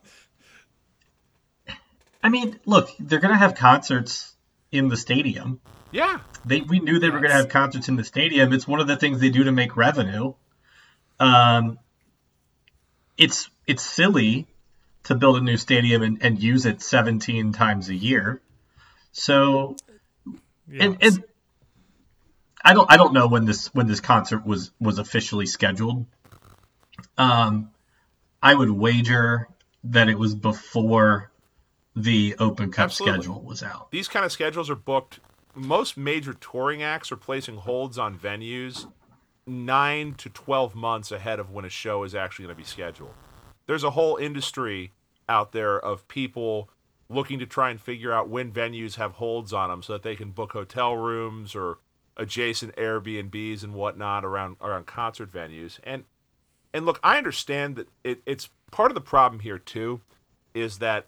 I 2.22 2.28
mean, 2.30 2.58
look, 2.64 2.88
they're 2.98 3.18
gonna 3.20 3.36
have 3.36 3.54
concerts 3.54 4.34
in 4.72 4.88
the 4.88 4.96
stadium. 4.96 5.60
Yeah. 5.90 6.20
They 6.44 6.60
we 6.62 6.78
knew 6.80 6.98
they 6.98 7.10
were 7.10 7.20
gonna 7.20 7.34
have 7.34 7.48
concerts 7.50 7.88
in 7.88 7.96
the 7.96 8.04
stadium. 8.04 8.52
It's 8.52 8.66
one 8.66 8.80
of 8.80 8.86
the 8.86 8.96
things 8.96 9.20
they 9.20 9.28
do 9.30 9.44
to 9.44 9.52
make 9.52 9.76
revenue. 9.76 10.34
Um, 11.18 11.78
it's 13.18 13.50
it's 13.66 13.82
silly 13.82 14.46
to 15.10 15.16
build 15.16 15.36
a 15.36 15.40
new 15.40 15.56
stadium 15.56 16.02
and, 16.02 16.22
and 16.22 16.40
use 16.40 16.66
it 16.66 16.80
17 16.80 17.52
times 17.52 17.88
a 17.88 17.94
year. 17.96 18.40
So, 19.10 19.74
and, 20.72 20.98
and 21.00 21.24
I 22.64 22.74
don't 22.74 22.88
I 22.88 22.96
don't 22.96 23.12
know 23.12 23.26
when 23.26 23.44
this 23.44 23.74
when 23.74 23.88
this 23.88 23.98
concert 23.98 24.46
was 24.46 24.70
was 24.80 25.00
officially 25.00 25.46
scheduled. 25.46 26.06
Um, 27.18 27.72
I 28.40 28.54
would 28.54 28.70
wager 28.70 29.48
that 29.82 30.08
it 30.08 30.16
was 30.16 30.36
before 30.36 31.32
the 31.96 32.36
Open 32.38 32.70
Cup 32.70 32.84
Absolutely. 32.84 33.22
schedule 33.22 33.42
was 33.42 33.64
out. 33.64 33.90
These 33.90 34.06
kind 34.06 34.24
of 34.24 34.30
schedules 34.30 34.70
are 34.70 34.76
booked. 34.76 35.18
Most 35.56 35.96
major 35.96 36.34
touring 36.34 36.84
acts 36.84 37.10
are 37.10 37.16
placing 37.16 37.56
holds 37.56 37.98
on 37.98 38.16
venues 38.16 38.86
nine 39.44 40.14
to 40.14 40.28
12 40.30 40.76
months 40.76 41.10
ahead 41.10 41.40
of 41.40 41.50
when 41.50 41.64
a 41.64 41.68
show 41.68 42.04
is 42.04 42.14
actually 42.14 42.44
going 42.44 42.54
to 42.54 42.62
be 42.62 42.64
scheduled. 42.64 43.14
There's 43.66 43.82
a 43.82 43.90
whole 43.90 44.14
industry 44.14 44.92
out 45.30 45.52
there 45.52 45.78
of 45.78 46.06
people 46.08 46.68
looking 47.08 47.38
to 47.38 47.46
try 47.46 47.70
and 47.70 47.80
figure 47.80 48.12
out 48.12 48.28
when 48.28 48.52
venues 48.52 48.96
have 48.96 49.12
holds 49.12 49.52
on 49.52 49.70
them 49.70 49.82
so 49.82 49.94
that 49.94 50.02
they 50.02 50.16
can 50.16 50.30
book 50.30 50.52
hotel 50.52 50.96
rooms 50.96 51.54
or 51.54 51.78
adjacent 52.16 52.74
Airbnbs 52.76 53.62
and 53.62 53.72
whatnot 53.72 54.24
around 54.24 54.56
around 54.60 54.86
concert 54.86 55.32
venues. 55.32 55.78
And 55.84 56.04
and 56.74 56.84
look, 56.84 57.00
I 57.02 57.16
understand 57.16 57.76
that 57.76 57.88
it, 58.04 58.20
it's 58.26 58.50
part 58.70 58.90
of 58.90 58.94
the 58.94 59.00
problem 59.00 59.40
here 59.40 59.58
too, 59.58 60.00
is 60.52 60.78
that 60.78 61.06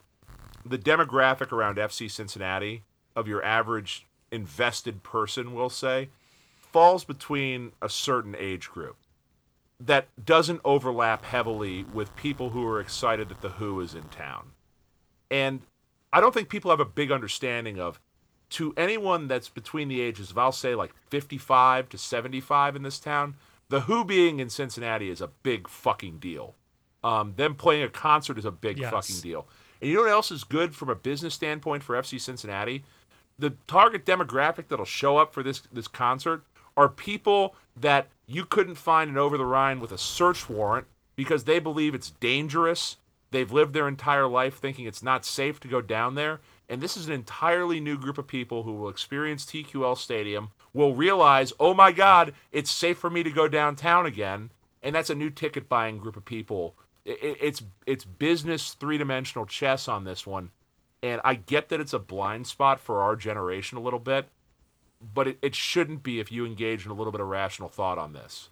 the 0.65 0.78
demographic 0.78 1.53
around 1.53 1.77
FC 1.77 2.11
Cincinnati 2.11 2.85
of 3.15 3.28
your 3.28 3.44
average 3.44 4.07
invested 4.31 5.03
person, 5.03 5.55
we'll 5.55 5.69
say, 5.69 6.09
falls 6.57 7.05
between 7.05 7.73
a 7.82 7.89
certain 7.89 8.35
age 8.39 8.70
group 8.70 8.97
that 9.86 10.09
doesn't 10.24 10.60
overlap 10.64 11.24
heavily 11.24 11.84
with 11.92 12.14
people 12.16 12.50
who 12.50 12.66
are 12.66 12.80
excited 12.80 13.28
that 13.28 13.40
the 13.40 13.50
Who 13.50 13.80
is 13.80 13.94
in 13.94 14.04
town. 14.04 14.52
And 15.30 15.60
I 16.12 16.20
don't 16.20 16.32
think 16.34 16.48
people 16.48 16.70
have 16.70 16.80
a 16.80 16.84
big 16.84 17.10
understanding 17.10 17.80
of 17.80 18.00
to 18.50 18.74
anyone 18.76 19.28
that's 19.28 19.48
between 19.48 19.88
the 19.88 20.00
ages 20.00 20.30
of 20.30 20.38
I'll 20.38 20.52
say 20.52 20.74
like 20.74 20.92
55 21.10 21.88
to 21.88 21.98
75 21.98 22.76
in 22.76 22.82
this 22.82 23.00
town, 23.00 23.34
the 23.70 23.80
Who 23.82 24.04
being 24.04 24.40
in 24.40 24.50
Cincinnati 24.50 25.09
is 25.09 25.20
a 25.20 25.28
big 25.28 25.68
fucking 25.68 26.18
deal. 26.18 26.54
Um, 27.02 27.34
them 27.36 27.54
playing 27.54 27.82
a 27.82 27.88
concert 27.88 28.38
is 28.38 28.44
a 28.44 28.50
big 28.52 28.78
Yes. 28.78 28.92
fucking 28.92 29.20
deal. 29.20 29.48
And 29.80 29.90
you 29.90 29.96
know 29.96 30.02
what 30.02 30.10
else 30.12 30.30
is 30.30 30.44
good 30.44 30.76
from 30.76 30.90
a 30.90 30.94
business 30.94 31.34
standpoint 31.34 31.82
for 31.82 31.96
FC 31.96 32.20
Cincinnati? 32.20 32.84
The 33.38 33.50
target 33.66 34.04
demographic 34.04 34.68
that'll 34.68 34.84
show 34.84 35.16
up 35.16 35.32
for 35.34 35.42
this 35.42 35.62
this 35.72 35.88
concert 35.88 36.44
are 36.77 36.89
people 36.89 37.55
that 37.77 38.09
you 38.27 38.44
couldn't 38.44 38.77
find 38.77 39.11
in 39.11 39.19
over 39.19 39.36
the 39.36 39.44
Rhine 39.44 39.81
with 39.81 39.93
a 39.93 39.99
search 39.99 40.49
warrant 40.49 40.86
because 41.16 41.44
they 41.44 41.59
believe 41.59 41.94
it's 41.94 42.11
dangerous. 42.11 42.97
They've 43.31 43.51
lived 43.51 43.74
their 43.74 43.89
entire 43.89 44.27
life 44.27 44.59
thinking 44.59 44.86
it's 44.86 45.03
not 45.03 45.24
safe 45.24 45.61
to 45.61 45.69
go 45.69 45.81
down 45.81 46.15
there. 46.15 46.40
And 46.69 46.81
this 46.81 46.97
is 46.97 47.07
an 47.07 47.12
entirely 47.12 47.81
new 47.81 47.99
group 47.99 48.19
of 48.19 48.27
people 48.27 48.62
who 48.62 48.73
will 48.73 48.89
experience 48.89 49.44
TQL 49.44 49.97
Stadium, 49.97 50.51
will 50.73 50.94
realize, 50.94 51.53
oh 51.61 51.74
my 51.74 51.93
God, 51.93 52.35
it's 52.51 52.70
safe 52.70 52.99
for 52.99 53.11
me 53.11 53.23
to 53.23 53.31
go 53.31 53.49
downtown 53.49 54.07
again. 54.07 54.51
And 54.82 54.94
that's 54.94 55.11
a 55.11 55.15
new 55.15 55.31
ticket 55.31 55.69
buying 55.69 55.99
group 55.99 56.16
of 56.16 56.24
people. 56.24 56.74
It's 57.05 57.62
it's 57.85 58.05
business 58.05 58.74
three 58.74 58.97
dimensional 58.97 59.44
chess 59.44 59.89
on 59.89 60.05
this 60.05 60.24
one, 60.24 60.51
and 61.03 61.20
I 61.24 61.35
get 61.35 61.69
that 61.69 61.81
it's 61.81 61.93
a 61.93 61.99
blind 61.99 62.47
spot 62.47 62.81
for 62.81 63.03
our 63.03 63.16
generation 63.16 63.77
a 63.77 63.81
little 63.81 63.99
bit, 63.99 64.28
but 65.15 65.29
it, 65.29 65.39
it 65.43 65.55
shouldn't 65.55 66.03
be 66.03 66.20
if 66.20 66.31
you 66.31 66.47
engage 66.47 66.85
in 66.85 66.91
a 66.91 66.95
little 66.95 67.12
bit 67.12 67.20
of 67.20 67.29
rational 67.29 67.69
thought 67.69 67.99
on 67.99 68.12
this. 68.12 68.51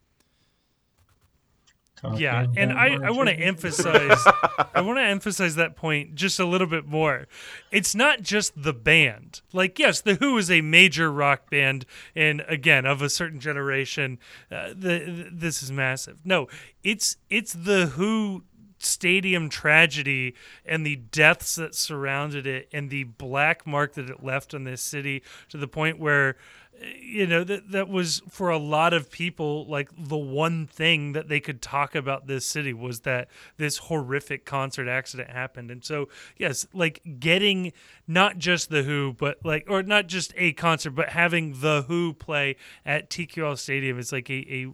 Yeah, 2.17 2.47
and 2.57 2.73
I, 2.73 2.97
I 3.05 3.11
want 3.11 3.29
to 3.29 3.35
emphasize 3.35 4.19
I 4.75 4.81
want 4.81 4.99
to 4.99 5.03
emphasize 5.03 5.57
that 5.57 5.77
point 5.77 6.15
just 6.15 6.41
a 6.41 6.47
little 6.47 6.67
bit 6.67 6.87
more. 6.87 7.27
It's 7.71 7.95
not 7.95 8.23
just 8.23 8.61
the 8.61 8.73
band. 8.73 9.43
Like 9.53 9.79
yes, 9.79 10.01
the 10.01 10.15
Who 10.15 10.39
is 10.39 10.51
a 10.51 10.63
major 10.63 11.13
rock 11.13 11.51
band 11.51 11.85
and 12.15 12.43
again 12.49 12.87
of 12.87 13.03
a 13.03 13.11
certain 13.11 13.39
generation. 13.39 14.19
Uh, 14.51 14.69
the, 14.75 14.99
th 15.01 15.27
this 15.33 15.63
is 15.63 15.71
massive. 15.71 16.21
No, 16.25 16.49
it's 16.83 17.17
it's 17.29 17.53
the 17.53 17.87
Who 17.87 18.45
stadium 18.83 19.49
tragedy 19.49 20.35
and 20.65 20.85
the 20.85 20.97
deaths 20.97 21.55
that 21.57 21.75
surrounded 21.75 22.47
it 22.47 22.69
and 22.73 22.91
the 22.91 23.05
black 23.05 23.67
mark 23.67 23.95
that 23.95 24.09
it 24.09 24.25
left 24.25 24.55
on 24.55 24.65
this 24.65 24.81
city 24.81 25.23
to 25.49 25.57
the 25.57 25.69
point 25.69 25.99
where 25.99 26.37
you 26.99 27.27
know 27.27 27.45
that 27.45 27.71
that 27.73 27.89
was 27.89 28.23
for 28.29 28.49
a 28.49 28.59
lot 28.59 28.93
of 28.95 29.11
people 29.11 29.67
like 29.67 29.91
the 29.97 30.17
one 30.17 30.67
thing 30.67 31.13
that 31.13 31.29
they 31.29 31.41
could 31.41 31.61
talk 31.61 31.95
about 31.95 32.27
this 32.27 32.47
city 32.47 32.73
was 32.73 33.01
that 33.01 33.29
this 33.59 33.79
horrific 33.79 34.45
concert 34.45 34.89
accident 34.89 35.31
happened. 35.31 35.71
And 35.71 35.85
so 35.85 36.09
yes 36.39 36.67
like 36.73 37.03
getting 37.19 37.73
not 38.07 38.39
just 38.39 38.71
the 38.71 38.83
who 38.83 39.15
but 39.19 39.39
like 39.45 39.67
or 39.69 39.83
not 39.83 40.07
just 40.07 40.33
a 40.37 40.53
concert 40.53 40.93
but 40.93 41.11
having 41.11 41.61
the 41.61 41.85
who 41.87 42.15
play 42.15 42.57
at 42.87 43.11
TQL 43.11 43.59
stadium 43.59 43.99
is 43.99 44.13
like 44.13 44.31
a, 44.31 44.47
a 44.49 44.73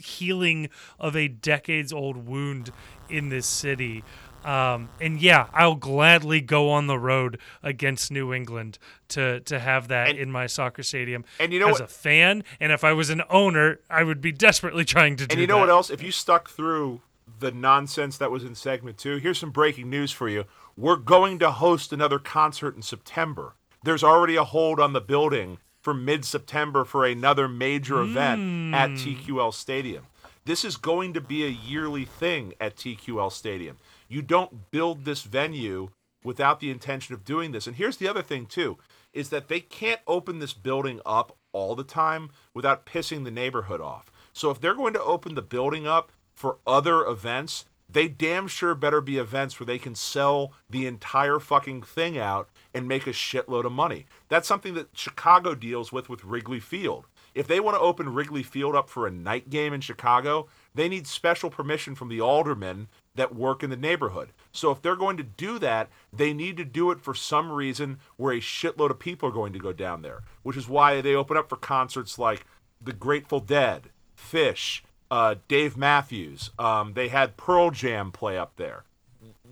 healing 0.00 0.68
of 0.98 1.14
a 1.14 1.28
decades 1.28 1.92
old 1.92 2.26
wound 2.26 2.72
in 3.10 3.28
this 3.28 3.46
city. 3.46 4.04
Um, 4.44 4.88
and 5.00 5.20
yeah, 5.20 5.48
I'll 5.52 5.74
gladly 5.74 6.40
go 6.40 6.70
on 6.70 6.86
the 6.86 6.98
road 6.98 7.38
against 7.62 8.10
New 8.10 8.32
England 8.32 8.78
to 9.08 9.40
to 9.40 9.58
have 9.58 9.88
that 9.88 10.16
in 10.16 10.30
my 10.30 10.46
soccer 10.46 10.82
stadium. 10.82 11.24
and 11.38 11.52
you 11.52 11.60
know 11.60 11.68
as 11.68 11.72
what- 11.74 11.82
a 11.82 11.86
fan, 11.88 12.44
and 12.58 12.72
if 12.72 12.82
I 12.82 12.92
was 12.94 13.10
an 13.10 13.22
owner, 13.28 13.80
I 13.90 14.02
would 14.02 14.22
be 14.22 14.32
desperately 14.32 14.84
trying 14.86 15.16
to 15.16 15.26
do. 15.26 15.32
And 15.34 15.40
you 15.40 15.46
know 15.46 15.56
that. 15.56 15.60
what 15.60 15.68
else? 15.70 15.90
If 15.90 16.02
you 16.02 16.10
stuck 16.10 16.48
through 16.48 17.02
the 17.38 17.50
nonsense 17.50 18.16
that 18.18 18.30
was 18.30 18.42
in 18.44 18.54
segment 18.54 18.96
two, 18.96 19.16
here's 19.18 19.38
some 19.38 19.50
breaking 19.50 19.90
news 19.90 20.10
for 20.10 20.28
you. 20.28 20.44
We're 20.74 20.96
going 20.96 21.38
to 21.40 21.50
host 21.50 21.92
another 21.92 22.18
concert 22.18 22.74
in 22.76 22.80
September. 22.82 23.56
There's 23.84 24.02
already 24.02 24.36
a 24.36 24.44
hold 24.44 24.80
on 24.80 24.94
the 24.94 25.00
building 25.02 25.58
for 25.82 25.92
mid 25.92 26.24
September 26.24 26.84
for 26.86 27.04
another 27.04 27.46
major 27.46 28.00
event 28.00 28.74
at 28.74 28.90
TQL 28.90 29.52
Stadium. 29.52 30.06
This 30.44 30.64
is 30.64 30.76
going 30.76 31.12
to 31.14 31.20
be 31.20 31.44
a 31.44 31.48
yearly 31.48 32.04
thing 32.04 32.54
at 32.60 32.76
TQL 32.76 33.30
Stadium. 33.30 33.76
You 34.08 34.22
don't 34.22 34.70
build 34.70 35.04
this 35.04 35.22
venue 35.22 35.90
without 36.24 36.60
the 36.60 36.70
intention 36.70 37.14
of 37.14 37.24
doing 37.24 37.52
this. 37.52 37.66
And 37.66 37.76
here's 37.76 37.98
the 37.98 38.08
other 38.08 38.22
thing, 38.22 38.46
too, 38.46 38.78
is 39.12 39.30
that 39.30 39.48
they 39.48 39.60
can't 39.60 40.00
open 40.06 40.38
this 40.38 40.52
building 40.52 41.00
up 41.04 41.36
all 41.52 41.74
the 41.74 41.84
time 41.84 42.30
without 42.54 42.86
pissing 42.86 43.24
the 43.24 43.30
neighborhood 43.30 43.80
off. 43.80 44.10
So 44.32 44.50
if 44.50 44.60
they're 44.60 44.74
going 44.74 44.94
to 44.94 45.02
open 45.02 45.34
the 45.34 45.42
building 45.42 45.86
up 45.86 46.12
for 46.32 46.58
other 46.66 47.04
events, 47.04 47.64
they 47.92 48.08
damn 48.08 48.46
sure 48.46 48.74
better 48.74 49.00
be 49.00 49.18
events 49.18 49.58
where 49.58 49.66
they 49.66 49.78
can 49.78 49.94
sell 49.94 50.52
the 50.68 50.86
entire 50.86 51.40
fucking 51.40 51.82
thing 51.82 52.16
out 52.18 52.48
and 52.72 52.86
make 52.86 53.06
a 53.06 53.10
shitload 53.10 53.64
of 53.64 53.72
money. 53.72 54.06
That's 54.28 54.46
something 54.46 54.74
that 54.74 54.96
Chicago 54.96 55.54
deals 55.54 55.92
with 55.92 56.08
with 56.08 56.24
Wrigley 56.24 56.60
Field. 56.60 57.06
If 57.34 57.46
they 57.46 57.60
want 57.60 57.76
to 57.76 57.80
open 57.80 58.12
Wrigley 58.12 58.42
Field 58.42 58.74
up 58.74 58.88
for 58.88 59.06
a 59.06 59.10
night 59.10 59.50
game 59.50 59.72
in 59.72 59.80
Chicago, 59.80 60.48
they 60.74 60.88
need 60.88 61.06
special 61.06 61.50
permission 61.50 61.94
from 61.94 62.08
the 62.08 62.20
aldermen 62.20 62.88
that 63.14 63.34
work 63.34 63.62
in 63.62 63.70
the 63.70 63.76
neighborhood. 63.76 64.30
So 64.52 64.70
if 64.70 64.82
they're 64.82 64.96
going 64.96 65.16
to 65.16 65.22
do 65.22 65.58
that, 65.58 65.88
they 66.12 66.32
need 66.32 66.56
to 66.56 66.64
do 66.64 66.90
it 66.90 67.00
for 67.00 67.14
some 67.14 67.52
reason 67.52 67.98
where 68.16 68.32
a 68.32 68.40
shitload 68.40 68.90
of 68.90 68.98
people 68.98 69.28
are 69.28 69.32
going 69.32 69.52
to 69.52 69.58
go 69.58 69.72
down 69.72 70.02
there, 70.02 70.22
which 70.42 70.56
is 70.56 70.68
why 70.68 71.00
they 71.00 71.14
open 71.14 71.36
up 71.36 71.48
for 71.48 71.56
concerts 71.56 72.18
like 72.18 72.44
the 72.80 72.92
Grateful 72.92 73.40
Dead, 73.40 73.90
Phish, 74.16 74.82
uh, 75.10 75.36
Dave 75.48 75.76
Matthews. 75.76 76.50
Um, 76.58 76.94
they 76.94 77.08
had 77.08 77.36
Pearl 77.36 77.70
Jam 77.70 78.12
play 78.12 78.38
up 78.38 78.56
there. 78.56 78.84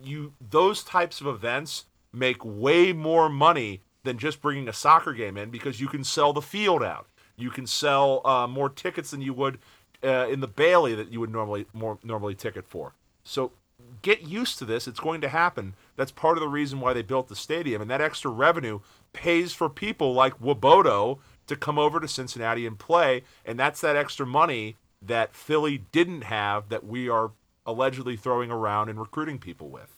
You 0.02 0.34
those 0.40 0.84
types 0.84 1.20
of 1.20 1.26
events 1.26 1.86
make 2.12 2.44
way 2.44 2.92
more 2.92 3.28
money 3.28 3.82
than 4.05 4.18
just 4.18 4.40
bringing 4.40 4.68
a 4.68 4.72
soccer 4.72 5.12
game 5.12 5.36
in 5.36 5.50
because 5.50 5.80
you 5.80 5.88
can 5.88 6.05
sell 6.05 6.32
the 6.32 6.40
field 6.40 6.82
out. 6.82 7.09
You 7.39 7.51
can 7.51 7.66
sell 7.66 8.27
uh, 8.27 8.47
more 8.47 8.69
tickets 8.69 9.10
than 9.10 9.23
you 9.23 9.32
would 9.35 9.59
uh, 10.02 10.27
in 10.28 10.40
the 10.40 10.48
Bailey 10.48 10.94
that 10.94 11.12
you 11.12 11.20
would 11.20 11.31
normally 11.31 11.66
more 11.73 11.98
normally 12.02 12.35
ticket 12.35 12.66
for. 12.66 12.93
So 13.24 13.52
get 14.02 14.23
used 14.23 14.59
to 14.59 14.65
this. 14.65 14.86
It's 14.86 15.01
going 15.01 15.20
to 15.20 15.28
happen. 15.28 15.74
That's 15.97 16.10
part 16.10 16.36
of 16.36 16.43
the 16.43 16.48
reason 16.48 16.81
why 16.81 16.93
they 16.93 17.02
built 17.02 17.28
the 17.28 17.36
stadium, 17.36 17.81
and 17.81 17.90
that 17.90 18.01
extra 18.01 18.31
revenue 18.31 18.81
pays 19.12 19.52
for 19.52 19.69
people 19.69 20.12
like 20.12 20.40
Nwobodo 20.40 21.19
to 21.47 21.56
come 21.56 21.78
over 21.78 21.98
to 22.01 22.09
Cincinnati 22.09 22.66
and 22.66 22.78
play, 22.78 23.23
and 23.44 23.59
that's 23.59 23.81
that 23.81 23.97
extra 23.97 24.27
money 24.27 24.77
that 25.01 25.35
Philly 25.35 25.78
didn't 25.93 26.24
have 26.24 26.69
that 26.69 26.85
we 26.85 27.09
are 27.09 27.31
allegedly 27.65 28.16
throwing 28.16 28.51
around 28.51 28.89
and 28.89 28.98
recruiting 28.98 29.39
people 29.39 29.69
with. 29.69 29.94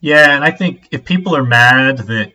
Yeah, 0.00 0.34
and 0.34 0.44
I 0.44 0.50
think 0.50 0.88
if 0.90 1.04
people 1.04 1.36
are 1.36 1.44
mad 1.44 1.98
that 1.98 2.32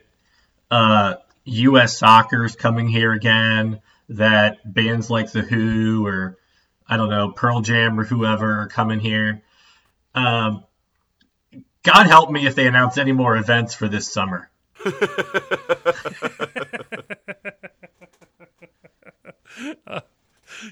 uh, 0.70 1.14
U.S. 1.48 1.98
soccer 1.98 2.44
is 2.44 2.56
coming 2.56 2.88
here 2.88 3.12
again, 3.12 3.80
that 4.10 4.58
bands 4.64 5.10
like 5.10 5.32
The 5.32 5.42
Who 5.42 6.06
or 6.06 6.38
I 6.88 6.96
don't 6.96 7.10
know 7.10 7.30
Pearl 7.30 7.60
Jam 7.60 7.98
or 8.00 8.04
whoever 8.04 8.60
are 8.62 8.68
coming 8.68 9.00
here, 9.00 9.42
um, 10.14 10.64
God 11.82 12.06
help 12.06 12.30
me 12.30 12.46
if 12.46 12.54
they 12.54 12.66
announce 12.66 12.98
any 12.98 13.12
more 13.12 13.36
events 13.36 13.74
for 13.74 13.88
this 13.88 14.10
summer. 14.10 14.50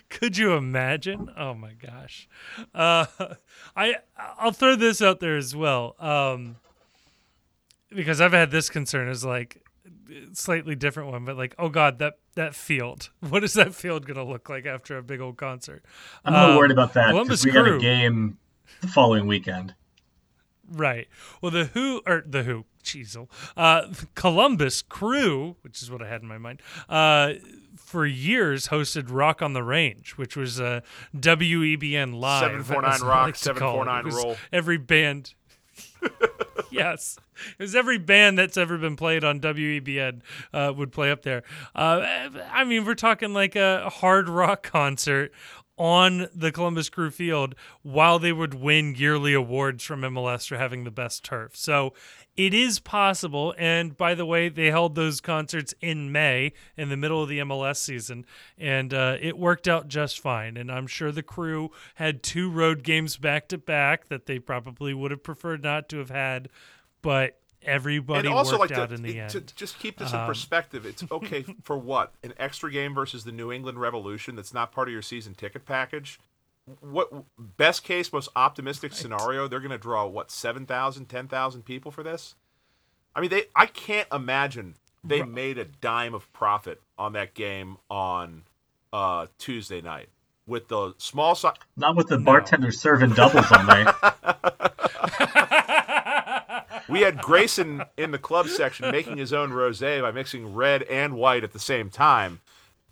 could 0.08 0.36
you 0.36 0.54
imagine? 0.54 1.30
Oh 1.36 1.54
my 1.54 1.72
gosh. 1.74 2.28
Uh, 2.74 3.06
I 3.76 3.96
I'll 4.16 4.52
throw 4.52 4.76
this 4.76 5.00
out 5.02 5.20
there 5.20 5.36
as 5.36 5.54
well. 5.54 5.96
Um, 5.98 6.56
because 7.90 8.20
I've 8.20 8.32
had 8.32 8.50
this 8.50 8.68
concern 8.68 9.08
as 9.08 9.24
like 9.24 9.62
slightly 10.32 10.74
different 10.74 11.10
one, 11.10 11.24
but 11.24 11.36
like, 11.36 11.54
oh 11.58 11.68
god, 11.68 11.98
that 11.98 12.18
that 12.34 12.54
field. 12.54 13.10
What 13.20 13.44
is 13.44 13.54
that 13.54 13.74
field 13.74 14.06
gonna 14.06 14.24
look 14.24 14.48
like 14.48 14.66
after 14.66 14.96
a 14.96 15.02
big 15.02 15.20
old 15.20 15.36
concert? 15.36 15.84
I'm 16.24 16.34
a 16.34 16.38
little 16.38 16.50
um, 16.52 16.56
worried 16.58 16.70
about 16.70 16.94
that 16.94 17.12
because 17.12 17.44
we 17.44 17.50
Crew, 17.50 17.64
got 17.64 17.76
a 17.76 17.78
game 17.78 18.38
the 18.80 18.88
following 18.88 19.26
weekend. 19.26 19.74
Right. 20.68 21.08
Well, 21.40 21.52
the 21.52 21.66
Who 21.66 22.02
or 22.06 22.24
the 22.26 22.42
Who, 22.42 22.64
Cheezel, 22.82 23.28
uh, 23.56 23.92
Columbus 24.14 24.82
Crew, 24.82 25.56
which 25.62 25.82
is 25.82 25.90
what 25.90 26.02
I 26.02 26.08
had 26.08 26.22
in 26.22 26.28
my 26.28 26.38
mind, 26.38 26.60
uh, 26.88 27.34
for 27.76 28.06
years 28.06 28.68
hosted 28.68 29.06
Rock 29.08 29.42
on 29.42 29.52
the 29.52 29.62
Range, 29.62 30.10
which 30.12 30.36
was 30.36 30.58
a 30.58 30.82
WEBN 31.16 32.18
live. 32.18 32.42
Seven 32.42 32.64
four 32.64 32.82
nine 32.82 33.00
rock, 33.00 33.36
seven 33.36 33.60
four 33.60 33.84
nine 33.84 34.06
roll. 34.06 34.36
Every 34.52 34.78
band. 34.78 35.34
yes, 36.70 37.18
was 37.58 37.74
every 37.74 37.98
band 37.98 38.38
that's 38.38 38.56
ever 38.56 38.78
been 38.78 38.96
played 38.96 39.24
on 39.24 39.40
WEBN 39.40 40.20
uh, 40.52 40.72
would 40.76 40.92
play 40.92 41.10
up 41.10 41.22
there. 41.22 41.42
Uh, 41.74 42.28
I 42.52 42.64
mean, 42.64 42.84
we're 42.84 42.94
talking 42.94 43.32
like 43.32 43.56
a 43.56 43.88
hard 43.88 44.28
rock 44.28 44.62
concert 44.70 45.32
on 45.76 46.28
the 46.34 46.50
Columbus 46.50 46.88
Crew 46.88 47.10
Field 47.10 47.54
while 47.82 48.18
they 48.18 48.32
would 48.32 48.54
win 48.54 48.94
yearly 48.94 49.34
awards 49.34 49.84
from 49.84 50.00
MLS 50.00 50.48
for 50.48 50.56
having 50.56 50.84
the 50.84 50.90
best 50.90 51.24
turf. 51.24 51.54
So 51.54 51.92
it 52.36 52.52
is 52.52 52.78
possible. 52.78 53.54
And 53.58 53.96
by 53.96 54.14
the 54.14 54.26
way, 54.26 54.48
they 54.48 54.70
held 54.70 54.94
those 54.94 55.20
concerts 55.20 55.74
in 55.80 56.12
May 56.12 56.52
in 56.76 56.88
the 56.88 56.96
middle 56.96 57.22
of 57.22 57.28
the 57.28 57.38
MLS 57.40 57.76
season, 57.76 58.26
and 58.58 58.92
uh, 58.92 59.16
it 59.20 59.38
worked 59.38 59.68
out 59.68 59.88
just 59.88 60.20
fine. 60.20 60.56
And 60.56 60.70
I'm 60.70 60.86
sure 60.86 61.12
the 61.12 61.22
crew 61.22 61.70
had 61.96 62.22
two 62.22 62.50
road 62.50 62.82
games 62.82 63.16
back 63.16 63.48
to 63.48 63.58
back 63.58 64.08
that 64.08 64.26
they 64.26 64.38
probably 64.38 64.94
would 64.94 65.10
have 65.10 65.22
preferred 65.22 65.62
not 65.62 65.88
to 65.90 65.98
have 65.98 66.10
had, 66.10 66.48
but 67.02 67.38
everybody 67.62 68.28
and 68.28 68.36
also 68.36 68.58
worked 68.58 68.70
like 68.70 68.78
out 68.78 68.92
in 68.92 69.02
the 69.02 69.18
it, 69.18 69.20
end. 69.20 69.30
To 69.30 69.40
just 69.54 69.78
keep 69.78 69.98
this 69.98 70.12
in 70.12 70.20
um, 70.20 70.26
perspective, 70.26 70.86
it's 70.86 71.04
okay 71.10 71.44
for 71.62 71.76
what 71.76 72.12
an 72.22 72.32
extra 72.38 72.70
game 72.70 72.94
versus 72.94 73.24
the 73.24 73.32
New 73.32 73.52
England 73.52 73.80
Revolution 73.80 74.36
that's 74.36 74.54
not 74.54 74.72
part 74.72 74.88
of 74.88 74.92
your 74.92 75.02
season 75.02 75.34
ticket 75.34 75.64
package. 75.64 76.18
What 76.80 77.10
best 77.38 77.84
case, 77.84 78.12
most 78.12 78.28
optimistic 78.34 78.92
right. 78.92 78.98
scenario? 78.98 79.46
They're 79.46 79.60
going 79.60 79.70
to 79.70 79.78
draw 79.78 80.06
what 80.06 80.30
7,000, 80.30 81.06
10,000 81.06 81.64
people 81.64 81.90
for 81.90 82.02
this. 82.02 82.34
I 83.14 83.20
mean, 83.20 83.30
they. 83.30 83.44
I 83.54 83.66
can't 83.66 84.08
imagine 84.12 84.74
they 85.04 85.22
made 85.22 85.58
a 85.58 85.64
dime 85.64 86.14
of 86.14 86.30
profit 86.32 86.80
on 86.98 87.12
that 87.12 87.34
game 87.34 87.76
on 87.88 88.42
uh, 88.92 89.26
Tuesday 89.38 89.80
night 89.80 90.08
with 90.46 90.68
the 90.68 90.94
small 90.98 91.34
size. 91.34 91.56
Not 91.76 91.96
with 91.96 92.08
the 92.08 92.18
no. 92.18 92.24
bartender 92.24 92.72
serving 92.72 93.10
doubles 93.10 93.50
on 93.50 93.66
night. 93.66 93.94
we 96.88 97.00
had 97.00 97.18
Grayson 97.18 97.82
in 97.96 98.10
the 98.10 98.18
club 98.18 98.48
section 98.48 98.90
making 98.90 99.16
his 99.18 99.32
own 99.32 99.50
rosé 99.50 100.00
by 100.02 100.10
mixing 100.12 100.54
red 100.54 100.82
and 100.84 101.14
white 101.14 101.44
at 101.44 101.52
the 101.52 101.58
same 101.58 101.90
time. 101.90 102.40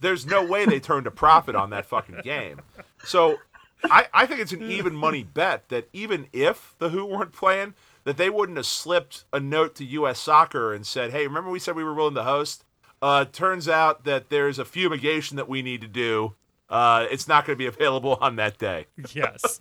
There's 0.01 0.27
no 0.27 0.45
way 0.45 0.67
they 0.67 0.81
turned 0.81 1.07
a 1.07 1.11
profit 1.11 1.55
on 1.55 1.71
that 1.71 1.87
fucking 1.87 2.21
game. 2.25 2.61
So 3.05 3.39
I, 3.85 4.07
I 4.13 4.27
think 4.27 4.41
it's 4.41 4.53
an 4.53 4.71
even 4.71 4.95
money 4.95 5.23
bet 5.23 5.69
that 5.69 5.89
even 5.93 6.27
if 6.33 6.75
the 6.79 6.91
Who 6.91 7.05
weren't 7.07 7.33
playing, 7.33 7.75
that 8.05 8.17
they 8.17 8.31
wouldn't 8.31 8.59
have 8.59 8.67
slipped 8.67 9.25
a 9.33 9.41
note 9.41 9.75
to 9.77 9.85
U.S. 9.85 10.19
Soccer 10.19 10.73
and 10.75 10.87
said, 10.87 11.11
"Hey, 11.11 11.27
remember 11.27 11.51
we 11.51 11.59
said 11.59 11.77
we 11.77 11.85
were 11.85 11.95
willing 11.95 12.15
to 12.15 12.25
host? 12.25 12.65
Uh, 13.01 13.25
turns 13.25 13.69
out 13.69 14.05
that 14.05 14.31
there's 14.31 14.59
a 14.59 14.65
fumigation 14.65 15.37
that 15.37 15.49
we 15.49 15.63
need 15.63 15.81
to 15.83 15.89
do. 15.89 16.35
Uh, 16.71 17.07
it's 17.11 17.29
not 17.29 17.47
going 17.47 17.57
to 17.57 17.59
be 17.59 17.67
available 17.67 18.19
on 18.21 18.37
that 18.37 18.59
day." 18.59 18.87
Yes. 19.13 19.61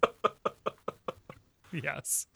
yes. 1.72 2.28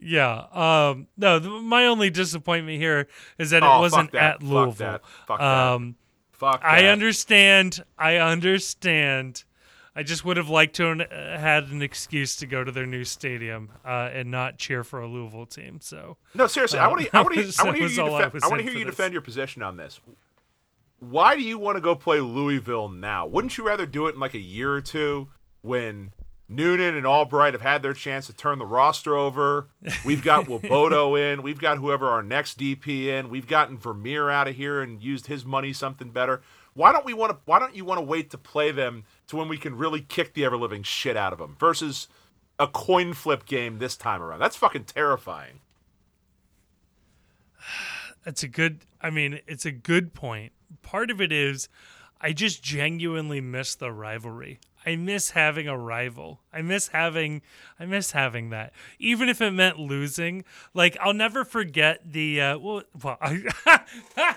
Yeah. 0.00 0.46
Um, 0.52 1.08
no, 1.16 1.38
th- 1.38 1.62
my 1.62 1.86
only 1.86 2.10
disappointment 2.10 2.80
here 2.80 3.08
is 3.38 3.50
that 3.50 3.62
oh, 3.62 3.78
it 3.78 3.80
wasn't 3.80 4.12
that. 4.12 4.36
at 4.36 4.42
Louisville. 4.42 5.00
Fuck 5.00 5.02
that. 5.02 5.26
Fuck 5.26 5.40
um, 5.40 5.96
that. 6.32 6.38
Fuck 6.38 6.62
that. 6.62 6.68
I 6.68 6.86
understand. 6.86 7.84
I 7.98 8.16
understand. 8.16 9.44
I 9.96 10.04
just 10.04 10.24
would 10.24 10.36
have 10.36 10.48
liked 10.48 10.76
to 10.76 10.84
have 10.84 11.00
uh, 11.00 11.38
had 11.38 11.64
an 11.70 11.82
excuse 11.82 12.36
to 12.36 12.46
go 12.46 12.62
to 12.62 12.70
their 12.70 12.86
new 12.86 13.04
stadium 13.04 13.70
uh, 13.84 14.10
and 14.12 14.30
not 14.30 14.56
cheer 14.56 14.84
for 14.84 15.00
a 15.00 15.08
Louisville 15.08 15.46
team. 15.46 15.80
So 15.80 16.16
no, 16.34 16.46
seriously, 16.46 16.78
I 16.78 16.86
want 16.86 17.00
to. 17.00 17.16
I 17.16 17.22
want 17.22 17.34
to. 17.34 17.40
I 17.58 17.64
want 17.64 17.76
to 17.76 17.88
hear 17.88 17.88
you. 17.88 18.04
Defend, 18.04 18.44
I 18.44 18.48
want 18.48 18.60
to 18.60 18.62
hear 18.62 18.78
you 18.78 18.84
defend 18.84 19.12
your 19.12 19.22
position 19.22 19.62
on 19.62 19.76
this. 19.76 20.00
Why 21.00 21.36
do 21.36 21.42
you 21.42 21.58
want 21.58 21.76
to 21.76 21.80
go 21.80 21.94
play 21.94 22.20
Louisville 22.20 22.88
now? 22.88 23.26
Wouldn't 23.26 23.58
you 23.58 23.66
rather 23.66 23.86
do 23.86 24.06
it 24.06 24.14
in 24.14 24.20
like 24.20 24.34
a 24.34 24.40
year 24.40 24.72
or 24.72 24.80
two 24.80 25.28
when 25.62 26.12
Noonan 26.48 26.96
and 26.96 27.06
Albright 27.06 27.52
have 27.52 27.60
had 27.60 27.82
their 27.82 27.92
chance 27.92 28.26
to 28.26 28.32
turn 28.32 28.58
the 28.58 28.64
roster 28.66 29.14
over. 29.14 29.68
We've 30.04 30.22
got 30.22 30.44
Nwobodo 30.46 31.18
in. 31.18 31.42
We've 31.42 31.60
got 31.60 31.78
whoever 31.78 32.08
our 32.08 32.22
next 32.22 32.58
DP 32.58 33.06
in. 33.06 33.28
We've 33.28 33.46
gotten 33.46 33.76
Vermeer 33.76 34.30
out 34.30 34.48
of 34.48 34.56
here 34.56 34.80
and 34.80 35.02
used 35.02 35.26
his 35.26 35.44
money 35.44 35.74
something 35.74 36.10
better. 36.10 36.40
Why 36.72 36.92
don't 36.92 37.04
we 37.04 37.12
want 37.12 37.32
to? 37.32 37.38
Why 37.44 37.58
don't 37.58 37.74
you 37.74 37.84
want 37.84 37.98
to 37.98 38.04
wait 38.04 38.30
to 38.30 38.38
play 38.38 38.70
them 38.70 39.04
to 39.26 39.36
when 39.36 39.48
we 39.48 39.58
can 39.58 39.76
really 39.76 40.00
kick 40.00 40.32
the 40.32 40.44
ever 40.44 40.56
living 40.56 40.82
shit 40.82 41.16
out 41.16 41.32
of 41.32 41.38
them 41.38 41.56
versus 41.58 42.08
a 42.58 42.66
coin 42.66 43.12
flip 43.12 43.44
game 43.46 43.78
this 43.78 43.96
time 43.96 44.22
around? 44.22 44.38
That's 44.38 44.56
fucking 44.56 44.84
terrifying. 44.84 45.60
That's 48.24 48.42
a 48.42 48.48
good. 48.48 48.80
I 49.02 49.10
mean, 49.10 49.40
it's 49.46 49.66
a 49.66 49.72
good 49.72 50.14
point. 50.14 50.52
Part 50.82 51.10
of 51.10 51.20
it 51.20 51.32
is, 51.32 51.68
I 52.20 52.32
just 52.32 52.62
genuinely 52.62 53.40
miss 53.40 53.74
the 53.74 53.92
rivalry. 53.92 54.60
I 54.88 54.96
miss 54.96 55.32
having 55.32 55.68
a 55.68 55.76
rival. 55.76 56.40
I 56.50 56.62
miss 56.62 56.88
having 56.88 57.42
I 57.78 57.84
miss 57.84 58.12
having 58.12 58.48
that. 58.48 58.72
Even 58.98 59.28
if 59.28 59.42
it 59.42 59.50
meant 59.50 59.78
losing. 59.78 60.46
Like 60.72 60.96
I'll 60.98 61.12
never 61.12 61.44
forget 61.44 62.10
the 62.10 62.40
uh 62.40 62.58
well, 62.58 62.82
well 63.04 63.18
I, 63.22 64.36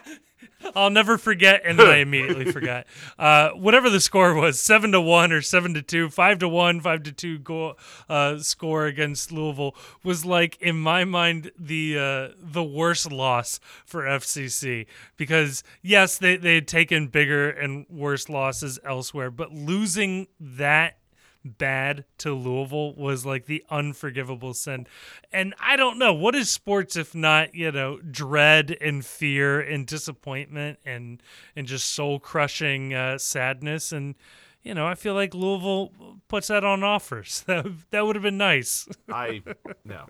I'll 0.75 0.89
never 0.89 1.17
forget, 1.17 1.61
and 1.65 1.77
then 1.77 1.87
I 1.87 1.97
immediately 1.97 2.51
forgot. 2.51 2.85
Uh, 3.17 3.49
whatever 3.51 3.89
the 3.89 3.99
score 3.99 4.33
was, 4.33 4.59
seven 4.59 4.91
to 4.91 5.01
one 5.01 5.31
or 5.31 5.41
seven 5.41 5.73
to 5.73 5.81
two, 5.81 6.09
five 6.09 6.39
to 6.39 6.47
one, 6.47 6.79
five 6.79 7.03
to 7.03 7.11
two 7.11 7.39
goal 7.39 7.77
uh, 8.09 8.39
score 8.39 8.85
against 8.85 9.31
Louisville 9.31 9.75
was 10.03 10.25
like 10.25 10.57
in 10.61 10.77
my 10.77 11.03
mind 11.03 11.51
the 11.57 11.97
uh, 11.97 12.35
the 12.39 12.63
worst 12.63 13.11
loss 13.11 13.59
for 13.85 14.03
FCC 14.03 14.85
because 15.17 15.63
yes, 15.81 16.17
they 16.17 16.37
they 16.37 16.55
had 16.55 16.67
taken 16.67 17.07
bigger 17.07 17.49
and 17.49 17.85
worse 17.89 18.29
losses 18.29 18.79
elsewhere, 18.85 19.31
but 19.31 19.51
losing 19.51 20.27
that 20.39 20.97
bad 21.43 22.05
to 22.19 22.33
Louisville 22.33 22.93
was 22.95 23.25
like 23.25 23.45
the 23.45 23.63
unforgivable 23.69 24.53
sin. 24.53 24.87
And 25.31 25.53
I 25.59 25.75
don't 25.75 25.97
know 25.97 26.13
what 26.13 26.35
is 26.35 26.51
sports 26.51 26.95
if 26.95 27.15
not 27.15 27.55
you 27.55 27.71
know 27.71 27.99
dread 27.99 28.77
and 28.81 29.05
fear 29.05 29.59
and 29.59 29.87
disappointment 29.87 30.79
and 30.85 31.21
and 31.55 31.67
just 31.67 31.89
soul 31.89 32.19
crushing 32.19 32.93
uh, 32.93 33.17
sadness 33.17 33.91
and 33.91 34.15
you 34.63 34.75
know, 34.75 34.85
I 34.85 34.95
feel 34.95 35.15
like 35.15 35.33
Louisville 35.33 35.91
puts 36.27 36.47
that 36.47 36.63
on 36.63 36.83
offers. 36.83 37.43
That 37.51 37.65
that 37.89 38.05
would 38.05 38.15
have 38.15 38.23
been 38.23 38.37
nice. 38.37 38.87
I 39.11 39.41
no. 39.83 40.05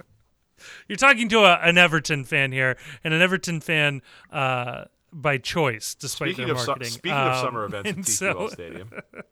You're 0.88 0.98
talking 0.98 1.28
to 1.30 1.40
a, 1.40 1.54
an 1.64 1.78
Everton 1.78 2.24
fan 2.24 2.52
here, 2.52 2.78
and 3.04 3.14
an 3.14 3.22
Everton 3.22 3.62
fan 3.62 4.02
uh, 4.32 4.86
by 5.12 5.38
choice, 5.38 5.96
despite 5.96 6.34
speaking 6.36 6.46
their 6.48 6.56
of 6.56 6.68
marketing. 6.68 6.90
Su- 6.90 6.98
speaking 6.98 7.18
um, 7.18 7.28
of 7.30 7.38
summer 7.38 7.66
events 7.66 7.90
at 8.22 8.36
TQL 8.36 8.38
so- 8.40 8.48
Stadium, 8.50 8.92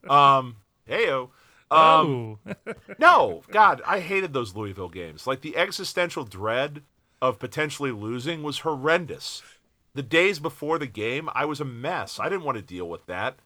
um, 0.10 0.56
heyo. 0.90 1.30
Um, 1.72 2.40
oh, 2.48 2.74
no, 3.00 3.44
God, 3.52 3.82
I 3.86 4.00
hated 4.00 4.34
those 4.34 4.56
Louisville 4.56 4.90
games. 4.90 5.28
Like 5.28 5.42
the 5.42 5.56
existential 5.58 6.24
dread 6.24 6.82
of 7.22 7.38
potentially 7.40 7.92
losing 7.92 8.44
was 8.44 8.60
horrendous. 8.60 9.44
The 9.94 10.04
days 10.04 10.40
before 10.40 10.80
the 10.80 10.88
game, 10.88 11.30
I 11.34 11.46
was 11.46 11.60
a 11.60 11.66
mess. 11.66 12.20
I 12.20 12.30
didn't 12.30 12.44
want 12.44 12.58
to 12.58 12.62
deal 12.64 12.88
with 12.88 13.06
that. 13.08 13.38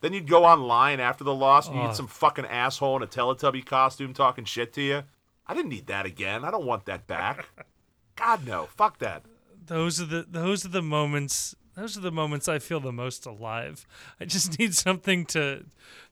Then 0.00 0.12
you'd 0.14 0.28
go 0.28 0.44
online 0.44 0.98
after 0.98 1.24
the 1.24 1.34
loss 1.34 1.66
and 1.68 1.76
you 1.76 1.82
Oh. 1.82 1.86
get 1.88 1.96
some 1.96 2.06
fucking 2.06 2.46
asshole 2.46 2.96
in 2.96 3.02
a 3.02 3.06
Teletubby 3.06 3.64
costume 3.66 4.14
talking 4.14 4.44
shit 4.44 4.72
to 4.74 4.82
you. 4.82 5.02
I 5.46 5.54
didn't 5.54 5.70
need 5.70 5.86
that 5.88 6.06
again. 6.06 6.44
I 6.44 6.50
don't 6.50 6.64
want 6.66 6.86
that 6.86 7.06
back. 7.06 7.46
God 8.16 8.46
no, 8.46 8.66
fuck 8.76 8.98
that. 8.98 9.24
those 9.66 10.00
are 10.00 10.06
the 10.06 10.26
those 10.28 10.64
are 10.64 10.68
the 10.70 10.82
moments. 10.82 11.54
Those 11.80 11.96
are 11.96 12.00
the 12.00 12.12
moments 12.12 12.46
I 12.48 12.58
feel 12.58 12.78
the 12.80 12.92
most 12.92 13.24
alive. 13.26 13.86
I 14.20 14.26
just 14.26 14.58
need 14.58 14.74
something 14.74 15.24
to 15.26 15.64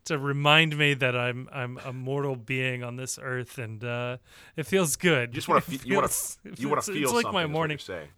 to 0.06 0.18
remind 0.18 0.78
me 0.78 0.94
that 0.94 1.14
I'm 1.14 1.48
I'm 1.52 1.78
a 1.84 1.92
mortal 1.92 2.36
being 2.36 2.82
on 2.82 2.96
this 2.96 3.18
earth, 3.20 3.58
and 3.58 3.84
uh, 3.84 4.16
it 4.56 4.64
feels 4.66 4.96
good. 4.96 5.30
You 5.30 5.34
just 5.34 5.48
want 5.48 5.64
to 5.66 5.70
fe- 5.70 5.86
you 5.88 5.96
want 5.96 6.10
to 6.10 6.54
you 6.60 6.68
want 6.68 6.78
it's- 6.78 6.86
to 6.86 6.92
feel 6.92 7.02
It's 7.04 7.12
like 7.12 7.22
something. 7.24 7.32
my 7.34 7.46
morning. 7.46 7.78
you're. 7.78 8.08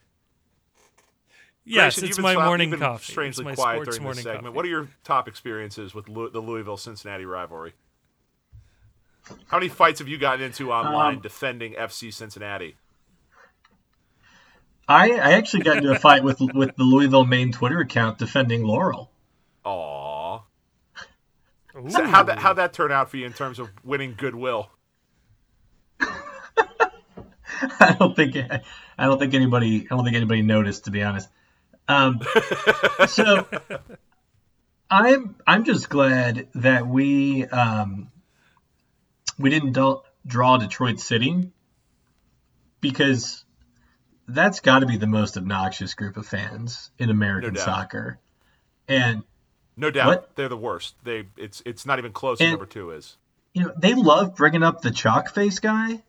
Yes, 1.65 1.95
Grayson, 1.97 2.09
it's 2.09 2.19
my 2.19 2.35
been 2.35 2.45
morning 2.45 2.71
you've 2.71 2.81
coffee. 2.81 3.13
Strangely 3.13 3.43
it's 3.47 3.59
my 3.59 3.63
quiet 3.63 3.85
during 3.85 4.03
morning 4.03 4.17
this 4.17 4.25
segment. 4.25 4.45
coffee. 4.47 4.57
What 4.57 4.65
are 4.65 4.69
your 4.69 4.89
top 5.05 5.29
experiences 5.29 5.95
with 5.95 6.09
Lou- 6.09 6.31
the 6.31 6.41
Louisville 6.41 6.77
Cincinnati 6.79 7.25
rivalry? 7.27 7.75
How 9.49 9.59
many 9.59 9.69
fights 9.69 9.99
have 9.99 10.09
you 10.09 10.19
gotten 10.19 10.41
into 10.45 10.73
online 10.73 11.17
Um, 11.17 11.21
defending 11.21 11.75
FC 11.75 12.13
Cincinnati? 12.13 12.77
I, 14.91 15.13
I 15.13 15.33
actually 15.35 15.63
got 15.63 15.77
into 15.77 15.93
a 15.93 15.99
fight 15.99 16.25
with 16.25 16.41
with 16.41 16.75
the 16.75 16.83
Louisville 16.83 17.25
main 17.25 17.53
Twitter 17.53 17.79
account 17.79 18.19
defending 18.19 18.65
Laurel. 18.65 19.13
Aw. 19.65 20.41
So 21.89 22.05
how'd 22.05 22.27
that 22.27 22.41
how'd 22.41 22.57
that 22.57 22.73
turn 22.73 22.91
out 22.91 23.09
for 23.09 23.17
you 23.17 23.25
in 23.25 23.33
terms 23.33 23.61
of 23.61 23.69
winning 23.85 24.15
goodwill? 24.19 24.69
I 26.01 27.95
don't 27.99 28.17
think 28.17 28.37
I 28.37 29.07
don't 29.07 29.21
think 29.21 29.35
anybody 29.35 29.87
I 29.89 29.95
don't 29.95 30.03
think 30.05 30.17
anybody 30.17 30.43
noticed 30.43 30.87
to 30.87 30.91
be 30.91 31.05
honest. 31.05 31.29
Um, 31.87 32.21
so 33.07 33.47
I'm 34.91 35.37
I'm 35.47 35.63
just 35.63 35.89
glad 35.89 36.49
that 36.57 36.89
we 36.89 37.47
um, 37.47 38.11
we 39.39 39.51
didn't 39.51 39.73
do- 39.73 40.03
draw 40.27 40.57
Detroit 40.57 40.99
City 40.99 41.53
because 42.81 43.45
that's 44.35 44.61
got 44.61 44.81
to 44.81 44.87
be 44.87 44.97
the 44.97 45.07
most 45.07 45.37
obnoxious 45.37 45.95
group 45.95 46.17
of 46.17 46.27
fans 46.27 46.91
in 46.99 47.11
American 47.11 47.55
doubt. 47.55 47.65
soccer. 47.65 48.19
And 48.89 49.23
No 49.77 49.91
doubt, 49.91 50.07
What? 50.07 50.37
they're 50.37 50.49
the 50.49 50.57
worst. 50.57 50.95
They 51.05 51.27
it's 51.37 51.63
it's 51.65 51.87
not 51.87 51.99
even 51.99 52.13
close. 52.13 52.41
And- 52.41 52.51
number 52.51 52.67
two 52.67 52.91
is. 52.91 53.17
you 53.55 53.65
know 53.65 53.73
they 53.77 53.95
love 53.95 54.35
bringing 54.37 54.63
up 54.63 54.83
the 54.83 54.91
chalk 54.91 55.31
face 55.35 55.59
guy. 55.59 56.03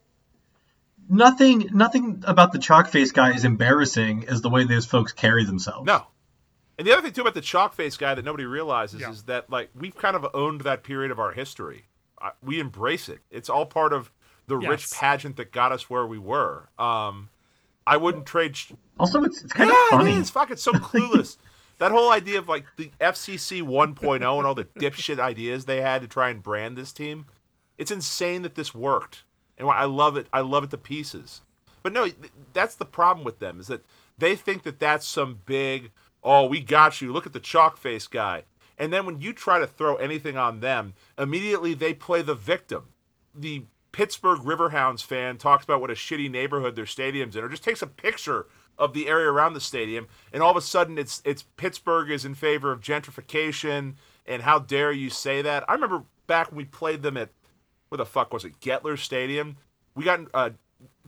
Nothing 1.10 1.70
nothing 1.74 2.24
about 2.26 2.54
the 2.54 2.60
chalk 2.60 2.88
face 2.88 3.12
guy 3.12 3.34
is 3.34 3.44
embarrassing 3.44 4.28
as 4.30 4.42
the 4.42 4.50
way 4.50 4.64
those 4.64 4.86
folks 4.86 5.12
carry 5.12 5.44
themselves. 5.44 5.86
No. 5.86 6.08
And 6.78 6.88
the 6.88 6.94
other 6.94 7.02
thing 7.02 7.12
too 7.12 7.22
about 7.22 7.34
the 7.34 7.42
chalk 7.42 7.74
face 7.74 7.98
guy 7.98 8.14
that 8.16 8.24
nobody 8.24 8.46
realizes 8.46 9.02
Yeah. 9.02 9.10
is 9.12 9.24
that 9.24 9.50
like 9.50 9.70
we've 9.76 9.96
kind 9.96 10.16
of 10.16 10.26
owned 10.34 10.62
that 10.62 10.84
period 10.84 11.12
of 11.12 11.20
our 11.20 11.32
history. 11.32 11.86
We 12.44 12.60
embrace 12.60 13.10
it. 13.10 13.20
It's 13.32 13.50
all 13.50 13.66
part 13.66 13.94
of 13.94 14.12
the 14.48 14.56
rich 14.58 14.90
pageant 14.92 15.38
that 15.38 15.52
got 15.52 15.72
us 15.72 15.90
where 15.90 16.06
we 16.06 16.20
were. 16.20 16.70
Um, 16.78 17.30
I 17.86 17.98
wouldn't 17.98 18.26
trade. 18.26 18.58
Also, 19.00 19.24
it's, 19.24 19.44
it's 19.44 19.54
kind 19.54 19.70
yeah, 19.70 19.84
of 19.84 20.00
funny. 20.00 20.12
it 20.12 20.18
is. 20.20 20.30
Fuck, 20.30 20.52
it's 20.52 20.64
so 20.64 20.74
clueless. 20.74 21.38
that 21.80 21.92
whole 21.92 22.12
idea 22.12 22.38
of 22.38 22.48
like 22.48 22.66
the 22.78 22.92
FCC 23.00 23.64
1.0 23.64 24.16
and 24.16 24.24
all 24.24 24.54
the 24.56 24.66
dipshit 24.66 25.20
ideas 25.20 25.66
they 25.66 25.82
had 25.82 26.02
to 26.02 26.08
try 26.08 26.30
and 26.30 26.44
brand 26.44 26.78
this 26.78 26.94
team. 26.94 27.26
It's 27.78 27.92
insane 27.92 28.44
that 28.44 28.56
this 28.56 28.76
worked, 28.76 29.24
and 29.58 29.68
I 29.68 29.86
love 29.86 30.16
it. 30.16 30.28
I 30.32 30.42
love 30.42 30.64
it 30.64 30.70
to 30.72 30.78
pieces. 30.78 31.42
But 31.84 31.94
no, 31.94 32.08
that's 32.54 32.76
the 32.76 32.86
problem 32.86 33.26
with 33.26 33.40
them 33.40 33.60
is 33.60 33.68
that 33.68 33.84
they 34.18 34.36
think 34.36 34.64
that 34.64 34.80
that's 34.80 35.08
some 35.08 35.40
big. 35.46 35.92
Oh, 36.24 36.46
we 36.46 36.60
got 36.60 37.02
you. 37.02 37.12
Look 37.12 37.26
at 37.26 37.34
the 37.34 37.40
chalk 37.40 37.78
face 37.78 38.06
guy. 38.06 38.44
And 38.78 38.94
then 38.94 39.06
when 39.06 39.20
you 39.20 39.34
try 39.34 39.60
to 39.60 39.68
throw 39.68 39.96
anything 39.96 40.38
on 40.38 40.60
them, 40.60 40.94
immediately 41.18 41.74
they 41.74 41.94
play 41.94 42.22
the 42.22 42.36
victim. 42.36 42.86
The 43.34 43.64
Pittsburgh 43.92 44.40
Riverhounds 44.40 45.04
fan 45.04 45.38
talks 45.38 45.64
about 45.64 45.82
what 45.82 45.92
a 45.92 45.96
shitty 45.96 46.30
neighborhood 46.32 46.76
their 46.76 46.86
stadium's 46.86 47.36
in, 47.36 47.44
or 47.44 47.50
just 47.50 47.64
takes 47.64 47.82
a 47.82 47.88
picture 47.88 48.48
of 48.78 48.94
the 48.94 49.08
area 49.08 49.30
around 49.30 49.54
the 49.54 49.62
stadium, 49.62 50.08
and 50.32 50.42
all 50.42 50.52
of 50.52 50.58
a 50.58 50.62
sudden 50.62 50.98
it's 50.98 51.22
it's 51.26 51.44
Pittsburgh 51.58 52.10
is 52.10 52.26
in 52.26 52.36
favor 52.36 52.72
of 52.72 52.80
gentrification, 52.82 53.96
and 54.26 54.42
how 54.44 54.60
dare 54.60 54.92
you 54.92 55.10
say 55.10 55.42
that? 55.42 55.64
I 55.70 55.74
remember 55.74 56.04
back 56.28 56.50
when 56.50 56.58
we 56.58 56.66
played 56.66 57.02
them 57.02 57.18
at 57.18 57.30
where 57.90 57.98
the 57.98 58.06
fuck 58.06 58.32
was 58.34 58.46
it? 58.46 58.60
Gettler 58.62 58.98
Stadium. 58.98 59.58
We 59.96 60.06
got 60.06 60.22
a 60.34 60.54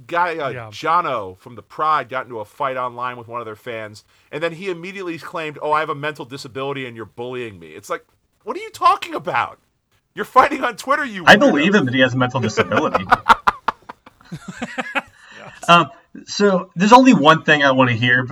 guy, 0.05 0.37
uh, 0.37 0.49
Yeah. 0.49 0.69
Jono 0.69 1.37
from 1.37 1.55
the 1.55 1.63
Pride, 1.63 2.09
got 2.09 2.25
into 2.25 2.39
a 2.41 2.45
fight 2.45 2.75
online 2.75 3.15
with 3.15 3.29
one 3.29 3.39
of 3.39 3.45
their 3.45 3.55
fans, 3.55 4.03
and 4.31 4.43
then 4.43 4.51
he 4.51 4.69
immediately 4.69 5.17
claimed, 5.17 5.57
"Oh, 5.61 5.71
I 5.71 5.79
have 5.79 5.89
a 5.89 5.95
mental 5.95 6.25
disability, 6.25 6.85
and 6.85 6.97
you're 6.97 7.05
bullying 7.05 7.59
me." 7.59 7.69
It's 7.75 7.89
like, 7.89 8.05
what 8.43 8.57
are 8.57 8.59
you 8.59 8.69
talking 8.71 9.15
about? 9.15 9.59
You're 10.15 10.25
fighting 10.25 10.63
on 10.63 10.75
Twitter, 10.75 11.05
you. 11.05 11.23
I 11.25 11.35
weirdo. 11.35 11.39
believe 11.39 11.75
him 11.75 11.85
that 11.85 11.93
he 11.93 12.01
has 12.01 12.13
a 12.13 12.17
mental 12.17 12.39
disability. 12.39 13.05
um, 15.67 15.89
so 16.25 16.69
there's 16.75 16.93
only 16.93 17.13
one 17.13 17.43
thing 17.43 17.63
I 17.63 17.71
want 17.71 17.89
to 17.89 17.95
hear 17.95 18.27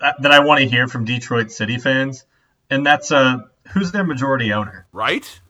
that 0.00 0.32
I 0.32 0.40
want 0.40 0.60
to 0.60 0.68
hear 0.68 0.88
from 0.88 1.04
Detroit 1.04 1.50
City 1.50 1.78
fans, 1.78 2.24
and 2.70 2.86
that's 2.86 3.12
uh, 3.12 3.38
who's 3.72 3.92
their 3.92 4.04
majority 4.04 4.52
owner. 4.52 4.86
right? 4.92 5.40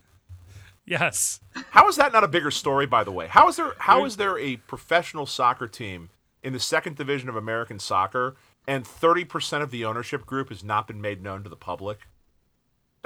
Yes. 0.84 1.40
How 1.70 1.88
is 1.88 1.96
that 1.96 2.12
not 2.12 2.22
a 2.22 2.28
bigger 2.28 2.52
story, 2.52 2.86
by 2.86 3.02
the 3.02 3.10
way? 3.10 3.26
How 3.26 3.48
is 3.48 3.56
there 3.56 3.72
how 3.78 4.04
is 4.04 4.16
there 4.16 4.38
a 4.38 4.56
professional 4.56 5.26
soccer 5.26 5.66
team 5.66 6.10
in 6.42 6.52
the 6.52 6.60
second 6.60 6.96
division 6.96 7.28
of 7.28 7.36
American 7.36 7.78
soccer 7.78 8.36
and 8.68 8.86
thirty 8.86 9.24
percent 9.24 9.64
of 9.64 9.72
the 9.72 9.84
ownership 9.84 10.26
group 10.26 10.48
has 10.48 10.62
not 10.62 10.86
been 10.86 11.00
made 11.00 11.22
known 11.22 11.42
to 11.42 11.48
the 11.48 11.56
public? 11.56 12.06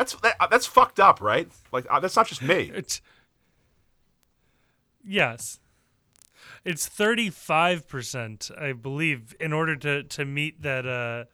That's 0.00 0.14
that, 0.22 0.36
that's 0.50 0.64
fucked 0.64 0.98
up, 0.98 1.20
right? 1.20 1.46
Like 1.72 1.84
uh, 1.90 2.00
that's 2.00 2.16
not 2.16 2.26
just 2.26 2.40
me. 2.40 2.72
It's 2.74 3.02
yes. 5.04 5.60
It's 6.64 6.86
thirty 6.86 7.28
five 7.28 7.86
percent, 7.86 8.50
I 8.58 8.72
believe, 8.72 9.36
in 9.38 9.52
order 9.52 9.76
to, 9.76 10.02
to 10.02 10.24
meet 10.24 10.62
that 10.62 10.86
uh, 10.86 11.24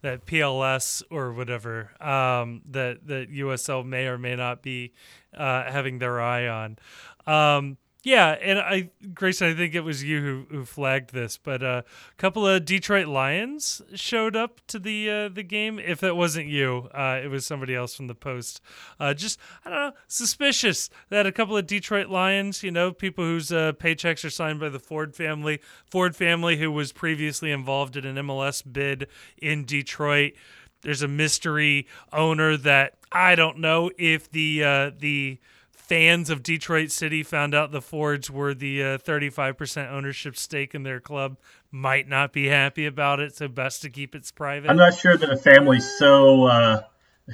that 0.00 0.24
PLS 0.24 1.02
or 1.10 1.34
whatever 1.34 1.90
um, 2.02 2.62
that 2.70 3.06
that 3.08 3.30
USL 3.30 3.84
may 3.84 4.06
or 4.06 4.16
may 4.16 4.36
not 4.36 4.62
be 4.62 4.94
uh, 5.36 5.70
having 5.70 5.98
their 5.98 6.18
eye 6.18 6.48
on. 6.48 6.78
Um, 7.26 7.76
yeah, 8.04 8.32
and 8.42 8.58
I, 8.58 8.90
Grayson, 9.14 9.48
I 9.48 9.54
think 9.54 9.74
it 9.74 9.80
was 9.80 10.04
you 10.04 10.20
who, 10.20 10.46
who 10.50 10.64
flagged 10.66 11.14
this, 11.14 11.38
but 11.38 11.62
uh, 11.62 11.82
a 11.86 12.14
couple 12.18 12.46
of 12.46 12.66
Detroit 12.66 13.06
Lions 13.06 13.80
showed 13.94 14.36
up 14.36 14.60
to 14.66 14.78
the 14.78 15.10
uh, 15.10 15.28
the 15.30 15.42
game. 15.42 15.78
If 15.78 16.00
that 16.00 16.14
wasn't 16.14 16.48
you, 16.48 16.90
uh, 16.92 17.20
it 17.24 17.28
was 17.28 17.46
somebody 17.46 17.74
else 17.74 17.94
from 17.94 18.08
the 18.08 18.14
post. 18.14 18.60
Uh, 19.00 19.14
just 19.14 19.38
I 19.64 19.70
don't 19.70 19.78
know, 19.78 19.92
suspicious 20.06 20.90
that 21.08 21.24
a 21.24 21.32
couple 21.32 21.56
of 21.56 21.66
Detroit 21.66 22.08
Lions, 22.08 22.62
you 22.62 22.70
know, 22.70 22.92
people 22.92 23.24
whose 23.24 23.50
uh, 23.50 23.72
paychecks 23.72 24.22
are 24.22 24.30
signed 24.30 24.60
by 24.60 24.68
the 24.68 24.78
Ford 24.78 25.16
family, 25.16 25.60
Ford 25.90 26.14
family 26.14 26.58
who 26.58 26.70
was 26.70 26.92
previously 26.92 27.50
involved 27.50 27.96
in 27.96 28.04
an 28.04 28.16
MLS 28.16 28.62
bid 28.70 29.08
in 29.38 29.64
Detroit. 29.64 30.34
There's 30.82 31.00
a 31.00 31.08
mystery 31.08 31.86
owner 32.12 32.58
that 32.58 32.98
I 33.10 33.34
don't 33.34 33.60
know 33.60 33.90
if 33.96 34.30
the 34.30 34.62
uh, 34.62 34.90
the 34.94 35.38
fans 35.86 36.30
of 36.30 36.42
Detroit 36.42 36.90
City 36.90 37.22
found 37.22 37.54
out 37.54 37.70
the 37.70 37.82
Fords 37.82 38.30
were 38.30 38.54
the 38.54 38.82
uh, 38.82 38.98
35% 38.98 39.92
ownership 39.92 40.36
stake 40.36 40.74
in 40.74 40.82
their 40.82 41.00
club 41.00 41.36
might 41.70 42.08
not 42.08 42.32
be 42.32 42.48
happy 42.48 42.86
about 42.86 43.20
it, 43.20 43.36
so 43.36 43.48
best 43.48 43.82
to 43.82 43.90
keep 43.90 44.14
it 44.14 44.30
private. 44.34 44.70
I'm 44.70 44.76
not 44.76 44.94
sure 44.94 45.16
that 45.16 45.30
a 45.30 45.36
family 45.36 45.80
so 45.80 46.44
uh, 46.44 46.82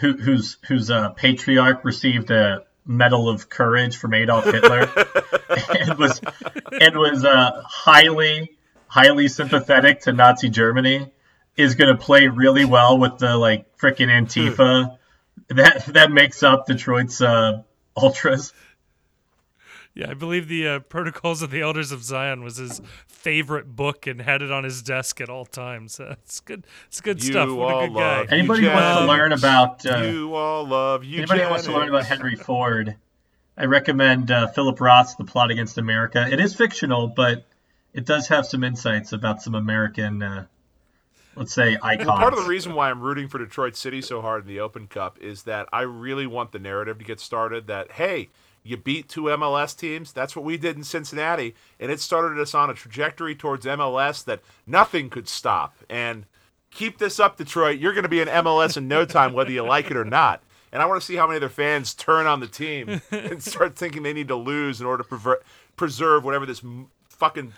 who, 0.00 0.14
whose 0.16 0.56
whose 0.66 0.90
uh, 0.90 1.10
patriarch 1.10 1.84
received 1.84 2.30
a 2.30 2.64
Medal 2.86 3.28
of 3.28 3.48
Courage 3.48 3.96
from 3.96 4.14
Adolf 4.14 4.44
Hitler 4.44 4.80
and 5.78 5.98
was 5.98 6.20
and 6.72 6.96
was 6.96 7.24
uh, 7.24 7.62
highly 7.64 8.56
highly 8.88 9.28
sympathetic 9.28 10.00
to 10.00 10.12
Nazi 10.12 10.48
Germany 10.48 11.12
is 11.56 11.76
going 11.76 11.94
to 11.94 12.02
play 12.02 12.26
really 12.26 12.64
well 12.64 12.98
with 12.98 13.18
the 13.18 13.36
like 13.36 13.76
freaking 13.76 14.08
Antifa 14.08 14.98
that 15.48 15.84
that 15.86 16.10
makes 16.10 16.42
up 16.42 16.66
Detroit's 16.66 17.20
uh, 17.20 17.62
ultras. 18.02 18.52
Yeah, 19.94 20.10
I 20.10 20.14
believe 20.14 20.46
the 20.46 20.68
uh, 20.68 20.78
Protocols 20.80 21.42
of 21.42 21.50
the 21.50 21.60
Elders 21.62 21.90
of 21.90 22.04
Zion 22.04 22.44
was 22.44 22.58
his 22.58 22.80
favorite 23.08 23.74
book 23.74 24.06
and 24.06 24.22
had 24.22 24.40
it 24.40 24.52
on 24.52 24.62
his 24.62 24.82
desk 24.82 25.20
at 25.20 25.28
all 25.28 25.44
times. 25.44 25.98
Uh, 25.98 26.14
it's 26.22 26.40
good. 26.40 26.64
It's 26.86 27.00
good 27.00 27.22
You 27.22 27.32
stuff. 27.32 27.50
What 27.50 27.84
a 27.84 27.88
good 27.88 27.96
guy. 27.96 28.26
Anybody 28.30 28.62
who 28.62 28.68
wants 28.68 29.00
to 29.00 29.06
learn 29.06 29.32
about 29.32 29.86
uh, 29.86 29.98
you 29.98 30.34
all 30.34 30.66
love 30.66 31.04
you. 31.04 31.18
anybody 31.18 31.42
who 31.42 31.50
wants 31.50 31.64
to 31.64 31.72
learn 31.72 31.88
about 31.88 32.04
Henry 32.04 32.36
Ford, 32.36 32.96
I 33.56 33.64
recommend 33.64 34.30
uh, 34.30 34.46
Philip 34.48 34.80
Roth's 34.80 35.16
The 35.16 35.24
Plot 35.24 35.50
Against 35.50 35.76
America. 35.76 36.26
It 36.30 36.38
is 36.38 36.54
fictional, 36.54 37.08
but 37.08 37.44
it 37.92 38.06
does 38.06 38.28
have 38.28 38.46
some 38.46 38.62
insights 38.62 39.12
about 39.12 39.42
some 39.42 39.56
American, 39.56 40.22
uh, 40.22 40.46
let's 41.40 41.54
say, 41.54 41.78
icons. 41.82 42.06
Well, 42.06 42.18
part 42.18 42.34
of 42.34 42.38
the 42.38 42.48
reason 42.48 42.74
why 42.74 42.90
I'm 42.90 43.00
rooting 43.00 43.26
for 43.26 43.38
Detroit 43.38 43.74
City 43.74 44.02
so 44.02 44.20
hard 44.20 44.42
in 44.42 44.46
the 44.46 44.60
Open 44.60 44.86
Cup 44.86 45.18
is 45.22 45.44
that 45.44 45.68
I 45.72 45.80
really 45.80 46.26
want 46.26 46.52
the 46.52 46.58
narrative 46.58 46.98
to 46.98 47.04
get 47.04 47.18
started 47.18 47.66
that, 47.66 47.92
hey, 47.92 48.28
you 48.62 48.76
beat 48.76 49.08
two 49.08 49.22
MLS 49.22 49.74
teams. 49.74 50.12
That's 50.12 50.36
what 50.36 50.44
we 50.44 50.58
did 50.58 50.76
in 50.76 50.84
Cincinnati. 50.84 51.54
And 51.80 51.90
it 51.90 51.98
started 51.98 52.38
us 52.38 52.54
on 52.54 52.68
a 52.68 52.74
trajectory 52.74 53.34
towards 53.34 53.64
MLS 53.64 54.22
that 54.26 54.42
nothing 54.66 55.08
could 55.08 55.28
stop. 55.28 55.74
And 55.88 56.26
keep 56.70 56.98
this 56.98 57.18
up, 57.18 57.38
Detroit. 57.38 57.78
You're 57.78 57.94
going 57.94 58.02
to 58.02 58.10
be 58.10 58.20
in 58.20 58.28
MLS 58.28 58.76
in 58.76 58.86
no 58.86 59.06
time, 59.06 59.32
whether 59.32 59.50
you 59.50 59.62
like 59.62 59.90
it 59.90 59.96
or 59.96 60.04
not. 60.04 60.42
And 60.72 60.82
I 60.82 60.84
want 60.84 61.00
to 61.00 61.06
see 61.06 61.16
how 61.16 61.26
many 61.26 61.38
of 61.38 61.40
their 61.40 61.48
fans 61.48 61.94
turn 61.94 62.26
on 62.26 62.40
the 62.40 62.46
team 62.48 63.00
and 63.10 63.42
start 63.42 63.76
thinking 63.76 64.02
they 64.02 64.12
need 64.12 64.28
to 64.28 64.36
lose 64.36 64.78
in 64.78 64.86
order 64.86 65.02
to 65.04 65.08
prever- 65.08 65.42
preserve 65.74 66.22
whatever 66.22 66.44
this 66.44 66.62
m- 66.62 66.88
fucking 67.08 67.54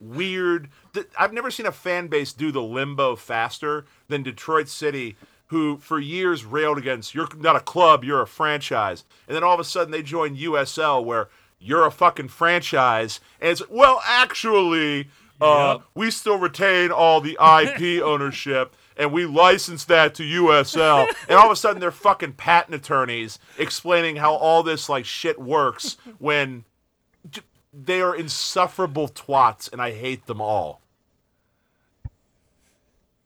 weird. 0.00 0.68
th- 0.94 1.06
I've 1.18 1.32
never 1.32 1.50
seen 1.50 1.66
a 1.66 1.72
fan 1.72 2.08
base 2.08 2.32
do 2.32 2.50
the 2.50 2.62
limbo 2.62 3.16
faster 3.16 3.84
than 4.08 4.22
Detroit 4.22 4.68
City, 4.68 5.16
who 5.48 5.76
for 5.78 5.98
years 5.98 6.44
railed 6.44 6.78
against 6.78 7.14
you're 7.14 7.28
not 7.36 7.56
a 7.56 7.60
club, 7.60 8.04
you're 8.04 8.22
a 8.22 8.26
franchise, 8.26 9.04
and 9.28 9.36
then 9.36 9.44
all 9.44 9.54
of 9.54 9.60
a 9.60 9.64
sudden 9.64 9.90
they 9.90 10.02
join 10.02 10.36
USL 10.36 11.04
where 11.04 11.28
you're 11.58 11.84
a 11.86 11.90
fucking 11.90 12.28
franchise, 12.28 13.20
and 13.40 13.50
it's 13.50 13.62
well 13.68 14.00
actually. 14.04 15.08
Uh, 15.42 15.76
Yep. 15.78 15.86
we 15.94 16.10
still 16.10 16.36
retain 16.38 16.90
all 16.90 17.22
the 17.22 17.38
IP 17.40 18.02
ownership 18.04 18.76
and 18.98 19.10
we 19.10 19.24
license 19.24 19.86
that 19.86 20.14
to 20.16 20.22
USL. 20.22 21.08
and 21.30 21.38
all 21.38 21.46
of 21.46 21.50
a 21.52 21.56
sudden 21.56 21.80
they're 21.80 21.90
fucking 21.90 22.34
patent 22.34 22.74
attorneys 22.74 23.38
explaining 23.56 24.16
how 24.16 24.34
all 24.34 24.62
this 24.62 24.90
like 24.90 25.06
shit 25.06 25.40
works 25.40 25.96
when 26.18 26.64
they 27.72 28.00
are 28.00 28.14
insufferable 28.14 29.08
twats 29.08 29.72
and 29.72 29.80
I 29.80 29.92
hate 29.92 30.26
them 30.26 30.40
all. 30.40 30.80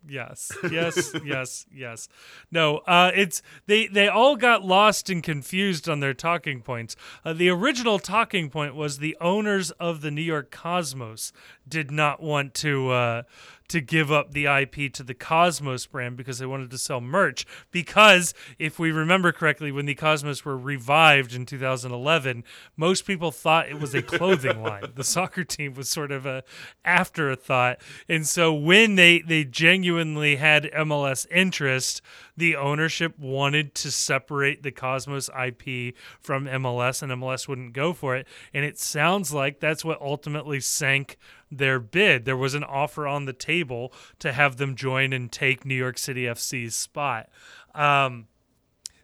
Yes, 0.07 0.53
yes, 0.71 1.15
yes, 1.25 1.67
yes. 1.75 2.09
No, 2.51 2.79
uh, 2.79 3.11
it's 3.15 3.41
they. 3.67 3.87
They 3.87 4.07
all 4.09 4.37
got 4.37 4.63
lost 4.63 5.09
and 5.09 5.23
confused 5.23 5.89
on 5.89 6.01
their 6.01 6.13
talking 6.13 6.61
points. 6.61 6.95
Uh, 7.25 7.33
the 7.33 7.49
original 7.49 7.99
talking 7.99 8.51
point 8.51 8.75
was 8.75 8.99
the 8.99 9.17
owners 9.21 9.71
of 9.73 10.03
the 10.03 10.11
New 10.11 10.23
York 10.23 10.51
Cosmos 10.51 11.33
did 11.67 11.91
not 11.91 12.23
want 12.23 12.53
to 12.55 12.91
uh, 12.91 13.23
to 13.69 13.81
give 13.81 14.13
up 14.13 14.33
the 14.33 14.47
IP 14.47 14.93
to 14.93 15.03
the 15.03 15.15
Cosmos 15.15 15.87
brand 15.87 16.17
because 16.17 16.39
they 16.39 16.47
wanted 16.47 16.71
to 16.71 16.79
sell 16.79 17.01
merch. 17.01 17.47
Because 17.71 18.35
if 18.59 18.79
we 18.79 18.93
remember 18.93 19.33
correctly, 19.33 19.73
when 19.73 19.87
the 19.87 19.95
Cosmos 19.95 20.45
were 20.45 20.57
revived 20.57 21.35
in 21.35 21.47
2011, 21.47 22.45
most 22.77 23.07
people 23.07 23.31
thought 23.31 23.69
it 23.69 23.81
was 23.81 23.95
a 23.95 24.03
clothing 24.03 24.63
line. 24.63 24.93
The 24.95 25.05
soccer 25.05 25.45
team 25.45 25.75
was 25.75 25.89
sort 25.89 26.13
of 26.13 26.27
a 26.27 26.45
afterthought, 26.85 27.79
and 28.09 28.27
so 28.27 28.53
when 28.53 28.97
they 28.97 29.21
they 29.21 29.45
genuinely 29.45 30.37
had 30.37 30.65
MLS 30.65 31.27
interest, 31.31 32.03
the 32.37 32.57
ownership 32.57 33.19
wanted 33.19 33.75
to 33.77 33.91
separate 33.91 34.63
the 34.63 34.73
Cosmos 34.73 35.29
IP 35.29 35.95
from 36.21 36.47
MLS, 36.47 37.03
and 37.03 37.13
MLS 37.13 37.49
wouldn't 37.49 37.73
go 37.73 37.93
for 37.93 38.17
it. 38.17 38.27
And 38.53 38.65
it 38.65 38.79
sounds 38.79 39.33
like 39.33 39.61
that's 39.61 39.85
what 39.85 40.01
ultimately 40.01 40.61
sank 40.61 41.17
their 41.59 41.79
bid. 41.81 42.25
There 42.25 42.37
was 42.37 42.55
an 42.55 42.65
offer 42.65 43.07
on 43.07 43.25
the 43.25 43.33
table 43.33 43.93
to 44.19 44.33
have 44.33 44.57
them 44.57 44.77
join 44.77 45.13
and 45.13 45.31
take 45.31 45.65
New 45.65 45.75
York 45.75 45.99
City 45.99 46.25
FC's 46.25 46.75
spot. 46.75 47.29
Um, 47.75 48.27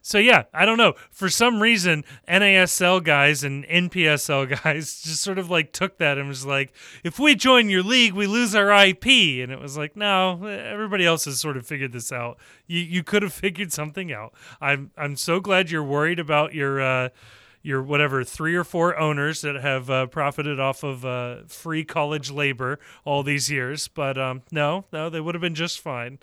so 0.03 0.19
yeah, 0.19 0.45
I 0.55 0.65
don't 0.65 0.79
know. 0.79 0.95
For 1.11 1.29
some 1.29 1.61
reason, 1.61 2.05
NASL 2.29 3.05
guys 3.05 3.45
and 3.45 3.65
NPSL 3.67 4.63
guys 4.65 5.03
just 5.03 5.23
sort 5.23 5.39
of 5.39 5.51
like 5.51 5.73
took 5.73 5.99
that 5.99 6.19
and 6.19 6.29
was 6.29 6.47
like, 6.47 6.73
if 7.05 7.19
we 7.19 7.35
join 7.35 7.69
your 7.69 7.83
league, 7.83 8.15
we 8.15 8.27
lose 8.27 8.55
our 8.55 8.71
IP. 8.87 9.07
And 9.07 9.53
it 9.53 9.61
was 9.61 9.77
like, 9.77 9.97
no, 9.97 10.45
everybody 10.47 11.05
else 11.05 11.27
has 11.27 11.41
sort 11.41 11.57
of 11.57 11.67
figured 11.67 11.93
this 11.93 12.11
out. 12.13 12.39
You 12.67 12.81
you 12.81 13.03
could 13.03 13.23
have 13.23 13.33
figured 13.45 13.73
something 13.73 14.13
out. 14.13 14.35
I'm 14.61 14.91
I'm 14.97 15.17
so 15.17 15.39
glad 15.39 15.71
you're 15.71 15.85
worried 15.85 16.19
about 16.19 16.55
your 16.55 16.81
uh, 16.81 17.09
your 17.62 17.82
whatever 17.82 18.24
three 18.24 18.55
or 18.55 18.65
four 18.65 18.99
owners 18.99 19.43
that 19.43 19.57
have 19.57 19.91
uh, 19.91 20.07
profited 20.07 20.59
off 20.59 20.82
of 20.82 21.05
uh, 21.05 21.39
free 21.47 21.85
college 21.85 22.31
labor 22.31 22.78
all 23.05 23.23
these 23.23 23.51
years. 23.51 23.89
But 23.89 24.16
um, 24.19 24.43
no, 24.51 24.87
no, 24.93 25.11
they 25.11 25.20
would 25.20 25.35
have 25.35 25.43
been 25.43 25.55
just 25.55 25.81
fine. 25.81 26.19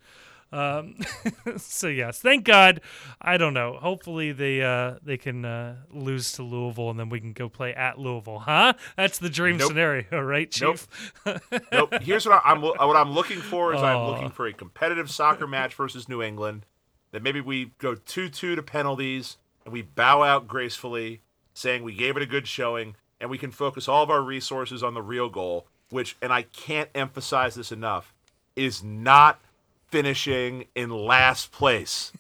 Um, 0.51 0.95
so 1.57 1.88
yes, 1.88 2.19
thank 2.19 2.45
God. 2.45 2.81
I 3.22 3.38
don't 3.38 3.53
know. 3.53 3.77
Hopefully 3.81 4.31
they 4.31 4.61
uh, 4.61 4.95
they 5.03 5.18
can 5.18 5.43
uh, 5.45 5.76
lose 5.91 6.31
to 6.34 6.43
Louisville 6.43 6.89
and 6.89 6.99
then 6.99 7.09
we 7.09 7.19
can 7.19 7.34
go 7.34 7.49
play 7.49 7.73
at 7.73 7.99
Louisville, 7.99 8.39
huh? 8.39 8.73
That's 8.95 9.19
the 9.19 9.30
dream 9.30 9.57
Nope. 9.57 9.69
scenario, 9.69 10.22
right, 10.22 10.49
Chief? 10.49 10.88
Nope. 11.72 11.93
Here's 12.01 12.26
what 12.26 12.41
I'm 12.45 12.61
what 12.61 12.95
I'm 12.95 13.11
looking 13.11 13.39
for 13.41 13.73
is 13.73 13.81
I'm 13.81 14.07
looking 14.07 14.30
for 14.30 14.47
a 14.47 14.53
competitive 14.53 15.11
soccer 15.11 15.47
match 15.47 15.76
versus 15.76 16.07
New 16.07 16.22
England. 16.22 16.65
That 17.11 17.23
maybe 17.23 17.41
we 17.41 17.72
go 17.77 17.95
two 17.95 18.30
two 18.30 18.55
to 18.55 18.64
penalties 18.64 19.38
and 19.65 19.73
we 19.73 19.81
bow 19.81 20.23
out 20.23 20.47
gracefully, 20.47 21.22
saying 21.57 21.81
we 21.81 21.93
gave 21.93 22.15
it 22.15 22.21
a 22.23 22.27
good 22.27 22.47
showing, 22.47 22.95
and 23.19 23.31
we 23.31 23.38
can 23.39 23.49
focus 23.49 23.88
all 23.88 24.03
of 24.03 24.11
our 24.11 24.21
resources 24.21 24.84
on 24.84 24.93
the 24.93 25.01
real 25.01 25.27
goal, 25.27 25.65
which 25.89 26.15
and 26.21 26.31
I 26.31 26.43
can't 26.43 26.89
emphasize 26.93 27.55
this 27.55 27.71
enough, 27.71 28.13
is 28.55 28.84
not 28.84 29.39
finishing 29.88 30.65
in 30.75 30.91
last 30.91 31.51
place. 31.51 32.11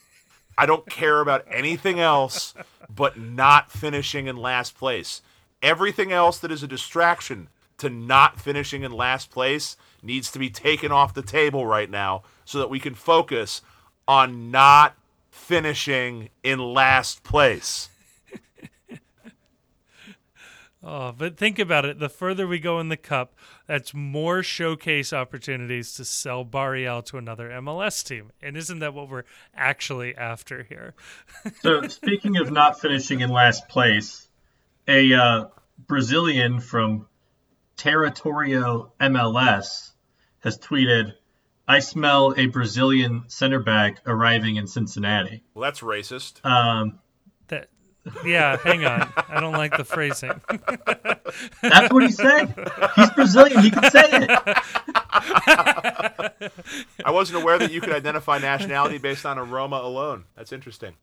I 0.57 0.65
don't 0.65 0.89
care 0.89 1.21
about 1.21 1.45
anything 1.51 1.99
else 1.99 2.55
but 2.89 3.19
not 3.19 3.71
finishing 3.71 4.25
in 4.25 4.37
last 4.37 4.75
place. 4.75 5.21
Everything 5.61 6.11
else 6.11 6.39
that 6.39 6.51
is 6.51 6.63
a 6.63 6.67
distraction 6.67 7.47
to 7.77 7.91
not 7.91 8.41
finishing 8.41 8.81
in 8.81 8.91
last 8.91 9.29
place 9.29 9.77
needs 10.01 10.31
to 10.31 10.39
be 10.39 10.49
taken 10.49 10.91
off 10.91 11.13
the 11.13 11.21
table 11.21 11.67
right 11.67 11.91
now 11.91 12.23
so 12.43 12.57
that 12.57 12.71
we 12.71 12.79
can 12.79 12.95
focus 12.95 13.61
on 14.07 14.49
not 14.49 14.95
finishing 15.29 16.29
in 16.43 16.57
last 16.57 17.23
place. 17.23 17.89
Oh, 20.89 21.11
but 21.11 21.35
think 21.35 21.59
about 21.59 21.83
it. 21.83 21.99
The 21.99 22.07
further 22.07 22.47
we 22.47 22.59
go 22.59 22.79
in 22.79 22.87
the 22.87 22.95
cup, 22.95 23.35
that's 23.67 23.93
more 23.93 24.41
showcase 24.41 25.11
opportunities 25.11 25.93
to 25.95 26.05
sell 26.05 26.45
Barreal 26.45 27.01
to 27.03 27.17
another 27.17 27.49
MLS 27.49 28.05
team. 28.05 28.31
And 28.41 28.55
isn't 28.55 28.79
that 28.79 28.93
what 28.93 29.09
we're 29.09 29.25
actually 29.53 30.15
after 30.15 30.63
here? 30.63 30.95
So 31.61 31.81
speaking 31.89 32.37
of 32.37 32.51
not 32.51 32.79
finishing 32.79 33.19
in 33.19 33.29
last 33.29 33.67
place, 33.67 34.29
a 34.87 35.13
uh, 35.13 35.45
Brazilian 35.77 36.61
from 36.61 37.07
Territorio 37.75 38.93
MLS 39.01 39.91
has 40.39 40.57
tweeted, 40.57 41.13
"I 41.67 41.79
smell 41.79 42.33
a 42.37 42.45
Brazilian 42.45 43.25
center 43.27 43.59
back 43.59 43.99
arriving 44.05 44.55
in 44.55 44.67
Cincinnati." 44.67 45.43
Well, 45.53 45.63
that's 45.63 45.81
racist. 45.81 46.45
Um, 46.45 46.99
That 47.49 47.69
yeah, 48.25 48.57
hang 48.57 48.85
on. 48.85 49.11
I 49.29 49.39
don't 49.39 49.53
like 49.53 49.75
the 49.77 49.83
phrasing. 49.83 50.39
that's 51.61 51.93
what 51.93 52.03
he 52.03 52.11
said. 52.11 52.53
He's 52.95 53.09
Brazilian. 53.11 53.61
He 53.61 53.71
can 53.71 53.89
say 53.91 54.03
it. 54.05 54.29
I 57.03 57.11
wasn't 57.11 57.41
aware 57.41 57.57
that 57.59 57.71
you 57.71 57.81
could 57.81 57.93
identify 57.93 58.37
nationality 58.37 58.97
based 58.97 59.25
on 59.25 59.37
aroma 59.37 59.77
alone. 59.77 60.25
That's 60.35 60.51
interesting. 60.51 60.95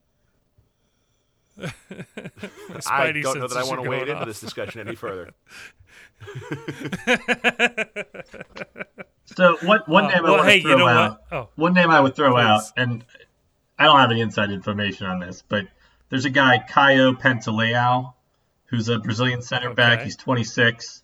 I 2.86 3.12
don't 3.12 3.38
know 3.38 3.46
that 3.48 3.56
I 3.56 3.64
want 3.64 3.82
to 3.82 3.88
wade 3.88 4.06
going 4.06 4.10
into 4.16 4.24
this 4.26 4.40
discussion 4.40 4.80
any 4.86 4.96
further. 4.96 5.30
So 9.26 9.56
what 9.62 9.88
one 9.88 10.04
Uh, 10.04 10.08
name 10.08 10.18
I 10.18 10.20
well, 10.22 10.36
want 10.36 10.48
hey, 10.48 10.60
to 10.60 10.68
you 10.68 10.74
throw 10.74 10.78
know 10.78 10.88
out. 10.88 11.22
what? 11.30 11.38
Oh. 11.38 11.48
One 11.56 11.72
name 11.74 11.90
I 11.90 12.00
would 12.00 12.14
throw 12.14 12.32
Please. 12.32 12.42
out, 12.42 12.62
and 12.76 13.04
I 13.78 13.84
don't 13.84 13.98
have 13.98 14.10
any 14.10 14.20
inside 14.20 14.50
information 14.50 15.06
on 15.06 15.18
this, 15.18 15.42
but 15.48 15.66
there's 16.14 16.24
a 16.26 16.30
guy 16.30 16.58
Caio 16.58 17.12
Pantaleão, 17.12 18.12
who's 18.66 18.88
a 18.88 19.00
Brazilian 19.00 19.42
center 19.42 19.74
back. 19.74 19.94
Okay. 19.98 20.04
He's 20.04 20.14
26. 20.14 21.02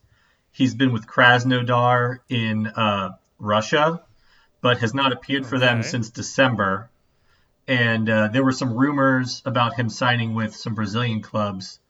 He's 0.52 0.76
been 0.76 0.92
with 0.92 1.08
Krasnodar 1.08 2.18
in 2.28 2.68
uh, 2.68 3.10
Russia, 3.40 4.04
but 4.60 4.78
has 4.78 4.94
not 4.94 5.10
appeared 5.10 5.44
for 5.48 5.58
them 5.58 5.82
since 5.82 6.10
December. 6.10 6.90
And 7.66 8.08
uh, 8.08 8.28
there 8.28 8.44
were 8.44 8.52
some 8.52 8.76
rumors 8.76 9.42
about 9.44 9.74
him 9.74 9.88
signing 9.88 10.34
with 10.34 10.54
some 10.54 10.76
Brazilian 10.76 11.22
clubs, 11.22 11.80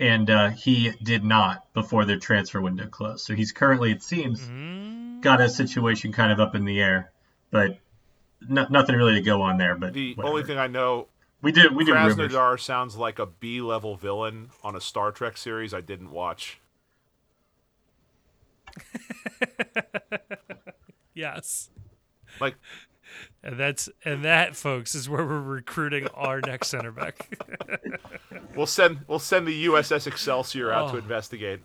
and 0.00 0.30
uh, 0.30 0.48
he 0.48 0.92
did 1.02 1.24
not 1.24 1.70
before 1.74 2.06
their 2.06 2.18
transfer 2.18 2.62
window 2.62 2.86
closed. 2.86 3.22
So 3.26 3.34
he's 3.34 3.52
currently, 3.52 3.92
it 3.92 4.02
seems, 4.02 4.40
Mm, 4.40 5.20
got 5.20 5.42
a 5.42 5.50
situation 5.50 6.10
kind 6.10 6.32
of 6.32 6.40
up 6.40 6.54
in 6.54 6.64
the 6.64 6.80
air, 6.80 7.12
but 7.50 7.78
no, 8.48 8.66
nothing 8.70 8.96
really 8.96 9.16
to 9.16 9.20
go 9.20 9.42
on 9.42 9.58
there. 9.58 9.74
But 9.74 9.92
The 9.92 10.14
whatever. 10.14 10.30
only 10.30 10.42
thing 10.44 10.58
I 10.58 10.68
know 10.68 11.08
We 11.46 11.52
did. 11.52 11.76
We 11.76 11.84
did. 11.84 11.94
Krasnodar 11.94 12.58
sounds 12.58 12.96
like 12.96 13.20
a 13.20 13.26
B 13.26 13.60
level 13.60 13.94
villain 13.94 14.50
on 14.64 14.74
a 14.74 14.80
Star 14.80 15.12
Trek 15.12 15.36
series 15.36 15.72
I 15.72 15.80
didn't 15.80 16.10
watch. 16.10 16.58
yes. 21.14 21.70
Like 22.40 22.56
and 23.44 23.60
that's 23.60 23.88
and 24.04 24.24
that, 24.24 24.56
folks, 24.56 24.96
is 24.96 25.08
where 25.08 25.24
we're 25.24 25.40
recruiting 25.40 26.08
our 26.08 26.40
next 26.40 26.66
center 26.66 26.90
back. 26.90 27.38
we'll 28.56 28.66
send 28.66 29.04
we'll 29.06 29.20
send 29.20 29.46
the 29.46 29.66
USS 29.66 30.08
Excelsior 30.08 30.72
out 30.72 30.88
oh. 30.88 30.92
to 30.94 30.98
investigate. 30.98 31.60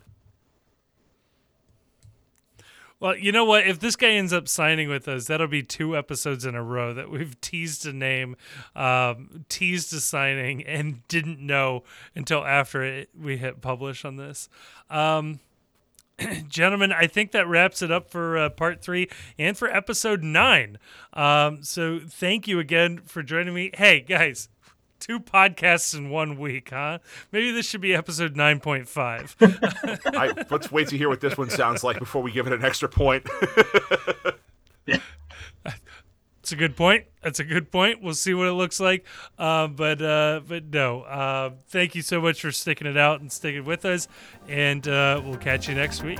Well, 3.02 3.16
you 3.16 3.32
know 3.32 3.44
what? 3.44 3.66
If 3.66 3.80
this 3.80 3.96
guy 3.96 4.10
ends 4.10 4.32
up 4.32 4.46
signing 4.46 4.88
with 4.88 5.08
us, 5.08 5.26
that'll 5.26 5.48
be 5.48 5.64
two 5.64 5.96
episodes 5.96 6.44
in 6.44 6.54
a 6.54 6.62
row 6.62 6.94
that 6.94 7.10
we've 7.10 7.38
teased 7.40 7.84
a 7.84 7.92
name, 7.92 8.36
um, 8.76 9.44
teased 9.48 9.92
a 9.92 9.98
signing, 9.98 10.64
and 10.64 11.04
didn't 11.08 11.40
know 11.40 11.82
until 12.14 12.44
after 12.44 12.84
it, 12.84 13.08
we 13.20 13.38
hit 13.38 13.60
publish 13.60 14.04
on 14.04 14.18
this. 14.18 14.48
Um, 14.88 15.40
gentlemen, 16.48 16.92
I 16.92 17.08
think 17.08 17.32
that 17.32 17.48
wraps 17.48 17.82
it 17.82 17.90
up 17.90 18.08
for 18.08 18.38
uh, 18.38 18.50
part 18.50 18.80
three 18.80 19.08
and 19.36 19.58
for 19.58 19.66
episode 19.66 20.22
nine. 20.22 20.78
Um, 21.12 21.64
so 21.64 21.98
thank 21.98 22.46
you 22.46 22.60
again 22.60 22.98
for 22.98 23.24
joining 23.24 23.52
me. 23.52 23.72
Hey, 23.74 23.98
guys, 23.98 24.48
two 25.02 25.18
podcasts 25.18 25.98
in 25.98 26.10
one 26.10 26.38
week, 26.38 26.70
huh? 26.70 26.98
Maybe 27.32 27.50
this 27.50 27.68
should 27.68 27.80
be 27.80 27.92
episode 27.92 28.36
9.5. 28.36 30.46
let's 30.50 30.70
wait 30.70 30.86
to 30.88 30.96
hear 30.96 31.08
what 31.08 31.20
this 31.20 31.36
one 31.36 31.50
sounds 31.50 31.82
like 31.82 31.98
before 31.98 32.22
we 32.22 32.30
give 32.30 32.46
it 32.46 32.52
an 32.52 32.64
extra 32.64 32.88
point. 32.88 33.26
yeah. 34.86 35.00
It's 36.38 36.52
a 36.52 36.56
good 36.56 36.76
point. 36.76 37.06
That's 37.22 37.40
a 37.40 37.44
good 37.44 37.70
point. 37.70 38.02
We'll 38.02 38.14
see 38.14 38.34
what 38.34 38.46
it 38.46 38.52
looks 38.52 38.80
like. 38.80 39.04
Uh, 39.38 39.68
but 39.68 40.02
uh, 40.02 40.40
but 40.46 40.72
no, 40.72 41.02
uh, 41.02 41.50
thank 41.68 41.94
you 41.94 42.02
so 42.02 42.20
much 42.20 42.40
for 42.40 42.50
sticking 42.50 42.86
it 42.86 42.96
out 42.96 43.20
and 43.20 43.30
sticking 43.30 43.64
with 43.64 43.84
us. 43.84 44.08
And 44.48 44.86
uh, 44.88 45.20
we'll 45.24 45.36
catch 45.36 45.68
you 45.68 45.74
next 45.74 46.02
week. 46.02 46.18